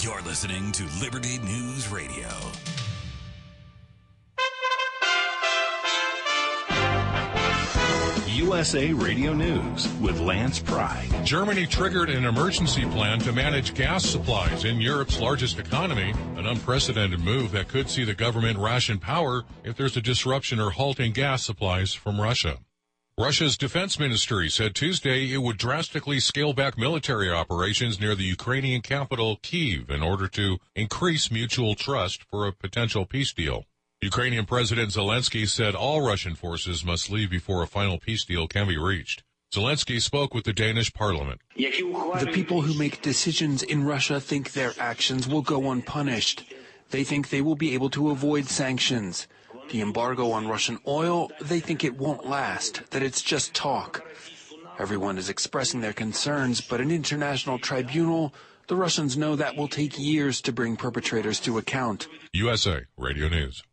You're 0.00 0.22
listening 0.22 0.72
to 0.72 0.84
Liberty 1.00 1.38
News 1.38 1.88
Radio. 1.90 2.28
USA 8.38 8.92
Radio 8.92 9.34
News 9.34 9.88
with 10.00 10.20
Lance 10.20 10.60
Pry. 10.60 11.08
Germany 11.24 11.66
triggered 11.66 12.08
an 12.08 12.24
emergency 12.24 12.84
plan 12.84 13.18
to 13.18 13.32
manage 13.32 13.74
gas 13.74 14.04
supplies 14.04 14.64
in 14.64 14.80
Europe's 14.80 15.18
largest 15.18 15.58
economy, 15.58 16.14
an 16.36 16.46
unprecedented 16.46 17.18
move 17.18 17.50
that 17.50 17.66
could 17.66 17.90
see 17.90 18.04
the 18.04 18.14
government 18.14 18.56
ration 18.56 18.96
power 18.98 19.42
if 19.64 19.76
there's 19.76 19.96
a 19.96 20.00
disruption 20.00 20.60
or 20.60 20.70
halt 20.70 21.00
in 21.00 21.12
gas 21.12 21.44
supplies 21.44 21.94
from 21.94 22.20
Russia. 22.20 22.58
Russia's 23.18 23.56
defense 23.56 23.98
ministry 23.98 24.48
said 24.48 24.76
Tuesday 24.76 25.32
it 25.32 25.38
would 25.38 25.58
drastically 25.58 26.20
scale 26.20 26.52
back 26.52 26.78
military 26.78 27.32
operations 27.32 27.98
near 27.98 28.14
the 28.14 28.22
Ukrainian 28.22 28.82
capital, 28.82 29.40
Kiev, 29.42 29.90
in 29.90 30.00
order 30.00 30.28
to 30.28 30.58
increase 30.76 31.28
mutual 31.28 31.74
trust 31.74 32.22
for 32.30 32.46
a 32.46 32.52
potential 32.52 33.04
peace 33.04 33.32
deal. 33.32 33.64
Ukrainian 34.02 34.46
President 34.46 34.92
Zelensky 34.92 35.48
said 35.48 35.74
all 35.74 36.02
Russian 36.02 36.36
forces 36.36 36.84
must 36.84 37.10
leave 37.10 37.30
before 37.30 37.64
a 37.64 37.66
final 37.66 37.98
peace 37.98 38.24
deal 38.24 38.46
can 38.46 38.68
be 38.68 38.78
reached. 38.78 39.24
Zelensky 39.52 40.00
spoke 40.00 40.32
with 40.32 40.44
the 40.44 40.52
Danish 40.52 40.92
parliament. 40.92 41.40
The 41.56 42.30
people 42.32 42.62
who 42.62 42.78
make 42.78 43.02
decisions 43.02 43.64
in 43.64 43.82
Russia 43.82 44.20
think 44.20 44.52
their 44.52 44.72
actions 44.78 45.26
will 45.26 45.42
go 45.42 45.72
unpunished. 45.72 46.44
They 46.90 47.02
think 47.02 47.30
they 47.30 47.42
will 47.42 47.56
be 47.56 47.74
able 47.74 47.90
to 47.90 48.10
avoid 48.10 48.46
sanctions. 48.46 49.26
The 49.70 49.80
embargo 49.80 50.30
on 50.30 50.46
Russian 50.46 50.78
oil, 50.86 51.32
they 51.40 51.58
think 51.58 51.82
it 51.82 51.98
won't 51.98 52.24
last, 52.24 52.88
that 52.92 53.02
it's 53.02 53.20
just 53.20 53.52
talk. 53.52 54.06
Everyone 54.78 55.18
is 55.18 55.28
expressing 55.28 55.80
their 55.80 55.92
concerns, 55.92 56.60
but 56.60 56.80
an 56.80 56.92
international 56.92 57.58
tribunal, 57.58 58.32
the 58.68 58.76
Russians 58.76 59.16
know 59.16 59.34
that 59.34 59.56
will 59.56 59.66
take 59.66 59.98
years 59.98 60.40
to 60.42 60.52
bring 60.52 60.76
perpetrators 60.76 61.40
to 61.40 61.58
account. 61.58 62.06
USA 62.32 62.82
Radio 62.96 63.28
News. 63.28 63.64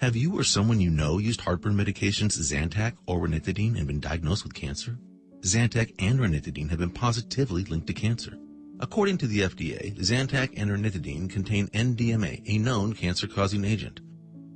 Have 0.00 0.14
you 0.14 0.38
or 0.38 0.44
someone 0.44 0.78
you 0.78 0.90
know 0.90 1.16
used 1.16 1.40
heartburn 1.40 1.72
medications 1.72 2.36
Zantac 2.38 2.92
or 3.06 3.26
ranitidine 3.26 3.78
and 3.78 3.86
been 3.86 3.98
diagnosed 3.98 4.44
with 4.44 4.52
cancer? 4.52 4.98
Zantac 5.40 5.94
and 5.98 6.20
ranitidine 6.20 6.68
have 6.68 6.80
been 6.80 6.90
positively 6.90 7.64
linked 7.64 7.86
to 7.86 7.94
cancer. 7.94 8.36
According 8.78 9.16
to 9.18 9.26
the 9.26 9.40
FDA, 9.40 9.96
Zantac 9.96 10.52
and 10.58 10.70
ranitidine 10.70 11.30
contain 11.30 11.68
NDMA, 11.68 12.42
a 12.46 12.58
known 12.58 12.92
cancer-causing 12.92 13.64
agent. 13.64 14.00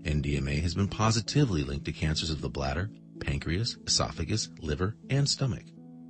NDMA 0.02 0.60
has 0.60 0.74
been 0.74 0.88
positively 0.88 1.64
linked 1.64 1.86
to 1.86 1.92
cancers 1.92 2.28
of 2.28 2.42
the 2.42 2.50
bladder, 2.50 2.90
pancreas, 3.20 3.78
esophagus, 3.86 4.50
liver, 4.60 4.94
and 5.08 5.26
stomach. 5.26 5.64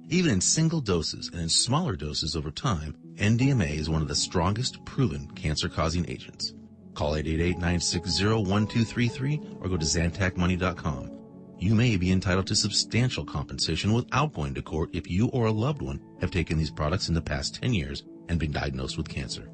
Even 0.09 0.33
in 0.33 0.41
single 0.41 0.81
doses 0.81 1.31
and 1.33 1.41
in 1.41 1.49
smaller 1.49 1.95
doses 1.95 2.35
over 2.35 2.51
time, 2.51 2.97
NDMA 3.15 3.79
is 3.79 3.89
one 3.89 4.03
of 4.03 4.09
the 4.09 4.17
strongest 4.17 4.85
proven 4.85 5.31
cancer-causing 5.37 6.11
agents. 6.11 6.53
Call 7.01 7.15
888-960-1233 7.15 9.63
or 9.63 9.69
go 9.71 9.79
to 9.79 9.87
ZantacMoney.com. 9.87 11.11
You 11.59 11.75
may 11.75 11.97
be 11.97 12.13
entitled 12.13 12.47
to 12.49 12.55
substantial 12.55 13.25
compensation 13.25 13.95
without 13.95 14.35
going 14.35 14.53
to 14.53 14.61
court 14.61 14.91
if 14.93 15.11
you 15.11 15.29
or 15.29 15.47
a 15.47 15.51
loved 15.51 15.81
one 15.81 15.99
have 16.21 16.31
taken 16.31 16.59
these 16.59 16.71
products 16.71 17.09
in 17.09 17.15
the 17.15 17.23
past 17.23 17.55
10 17.55 17.73
years 17.73 18.05
and 18.29 18.39
been 18.39 18.53
diagnosed 18.53 18.99
with 18.99 19.09
cancer. 19.09 19.49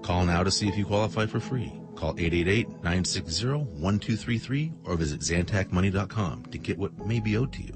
Call 0.00 0.24
now 0.24 0.42
to 0.42 0.50
see 0.50 0.66
if 0.66 0.78
you 0.78 0.86
qualify 0.86 1.26
for 1.26 1.40
free. 1.40 1.70
Call 1.94 2.14
888-960-1233 2.14 4.72
or 4.84 4.96
visit 4.96 5.20
ZantacMoney.com 5.20 6.46
to 6.46 6.56
get 6.56 6.78
what 6.78 7.06
may 7.06 7.20
be 7.20 7.36
owed 7.36 7.52
to 7.52 7.62
you. 7.62 7.74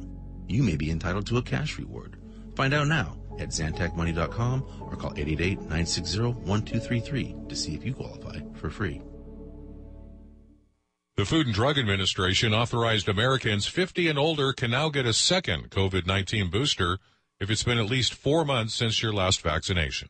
You 0.48 0.62
may 0.62 0.76
be 0.76 0.90
entitled 0.90 1.26
to 1.26 1.36
a 1.36 1.42
cash 1.42 1.76
reward. 1.76 2.16
Find 2.56 2.72
out 2.72 2.88
now 2.88 3.18
at 3.38 3.50
ZantacMoney.com 3.50 4.64
or 4.80 4.96
call 4.96 5.12
888-960-1233 5.12 7.46
to 7.46 7.54
see 7.54 7.74
if 7.74 7.84
you 7.84 7.92
qualify 7.92 8.38
for 8.60 8.70
free. 8.70 9.02
The 11.16 11.24
Food 11.24 11.46
and 11.46 11.54
Drug 11.54 11.78
Administration 11.78 12.54
authorized 12.54 13.08
Americans 13.08 13.66
50 13.66 14.08
and 14.08 14.18
older 14.18 14.52
can 14.52 14.70
now 14.70 14.88
get 14.88 15.06
a 15.06 15.12
second 15.12 15.70
COVID-19 15.70 16.50
booster 16.50 16.98
if 17.40 17.50
it's 17.50 17.64
been 17.64 17.78
at 17.78 17.90
least 17.90 18.14
four 18.14 18.44
months 18.44 18.74
since 18.74 19.02
your 19.02 19.12
last 19.12 19.42
vaccination. 19.42 20.08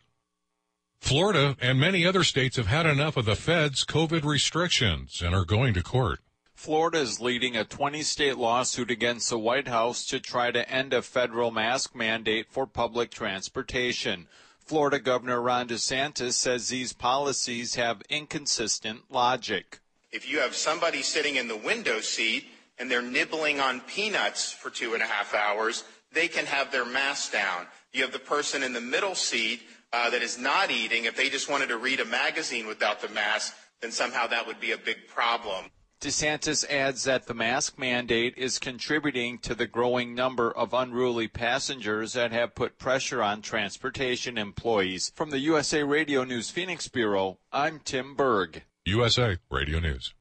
Florida 1.01 1.57
and 1.61 1.81
many 1.81 2.05
other 2.05 2.23
states 2.23 2.57
have 2.59 2.67
had 2.67 2.87
enough 2.87 3.17
of 3.17 3.25
the 3.25 3.35
Fed's 3.35 3.85
COVID 3.85 4.25
restrictions 4.25 5.23
and 5.25 5.35
are 5.35 5.45
going 5.45 5.75
to 5.75 5.83
court. 5.83 6.21
Florida 6.55 6.99
is 6.99 7.21
leading 7.21 7.57
a 7.57 7.65
20 7.65 8.03
state 8.03 8.37
lawsuit 8.37 8.91
against 8.91 9.31
the 9.31 9.39
White 9.39 9.69
House 9.69 10.05
to 10.07 10.21
try 10.21 10.51
to 10.51 10.71
end 10.71 10.93
a 10.93 11.01
federal 11.01 11.51
mask 11.51 11.95
mandate 11.95 12.47
for 12.51 12.67
public 12.67 13.11
transportation. 13.11 14.29
Florida 14.71 15.01
Governor 15.01 15.43
Ron 15.43 15.67
DeSantis 15.67 16.35
says 16.35 16.69
these 16.69 16.93
policies 16.93 17.75
have 17.75 18.03
inconsistent 18.09 19.01
logic. 19.11 19.81
If 20.13 20.31
you 20.31 20.39
have 20.39 20.55
somebody 20.55 21.03
sitting 21.03 21.35
in 21.35 21.49
the 21.49 21.57
window 21.57 21.99
seat 21.99 22.45
and 22.79 22.89
they're 22.89 23.03
nibbling 23.03 23.59
on 23.59 23.81
peanuts 23.81 24.53
for 24.53 24.71
two 24.71 24.95
and 24.95 25.03
a 25.03 25.07
half 25.07 25.35
hours, 25.35 25.83
they 26.13 26.29
can 26.29 26.47
have 26.47 26.71
their 26.71 26.85
mask 26.85 27.33
down. 27.33 27.67
You 27.93 28.03
have 28.03 28.13
the 28.13 28.21
person 28.21 28.63
in 28.63 28.73
the 28.73 28.81
middle 28.81 29.17
seat 29.17 29.61
uh, 29.93 30.09
that 30.11 30.23
is 30.23 30.39
not 30.39 30.71
eating. 30.71 31.07
If 31.07 31.17
they 31.17 31.31
just 31.31 31.51
wanted 31.51 31.71
to 31.71 31.77
read 31.77 31.99
a 31.99 32.05
magazine 32.05 32.69
without 32.69 33.01
the 33.01 33.09
mask, 33.09 33.57
then 33.81 33.91
somehow 33.91 34.29
that 34.29 34.47
would 34.47 34.61
be 34.61 34.71
a 34.71 34.79
big 34.79 35.09
problem. 35.09 35.65
DeSantis 36.01 36.67
adds 36.71 37.05
that 37.05 37.27
the 37.27 37.35
mask 37.35 37.79
mandate 37.79 38.33
is 38.39 38.59
contributing 38.59 39.39
to 39.41 39.55
the 39.55 39.67
growing 39.67 40.15
number 40.15 40.51
of 40.51 40.73
unruly 40.73 41.29
passengers 41.29 42.15
that 42.15 42.33
have 42.33 42.55
put 42.55 42.79
pressure 42.79 43.23
on 43.23 43.43
transportation 43.43 44.39
employees. 44.39 45.13
From 45.15 45.29
the 45.29 45.41
USA 45.41 45.83
Radio 45.83 46.25
News 46.25 46.49
Phoenix 46.49 46.89
Bureau, 46.89 47.39
I'm 47.53 47.81
Tim 47.81 48.15
Berg. 48.15 48.63
USA 48.87 49.37
Radio 49.51 49.79
News. 49.79 50.15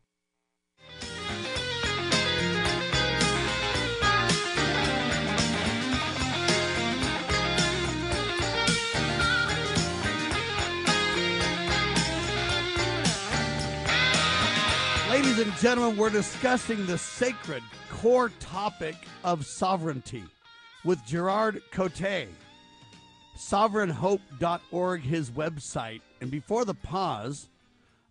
Ladies 15.19 15.39
and 15.39 15.53
gentlemen, 15.57 15.97
we're 15.97 16.09
discussing 16.09 16.85
the 16.85 16.97
sacred 16.97 17.61
core 17.91 18.29
topic 18.39 18.95
of 19.25 19.45
sovereignty 19.45 20.23
with 20.85 21.05
Gerard 21.05 21.61
Cote. 21.71 22.29
Sovereignhope.org, 23.37 25.01
his 25.01 25.29
website. 25.29 25.99
And 26.21 26.31
before 26.31 26.63
the 26.63 26.73
pause, 26.73 27.49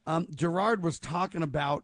um, 0.07 0.29
Gerard 0.35 0.83
was 0.83 0.99
talking 0.99 1.43
about 1.43 1.83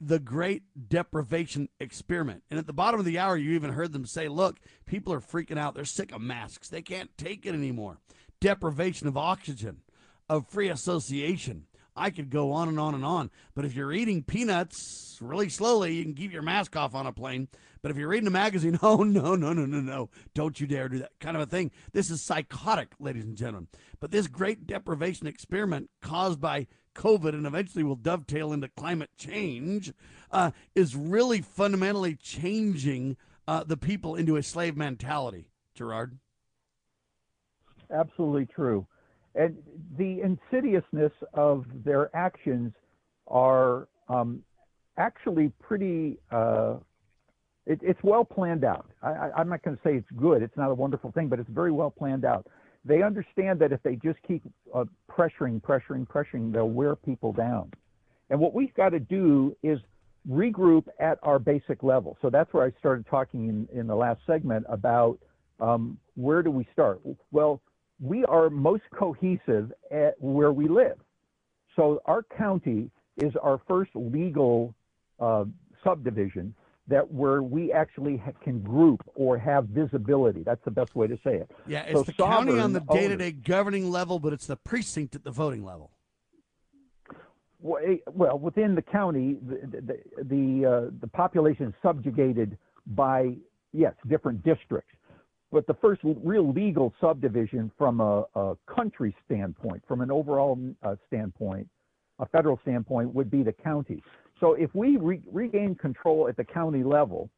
the 0.00 0.20
great 0.20 0.62
deprivation 0.88 1.68
experiment. 1.80 2.44
And 2.48 2.56
at 2.56 2.68
the 2.68 2.72
bottom 2.72 3.00
of 3.00 3.06
the 3.06 3.18
hour, 3.18 3.36
you 3.36 3.54
even 3.54 3.72
heard 3.72 3.92
them 3.92 4.06
say, 4.06 4.28
look, 4.28 4.60
people 4.86 5.12
are 5.12 5.20
freaking 5.20 5.58
out. 5.58 5.74
They're 5.74 5.84
sick 5.84 6.12
of 6.12 6.20
masks. 6.20 6.68
They 6.68 6.80
can't 6.80 7.10
take 7.18 7.44
it 7.44 7.54
anymore. 7.54 7.98
Deprivation 8.40 9.08
of 9.08 9.16
oxygen, 9.16 9.78
of 10.30 10.46
free 10.48 10.68
association, 10.68 11.66
I 11.96 12.10
could 12.10 12.30
go 12.30 12.52
on 12.52 12.68
and 12.68 12.78
on 12.78 12.94
and 12.94 13.04
on. 13.04 13.30
But 13.54 13.64
if 13.64 13.74
you're 13.74 13.92
eating 13.92 14.22
peanuts 14.22 15.18
really 15.20 15.48
slowly, 15.48 15.94
you 15.94 16.04
can 16.04 16.14
keep 16.14 16.32
your 16.32 16.42
mask 16.42 16.76
off 16.76 16.94
on 16.94 17.06
a 17.06 17.12
plane. 17.12 17.48
But 17.82 17.90
if 17.90 17.96
you're 17.96 18.08
reading 18.08 18.26
a 18.26 18.32
magazine, 18.32 18.78
oh, 18.82 19.02
no, 19.02 19.34
no, 19.34 19.52
no, 19.52 19.66
no, 19.66 19.80
no. 19.80 20.10
Don't 20.34 20.58
you 20.60 20.66
dare 20.66 20.88
do 20.88 20.98
that 21.00 21.12
kind 21.20 21.36
of 21.36 21.42
a 21.42 21.46
thing. 21.46 21.70
This 21.92 22.10
is 22.10 22.22
psychotic, 22.22 22.94
ladies 22.98 23.24
and 23.24 23.36
gentlemen. 23.36 23.68
But 24.00 24.10
this 24.10 24.26
great 24.26 24.66
deprivation 24.66 25.26
experiment 25.26 25.90
caused 26.00 26.40
by 26.40 26.66
COVID 26.94 27.30
and 27.30 27.46
eventually 27.46 27.84
will 27.84 27.96
dovetail 27.96 28.52
into 28.52 28.68
climate 28.68 29.10
change 29.16 29.92
uh, 30.30 30.52
is 30.74 30.96
really 30.96 31.40
fundamentally 31.40 32.14
changing 32.14 33.16
uh, 33.46 33.64
the 33.64 33.76
people 33.76 34.14
into 34.14 34.36
a 34.36 34.42
slave 34.42 34.76
mentality. 34.76 35.48
Gerard? 35.74 36.18
Absolutely 37.90 38.46
true. 38.46 38.86
And 39.34 39.56
the 39.98 40.20
insidiousness 40.20 41.12
of 41.32 41.64
their 41.84 42.14
actions 42.14 42.72
are 43.26 43.88
um, 44.08 44.42
actually 44.96 45.52
pretty, 45.60 46.18
uh, 46.30 46.74
it, 47.66 47.80
it's 47.82 48.02
well 48.02 48.24
planned 48.24 48.64
out. 48.64 48.86
I, 49.02 49.40
am 49.40 49.48
not 49.48 49.62
going 49.62 49.76
to 49.76 49.82
say 49.82 49.96
it's 49.96 50.10
good, 50.16 50.42
it's 50.42 50.56
not 50.56 50.70
a 50.70 50.74
wonderful 50.74 51.10
thing, 51.12 51.28
but 51.28 51.38
it's 51.38 51.50
very 51.50 51.72
well 51.72 51.90
planned 51.90 52.24
out. 52.24 52.46
They 52.84 53.02
understand 53.02 53.58
that 53.60 53.72
if 53.72 53.82
they 53.82 53.96
just 53.96 54.18
keep 54.26 54.42
uh, 54.74 54.84
pressuring, 55.10 55.60
pressuring, 55.62 56.06
pressuring, 56.06 56.52
they'll 56.52 56.68
wear 56.68 56.94
people 56.94 57.32
down. 57.32 57.72
And 58.30 58.38
what 58.38 58.54
we've 58.54 58.74
got 58.74 58.90
to 58.90 59.00
do 59.00 59.56
is 59.62 59.78
regroup 60.28 60.86
at 61.00 61.18
our 61.22 61.38
basic 61.38 61.82
level. 61.82 62.16
So 62.22 62.30
that's 62.30 62.52
where 62.52 62.64
I 62.64 62.72
started 62.78 63.06
talking 63.06 63.48
in, 63.48 63.78
in 63.78 63.86
the 63.86 63.94
last 63.94 64.20
segment 64.26 64.66
about 64.68 65.18
um, 65.60 65.98
where 66.14 66.42
do 66.42 66.50
we 66.50 66.66
start? 66.72 67.00
Well, 67.30 67.60
we 68.00 68.24
are 68.24 68.50
most 68.50 68.82
cohesive 68.96 69.72
at 69.90 70.14
where 70.18 70.52
we 70.52 70.68
live. 70.68 70.98
So 71.76 72.00
our 72.06 72.22
county 72.36 72.90
is 73.16 73.32
our 73.42 73.60
first 73.68 73.90
legal 73.94 74.74
uh, 75.20 75.44
subdivision, 75.82 76.54
that 76.88 77.10
where 77.10 77.42
we 77.42 77.72
actually 77.72 78.16
ha- 78.18 78.32
can 78.42 78.60
group 78.60 79.00
or 79.14 79.38
have 79.38 79.66
visibility. 79.66 80.42
That's 80.42 80.64
the 80.64 80.70
best 80.70 80.94
way 80.94 81.06
to 81.06 81.16
say 81.24 81.36
it. 81.36 81.50
Yeah, 81.66 81.82
it's 81.82 81.98
So 81.98 82.02
the 82.02 82.12
county 82.12 82.58
on 82.58 82.72
the 82.72 82.80
day 82.80 83.08
to 83.08 83.16
day 83.16 83.32
governing 83.32 83.90
level, 83.90 84.18
but 84.18 84.32
it's 84.32 84.46
the 84.46 84.56
precinct 84.56 85.14
at 85.14 85.24
the 85.24 85.30
voting 85.30 85.64
level. 85.64 85.90
Well, 87.60 87.82
eh, 87.86 87.96
well, 88.12 88.38
within 88.38 88.74
the 88.74 88.82
county, 88.82 89.38
the 89.42 89.80
the 89.80 90.24
the, 90.24 90.66
uh, 90.66 90.90
the 91.00 91.08
population 91.08 91.68
is 91.68 91.74
subjugated 91.82 92.58
by 92.86 93.36
yes, 93.72 93.94
different 94.06 94.42
districts. 94.42 94.93
But 95.54 95.68
the 95.68 95.74
first 95.74 96.00
real 96.02 96.52
legal 96.52 96.92
subdivision 97.00 97.70
from 97.78 98.00
a, 98.00 98.24
a 98.34 98.56
country 98.66 99.14
standpoint, 99.24 99.84
from 99.86 100.00
an 100.00 100.10
overall 100.10 100.58
uh, 100.82 100.96
standpoint, 101.06 101.68
a 102.18 102.26
federal 102.26 102.58
standpoint, 102.62 103.14
would 103.14 103.30
be 103.30 103.44
the 103.44 103.52
county. 103.52 104.02
So 104.40 104.54
if 104.54 104.74
we 104.74 104.96
re- 104.96 105.22
regain 105.30 105.76
control 105.76 106.26
at 106.26 106.36
the 106.36 106.42
county 106.42 106.82
level, 106.82 107.30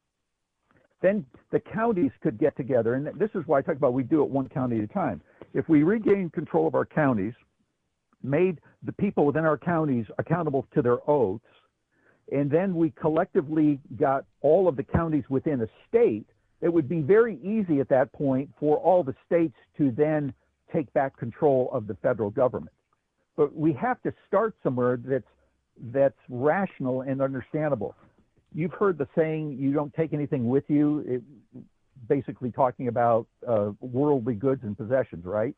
then 0.99 1.27
the 1.51 1.59
counties 1.59 2.09
could 2.23 2.39
get 2.39 2.57
together, 2.57 2.95
and 2.95 3.05
this 3.19 3.29
is 3.35 3.43
why 3.45 3.59
I 3.59 3.61
talk 3.61 3.75
about 3.75 3.93
we 3.93 4.01
do 4.01 4.23
it 4.23 4.29
one 4.31 4.49
county 4.49 4.79
at 4.79 4.85
a 4.85 4.87
time. 4.87 5.21
If 5.53 5.69
we 5.69 5.83
regain 5.83 6.31
control 6.31 6.65
of 6.67 6.73
our 6.73 6.87
counties, 6.87 7.35
made 8.23 8.59
the 8.81 8.93
people 8.93 9.27
within 9.27 9.45
our 9.45 9.59
counties 9.59 10.07
accountable 10.17 10.65
to 10.73 10.81
their 10.81 11.07
oaths, 11.07 11.45
and 12.31 12.49
then 12.49 12.75
we 12.75 12.89
collectively 12.99 13.79
got 13.95 14.25
all 14.41 14.67
of 14.67 14.75
the 14.75 14.83
counties 14.83 15.25
within 15.29 15.61
a 15.61 15.67
state, 15.87 16.25
it 16.61 16.69
would 16.73 16.89
be 16.89 17.01
very 17.01 17.37
easy 17.43 17.79
at 17.79 17.89
that 17.89 18.11
point 18.13 18.49
for 18.59 18.77
all 18.77 19.03
the 19.03 19.15
states 19.25 19.55
to 19.77 19.91
then 19.91 20.33
take 20.73 20.91
back 20.93 21.15
control 21.17 21.69
of 21.71 21.87
the 21.87 21.95
federal 21.95 22.29
government. 22.29 22.75
But 23.35 23.55
we 23.55 23.73
have 23.73 24.01
to 24.03 24.13
start 24.27 24.55
somewhere 24.63 24.97
that's 24.97 25.23
that's 25.93 26.17
rational 26.27 27.01
and 27.01 27.21
understandable. 27.21 27.93
You've 28.53 28.73
heard 28.73 28.97
the 28.97 29.07
saying, 29.15 29.57
"You 29.59 29.73
don't 29.73 29.93
take 29.93 30.13
anything 30.13 30.49
with 30.49 30.63
you." 30.67 31.03
It, 31.07 31.23
basically 32.07 32.51
talking 32.51 32.87
about 32.87 33.27
uh, 33.47 33.71
worldly 33.79 34.35
goods 34.35 34.63
and 34.63 34.77
possessions, 34.77 35.25
right? 35.25 35.55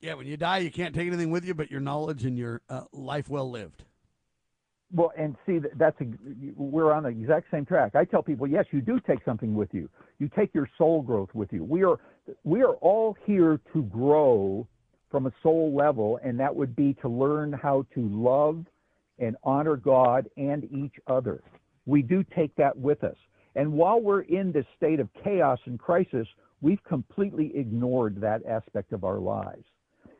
Yeah, 0.00 0.14
when 0.14 0.26
you 0.26 0.36
die, 0.36 0.58
you 0.58 0.70
can't 0.70 0.94
take 0.94 1.06
anything 1.06 1.30
with 1.30 1.44
you 1.44 1.54
but 1.54 1.70
your 1.70 1.80
knowledge 1.80 2.24
and 2.24 2.36
your 2.36 2.62
uh, 2.68 2.82
life 2.92 3.28
well 3.28 3.50
lived. 3.50 3.84
Well, 4.92 5.12
and 5.18 5.36
see, 5.44 5.60
that's 5.76 6.00
a, 6.00 6.06
we're 6.56 6.92
on 6.92 7.02
the 7.02 7.10
exact 7.10 7.50
same 7.50 7.66
track. 7.66 7.94
I 7.94 8.04
tell 8.04 8.22
people, 8.22 8.46
yes, 8.46 8.64
you 8.70 8.80
do 8.80 8.98
take 9.06 9.22
something 9.24 9.54
with 9.54 9.68
you. 9.72 9.88
You 10.18 10.30
take 10.34 10.54
your 10.54 10.68
soul 10.78 11.02
growth 11.02 11.28
with 11.34 11.52
you. 11.52 11.62
We 11.62 11.84
are 11.84 11.98
we 12.44 12.62
are 12.62 12.74
all 12.76 13.16
here 13.26 13.60
to 13.72 13.82
grow 13.82 14.66
from 15.10 15.26
a 15.26 15.32
soul 15.42 15.74
level, 15.74 16.18
and 16.24 16.40
that 16.40 16.54
would 16.54 16.74
be 16.74 16.94
to 17.02 17.08
learn 17.08 17.52
how 17.52 17.84
to 17.94 18.08
love 18.08 18.64
and 19.18 19.36
honor 19.42 19.76
God 19.76 20.28
and 20.36 20.64
each 20.72 20.94
other. 21.06 21.42
We 21.86 22.02
do 22.02 22.24
take 22.34 22.54
that 22.56 22.76
with 22.76 23.04
us. 23.04 23.16
And 23.56 23.72
while 23.72 24.00
we're 24.00 24.22
in 24.22 24.52
this 24.52 24.66
state 24.76 25.00
of 25.00 25.08
chaos 25.24 25.58
and 25.64 25.78
crisis, 25.78 26.28
we've 26.60 26.82
completely 26.84 27.52
ignored 27.56 28.20
that 28.20 28.44
aspect 28.46 28.92
of 28.92 29.04
our 29.04 29.18
lives. 29.18 29.64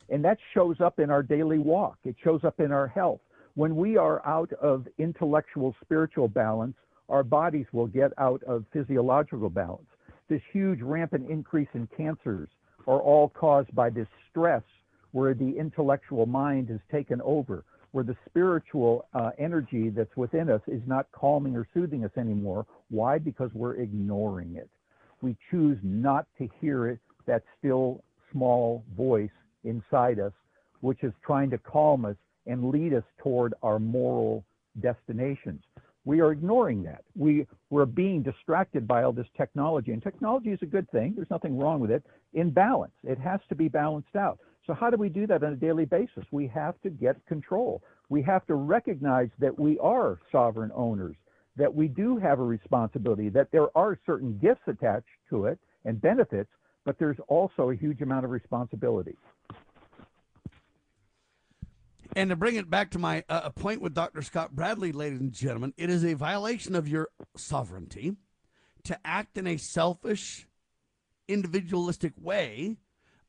And 0.08 0.24
that 0.24 0.38
shows 0.54 0.80
up 0.80 0.98
in 0.98 1.10
our 1.10 1.22
daily 1.22 1.58
walk. 1.58 1.98
It 2.04 2.16
shows 2.24 2.42
up 2.44 2.60
in 2.60 2.72
our 2.72 2.88
health. 2.88 3.20
When 3.54 3.76
we 3.76 3.96
are 3.96 4.24
out 4.26 4.52
of 4.54 4.86
intellectual 4.98 5.74
spiritual 5.82 6.28
balance, 6.28 6.76
our 7.08 7.22
bodies 7.22 7.66
will 7.72 7.86
get 7.86 8.12
out 8.18 8.42
of 8.44 8.64
physiological 8.72 9.50
balance. 9.50 9.88
This 10.28 10.42
huge 10.52 10.82
rampant 10.82 11.30
increase 11.30 11.68
in 11.74 11.88
cancers 11.96 12.48
are 12.86 13.00
all 13.00 13.28
caused 13.30 13.74
by 13.74 13.90
this 13.90 14.08
stress 14.30 14.62
where 15.12 15.34
the 15.34 15.56
intellectual 15.58 16.26
mind 16.26 16.68
has 16.68 16.80
taken 16.92 17.20
over, 17.22 17.64
where 17.92 18.04
the 18.04 18.16
spiritual 18.28 19.06
uh, 19.14 19.30
energy 19.38 19.88
that's 19.88 20.14
within 20.16 20.50
us 20.50 20.60
is 20.66 20.82
not 20.86 21.06
calming 21.12 21.56
or 21.56 21.66
soothing 21.72 22.04
us 22.04 22.10
anymore. 22.16 22.66
Why? 22.90 23.18
Because 23.18 23.50
we're 23.54 23.76
ignoring 23.76 24.56
it. 24.56 24.68
We 25.22 25.36
choose 25.50 25.78
not 25.82 26.26
to 26.38 26.48
hear 26.60 26.88
it, 26.88 27.00
that 27.26 27.42
still 27.58 28.04
small 28.30 28.84
voice 28.96 29.30
inside 29.64 30.20
us, 30.20 30.32
which 30.80 31.02
is 31.02 31.12
trying 31.24 31.50
to 31.50 31.58
calm 31.58 32.04
us 32.04 32.16
and 32.48 32.70
lead 32.70 32.94
us 32.94 33.04
toward 33.22 33.54
our 33.62 33.78
moral 33.78 34.44
destinations. 34.80 35.62
We 36.04 36.20
are 36.20 36.32
ignoring 36.32 36.82
that. 36.84 37.04
We, 37.14 37.46
we're 37.70 37.84
being 37.84 38.22
distracted 38.22 38.88
by 38.88 39.02
all 39.02 39.12
this 39.12 39.26
technology, 39.36 39.92
and 39.92 40.02
technology 40.02 40.50
is 40.50 40.58
a 40.62 40.66
good 40.66 40.90
thing. 40.90 41.12
There's 41.14 41.30
nothing 41.30 41.58
wrong 41.58 41.80
with 41.80 41.90
it. 41.90 42.02
In 42.32 42.50
balance, 42.50 42.94
it 43.04 43.18
has 43.18 43.40
to 43.50 43.54
be 43.54 43.68
balanced 43.68 44.16
out. 44.16 44.38
So, 44.66 44.74
how 44.74 44.90
do 44.90 44.96
we 44.96 45.08
do 45.08 45.26
that 45.26 45.42
on 45.42 45.52
a 45.52 45.56
daily 45.56 45.84
basis? 45.84 46.24
We 46.30 46.46
have 46.48 46.80
to 46.82 46.90
get 46.90 47.24
control. 47.26 47.82
We 48.08 48.22
have 48.22 48.46
to 48.46 48.54
recognize 48.54 49.28
that 49.38 49.58
we 49.58 49.78
are 49.78 50.18
sovereign 50.32 50.70
owners, 50.74 51.16
that 51.56 51.74
we 51.74 51.88
do 51.88 52.16
have 52.16 52.38
a 52.38 52.44
responsibility, 52.44 53.28
that 53.30 53.50
there 53.50 53.68
are 53.76 53.98
certain 54.06 54.38
gifts 54.38 54.62
attached 54.66 55.06
to 55.30 55.46
it 55.46 55.58
and 55.84 56.00
benefits, 56.00 56.50
but 56.84 56.98
there's 56.98 57.18
also 57.28 57.70
a 57.70 57.76
huge 57.76 58.00
amount 58.00 58.24
of 58.24 58.30
responsibility. 58.30 59.16
And 62.16 62.30
to 62.30 62.36
bring 62.36 62.56
it 62.56 62.70
back 62.70 62.90
to 62.92 62.98
my 62.98 63.24
uh, 63.28 63.50
point 63.50 63.80
with 63.80 63.94
Dr. 63.94 64.22
Scott 64.22 64.54
Bradley, 64.54 64.92
ladies 64.92 65.20
and 65.20 65.32
gentlemen, 65.32 65.74
it 65.76 65.90
is 65.90 66.04
a 66.04 66.14
violation 66.14 66.74
of 66.74 66.88
your 66.88 67.08
sovereignty 67.36 68.16
to 68.84 68.98
act 69.04 69.36
in 69.36 69.46
a 69.46 69.56
selfish, 69.56 70.48
individualistic 71.28 72.14
way 72.20 72.76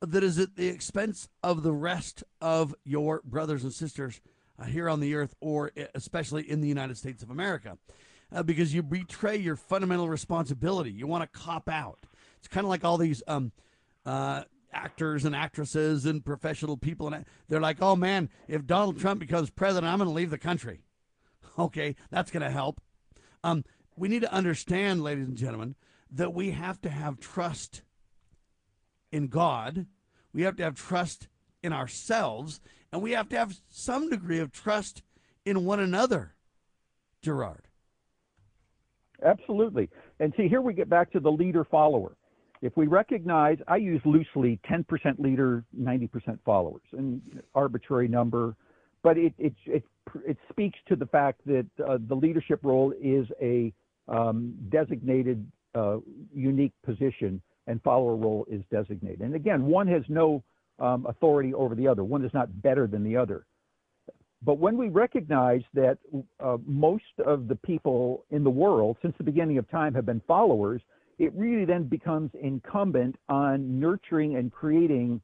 that 0.02 0.24
is 0.24 0.40
at 0.40 0.56
the 0.56 0.68
expense 0.68 1.28
of 1.44 1.62
the 1.64 1.74
rest 1.74 2.24
of 2.40 2.74
your 2.86 3.22
brothers 3.26 3.64
and 3.64 3.74
sisters 3.74 4.22
uh, 4.58 4.64
here 4.64 4.90
on 4.90 5.02
the 5.02 5.14
earth, 5.14 5.36
or 5.42 5.72
especially 5.94 6.50
in 6.50 6.62
the 6.62 6.68
United 6.68 6.98
States 6.98 7.22
of 7.22 7.30
America, 7.30 7.78
uh, 8.32 8.44
because 8.44 8.74
you 8.74 8.82
betray 8.82 9.36
your 9.36 9.58
fundamental 9.58 10.08
responsibility. 10.08 10.92
You 10.92 11.06
want 11.08 11.32
to 11.32 11.40
cop 11.40 11.68
out. 11.68 12.00
It's 12.38 12.48
kind 12.48 12.66
of 12.66 12.70
like 12.70 12.86
all 12.86 12.98
these 12.98 13.22
um, 13.28 13.52
uh, 14.06 14.44
actors 14.72 15.26
and 15.26 15.36
actresses 15.36 16.06
and 16.06 16.24
professional 16.24 16.78
people, 16.78 17.12
and 17.12 17.26
they're 17.48 17.60
like, 17.60 17.82
"Oh 17.82 17.96
man, 17.96 18.30
if 18.48 18.66
Donald 18.66 19.00
Trump 19.00 19.20
becomes 19.20 19.50
president, 19.50 19.92
I'm 19.92 20.00
going 20.00 20.10
to 20.10 20.14
leave 20.14 20.32
the 20.32 20.38
country." 20.38 20.82
Okay, 21.58 21.98
that's 22.10 22.32
going 22.32 22.44
to 22.44 22.52
help. 22.52 22.80
Um, 23.44 23.66
we 23.98 24.08
need 24.08 24.22
to 24.22 24.32
understand, 24.32 25.04
ladies 25.04 25.28
and 25.28 25.36
gentlemen, 25.36 25.76
that 26.10 26.34
we 26.34 26.52
have 26.52 26.80
to 26.82 26.90
have 26.90 27.20
trust 27.20 27.82
in 29.12 29.28
God, 29.28 29.86
we 30.32 30.44
have 30.44 30.56
to 30.58 30.64
have 30.64 30.76
trust 30.76 31.28
in 31.62 31.74
ourselves, 31.74 32.62
and 32.94 33.02
we 33.02 33.12
have 33.12 33.28
to 33.30 33.38
have 33.38 33.60
some 33.70 34.10
degree 34.10 34.40
of 34.40 34.54
trust 34.54 35.04
in 35.46 35.66
one 35.66 35.82
another. 35.82 36.36
Gerard. 37.22 37.68
Absolutely. 39.24 39.90
And 40.20 40.34
see, 40.38 40.48
here 40.48 40.62
we 40.62 40.74
get 40.74 40.90
back 40.90 41.12
to 41.12 41.20
the 41.20 41.32
leader 41.32 41.66
follower. 41.66 42.16
If 42.62 42.76
we 42.76 42.88
recognize, 42.88 43.58
I 43.68 43.78
use 43.78 44.02
loosely 44.04 44.60
10% 44.70 45.20
leader, 45.20 45.64
90% 45.80 46.40
followers, 46.44 46.82
an 46.92 47.22
arbitrary 47.56 48.08
number, 48.08 48.56
but 49.02 49.18
it, 49.18 49.34
it, 49.38 49.54
it, 49.66 49.84
it 50.28 50.38
speaks 50.50 50.78
to 50.88 50.96
the 50.96 51.06
fact 51.06 51.40
that 51.46 51.66
uh, 51.88 51.98
the 52.08 52.16
leadership 52.16 52.60
role 52.64 52.94
is 53.02 53.28
a 53.42 53.74
um, 54.10 54.54
designated, 54.70 55.46
uh, 55.74 55.98
unique 56.34 56.74
position 56.84 57.42
and 57.68 57.82
follower 57.84 58.16
role 58.16 58.46
is 58.50 58.62
designated. 58.72 59.22
And 59.22 59.36
again, 59.36 59.66
one 59.66 59.88
has 59.88 60.04
no 60.10 60.44
um, 60.80 61.06
authority 61.08 61.54
over 61.54 61.76
the 61.76 61.88
other. 61.88 62.04
One 62.04 62.26
is 62.26 62.34
not 62.34 62.62
better 62.62 62.88
than 62.88 63.04
the 63.04 63.16
other. 63.16 63.46
But 64.42 64.58
when 64.58 64.78
we 64.78 64.88
recognize 64.88 65.62
that 65.74 65.98
uh, 66.40 66.58
most 66.66 67.04
of 67.26 67.48
the 67.48 67.56
people 67.56 68.26
in 68.32 68.44
the 68.44 68.50
world, 68.50 68.98
since 69.02 69.14
the 69.18 69.24
beginning 69.24 69.58
of 69.58 69.70
time, 69.70 69.94
have 69.94 70.06
been 70.06 70.22
followers, 70.28 70.82
it 71.20 71.34
really 71.36 71.66
then 71.66 71.84
becomes 71.84 72.32
incumbent 72.42 73.16
on 73.28 73.80
nurturing 73.80 74.38
and 74.38 74.52
creating 74.52 75.22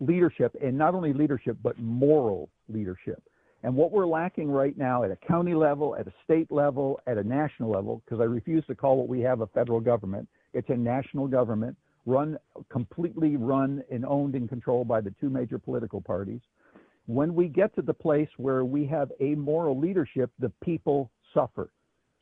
leadership, 0.00 0.54
and 0.62 0.76
not 0.76 0.94
only 0.94 1.12
leadership, 1.12 1.56
but 1.62 1.78
moral 1.78 2.48
leadership. 2.68 3.22
And 3.62 3.74
what 3.74 3.92
we're 3.92 4.06
lacking 4.06 4.50
right 4.50 4.76
now 4.76 5.02
at 5.02 5.10
a 5.10 5.16
county 5.16 5.54
level, 5.54 5.96
at 5.96 6.06
a 6.06 6.12
state 6.24 6.50
level, 6.50 7.00
at 7.06 7.18
a 7.18 7.24
national 7.24 7.70
level, 7.70 8.02
because 8.04 8.20
I 8.20 8.24
refuse 8.24 8.64
to 8.66 8.74
call 8.74 8.96
what 8.96 9.08
we 9.08 9.20
have 9.20 9.40
a 9.40 9.46
federal 9.48 9.80
government, 9.80 10.28
it's 10.52 10.68
a 10.70 10.76
national 10.76 11.26
government 11.26 11.76
run 12.06 12.38
completely 12.70 13.36
run 13.36 13.82
and 13.90 14.04
owned 14.06 14.34
and 14.34 14.48
controlled 14.48 14.88
by 14.88 15.00
the 15.00 15.14
two 15.20 15.28
major 15.28 15.58
political 15.58 16.00
parties. 16.00 16.40
When 17.06 17.34
we 17.34 17.48
get 17.48 17.74
to 17.76 17.82
the 17.82 17.94
place 17.94 18.28
where 18.36 18.64
we 18.64 18.86
have 18.86 19.12
amoral 19.20 19.78
leadership, 19.78 20.30
the 20.38 20.50
people 20.62 21.10
suffer. 21.34 21.70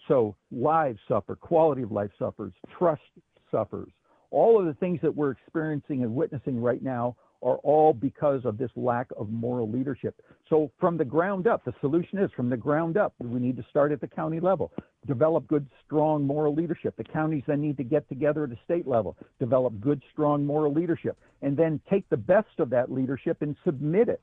So 0.08 0.34
lives 0.50 0.98
suffer, 1.06 1.36
quality 1.36 1.82
of 1.82 1.92
life 1.92 2.10
suffers, 2.18 2.54
trust 2.76 3.02
suffers. 3.50 3.90
All 4.30 4.58
of 4.58 4.66
the 4.66 4.74
things 4.74 5.00
that 5.02 5.14
we're 5.14 5.30
experiencing 5.30 6.02
and 6.02 6.14
witnessing 6.14 6.60
right 6.60 6.82
now 6.82 7.16
are 7.42 7.56
all 7.58 7.92
because 7.92 8.44
of 8.44 8.58
this 8.58 8.70
lack 8.74 9.06
of 9.16 9.30
moral 9.30 9.70
leadership. 9.70 10.20
So, 10.48 10.72
from 10.80 10.96
the 10.96 11.04
ground 11.04 11.46
up, 11.46 11.64
the 11.64 11.72
solution 11.80 12.18
is 12.18 12.30
from 12.34 12.50
the 12.50 12.56
ground 12.56 12.96
up. 12.96 13.14
We 13.20 13.38
need 13.38 13.56
to 13.58 13.64
start 13.70 13.92
at 13.92 14.00
the 14.00 14.08
county 14.08 14.40
level, 14.40 14.72
develop 15.06 15.46
good, 15.46 15.66
strong 15.86 16.24
moral 16.24 16.52
leadership. 16.52 16.96
The 16.96 17.04
counties 17.04 17.44
then 17.46 17.60
need 17.60 17.76
to 17.76 17.84
get 17.84 18.08
together 18.08 18.44
at 18.44 18.50
the 18.50 18.58
state 18.64 18.88
level, 18.88 19.16
develop 19.38 19.78
good, 19.80 20.02
strong 20.12 20.44
moral 20.44 20.72
leadership, 20.72 21.16
and 21.42 21.56
then 21.56 21.80
take 21.88 22.08
the 22.08 22.16
best 22.16 22.58
of 22.58 22.70
that 22.70 22.90
leadership 22.90 23.40
and 23.40 23.54
submit 23.64 24.08
it 24.08 24.20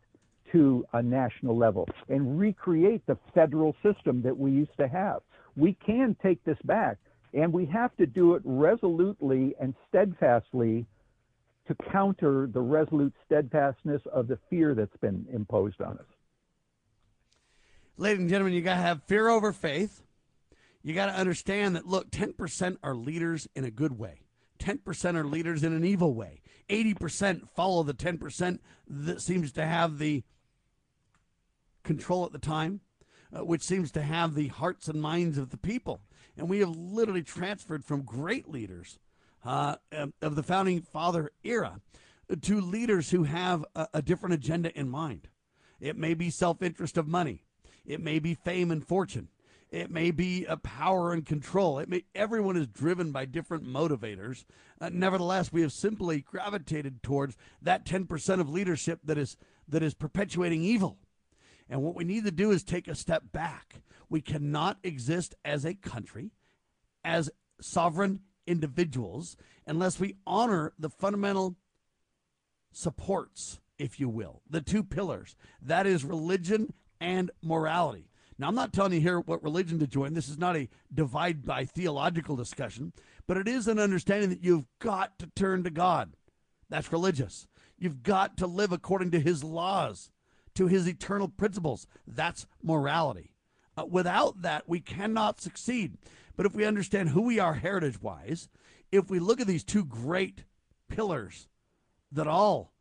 to 0.51 0.85
a 0.93 1.01
national 1.01 1.57
level 1.57 1.87
and 2.09 2.37
recreate 2.37 3.05
the 3.07 3.17
federal 3.33 3.75
system 3.81 4.21
that 4.21 4.37
we 4.37 4.51
used 4.51 4.75
to 4.77 4.87
have. 4.87 5.21
We 5.55 5.73
can 5.85 6.15
take 6.21 6.43
this 6.43 6.57
back, 6.63 6.97
and 7.33 7.51
we 7.51 7.65
have 7.65 7.95
to 7.97 8.05
do 8.05 8.35
it 8.35 8.41
resolutely 8.45 9.55
and 9.59 9.73
steadfastly 9.89 10.85
to 11.67 11.75
counter 11.91 12.47
the 12.51 12.61
resolute 12.61 13.13
steadfastness 13.25 14.01
of 14.13 14.27
the 14.27 14.37
fear 14.49 14.75
that's 14.75 14.97
been 14.97 15.25
imposed 15.33 15.81
on 15.81 15.97
us. 15.97 16.05
Ladies 17.97 18.19
and 18.19 18.29
gentlemen, 18.29 18.53
you 18.53 18.61
got 18.61 18.75
to 18.75 18.81
have 18.81 19.03
fear 19.03 19.29
over 19.29 19.51
faith. 19.53 20.03
You 20.83 20.93
got 20.93 21.07
to 21.07 21.13
understand 21.13 21.75
that, 21.75 21.87
look, 21.87 22.11
10% 22.11 22.77
are 22.83 22.95
leaders 22.95 23.47
in 23.55 23.63
a 23.63 23.71
good 23.71 23.97
way, 23.97 24.21
10% 24.59 25.15
are 25.15 25.25
leaders 25.25 25.63
in 25.63 25.73
an 25.73 25.83
evil 25.83 26.13
way. 26.13 26.41
80% 26.69 27.49
follow 27.55 27.83
the 27.83 27.93
10% 27.93 28.59
that 28.87 29.21
seems 29.21 29.51
to 29.53 29.65
have 29.65 29.97
the 29.97 30.23
control 31.83 32.25
at 32.25 32.31
the 32.31 32.39
time, 32.39 32.81
uh, 33.35 33.43
which 33.43 33.61
seems 33.61 33.91
to 33.91 34.01
have 34.01 34.33
the 34.33 34.47
hearts 34.47 34.87
and 34.87 35.01
minds 35.01 35.37
of 35.37 35.49
the 35.49 35.57
people. 35.57 36.01
And 36.37 36.49
we 36.49 36.59
have 36.59 36.69
literally 36.69 37.23
transferred 37.23 37.83
from 37.83 38.03
great 38.03 38.49
leaders 38.49 38.99
uh, 39.43 39.75
of 40.21 40.35
the 40.35 40.43
founding 40.43 40.81
father 40.81 41.31
era 41.43 41.81
to 42.41 42.61
leaders 42.61 43.11
who 43.11 43.23
have 43.23 43.65
a, 43.75 43.87
a 43.95 44.01
different 44.01 44.35
agenda 44.35 44.77
in 44.77 44.89
mind. 44.89 45.27
It 45.79 45.97
may 45.97 46.13
be 46.13 46.29
self 46.29 46.61
interest 46.61 46.97
of 46.97 47.07
money, 47.07 47.43
it 47.85 48.01
may 48.01 48.19
be 48.19 48.33
fame 48.33 48.71
and 48.71 48.85
fortune. 48.85 49.29
It 49.71 49.91
may 49.91 50.11
be 50.11 50.45
a 50.45 50.55
power 50.55 51.11
and 51.11 51.25
control. 51.25 51.79
It 51.79 51.89
may 51.89 52.03
everyone 52.13 52.55
is 52.55 52.67
driven 52.67 53.11
by 53.11 53.25
different 53.25 53.65
motivators. 53.65 54.45
Uh, 54.79 54.89
nevertheless, 54.93 55.51
we 55.51 55.63
have 55.63 55.73
simply 55.73 56.21
gravitated 56.21 57.03
towards 57.03 57.35
that 57.61 57.83
10% 57.83 58.39
of 58.39 58.47
leadership 58.47 58.99
that 59.03 59.17
is 59.17 59.35
that 59.67 59.83
is 59.83 59.93
perpetuating 59.93 60.63
evil. 60.63 60.97
And 61.69 61.81
what 61.81 61.95
we 61.95 62.03
need 62.03 62.25
to 62.25 62.31
do 62.31 62.51
is 62.51 62.63
take 62.63 62.87
a 62.87 62.95
step 62.95 63.23
back. 63.31 63.81
We 64.09 64.21
cannot 64.21 64.77
exist 64.83 65.35
as 65.43 65.65
a 65.65 65.73
country, 65.73 66.31
as 67.03 67.29
sovereign 67.59 68.21
individuals, 68.45 69.35
unless 69.65 69.99
we 69.99 70.17
honor 70.27 70.73
the 70.77 70.89
fundamental 70.89 71.55
supports, 72.71 73.59
if 73.79 73.99
you 73.99 74.09
will, 74.09 74.41
the 74.49 74.61
two 74.61 74.83
pillars 74.83 75.35
that 75.61 75.87
is 75.87 76.03
religion 76.03 76.73
and 77.01 77.31
morality. 77.41 78.09
Now, 78.37 78.49
I'm 78.49 78.55
not 78.55 78.73
telling 78.73 78.93
you 78.93 78.99
here 78.99 79.19
what 79.19 79.43
religion 79.43 79.79
to 79.79 79.87
join. 79.87 80.13
This 80.13 80.27
is 80.27 80.37
not 80.37 80.57
a 80.57 80.67
divide 80.93 81.45
by 81.45 81.65
theological 81.65 82.35
discussion, 82.35 82.91
but 83.27 83.37
it 83.37 83.47
is 83.47 83.67
an 83.67 83.79
understanding 83.79 84.29
that 84.29 84.43
you've 84.43 84.67
got 84.79 85.17
to 85.19 85.27
turn 85.35 85.63
to 85.63 85.69
God. 85.69 86.15
That's 86.69 86.91
religious. 86.91 87.47
You've 87.77 88.03
got 88.03 88.37
to 88.37 88.47
live 88.47 88.71
according 88.71 89.11
to 89.11 89.19
his 89.19 89.43
laws 89.43 90.11
to 90.55 90.67
his 90.67 90.87
eternal 90.87 91.27
principles. 91.27 91.87
That's 92.07 92.47
morality. 92.63 93.31
Uh, 93.77 93.85
without 93.85 94.41
that, 94.41 94.67
we 94.67 94.79
cannot 94.79 95.41
succeed. 95.41 95.97
But 96.35 96.45
if 96.45 96.55
we 96.55 96.65
understand 96.65 97.09
who 97.09 97.21
we 97.21 97.39
are 97.39 97.55
heritage 97.55 98.01
wise, 98.01 98.49
if 98.91 99.09
we 99.09 99.19
look 99.19 99.39
at 99.39 99.47
these 99.47 99.63
two 99.63 99.85
great 99.85 100.43
pillars 100.89 101.47
that 102.11 102.27
all 102.27 102.73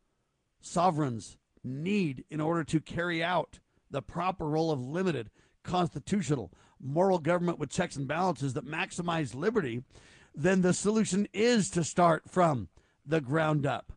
sovereigns 0.61 1.37
need 1.63 2.25
in 2.31 2.41
order 2.41 2.65
to 2.65 2.81
carry 2.81 3.23
out 3.23 3.59
the 3.91 4.03
proper 4.03 4.47
role 4.47 4.71
of 4.71 4.81
limited 4.81 5.31
constitutional 5.63 6.53
moral 6.81 7.19
government 7.19 7.59
with 7.59 7.71
checks 7.71 7.97
and 7.97 8.07
balances 8.07 8.53
that 8.55 8.67
maximize 8.67 9.35
liberty, 9.35 9.83
then 10.35 10.63
the 10.63 10.75
solution 10.75 11.27
is 11.33 11.71
to 11.71 11.83
start 11.83 12.25
from 12.29 12.69
the 13.07 13.21
ground 13.21 13.67
up, 13.67 13.93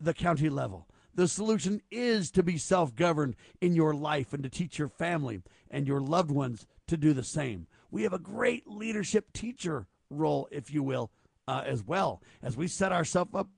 the 0.00 0.14
county 0.14 0.48
level, 0.48 0.88
the 1.16 1.26
solution 1.26 1.80
is 1.90 2.30
to 2.32 2.42
be 2.42 2.58
self 2.58 2.94
governed 2.94 3.36
in 3.60 3.74
your 3.74 3.94
life 3.94 4.32
and 4.32 4.42
to 4.42 4.50
teach 4.50 4.78
your 4.78 4.88
family 4.88 5.42
and 5.70 5.88
your 5.88 6.00
loved 6.00 6.30
ones 6.30 6.66
to 6.86 6.96
do 6.96 7.12
the 7.12 7.24
same. 7.24 7.66
We 7.90 8.02
have 8.02 8.12
a 8.12 8.18
great 8.18 8.68
leadership 8.68 9.32
teacher 9.32 9.86
role, 10.10 10.46
if 10.52 10.72
you 10.72 10.82
will, 10.82 11.10
uh, 11.48 11.62
as 11.64 11.82
well, 11.82 12.22
as 12.42 12.56
we 12.56 12.68
set 12.68 12.92
ourselves 12.92 13.34
up 13.34 13.48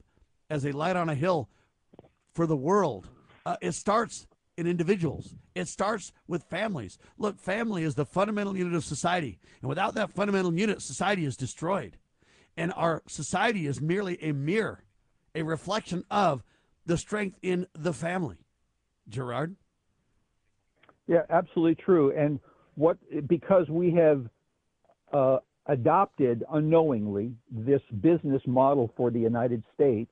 as 0.48 0.64
a 0.64 0.72
light 0.72 0.96
on 0.96 1.08
a 1.08 1.14
hill 1.14 1.48
for 2.32 2.46
the 2.46 2.56
world. 2.56 3.08
Uh, 3.44 3.56
it 3.60 3.72
starts 3.72 4.26
in 4.56 4.66
individuals. 4.66 5.34
It 5.54 5.66
starts 5.66 6.12
with 6.26 6.44
families. 6.44 6.98
Look, 7.18 7.40
family 7.40 7.82
is 7.82 7.96
the 7.96 8.06
fundamental 8.06 8.56
unit 8.56 8.74
of 8.74 8.84
society. 8.84 9.38
And 9.60 9.68
without 9.68 9.94
that 9.94 10.12
fundamental 10.12 10.54
unit, 10.54 10.80
society 10.80 11.24
is 11.24 11.36
destroyed. 11.36 11.96
And 12.56 12.72
our 12.76 13.02
society 13.08 13.66
is 13.66 13.80
merely 13.80 14.22
a 14.22 14.32
mirror, 14.32 14.84
a 15.34 15.42
reflection 15.42 16.04
of 16.10 16.42
the 16.88 16.96
strength 16.96 17.38
in 17.42 17.66
the 17.74 17.92
family. 17.92 18.38
Gerard? 19.08 19.54
Yeah, 21.06 21.22
absolutely 21.30 21.76
true. 21.76 22.12
And 22.18 22.40
what 22.74 22.96
because 23.28 23.68
we 23.68 23.92
have 23.92 24.26
uh, 25.12 25.38
adopted 25.66 26.44
unknowingly 26.50 27.32
this 27.50 27.82
business 28.00 28.42
model 28.46 28.90
for 28.96 29.10
the 29.10 29.20
United 29.20 29.62
States, 29.74 30.10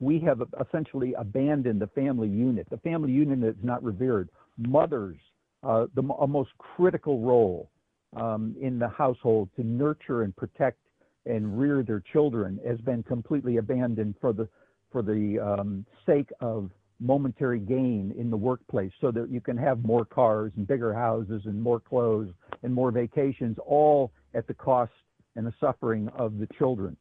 we 0.00 0.20
have 0.20 0.42
essentially 0.60 1.14
abandoned 1.14 1.80
the 1.80 1.86
family 1.88 2.28
unit. 2.28 2.68
The 2.70 2.78
family 2.78 3.12
unit 3.12 3.56
is 3.56 3.64
not 3.64 3.82
revered. 3.82 4.28
Mothers, 4.58 5.16
uh, 5.62 5.86
the 5.94 6.02
a 6.02 6.26
most 6.26 6.50
critical 6.58 7.20
role 7.20 7.70
um, 8.16 8.54
in 8.60 8.78
the 8.78 8.88
household 8.88 9.48
to 9.56 9.64
nurture 9.64 10.22
and 10.22 10.36
protect 10.36 10.78
and 11.24 11.58
rear 11.58 11.82
their 11.82 12.02
children, 12.12 12.58
has 12.66 12.78
been 12.80 13.02
completely 13.02 13.58
abandoned 13.58 14.14
for 14.20 14.32
the 14.32 14.48
for 14.90 15.02
the 15.02 15.38
um, 15.38 15.84
sake 16.06 16.30
of 16.40 16.70
momentary 17.00 17.60
gain 17.60 18.12
in 18.18 18.30
the 18.30 18.36
workplace 18.36 18.92
so 19.00 19.10
that 19.10 19.30
you 19.30 19.40
can 19.40 19.56
have 19.56 19.84
more 19.84 20.04
cars 20.04 20.52
and 20.56 20.66
bigger 20.66 20.92
houses 20.92 21.42
and 21.44 21.60
more 21.60 21.78
clothes 21.78 22.28
and 22.62 22.74
more 22.74 22.90
vacations, 22.90 23.56
all 23.64 24.10
at 24.34 24.46
the 24.46 24.54
cost 24.54 24.92
and 25.36 25.46
the 25.46 25.54
suffering 25.60 26.08
of 26.16 26.38
the 26.38 26.48
children. 26.58 26.96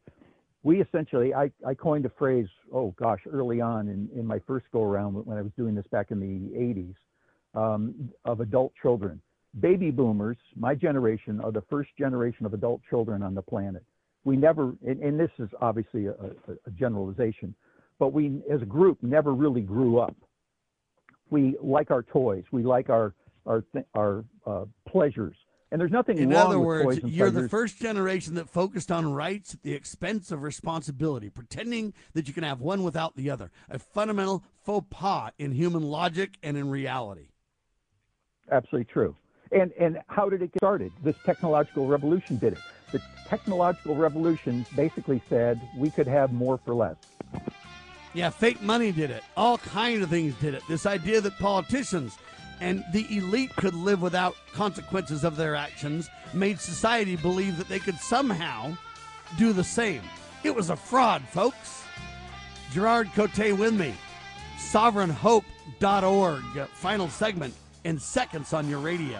We 0.64 0.82
essentially, 0.82 1.34
I, 1.34 1.52
I 1.66 1.74
coined 1.74 2.06
a 2.06 2.12
phrase, 2.18 2.48
oh 2.74 2.94
gosh, 3.00 3.22
early 3.32 3.62
on 3.62 3.88
in, 3.88 4.10
in 4.16 4.26
my 4.26 4.40
first 4.46 4.66
go 4.72 4.84
around 4.84 5.14
when 5.26 5.38
I 5.38 5.42
was 5.42 5.52
doing 5.58 5.74
this 5.74 5.86
back 5.92 6.12
in 6.12 6.20
the 6.20 6.58
80s, 6.58 6.96
um, 7.56 8.10
of 8.26 8.42
adult 8.42 8.74
children. 8.82 9.22
Baby 9.60 9.92
boomers, 9.92 10.38
my 10.56 10.76
generation, 10.76 11.40
are 11.42 11.52
the 11.52 11.64
first 11.70 11.90
generation 11.98 12.46
of 12.46 12.54
adult 12.54 12.82
children 12.90 13.24
on 13.24 13.34
the 13.34 13.42
planet. 13.42 13.84
We 14.24 14.36
never, 14.36 14.74
and, 14.86 15.02
and 15.02 15.20
this 15.20 15.32
is 15.40 15.50
obviously 15.62 16.08
a, 16.08 16.12
a, 16.12 16.54
a 16.66 16.72
generalization, 16.72 17.56
but 18.00 18.14
we 18.14 18.42
as 18.50 18.62
a 18.62 18.66
group 18.66 18.98
never 19.02 19.34
really 19.34 19.62
grew 19.62 20.00
up. 20.00 20.16
We 21.30 21.58
like 21.62 21.92
our 21.92 22.04
toys, 22.04 22.44
we 22.52 22.64
like 22.64 22.90
our 22.90 23.14
our 23.46 23.64
our 23.96 24.24
uh, 24.46 24.66
pleasures, 24.88 25.36
and 25.72 25.82
there's 25.82 25.92
nothing 25.92 26.18
In 26.18 26.30
wrong 26.30 26.48
other 26.48 26.60
with 26.60 26.68
words, 26.68 27.00
you're 27.04 27.30
pleasures. 27.30 27.44
the 27.44 27.50
first 27.50 27.80
generation 27.80 28.36
that 28.36 28.50
focused 28.50 28.92
on 28.92 29.12
rights 29.12 29.54
at 29.54 29.64
the 29.64 29.74
expense 29.74 30.32
of 30.32 30.44
responsibility, 30.44 31.30
pretending 31.30 31.94
that 32.14 32.28
you 32.28 32.34
can 32.34 32.44
have 32.44 32.62
one 32.62 32.84
without 32.84 33.16
the 33.16 33.30
other. 33.30 33.52
A 33.70 33.80
fundamental 33.80 34.44
faux 34.64 34.88
pas 34.90 35.32
in 35.38 35.52
human 35.52 35.84
logic 35.84 36.38
and 36.44 36.56
in 36.56 36.70
reality. 36.70 37.30
Absolutely 38.52 38.86
true. 38.86 39.16
And 39.52 39.74
and 39.78 40.00
how 40.08 40.30
did 40.30 40.42
it 40.42 40.54
get 40.54 40.60
started? 40.60 40.92
This 41.04 41.16
technological 41.26 41.88
revolution 41.88 42.38
did 42.38 42.54
it. 42.54 42.60
The 42.94 43.02
technological 43.28 43.96
revolution 43.96 44.66
basically 44.78 45.22
said 45.30 45.60
we 45.78 45.90
could 45.90 46.08
have 46.08 46.32
more 46.32 46.58
for 46.58 46.74
less. 46.74 46.96
Yeah, 48.18 48.32
fake 48.32 48.64
money 48.64 48.92
did 48.92 49.12
it. 49.12 49.24
All 49.36 49.60
kind 49.60 50.02
of 50.02 50.10
things 50.10 50.34
did 50.42 50.56
it. 50.56 50.64
This 50.68 50.88
idea 50.88 51.22
that 51.22 51.38
politicians 51.38 52.18
and 52.60 52.84
the 52.92 53.06
elite 53.16 53.56
could 53.56 53.76
live 53.76 54.02
without 54.02 54.36
consequences 54.54 55.24
of 55.24 55.36
their 55.36 55.54
actions 55.54 56.10
made 56.34 56.60
society 56.60 57.16
believe 57.16 57.60
that 57.60 57.70
they 57.70 57.78
could 57.78 58.00
somehow 58.00 58.76
do 59.38 59.54
the 59.54 59.64
same. 59.64 60.02
It 60.44 60.56
was 60.56 60.72
a 60.72 60.76
fraud, 60.76 61.22
folks. 61.28 61.84
Gerard 62.72 63.12
Cote 63.14 63.38
with 63.56 63.76
me. 63.76 63.94
SovereignHope.org. 64.72 66.68
Final 66.74 67.10
segment 67.10 67.54
in 67.84 68.00
seconds 68.00 68.52
on 68.52 68.68
your 68.68 68.80
radio. 68.80 69.20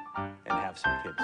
and 0.17 0.33
have 0.47 0.77
some 0.77 0.91
kids. 1.03 1.17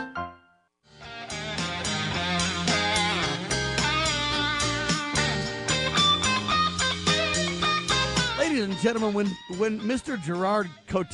Ladies 8.37 8.63
and 8.63 8.77
gentlemen, 8.77 9.13
when 9.13 9.27
when 9.57 9.79
Mr. 9.81 10.21
Gerard 10.21 10.69
Cote 10.87 11.09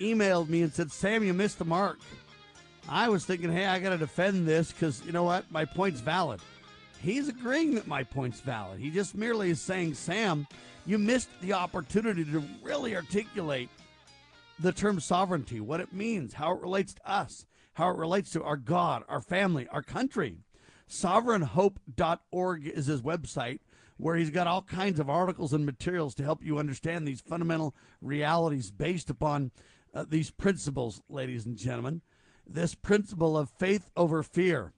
emailed 0.00 0.48
me 0.48 0.62
and 0.62 0.72
said, 0.72 0.90
"Sam, 0.92 1.24
you 1.24 1.32
missed 1.32 1.58
the 1.58 1.64
mark," 1.64 1.98
I 2.88 3.08
was 3.08 3.24
thinking, 3.24 3.52
"Hey, 3.52 3.66
I 3.66 3.78
got 3.78 3.90
to 3.90 3.98
defend 3.98 4.46
this 4.46 4.72
because 4.72 5.02
you 5.06 5.12
know 5.12 5.24
what? 5.24 5.50
My 5.50 5.64
point's 5.64 6.00
valid." 6.00 6.40
He's 7.00 7.28
agreeing 7.28 7.76
that 7.76 7.86
my 7.86 8.02
point's 8.02 8.40
valid. 8.40 8.80
He 8.80 8.90
just 8.90 9.14
merely 9.14 9.50
is 9.50 9.60
saying, 9.60 9.94
"Sam, 9.94 10.48
you 10.84 10.98
missed 10.98 11.28
the 11.40 11.52
opportunity 11.52 12.24
to 12.24 12.42
really 12.62 12.96
articulate 12.96 13.68
the 14.58 14.72
term 14.72 15.00
sovereignty, 15.00 15.60
what 15.60 15.80
it 15.80 15.92
means, 15.92 16.34
how 16.34 16.54
it 16.54 16.60
relates 16.60 16.94
to 16.94 17.10
us, 17.10 17.46
how 17.74 17.90
it 17.90 17.96
relates 17.96 18.30
to 18.30 18.42
our 18.42 18.56
God, 18.56 19.04
our 19.08 19.20
family, 19.20 19.68
our 19.68 19.82
country. 19.82 20.38
Sovereignhope.org 20.88 22.66
is 22.66 22.86
his 22.86 23.02
website 23.02 23.60
where 23.98 24.16
he's 24.16 24.30
got 24.30 24.46
all 24.46 24.62
kinds 24.62 24.98
of 25.00 25.10
articles 25.10 25.52
and 25.52 25.66
materials 25.66 26.14
to 26.14 26.22
help 26.22 26.42
you 26.42 26.58
understand 26.58 27.06
these 27.06 27.20
fundamental 27.20 27.74
realities 28.00 28.70
based 28.70 29.10
upon 29.10 29.50
uh, 29.92 30.04
these 30.08 30.30
principles, 30.30 31.02
ladies 31.08 31.46
and 31.46 31.56
gentlemen. 31.56 32.00
This 32.46 32.74
principle 32.74 33.36
of 33.36 33.50
faith 33.50 33.90
over 33.96 34.22
fear, 34.22 34.72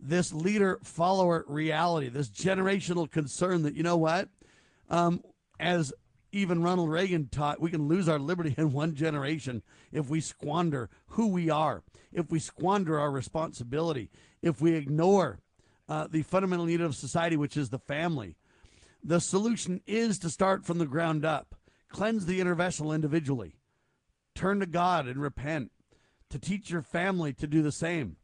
this 0.00 0.32
leader 0.32 0.78
follower 0.84 1.44
reality, 1.48 2.08
this 2.08 2.28
generational 2.28 3.10
concern 3.10 3.62
that, 3.62 3.74
you 3.74 3.82
know 3.82 3.96
what? 3.96 4.28
Um, 4.90 5.22
as 5.58 5.92
even 6.32 6.62
Ronald 6.62 6.90
Reagan 6.90 7.28
taught 7.28 7.60
we 7.60 7.70
can 7.70 7.88
lose 7.88 8.08
our 8.08 8.18
liberty 8.18 8.54
in 8.56 8.72
one 8.72 8.94
generation 8.94 9.62
if 9.92 10.08
we 10.08 10.20
squander 10.20 10.88
who 11.08 11.28
we 11.28 11.50
are, 11.50 11.82
if 12.12 12.30
we 12.30 12.38
squander 12.38 12.98
our 12.98 13.10
responsibility, 13.10 14.10
if 14.40 14.60
we 14.60 14.74
ignore 14.74 15.40
uh, 15.88 16.06
the 16.10 16.22
fundamental 16.22 16.66
need 16.66 16.80
of 16.80 16.96
society, 16.96 17.36
which 17.36 17.56
is 17.56 17.68
the 17.68 17.78
family. 17.78 18.36
The 19.04 19.20
solution 19.20 19.82
is 19.86 20.18
to 20.20 20.30
start 20.30 20.64
from 20.64 20.78
the 20.78 20.86
ground 20.86 21.24
up, 21.24 21.54
cleanse 21.88 22.24
the 22.24 22.40
inner 22.40 22.54
vessel 22.54 22.92
individually, 22.92 23.56
turn 24.34 24.60
to 24.60 24.66
God 24.66 25.06
and 25.06 25.20
repent, 25.20 25.70
to 26.30 26.38
teach 26.38 26.70
your 26.70 26.82
family 26.82 27.34
to 27.34 27.46
do 27.46 27.62
the 27.62 27.72
same. 27.72 28.16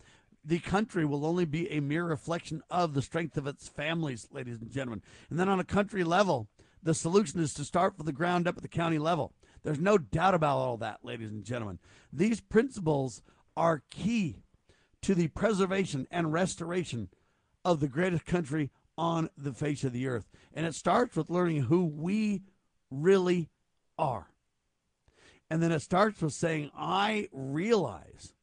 The 0.43 0.61
country 0.61 1.05
will 1.05 1.27
only 1.27 1.45
be 1.45 1.71
a 1.71 1.81
mere 1.81 2.05
reflection 2.05 2.63
of 2.71 2.95
the 2.95 3.03
strength 3.03 3.37
of 3.37 3.47
its 3.47 3.69
families, 3.69 4.29
ladies 4.33 4.63
and 4.63 4.71
gentlemen. 4.71 5.03
And 5.29 5.39
then 5.39 5.49
on 5.49 5.61
a 5.61 5.65
country 5.65 6.05
level, 6.05 6.49
the 6.83 6.95
solution 6.95 7.41
is 7.41 7.55
to 7.55 7.65
start 7.65 7.97
from 7.97 8.07
the 8.07 8.13
ground 8.13 8.47
up 8.47 8.57
at 8.57 8.63
the 8.63 8.69
county 8.69 8.99
level. 8.99 9.33
There's 9.63 9.81
no 9.81 9.99
doubt 9.99 10.35
about 10.35 10.59
all 10.59 10.77
that, 10.79 11.05
ladies 11.05 11.31
and 11.31 11.45
gentlemen. 11.45 11.79
These 12.13 12.41
principles 12.41 13.23
are 13.57 13.83
key 13.91 14.43
to 15.03 15.15
the 15.15 15.29
preservation 15.29 16.07
and 16.11 16.33
restoration 16.33 17.09
of 17.65 17.81
the 17.81 17.89
greatest 17.89 18.25
country 18.25 18.71
on 18.97 19.31
the 19.37 19.53
face 19.53 19.85
of 19.85 19.93
the 19.93 20.07
earth. 20.07 20.29
And 20.53 20.67
it 20.67 20.75
starts 20.75 21.17
with 21.17 21.31
learning 21.31 21.63
who 21.63 21.85
we 21.85 22.43
really 22.91 23.51
are. 23.99 24.29
And 25.51 25.63
then 25.63 25.73
it 25.73 25.81
starts 25.81 26.21
with 26.21 26.35
saying, 26.35 26.71
I 26.77 27.29
realize 27.33 28.35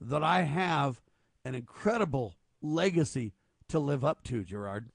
that 0.00 0.22
I 0.22 0.42
have 0.42 1.00
an 1.44 1.54
incredible 1.54 2.36
legacy 2.60 3.32
to 3.68 3.78
live 3.78 4.04
up 4.04 4.22
to, 4.24 4.44
Gerard. 4.44 4.90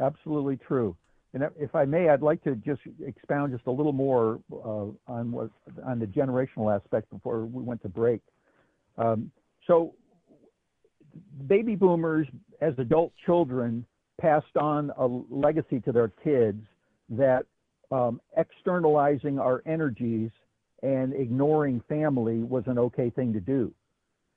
Absolutely 0.00 0.56
true. 0.56 0.96
And 1.34 1.44
if 1.58 1.74
I 1.74 1.84
may, 1.84 2.10
I'd 2.10 2.20
like 2.22 2.42
to 2.44 2.54
just 2.56 2.82
expound 3.04 3.52
just 3.52 3.66
a 3.66 3.70
little 3.70 3.92
more 3.92 4.38
uh, 4.52 5.10
on 5.10 5.32
what 5.32 5.50
on 5.84 5.98
the 5.98 6.06
generational 6.06 6.74
aspect 6.74 7.10
before 7.10 7.46
we 7.46 7.62
went 7.62 7.80
to 7.82 7.88
break. 7.88 8.20
Um, 8.98 9.30
so, 9.66 9.94
baby 11.46 11.74
boomers, 11.74 12.26
as 12.60 12.74
adult 12.76 13.12
children, 13.24 13.86
passed 14.20 14.56
on 14.56 14.92
a 14.98 15.06
legacy 15.06 15.80
to 15.80 15.92
their 15.92 16.08
kids 16.22 16.62
that 17.08 17.46
um, 17.90 18.20
externalizing 18.36 19.38
our 19.38 19.62
energies 19.64 20.30
and 20.82 21.14
ignoring 21.14 21.82
family 21.88 22.38
was 22.38 22.64
an 22.66 22.78
okay 22.78 23.08
thing 23.10 23.32
to 23.32 23.40
do. 23.40 23.72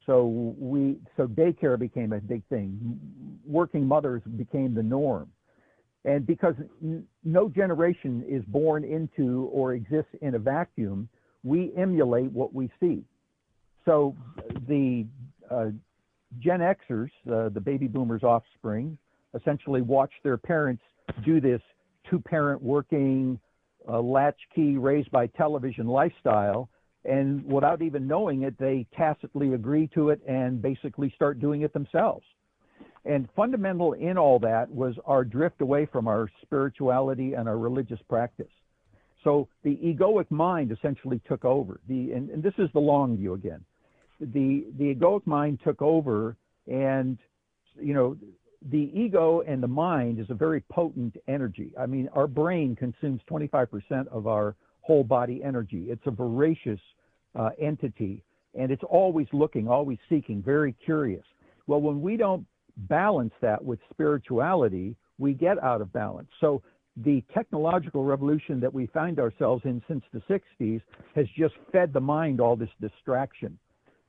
So 0.05 0.53
we 0.57 0.97
so 1.17 1.27
daycare 1.27 1.79
became 1.79 2.13
a 2.13 2.19
big 2.19 2.43
thing. 2.47 2.99
Working 3.45 3.87
mothers 3.87 4.21
became 4.37 4.75
the 4.75 4.83
norm. 4.83 5.29
And 6.05 6.25
because 6.25 6.53
no 7.23 7.49
generation 7.49 8.23
is 8.29 8.43
born 8.45 8.83
into 8.83 9.49
or 9.51 9.73
exists 9.73 10.11
in 10.21 10.35
a 10.35 10.39
vacuum, 10.39 11.09
we 11.43 11.73
emulate 11.75 12.31
what 12.31 12.53
we 12.53 12.71
see. 12.79 13.03
So 13.85 14.15
the 14.67 15.05
uh, 15.49 15.67
Gen 16.39 16.59
Xers, 16.59 17.09
uh, 17.31 17.49
the 17.49 17.59
baby 17.59 17.87
boomers' 17.87 18.23
offspring, 18.23 18.97
essentially 19.33 19.81
watch 19.81 20.11
their 20.23 20.37
parents 20.37 20.83
do 21.25 21.41
this 21.41 21.61
two 22.09 22.19
parent 22.19 22.61
working, 22.61 23.39
uh, 23.87 23.99
latchkey, 23.99 24.77
raised 24.77 25.09
by 25.11 25.27
television 25.27 25.87
lifestyle. 25.87 26.69
And 27.03 27.43
without 27.45 27.81
even 27.81 28.07
knowing 28.07 28.43
it, 28.43 28.57
they 28.59 28.87
tacitly 28.95 29.53
agree 29.53 29.87
to 29.93 30.09
it 30.09 30.21
and 30.27 30.61
basically 30.61 31.11
start 31.15 31.39
doing 31.39 31.61
it 31.61 31.73
themselves. 31.73 32.25
And 33.05 33.29
fundamental 33.35 33.93
in 33.93 34.17
all 34.17 34.39
that 34.39 34.69
was 34.69 34.95
our 35.05 35.23
drift 35.23 35.61
away 35.61 35.85
from 35.85 36.07
our 36.07 36.27
spirituality 36.41 37.33
and 37.33 37.47
our 37.47 37.57
religious 37.57 37.99
practice. 38.09 38.51
So 39.23 39.47
the 39.63 39.75
egoic 39.77 40.29
mind 40.31 40.71
essentially 40.71 41.21
took 41.27 41.45
over. 41.45 41.79
The 41.87 42.11
and, 42.13 42.29
and 42.29 42.43
this 42.43 42.53
is 42.57 42.69
the 42.73 42.79
long 42.79 43.17
view 43.17 43.33
again. 43.33 43.63
The 44.19 44.65
the 44.77 44.95
egoic 44.95 45.25
mind 45.25 45.59
took 45.63 45.81
over, 45.81 46.35
and 46.67 47.17
you 47.79 47.93
know 47.93 48.17
the 48.69 48.89
ego 48.93 49.41
and 49.41 49.61
the 49.61 49.67
mind 49.67 50.19
is 50.19 50.27
a 50.29 50.33
very 50.33 50.61
potent 50.71 51.15
energy. 51.27 51.71
I 51.79 51.85
mean, 51.85 52.09
our 52.13 52.27
brain 52.27 52.75
consumes 52.75 53.21
25% 53.29 54.07
of 54.07 54.25
our 54.27 54.55
whole 54.81 55.03
body 55.03 55.43
energy. 55.43 55.85
It's 55.89 56.05
a 56.05 56.11
voracious 56.11 56.79
uh, 57.35 57.49
entity, 57.59 58.23
and 58.53 58.71
it's 58.71 58.83
always 58.89 59.27
looking, 59.33 59.67
always 59.67 59.99
seeking, 60.09 60.41
very 60.41 60.73
curious. 60.83 61.23
Well, 61.67 61.81
when 61.81 62.01
we 62.01 62.17
don't 62.17 62.45
balance 62.77 63.33
that 63.41 63.63
with 63.63 63.79
spirituality, 63.91 64.95
we 65.17 65.33
get 65.33 65.61
out 65.63 65.81
of 65.81 65.91
balance. 65.93 66.29
So 66.39 66.61
the 66.97 67.23
technological 67.33 68.03
revolution 68.03 68.59
that 68.61 68.73
we 68.73 68.87
find 68.87 69.19
ourselves 69.19 69.63
in 69.65 69.81
since 69.87 70.03
the 70.13 70.21
60s 70.29 70.81
has 71.15 71.25
just 71.37 71.55
fed 71.71 71.91
the 71.93 72.01
mind 72.01 72.39
all 72.39 72.55
this 72.55 72.69
distraction. 72.79 73.57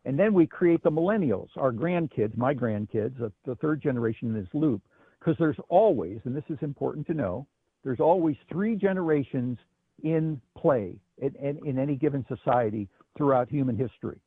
And 0.05 0.17
then 0.17 0.33
we 0.33 0.47
create 0.47 0.83
the 0.85 0.91
millennials, 0.91 1.49
our 1.57 1.73
grandkids, 1.73 2.37
my 2.37 2.55
grandkids, 2.55 3.21
uh, 3.21 3.29
the 3.45 3.57
third 3.57 3.83
generation 3.83 4.29
in 4.29 4.35
this 4.35 4.49
loop, 4.55 4.81
because 5.19 5.35
there's 5.39 5.57
always, 5.69 6.21
and 6.25 6.37
this 6.37 6.45
is 6.49 6.59
important 6.61 7.07
to 7.09 7.15
know, 7.15 7.47
there's 7.83 7.99
always 7.99 8.37
three 8.49 8.77
generations 8.77 9.59
in 10.05 10.41
play 10.57 10.95
in, 11.19 11.35
in, 11.37 11.59
in 11.67 11.79
any 11.79 11.97
given 11.97 12.25
society 12.29 12.89
throughout 13.17 13.49
human 13.49 13.77
history. 13.77 14.21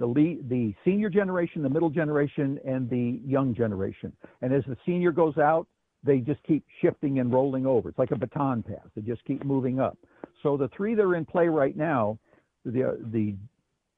The, 0.00 0.06
lead, 0.06 0.48
the 0.48 0.74
senior 0.84 1.10
generation, 1.10 1.62
the 1.62 1.68
middle 1.68 1.90
generation, 1.90 2.58
and 2.66 2.90
the 2.90 3.20
young 3.24 3.54
generation. 3.54 4.12
And 4.42 4.52
as 4.52 4.64
the 4.66 4.76
senior 4.84 5.12
goes 5.12 5.36
out, 5.38 5.68
they 6.02 6.18
just 6.18 6.42
keep 6.44 6.64
shifting 6.80 7.18
and 7.20 7.32
rolling 7.32 7.66
over. 7.66 7.90
It's 7.90 7.98
like 7.98 8.10
a 8.10 8.16
baton 8.16 8.62
pass. 8.62 8.86
They 8.96 9.02
just 9.02 9.24
keep 9.26 9.44
moving 9.44 9.78
up. 9.78 9.98
So 10.42 10.56
the 10.56 10.68
three 10.76 10.94
that 10.94 11.02
are 11.02 11.14
in 11.14 11.26
play 11.26 11.48
right 11.48 11.76
now, 11.76 12.18
the 12.64 12.98
the 13.12 13.34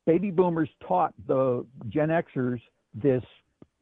baby 0.07 0.31
boomers 0.31 0.69
taught 0.87 1.15
the 1.27 1.65
Gen 1.89 2.09
Xers 2.09 2.61
this 2.95 3.23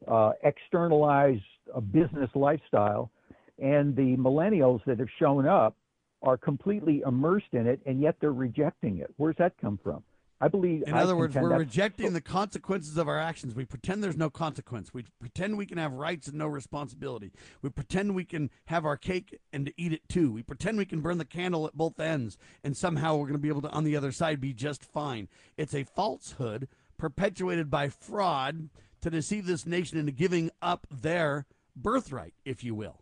uh, 0.07 0.33
externalized 0.43 1.41
uh, 1.75 1.79
business 1.79 2.29
lifestyle, 2.35 3.11
and 3.59 3.95
the 3.95 4.15
millennials 4.17 4.83
that 4.85 4.99
have 4.99 5.09
shown 5.19 5.47
up 5.47 5.75
are 6.21 6.37
completely 6.37 7.01
immersed 7.05 7.53
in 7.53 7.65
it, 7.65 7.79
and 7.85 7.99
yet 7.99 8.15
they're 8.21 8.31
rejecting 8.31 8.99
it. 8.99 9.11
Where's 9.17 9.35
that 9.37 9.53
come 9.59 9.79
from? 9.83 10.03
I 10.41 10.47
believe. 10.47 10.83
In 10.87 10.95
I 10.95 11.03
other 11.03 11.15
words, 11.15 11.35
we're 11.35 11.55
rejecting 11.55 12.07
oh. 12.07 12.11
the 12.11 12.21
consequences 12.21 12.97
of 12.97 13.07
our 13.07 13.19
actions. 13.19 13.53
We 13.53 13.63
pretend 13.63 14.03
there's 14.03 14.17
no 14.17 14.31
consequence. 14.31 14.91
We 14.91 15.05
pretend 15.19 15.55
we 15.55 15.67
can 15.67 15.77
have 15.77 15.93
rights 15.93 16.27
and 16.27 16.37
no 16.37 16.47
responsibility. 16.47 17.31
We 17.61 17.69
pretend 17.69 18.15
we 18.15 18.25
can 18.25 18.49
have 18.65 18.83
our 18.83 18.97
cake 18.97 19.39
and 19.53 19.67
to 19.67 19.73
eat 19.77 19.93
it 19.93 20.09
too. 20.09 20.31
We 20.31 20.41
pretend 20.41 20.79
we 20.79 20.85
can 20.85 21.01
burn 21.01 21.19
the 21.19 21.25
candle 21.25 21.67
at 21.67 21.77
both 21.77 21.99
ends, 21.99 22.39
and 22.63 22.75
somehow 22.75 23.15
we're 23.15 23.27
going 23.27 23.33
to 23.33 23.39
be 23.39 23.49
able 23.49 23.61
to, 23.61 23.69
on 23.69 23.83
the 23.83 23.95
other 23.95 24.11
side, 24.11 24.41
be 24.41 24.53
just 24.53 24.83
fine. 24.83 25.27
It's 25.57 25.75
a 25.75 25.83
falsehood 25.83 26.67
perpetuated 26.97 27.69
by 27.69 27.89
fraud 27.89 28.69
to 29.01 29.09
deceive 29.11 29.45
this 29.45 29.67
nation 29.67 29.99
into 29.99 30.11
giving 30.11 30.49
up 30.61 30.87
their 30.89 31.45
birthright, 31.75 32.33
if 32.45 32.63
you 32.63 32.73
will. 32.73 33.01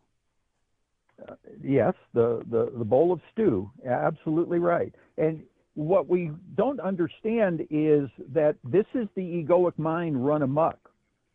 Uh, 1.27 1.35
yes, 1.61 1.93
the, 2.13 2.41
the, 2.49 2.71
the 2.77 2.85
bowl 2.85 3.11
of 3.11 3.21
stew. 3.31 3.69
Absolutely 3.85 4.59
right. 4.59 4.93
And 5.17 5.43
what 5.79 6.09
we 6.09 6.29
don't 6.57 6.81
understand 6.81 7.61
is 7.69 8.09
that 8.33 8.57
this 8.65 8.85
is 8.93 9.07
the 9.15 9.21
egoic 9.21 9.77
mind 9.77 10.25
run 10.25 10.41
amok. 10.41 10.77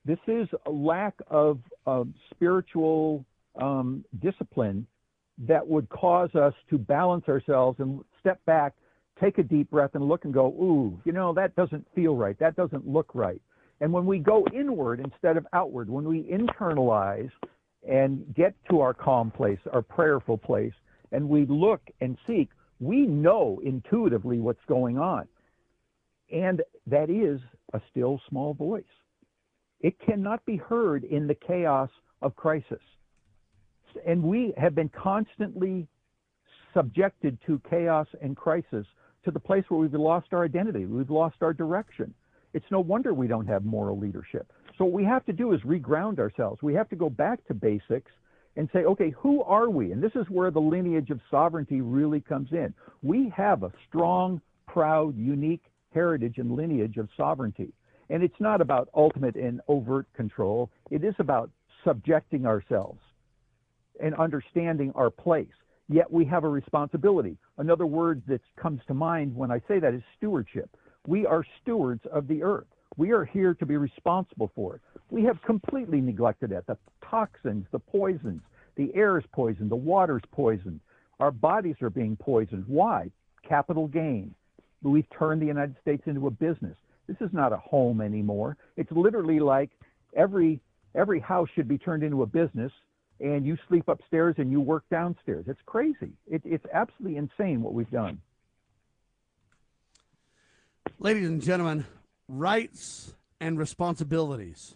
This 0.05 0.19
is 0.27 0.47
a 0.67 0.71
lack 0.71 1.15
of, 1.31 1.61
of 1.87 2.09
spiritual 2.31 3.25
um, 3.59 4.05
discipline 4.21 4.87
that 5.39 5.67
would 5.67 5.89
cause 5.89 6.29
us 6.35 6.53
to 6.69 6.77
balance 6.77 7.27
ourselves 7.27 7.81
and 7.81 8.05
step 8.21 8.39
back, 8.45 8.75
take 9.19 9.39
a 9.39 9.43
deep 9.43 9.71
breath, 9.71 9.93
and 9.95 10.07
look 10.07 10.27
and 10.27 10.35
go, 10.35 10.49
ooh, 10.49 11.01
you 11.07 11.13
know, 11.13 11.33
that 11.33 11.57
doesn't 11.57 11.87
feel 11.95 12.15
right. 12.15 12.39
That 12.39 12.55
doesn't 12.55 12.87
look 12.87 13.15
right. 13.15 13.41
And 13.81 13.95
when 13.95 14.05
we 14.05 14.19
go 14.19 14.45
inward 14.55 15.01
instead 15.01 15.39
of 15.39 15.47
outward, 15.55 15.89
when 15.89 16.05
we 16.05 16.23
internalize 16.25 17.31
and 17.89 18.23
get 18.37 18.55
to 18.69 18.81
our 18.81 18.93
calm 18.93 19.31
place, 19.31 19.59
our 19.73 19.81
prayerful 19.81 20.37
place, 20.37 20.75
and 21.13 21.27
we 21.27 21.47
look 21.47 21.81
and 22.03 22.19
seek, 22.27 22.51
we 22.81 23.07
know 23.07 23.61
intuitively 23.65 24.39
what's 24.41 24.65
going 24.67 24.99
on. 24.99 25.27
And 26.33 26.63
that 26.87 27.11
is 27.11 27.41
a 27.73 27.81
still 27.91 28.21
small 28.29 28.55
voice. 28.55 28.85
It 29.81 29.99
cannot 30.01 30.45
be 30.47 30.57
heard 30.57 31.05
in 31.05 31.27
the 31.27 31.35
chaos 31.35 31.91
of 32.23 32.35
crisis. 32.37 32.81
And 34.07 34.23
we 34.23 34.53
have 34.57 34.75
been 34.75 34.89
constantly 34.89 35.87
subjected 36.73 37.39
to 37.47 37.61
chaos 37.71 38.07
and 38.21 38.37
crisis 38.37 38.87
to 39.25 39.31
the 39.31 39.41
place 39.41 39.65
where 39.69 39.81
we've 39.81 39.95
lost 39.95 40.29
our 40.33 40.45
identity, 40.45 40.87
we've 40.87 41.11
lost 41.11 41.37
our 41.41 41.53
direction. 41.53 42.13
It's 42.53 42.67
no 42.71 42.81
wonder 42.81 43.15
we 43.15 43.27
don't 43.27 43.47
have 43.47 43.65
moral 43.65 43.99
leadership. 43.99 44.53
So 44.79 44.85
what 44.85 44.93
we 44.93 45.05
have 45.05 45.25
to 45.27 45.33
do 45.33 45.53
is 45.53 45.61
reground 45.63 46.19
ourselves. 46.19 46.63
We 46.63 46.75
have 46.75 46.89
to 46.91 46.97
go 46.97 47.09
back 47.09 47.45
to 47.47 47.55
basics 47.55 48.11
and 48.57 48.69
say, 48.73 48.81
okay, 48.85 49.11
who 49.11 49.43
are 49.43 49.69
we? 49.69 49.93
And 49.93 50.03
this 50.03 50.15
is 50.15 50.27
where 50.29 50.51
the 50.51 50.61
lineage 50.61 51.11
of 51.11 51.21
sovereignty 51.31 51.81
really 51.81 52.21
comes 52.21 52.49
in. 52.53 52.73
We 53.03 53.33
have 53.37 53.63
a 53.63 53.73
strong, 53.89 54.41
proud, 54.67 55.17
unique 55.17 55.65
heritage 55.93 56.39
and 56.39 56.53
lineage 56.53 56.97
of 56.97 57.09
sovereignty. 57.17 57.73
And 58.11 58.23
it's 58.23 58.41
not 58.41 58.61
about 58.61 58.89
ultimate 58.95 59.37
and 59.37 59.61
overt 59.69 60.07
control, 60.15 60.71
it 60.91 61.05
is 61.05 61.15
about 61.19 61.51
subjecting 61.85 62.47
ourselves 62.47 63.01
and 64.03 64.15
understanding 64.15 64.93
our 64.95 65.11
place. 65.11 65.47
Yet 65.89 66.11
we 66.11 66.25
have 66.27 66.45
a 66.45 66.49
responsibility. 66.49 67.37
Another 67.59 67.87
word 67.87 68.23
that 68.27 68.41
comes 68.61 68.81
to 68.89 68.95
mind 68.95 69.35
when 69.35 69.51
I 69.51 69.61
say 69.69 69.79
that 69.79 69.95
is 69.95 70.03
stewardship. 70.17 70.71
We 71.07 71.27
are 71.27 71.45
stewards 71.63 72.01
of 72.11 72.27
the 72.27 72.43
earth. 72.43 72.67
We 72.97 73.13
are 73.13 73.25
here 73.25 73.55
to 73.55 73.67
be 73.67 73.77
responsible 73.77 74.51
for 74.55 74.77
it. 74.77 74.81
We 75.11 75.25
have 75.25 75.43
completely 75.43 76.01
neglected 76.01 76.53
it. 76.53 76.67
The 76.67 76.77
toxins, 77.09 77.67
the 77.73 77.79
poisons, 77.79 78.43
the 78.77 78.95
air 78.95 79.19
is 79.19 79.25
poisoned, 79.33 79.71
the 79.71 79.77
water 79.77 80.17
is 80.17 80.25
poisoned, 80.33 80.81
our 81.21 81.31
bodies 81.31 81.77
are 81.83 81.91
being 81.91 82.17
poisoned. 82.17 82.65
Why? 82.67 83.11
Capital 83.47 83.87
gain. 83.87 84.35
We've 84.83 85.09
turned 85.17 85.41
the 85.41 85.47
United 85.47 85.77
States 85.81 86.03
into 86.07 86.27
a 86.27 86.31
business. 86.31 86.77
This 87.07 87.17
is 87.21 87.31
not 87.33 87.53
a 87.53 87.57
home 87.57 88.01
anymore. 88.01 88.57
It's 88.77 88.91
literally 88.93 89.41
like 89.41 89.71
every 90.15 90.61
every 90.95 91.21
house 91.21 91.49
should 91.55 91.67
be 91.67 91.79
turned 91.79 92.03
into 92.03 92.23
a 92.23 92.27
business 92.27 92.71
and 93.21 93.47
you 93.47 93.57
sleep 93.69 93.89
upstairs 93.89 94.35
and 94.39 94.51
you 94.51 94.61
work 94.61 94.85
downstairs. 94.91 95.45
It's 95.49 95.61
crazy. 95.67 96.13
It, 96.27 96.43
it's 96.45 96.65
absolutely 96.73 97.17
insane 97.17 97.63
what 97.63 97.75
we've 97.75 97.91
done. 97.91 98.21
Ladies 100.99 101.29
and 101.29 101.43
gentlemen, 101.43 101.85
rights 102.29 103.15
and 103.41 103.59
responsibilities. 103.59 104.75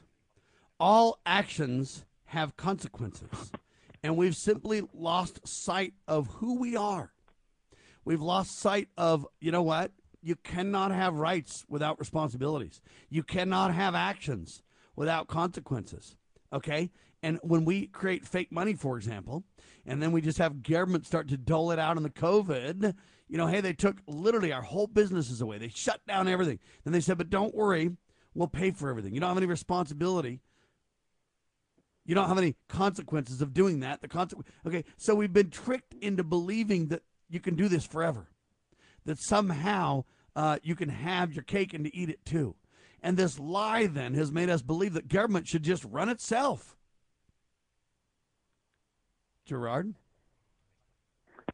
All 0.81 1.19
actions 1.27 2.05
have 2.27 2.57
consequences, 2.57 3.51
and 4.03 4.17
we've 4.17 4.37
simply 4.37 4.83
lost 4.93 5.47
sight 5.47 5.95
of 6.07 6.27
who 6.27 6.59
we 6.59 6.77
are. 6.77 7.13
We've 8.05 8.23
lost 8.23 8.59
sight 8.59 8.89
of, 8.97 9.27
you 9.41 9.51
know 9.51 9.63
what? 9.63 9.93
You 10.23 10.37
cannot 10.37 10.93
have 10.93 11.15
rights 11.15 11.65
without 11.69 11.99
responsibilities. 11.99 12.81
You 13.09 13.23
cannot 13.23 13.75
have 13.75 13.95
actions 13.95 14.63
without 14.97 15.27
consequences. 15.29 16.17
Okay? 16.53 16.91
And 17.23 17.39
when 17.43 17.65
we 17.65 17.87
create 17.87 18.27
fake 18.27 18.53
money, 18.53 18.75
for 18.75 18.97
example, 18.97 19.45
and 19.85 20.03
then 20.03 20.13
we 20.13 20.21
just 20.21 20.39
have 20.39 20.63
government 20.63 21.07
start 21.07 21.29
to 21.29 21.37
dole 21.37 21.73
it 21.73 21.79
out 21.79 21.97
in 21.97 22.03
the 22.03 22.11
COVID, 22.11 22.95
you 23.29 23.37
know, 23.37 23.47
hey, 23.47 23.61
they 23.61 23.73
took 23.73 24.01
literally 24.07 24.53
our 24.53 24.63
whole 24.63 24.87
businesses 24.87 25.41
away. 25.41 25.59
They 25.59 25.69
shut 25.69 26.01
down 26.07 26.29
everything. 26.29 26.61
Then 26.85 26.93
they 26.93 27.01
said, 27.01 27.19
but 27.19 27.31
don't 27.31 27.55
worry, 27.55 27.91
we'll 28.35 28.49
pay 28.49 28.71
for 28.71 28.89
everything. 28.89 29.15
You 29.15 29.21
don't 29.21 29.31
have 29.31 29.37
any 29.37 29.47
responsibility. 29.47 30.41
You 32.07 32.15
don't 32.15 32.29
have 32.29 32.39
any 32.39 32.57
consequences 32.69 33.43
of 33.43 33.53
doing 33.53 33.81
that. 33.81 34.01
The 34.01 34.09
consequence. 34.09 34.49
Okay, 34.67 34.85
so 34.97 35.15
we've 35.15 35.33
been 35.33 35.51
tricked 35.51 35.95
into 35.95 36.25
believing 36.25 36.89
that 36.89 37.03
you 37.29 37.41
can 37.41 37.55
do 37.55 37.69
this 37.69 37.85
forever, 37.85 38.29
that 39.05 39.19
somehow 39.19 40.05
uh, 40.35 40.59
you 40.63 40.75
can 40.75 40.89
have 40.89 41.35
your 41.35 41.43
cake 41.43 41.75
and 41.75 41.85
to 41.85 41.95
eat 41.95 42.09
it 42.09 42.25
too. 42.25 42.55
And 43.03 43.17
this 43.17 43.39
lie 43.39 43.87
then 43.87 44.15
has 44.15 44.33
made 44.33 44.49
us 44.49 44.63
believe 44.63 44.95
that 44.95 45.09
government 45.09 45.47
should 45.47 45.63
just 45.63 45.85
run 45.85 46.09
itself. 46.09 46.78
Gerard? 49.49 49.93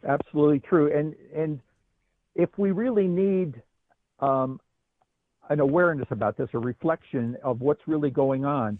Absolutely 0.06 0.60
true. 0.60 0.96
And 0.96 1.14
and 1.34 1.60
if 2.34 2.50
we 2.58 2.72
really 2.72 3.06
need 3.06 3.62
um, 4.20 4.60
an 5.48 5.60
awareness 5.60 6.08
about 6.10 6.36
this, 6.36 6.48
a 6.52 6.58
reflection 6.58 7.36
of 7.42 7.60
what's 7.60 7.82
really 7.86 8.10
going 8.10 8.44
on, 8.44 8.78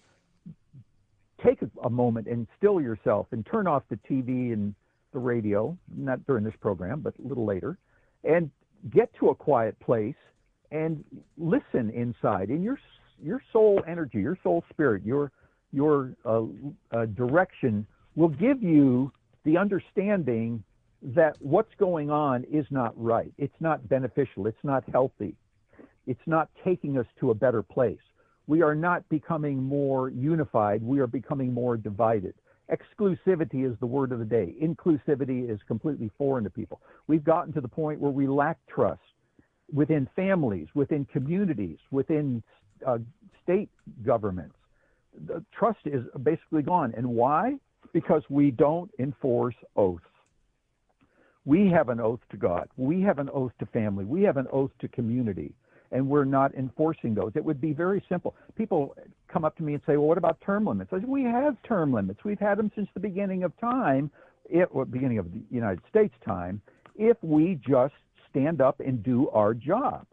take 1.45 1.61
a, 1.83 1.91
moment 1.91 2.27
and 2.27 2.47
still 2.59 2.81
yourself 2.81 3.27
and 3.33 3.47
turn 3.47 3.67
off 3.67 3.83
the 3.91 3.99
TV 4.11 4.53
and 4.53 4.75
the 5.13 5.19
radio, 5.19 5.77
not 5.95 6.25
during 6.27 6.43
this 6.45 6.55
program, 6.61 7.01
but 7.01 7.15
a 7.23 7.29
little 7.29 7.45
later, 7.45 7.79
and 8.25 8.51
get 8.91 9.11
to 9.19 9.29
a 9.29 9.35
quiet 9.35 9.79
place 9.81 10.15
and 10.71 11.05
listen 11.39 11.91
inside 11.91 12.51
in 12.51 12.63
your 12.63 12.79
your 13.23 13.41
soul 13.53 13.83
energy, 13.87 14.19
your 14.19 14.39
soul 14.43 14.65
spirit, 14.71 15.03
your 15.05 15.31
your 15.73 16.15
uh, 16.25 16.43
uh, 16.93 17.07
direction 17.07 17.87
will 18.17 18.29
give 18.29 18.63
you 18.63 19.13
the 19.45 19.57
understanding 19.57 20.63
that 21.03 21.37
what's 21.41 21.75
going 21.79 22.11
on 22.11 22.45
is 22.45 22.67
not 22.71 22.93
right. 22.97 23.33
It's 23.37 23.55
not 23.61 23.87
beneficial. 23.89 24.47
It's 24.47 24.57
not 24.63 24.85
healthy. 24.91 25.37
It's 26.07 26.27
not 26.27 26.49
taking 26.65 26.99
us 26.99 27.07
to 27.21 27.31
a 27.31 27.35
better 27.35 27.63
place. 27.63 27.99
We 28.47 28.63
are 28.63 28.75
not 28.75 29.09
becoming 29.09 29.63
more 29.63 30.11
unified. 30.11 30.83
We 30.83 31.01
are 31.01 31.07
becoming 31.07 31.53
more 31.53 31.77
divided. 31.77 32.35
Exclusivity 32.71 33.71
is 33.71 33.79
the 33.81 33.87
word 33.87 34.13
of 34.13 34.19
the 34.19 34.25
day. 34.25 34.55
Inclusivity 34.63 35.51
is 35.51 35.61
completely 35.67 36.11
foreign 36.17 36.45
to 36.45 36.51
people. 36.51 36.81
We've 37.07 37.25
gotten 37.25 37.53
to 37.55 37.61
the 37.61 37.69
point 37.69 38.01
where 38.01 38.11
we 38.11 38.27
lack 38.27 38.59
trust 38.67 39.01
within 39.73 40.09
families, 40.17 40.69
within 40.75 41.05
communities, 41.07 41.79
within 41.91 42.43
uh, 42.87 42.99
state 43.43 43.69
governments. 44.05 44.57
The 45.27 45.45
trust 45.53 45.81
is 45.85 46.05
basically 46.23 46.63
gone. 46.63 46.95
And 46.97 47.07
why? 47.07 47.59
Because 47.93 48.23
we 48.29 48.51
don't 48.51 48.91
enforce 48.99 49.55
oaths. 49.77 50.05
We 51.45 51.69
have 51.69 51.91
an 51.91 52.01
oath 52.01 52.21
to 52.31 52.37
God. 52.37 52.69
We 52.77 53.03
have 53.03 53.19
an 53.19 53.29
oath 53.33 53.53
to 53.59 53.67
family. 53.67 54.05
We 54.05 54.23
have 54.23 54.37
an 54.39 54.47
oath 54.51 54.71
to 54.81 54.89
community. 54.89 55.55
and 55.95 56.07
we're 56.09 56.25
not 56.25 56.55
enforcing 56.55 57.15
those. 57.15 57.33
It 57.37 57.45
would 57.45 57.61
be 57.61 57.73
very 57.73 58.05
simple. 58.09 58.35
People 58.57 58.97
come 59.29 59.45
up 59.45 59.57
to 59.57 59.63
me 59.63 59.75
and 59.75 59.83
say, 59.87 59.97
"Well, 59.97 60.09
what 60.09 60.19
about 60.19 60.41
term 60.41 60.67
limits?" 60.67 60.93
I 60.93 60.99
said, 60.99 61.09
"We 61.09 61.23
have 61.23 61.61
term 61.63 61.93
limits. 61.93 62.25
We've 62.25 62.39
had 62.39 62.59
them 62.59 62.71
since 62.75 62.89
the 62.95 63.01
beginning 63.01 63.45
of 63.45 63.57
time, 63.59 64.11
it, 64.51 64.69
beginning 64.91 65.19
of 65.19 65.33
the 65.33 65.41
United 65.51 65.83
States 65.89 66.15
time. 66.25 66.61
If 66.97 67.23
we 67.23 67.55
just 67.57 67.95
stand 68.29 68.61
up 68.61 68.81
and 68.81 69.03
do 69.03 69.31
our 69.31 69.55
job, 69.55 70.07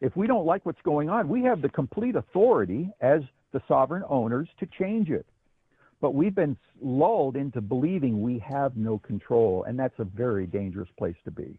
if 0.00 0.16
we 0.16 0.26
don't 0.26 0.46
like 0.46 0.64
what's 0.64 0.80
going 0.82 1.10
on, 1.10 1.28
we 1.28 1.42
have 1.42 1.60
the 1.60 1.68
complete 1.68 2.16
authority 2.16 2.90
as 3.00 3.22
the 3.52 3.60
sovereign 3.68 4.04
owners 4.08 4.48
to 4.58 4.66
change 4.66 5.10
it. 5.10 5.26
But 6.00 6.14
we've 6.14 6.34
been 6.34 6.56
lulled 6.80 7.36
into 7.36 7.60
believing 7.60 8.22
we 8.22 8.38
have 8.38 8.76
no 8.76 8.98
control, 8.98 9.64
and 9.64 9.78
that's 9.78 9.98
a 9.98 10.04
very 10.04 10.46
dangerous 10.46 10.90
place 10.96 11.16
to 11.24 11.30
be." 11.30 11.58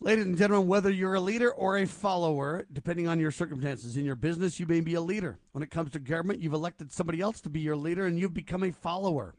Ladies 0.00 0.26
and 0.26 0.36
gentlemen, 0.36 0.66
whether 0.66 0.90
you're 0.90 1.14
a 1.14 1.20
leader 1.20 1.52
or 1.52 1.78
a 1.78 1.86
follower, 1.86 2.66
depending 2.72 3.06
on 3.06 3.20
your 3.20 3.30
circumstances, 3.30 3.96
in 3.96 4.04
your 4.04 4.16
business, 4.16 4.58
you 4.58 4.66
may 4.66 4.80
be 4.80 4.94
a 4.94 5.00
leader. 5.00 5.38
When 5.52 5.62
it 5.62 5.70
comes 5.70 5.92
to 5.92 6.00
government, 6.00 6.40
you've 6.40 6.54
elected 6.54 6.90
somebody 6.90 7.20
else 7.20 7.40
to 7.42 7.48
be 7.48 7.60
your 7.60 7.76
leader 7.76 8.04
and 8.04 8.18
you've 8.18 8.34
become 8.34 8.64
a 8.64 8.72
follower. 8.72 9.36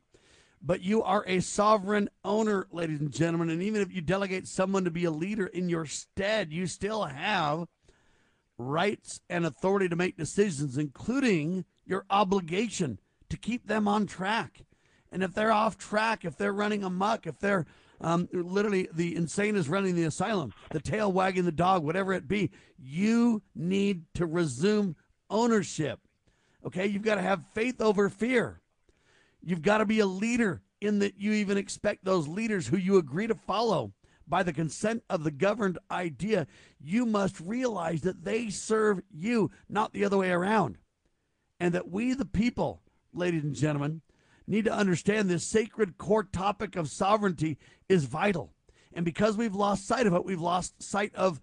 But 0.62 0.82
you 0.82 1.04
are 1.04 1.26
a 1.28 1.41
sovereign 1.41 2.10
owner, 2.24 2.68
ladies 2.72 3.02
and 3.02 3.12
gentlemen. 3.12 3.50
And 3.50 3.62
even 3.62 3.82
if 3.82 3.94
you 3.94 4.00
delegate 4.00 4.48
someone 4.48 4.86
to 4.86 4.91
be 4.91 5.04
a 5.04 5.12
leader 5.12 5.48
in 5.48 5.68
your 5.68 5.86
stead, 5.86 6.54
you 6.54 6.66
still 6.68 7.04
have 7.04 7.68
rights 8.57 9.19
and 9.30 9.45
authority 9.45 9.89
to 9.89 9.95
make 9.95 10.17
decisions, 10.17 10.77
including 10.77 11.65
your 11.85 12.05
obligation 12.09 12.99
to 13.30 13.38
keep 13.38 13.67
them 13.67 13.88
on 13.88 14.05
track. 14.05 14.61
And 15.11 15.23
if 15.23 15.34
they're 15.34 15.51
off 15.51 15.77
track, 15.77 16.25
if 16.25 16.38
they're 16.38 16.53
running 16.53 16.84
amok, 16.84 17.27
if 17.27 17.39
they're 17.39 17.65
um, 18.01 18.27
literally 18.34 18.89
the 18.93 19.15
insane 19.15 19.55
is 19.55 19.69
running 19.69 19.95
the 19.95 20.03
asylum, 20.03 20.53
the 20.71 20.81
tail 20.81 21.11
wagging 21.11 21.45
the 21.45 21.51
dog, 21.51 21.84
whatever 21.84 22.13
it 22.13 22.27
be. 22.27 22.51
You 22.77 23.41
need 23.55 24.03
to 24.15 24.25
resume 24.25 24.95
ownership. 25.30 25.99
Okay, 26.65 26.85
you've 26.85 27.03
got 27.03 27.15
to 27.15 27.21
have 27.21 27.45
faith 27.53 27.81
over 27.81 28.09
fear. 28.09 28.61
You've 29.41 29.61
got 29.61 29.80
to 29.80 29.85
be 29.85 29.99
a 29.99 30.05
leader 30.05 30.61
in 30.81 30.99
that 30.99 31.17
you 31.17 31.31
even 31.34 31.57
expect 31.57 32.03
those 32.03 32.27
leaders 32.27 32.67
who 32.67 32.77
you 32.77 32.97
agree 32.97 33.27
to 33.27 33.35
follow 33.35 33.93
by 34.28 34.44
the 34.44 34.54
consent 34.54 35.04
of 35.10 35.24
the 35.24 35.32
governed 35.32 35.78
idea. 35.91 36.48
You 36.80 37.06
must 37.06 37.40
realize 37.40 38.02
that 38.02 38.24
they 38.24 38.50
serve 38.50 39.02
you, 39.12 39.52
not 39.70 39.94
the 39.94 40.06
other 40.06 40.18
way 40.18 40.32
around. 40.32 40.78
And 41.60 41.74
that 41.74 41.90
we, 41.90 42.14
the 42.14 42.26
people, 42.26 42.82
ladies 43.14 43.44
and 43.44 43.56
gentlemen, 43.56 44.02
need 44.48 44.66
to 44.66 44.74
understand 44.74 45.30
this 45.30 45.45
sacred 45.45 45.98
core 45.98 46.24
topic 46.24 46.76
of 46.76 46.90
sovereignty 46.90 47.58
is 47.88 48.06
vital. 48.06 48.54
And 48.94 49.06
because 49.06 49.38
we've 49.38 49.56
lost 49.56 49.88
sight 49.88 50.08
of 50.08 50.14
it, 50.14 50.26
we've 50.26 50.41
lost 50.41 50.82
sight 50.82 51.14
of 51.16 51.40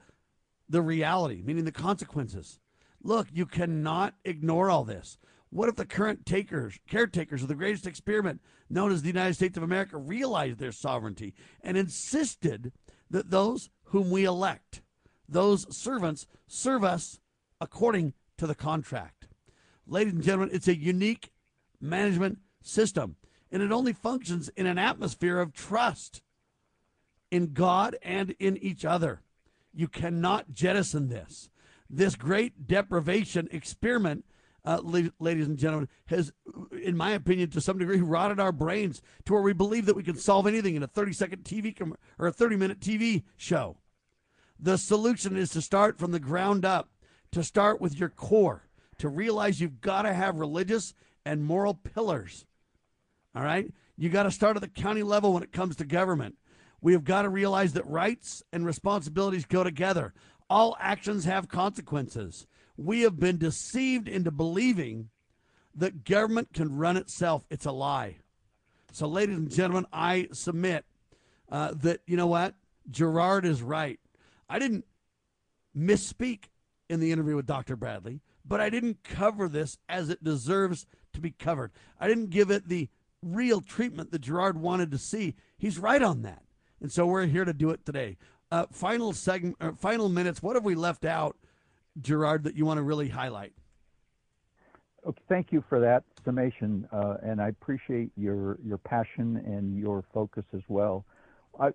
the 0.69 0.83
reality, 0.83 1.43
meaning 1.45 1.65
the 1.65 1.73
consequences. 1.73 2.61
Look, 3.03 3.29
you 3.33 3.47
cannot 3.47 4.15
ignore 4.25 4.71
all 4.71 4.85
this. 4.85 5.19
What 5.51 5.69
if 5.69 5.77
the 5.77 5.85
current 5.85 6.25
takers, 6.25 6.79
caretakers 6.89 7.43
of 7.43 7.49
the 7.49 7.55
greatest 7.57 7.87
experiment 7.87 8.41
known 8.69 8.93
as 8.93 9.03
the 9.03 9.09
United 9.09 9.35
States 9.35 9.57
of 9.57 9.65
America 9.65 9.99
realized 9.99 10.59
their 10.59 10.73
sovereignty 10.73 11.35
and 11.61 11.77
insisted 11.77 12.73
that 13.11 13.31
those 13.31 13.69
whom 13.85 14.11
we 14.11 14.25
elect, 14.25 14.83
those 15.29 15.77
servants, 15.77 16.27
serve 16.47 16.85
us 16.85 17.19
according 17.61 18.15
to 18.39 18.47
the 18.47 18.55
contract? 18.55 19.27
Ladies 19.87 20.13
and 20.15 20.23
gentlemen, 20.23 20.51
it's 20.53 20.69
a 20.69 20.77
unique 20.77 21.33
management 21.81 22.39
system, 22.63 23.17
and 23.51 23.61
it 23.61 23.73
only 23.73 23.93
functions 23.93 24.49
in 24.51 24.67
an 24.67 24.79
atmosphere 24.79 25.41
of 25.41 25.53
trust 25.53 26.23
in 27.31 27.53
God 27.53 27.97
and 28.03 28.37
in 28.39 28.57
each 28.59 28.85
other. 28.85 29.23
You 29.75 29.89
cannot 29.89 30.53
jettison 30.53 31.09
this. 31.09 31.51
This 31.89 32.15
great 32.15 32.69
deprivation 32.69 33.49
experiment, 33.51 34.25
uh, 34.65 34.81
ladies 34.83 35.47
and 35.47 35.59
gentlemen, 35.59 35.89
has, 36.07 36.33
in 36.83 36.97
my 36.97 37.13
opinion, 37.13 37.51
to 37.51 37.61
some 37.61 37.79
degree, 37.79 38.01
rotted 38.01 38.41
our 38.41 38.53
brains 38.53 39.03
to 39.25 39.33
where 39.33 39.43
we 39.43 39.53
believe 39.53 39.87
that 39.87 39.97
we 39.97 40.03
can 40.03 40.17
solve 40.17 40.47
anything 40.47 40.75
in 40.75 40.83
a 40.83 40.87
30 40.87 41.13
second 41.13 41.45
TV 41.45 41.75
com- 41.77 41.97
or 42.19 42.27
a 42.27 42.33
30 42.33 42.57
minute 42.57 42.81
TV 42.81 43.23
show. 43.37 43.79
The 44.59 44.77
solution 44.77 45.37
is 45.37 45.51
to 45.51 45.63
start 45.63 45.99
from 45.99 46.13
the 46.13 46.21
ground 46.21 46.65
up, 46.65 46.91
to 47.33 47.43
start 47.43 47.81
with 47.81 47.99
your 47.99 48.11
core, 48.11 48.69
to 48.99 49.09
realize 49.09 49.61
you've 49.61 49.81
got 49.81 50.03
to 50.03 50.13
have 50.13 50.37
religious 50.37 50.95
and 51.25 51.43
moral 51.43 51.75
pillars 51.75 52.45
all 53.35 53.43
right? 53.43 53.73
You 53.97 54.09
got 54.09 54.25
to 54.25 54.31
start 54.31 54.57
at 54.57 54.63
the 54.63 54.69
county 54.69 55.03
level 55.03 55.33
when 55.33 55.43
it 55.43 55.53
comes 55.53 55.77
to 55.77 55.85
government. 55.85 56.37
We 56.81 56.93
have 56.95 57.05
got 57.05 57.23
to 57.23 57.29
realize 57.29 57.75
that 57.75 57.87
rights 57.87 58.43
and 58.53 58.65
responsibilities 58.65 59.45
go 59.45 59.63
together. 59.63 60.15
All 60.49 60.77
actions 60.81 61.27
have 61.27 61.49
consequences. 61.49 62.47
We 62.81 63.03
have 63.03 63.21
been 63.21 63.37
deceived 63.37 64.09
into 64.09 64.31
believing 64.31 65.11
that 65.75 66.05
government 66.05 66.55
can 66.55 66.79
run 66.79 66.97
itself. 66.97 67.45
It's 67.51 67.67
a 67.67 67.73
lie. 67.73 68.17
So, 68.91 69.07
ladies 69.07 69.37
and 69.37 69.51
gentlemen, 69.51 69.85
I 69.93 70.29
submit 70.33 70.87
uh, 71.53 71.75
that, 71.83 72.01
you 72.07 72.17
know 72.17 72.27
what? 72.27 72.55
Gerard 72.91 73.45
is 73.45 73.61
right. 73.61 74.01
I 74.49 74.59
didn't 74.59 74.87
misspeak 75.77 76.45
in 76.89 77.01
the 77.01 77.13
interview 77.13 77.37
with 77.37 77.45
Dr. 77.45 77.77
Bradley, 77.77 78.23
but 78.47 78.63
I 78.63 78.71
didn't 78.71 79.05
cover 79.05 79.47
this 79.47 79.77
as 79.87 80.09
it 80.09 80.25
deserves 80.25 80.87
to 81.13 81.21
be 81.21 81.33
covered. 81.33 81.73
I 82.01 82.09
didn't 82.09 82.31
give 82.31 82.51
it 82.51 82.67
the 82.67 82.89
real 83.23 83.61
treatment 83.61 84.11
that 84.11 84.23
Gerard 84.23 84.59
wanted 84.59 84.91
to 84.93 84.99
see. 84.99 85.37
He's 85.59 85.79
right 85.79 86.01
on 86.01 86.23
that. 86.23 86.45
And 86.81 86.91
so 86.91 87.07
we're 87.07 87.27
here 87.27 87.45
to 87.45 87.53
do 87.53 87.69
it 87.69 87.85
today. 87.85 88.17
Uh, 88.51 88.65
final 88.73 89.13
segment, 89.13 89.57
uh, 89.61 89.73
final 89.73 90.09
minutes. 90.09 90.43
What 90.43 90.57
have 90.57 90.65
we 90.65 90.75
left 90.75 91.05
out, 91.05 91.37
Gerard, 92.03 92.45
that 92.45 92.57
you 92.57 92.65
want 92.65 92.79
to 92.79 92.83
really 92.83 93.09
highlight? 93.09 93.53
Okay, 95.07 95.23
thank 95.29 95.53
you 95.53 95.65
for 95.69 95.81
that 95.81 96.05
summation, 96.25 96.87
uh, 96.93 97.17
and 97.23 97.41
I 97.41 97.49
appreciate 97.49 98.11
your 98.17 98.59
your 98.65 98.79
passion 98.79 99.37
and 99.47 99.79
your 99.79 100.05
focus 100.13 100.45
as 100.55 100.63
well. 100.69 101.07
I, 101.59 101.71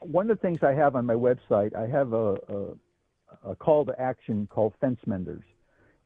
one 0.00 0.30
of 0.30 0.36
the 0.38 0.40
things 0.40 0.60
I 0.62 0.72
have 0.72 0.96
on 0.96 1.04
my 1.04 1.14
website, 1.14 1.74
I 1.74 1.86
have 1.86 2.12
a, 2.12 2.36
a, 2.48 3.50
a 3.50 3.56
call 3.56 3.84
to 3.84 4.00
action 4.00 4.46
called 4.50 4.72
fence 4.80 5.00
menders, 5.06 5.44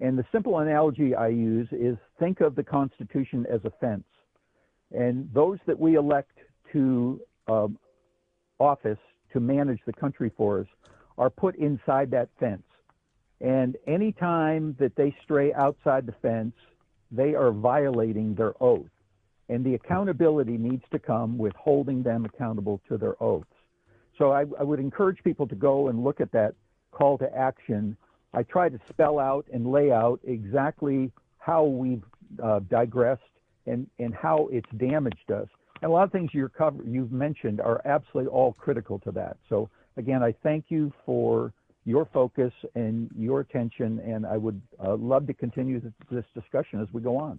and 0.00 0.18
the 0.18 0.24
simple 0.32 0.58
analogy 0.58 1.14
I 1.14 1.28
use 1.28 1.68
is 1.70 1.96
think 2.18 2.40
of 2.40 2.56
the 2.56 2.64
Constitution 2.64 3.46
as 3.48 3.60
a 3.64 3.70
fence 3.80 4.04
and 4.92 5.28
those 5.32 5.58
that 5.66 5.78
we 5.78 5.96
elect 5.96 6.38
to 6.72 7.20
um, 7.46 7.78
office 8.58 8.98
to 9.32 9.40
manage 9.40 9.80
the 9.86 9.92
country 9.92 10.30
for 10.36 10.60
us 10.60 10.66
are 11.18 11.30
put 11.30 11.56
inside 11.56 12.10
that 12.10 12.28
fence. 12.38 12.62
And 13.40 13.76
any 13.86 14.12
time 14.12 14.76
that 14.78 14.96
they 14.96 15.14
stray 15.22 15.52
outside 15.52 16.06
the 16.06 16.14
fence, 16.20 16.54
they 17.10 17.34
are 17.34 17.52
violating 17.52 18.34
their 18.34 18.54
oath. 18.60 18.90
And 19.48 19.64
the 19.64 19.74
accountability 19.74 20.58
needs 20.58 20.84
to 20.90 20.98
come 20.98 21.38
with 21.38 21.54
holding 21.54 22.02
them 22.02 22.24
accountable 22.24 22.80
to 22.88 22.98
their 22.98 23.20
oaths. 23.22 23.46
So 24.18 24.32
I, 24.32 24.44
I 24.58 24.64
would 24.64 24.80
encourage 24.80 25.22
people 25.22 25.46
to 25.46 25.54
go 25.54 25.88
and 25.88 26.04
look 26.04 26.20
at 26.20 26.32
that 26.32 26.54
call 26.90 27.16
to 27.18 27.34
action. 27.34 27.96
I 28.34 28.42
try 28.42 28.68
to 28.68 28.78
spell 28.88 29.18
out 29.18 29.46
and 29.52 29.70
lay 29.70 29.92
out 29.92 30.20
exactly 30.24 31.12
how 31.38 31.64
we've 31.64 32.02
uh, 32.42 32.60
digressed 32.68 33.22
and, 33.66 33.86
and 33.98 34.14
how 34.14 34.48
it's 34.50 34.68
damaged 34.76 35.30
us. 35.30 35.48
And 35.80 35.90
a 35.90 35.94
lot 35.94 36.02
of 36.02 36.12
things 36.12 36.30
you're 36.34 36.48
cover, 36.48 36.82
you've 36.84 37.12
mentioned 37.12 37.60
are 37.60 37.80
absolutely 37.84 38.30
all 38.30 38.52
critical 38.52 38.98
to 39.00 39.12
that. 39.12 39.36
So 39.48 39.70
again, 39.96 40.22
I 40.22 40.34
thank 40.42 40.66
you 40.68 40.92
for 41.06 41.52
your 41.88 42.06
focus 42.12 42.52
and 42.74 43.08
your 43.16 43.40
attention, 43.40 43.98
and 44.00 44.26
I 44.26 44.36
would 44.36 44.60
uh, 44.78 44.94
love 44.96 45.26
to 45.26 45.32
continue 45.32 45.80
this 46.10 46.24
discussion 46.34 46.82
as 46.82 46.88
we 46.92 47.00
go 47.00 47.16
on. 47.16 47.38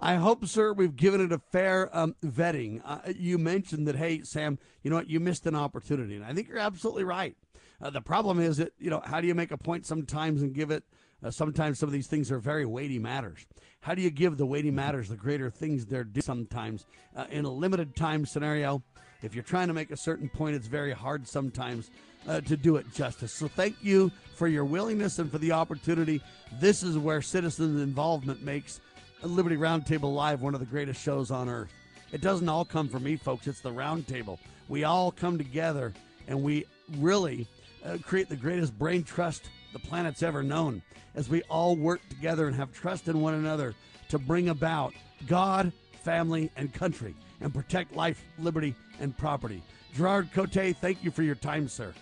I 0.00 0.16
hope, 0.16 0.44
sir, 0.46 0.72
we've 0.72 0.96
given 0.96 1.20
it 1.20 1.30
a 1.30 1.38
fair 1.38 1.96
um, 1.96 2.16
vetting. 2.24 2.80
Uh, 2.84 3.12
you 3.14 3.38
mentioned 3.38 3.86
that, 3.86 3.94
hey, 3.94 4.22
Sam, 4.24 4.58
you 4.82 4.90
know 4.90 4.96
what, 4.96 5.08
you 5.08 5.20
missed 5.20 5.46
an 5.46 5.54
opportunity, 5.54 6.16
and 6.16 6.24
I 6.24 6.34
think 6.34 6.48
you're 6.48 6.58
absolutely 6.58 7.04
right. 7.04 7.36
Uh, 7.80 7.90
the 7.90 8.00
problem 8.00 8.40
is 8.40 8.56
that, 8.56 8.72
you 8.80 8.90
know, 8.90 9.00
how 9.04 9.20
do 9.20 9.28
you 9.28 9.34
make 9.36 9.52
a 9.52 9.58
point 9.58 9.86
sometimes 9.86 10.42
and 10.42 10.52
give 10.52 10.72
it 10.72 10.82
uh, 11.22 11.30
sometimes 11.30 11.78
some 11.78 11.88
of 11.88 11.92
these 11.92 12.08
things 12.08 12.32
are 12.32 12.40
very 12.40 12.66
weighty 12.66 12.98
matters. 12.98 13.46
How 13.80 13.94
do 13.94 14.02
you 14.02 14.10
give 14.10 14.38
the 14.38 14.46
weighty 14.46 14.72
matters 14.72 15.08
the 15.08 15.16
greater 15.16 15.50
things 15.50 15.86
they're 15.86 16.02
due 16.02 16.20
sometimes 16.20 16.84
uh, 17.14 17.26
in 17.30 17.44
a 17.44 17.50
limited 17.50 17.94
time 17.94 18.26
scenario? 18.26 18.82
If 19.22 19.34
you're 19.34 19.44
trying 19.44 19.68
to 19.68 19.74
make 19.74 19.90
a 19.90 19.96
certain 19.96 20.28
point, 20.28 20.56
it's 20.56 20.66
very 20.66 20.92
hard 20.92 21.26
sometimes 21.28 21.90
uh, 22.28 22.40
to 22.42 22.56
do 22.56 22.76
it 22.76 22.92
justice. 22.92 23.32
So 23.32 23.48
thank 23.48 23.76
you 23.82 24.10
for 24.34 24.48
your 24.48 24.64
willingness 24.64 25.18
and 25.18 25.30
for 25.30 25.38
the 25.38 25.52
opportunity. 25.52 26.22
This 26.60 26.82
is 26.82 26.96
where 26.96 27.22
citizens' 27.22 27.80
involvement 27.82 28.42
makes 28.42 28.80
Liberty 29.22 29.56
Roundtable 29.56 30.14
Live 30.14 30.40
one 30.40 30.54
of 30.54 30.60
the 30.60 30.66
greatest 30.66 31.02
shows 31.02 31.30
on 31.30 31.48
earth. 31.48 31.72
It 32.12 32.20
doesn't 32.22 32.48
all 32.48 32.64
come 32.64 32.88
from 32.88 33.04
me, 33.04 33.16
folks. 33.16 33.46
It's 33.46 33.60
the 33.60 33.70
roundtable. 33.70 34.38
We 34.68 34.84
all 34.84 35.12
come 35.12 35.38
together 35.38 35.92
and 36.26 36.42
we 36.42 36.64
really 36.98 37.46
uh, 37.84 37.98
create 38.02 38.28
the 38.28 38.36
greatest 38.36 38.78
brain 38.78 39.02
trust 39.02 39.50
the 39.72 39.78
planet's 39.78 40.22
ever 40.22 40.42
known 40.42 40.82
as 41.14 41.28
we 41.28 41.42
all 41.42 41.76
work 41.76 42.00
together 42.08 42.46
and 42.46 42.56
have 42.56 42.72
trust 42.72 43.08
in 43.08 43.20
one 43.20 43.34
another 43.34 43.74
to 44.08 44.18
bring 44.18 44.48
about 44.48 44.92
God, 45.26 45.72
family, 46.02 46.50
and 46.56 46.72
country 46.72 47.14
and 47.40 47.54
protect 47.54 47.94
life, 47.94 48.24
liberty, 48.38 48.74
and 49.00 49.16
property. 49.16 49.62
Gerard 49.94 50.32
Cote, 50.32 50.76
thank 50.80 51.02
you 51.02 51.10
for 51.10 51.22
your 51.22 51.34
time, 51.34 51.68
sir. 51.68 51.92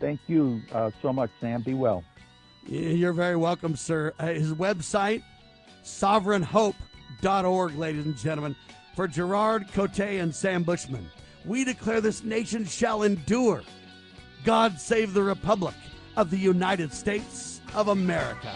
Thank 0.00 0.20
you 0.26 0.62
uh, 0.72 0.90
so 1.02 1.12
much, 1.12 1.30
Sam. 1.40 1.62
Be 1.62 1.74
well. 1.74 2.04
You're 2.66 3.12
very 3.12 3.36
welcome, 3.36 3.76
sir. 3.76 4.12
Uh, 4.18 4.28
his 4.28 4.52
website, 4.54 5.22
sovereignhope.org, 5.84 7.76
ladies 7.76 8.06
and 8.06 8.16
gentlemen. 8.16 8.56
For 8.96 9.08
Gerard 9.08 9.66
Cote 9.72 10.00
and 10.00 10.34
Sam 10.34 10.62
Bushman, 10.62 11.08
we 11.44 11.64
declare 11.64 12.00
this 12.00 12.22
nation 12.22 12.64
shall 12.64 13.02
endure. 13.02 13.62
God 14.44 14.78
save 14.78 15.14
the 15.14 15.22
Republic 15.22 15.74
of 16.16 16.30
the 16.30 16.38
United 16.38 16.92
States 16.92 17.60
of 17.74 17.88
America. 17.88 18.52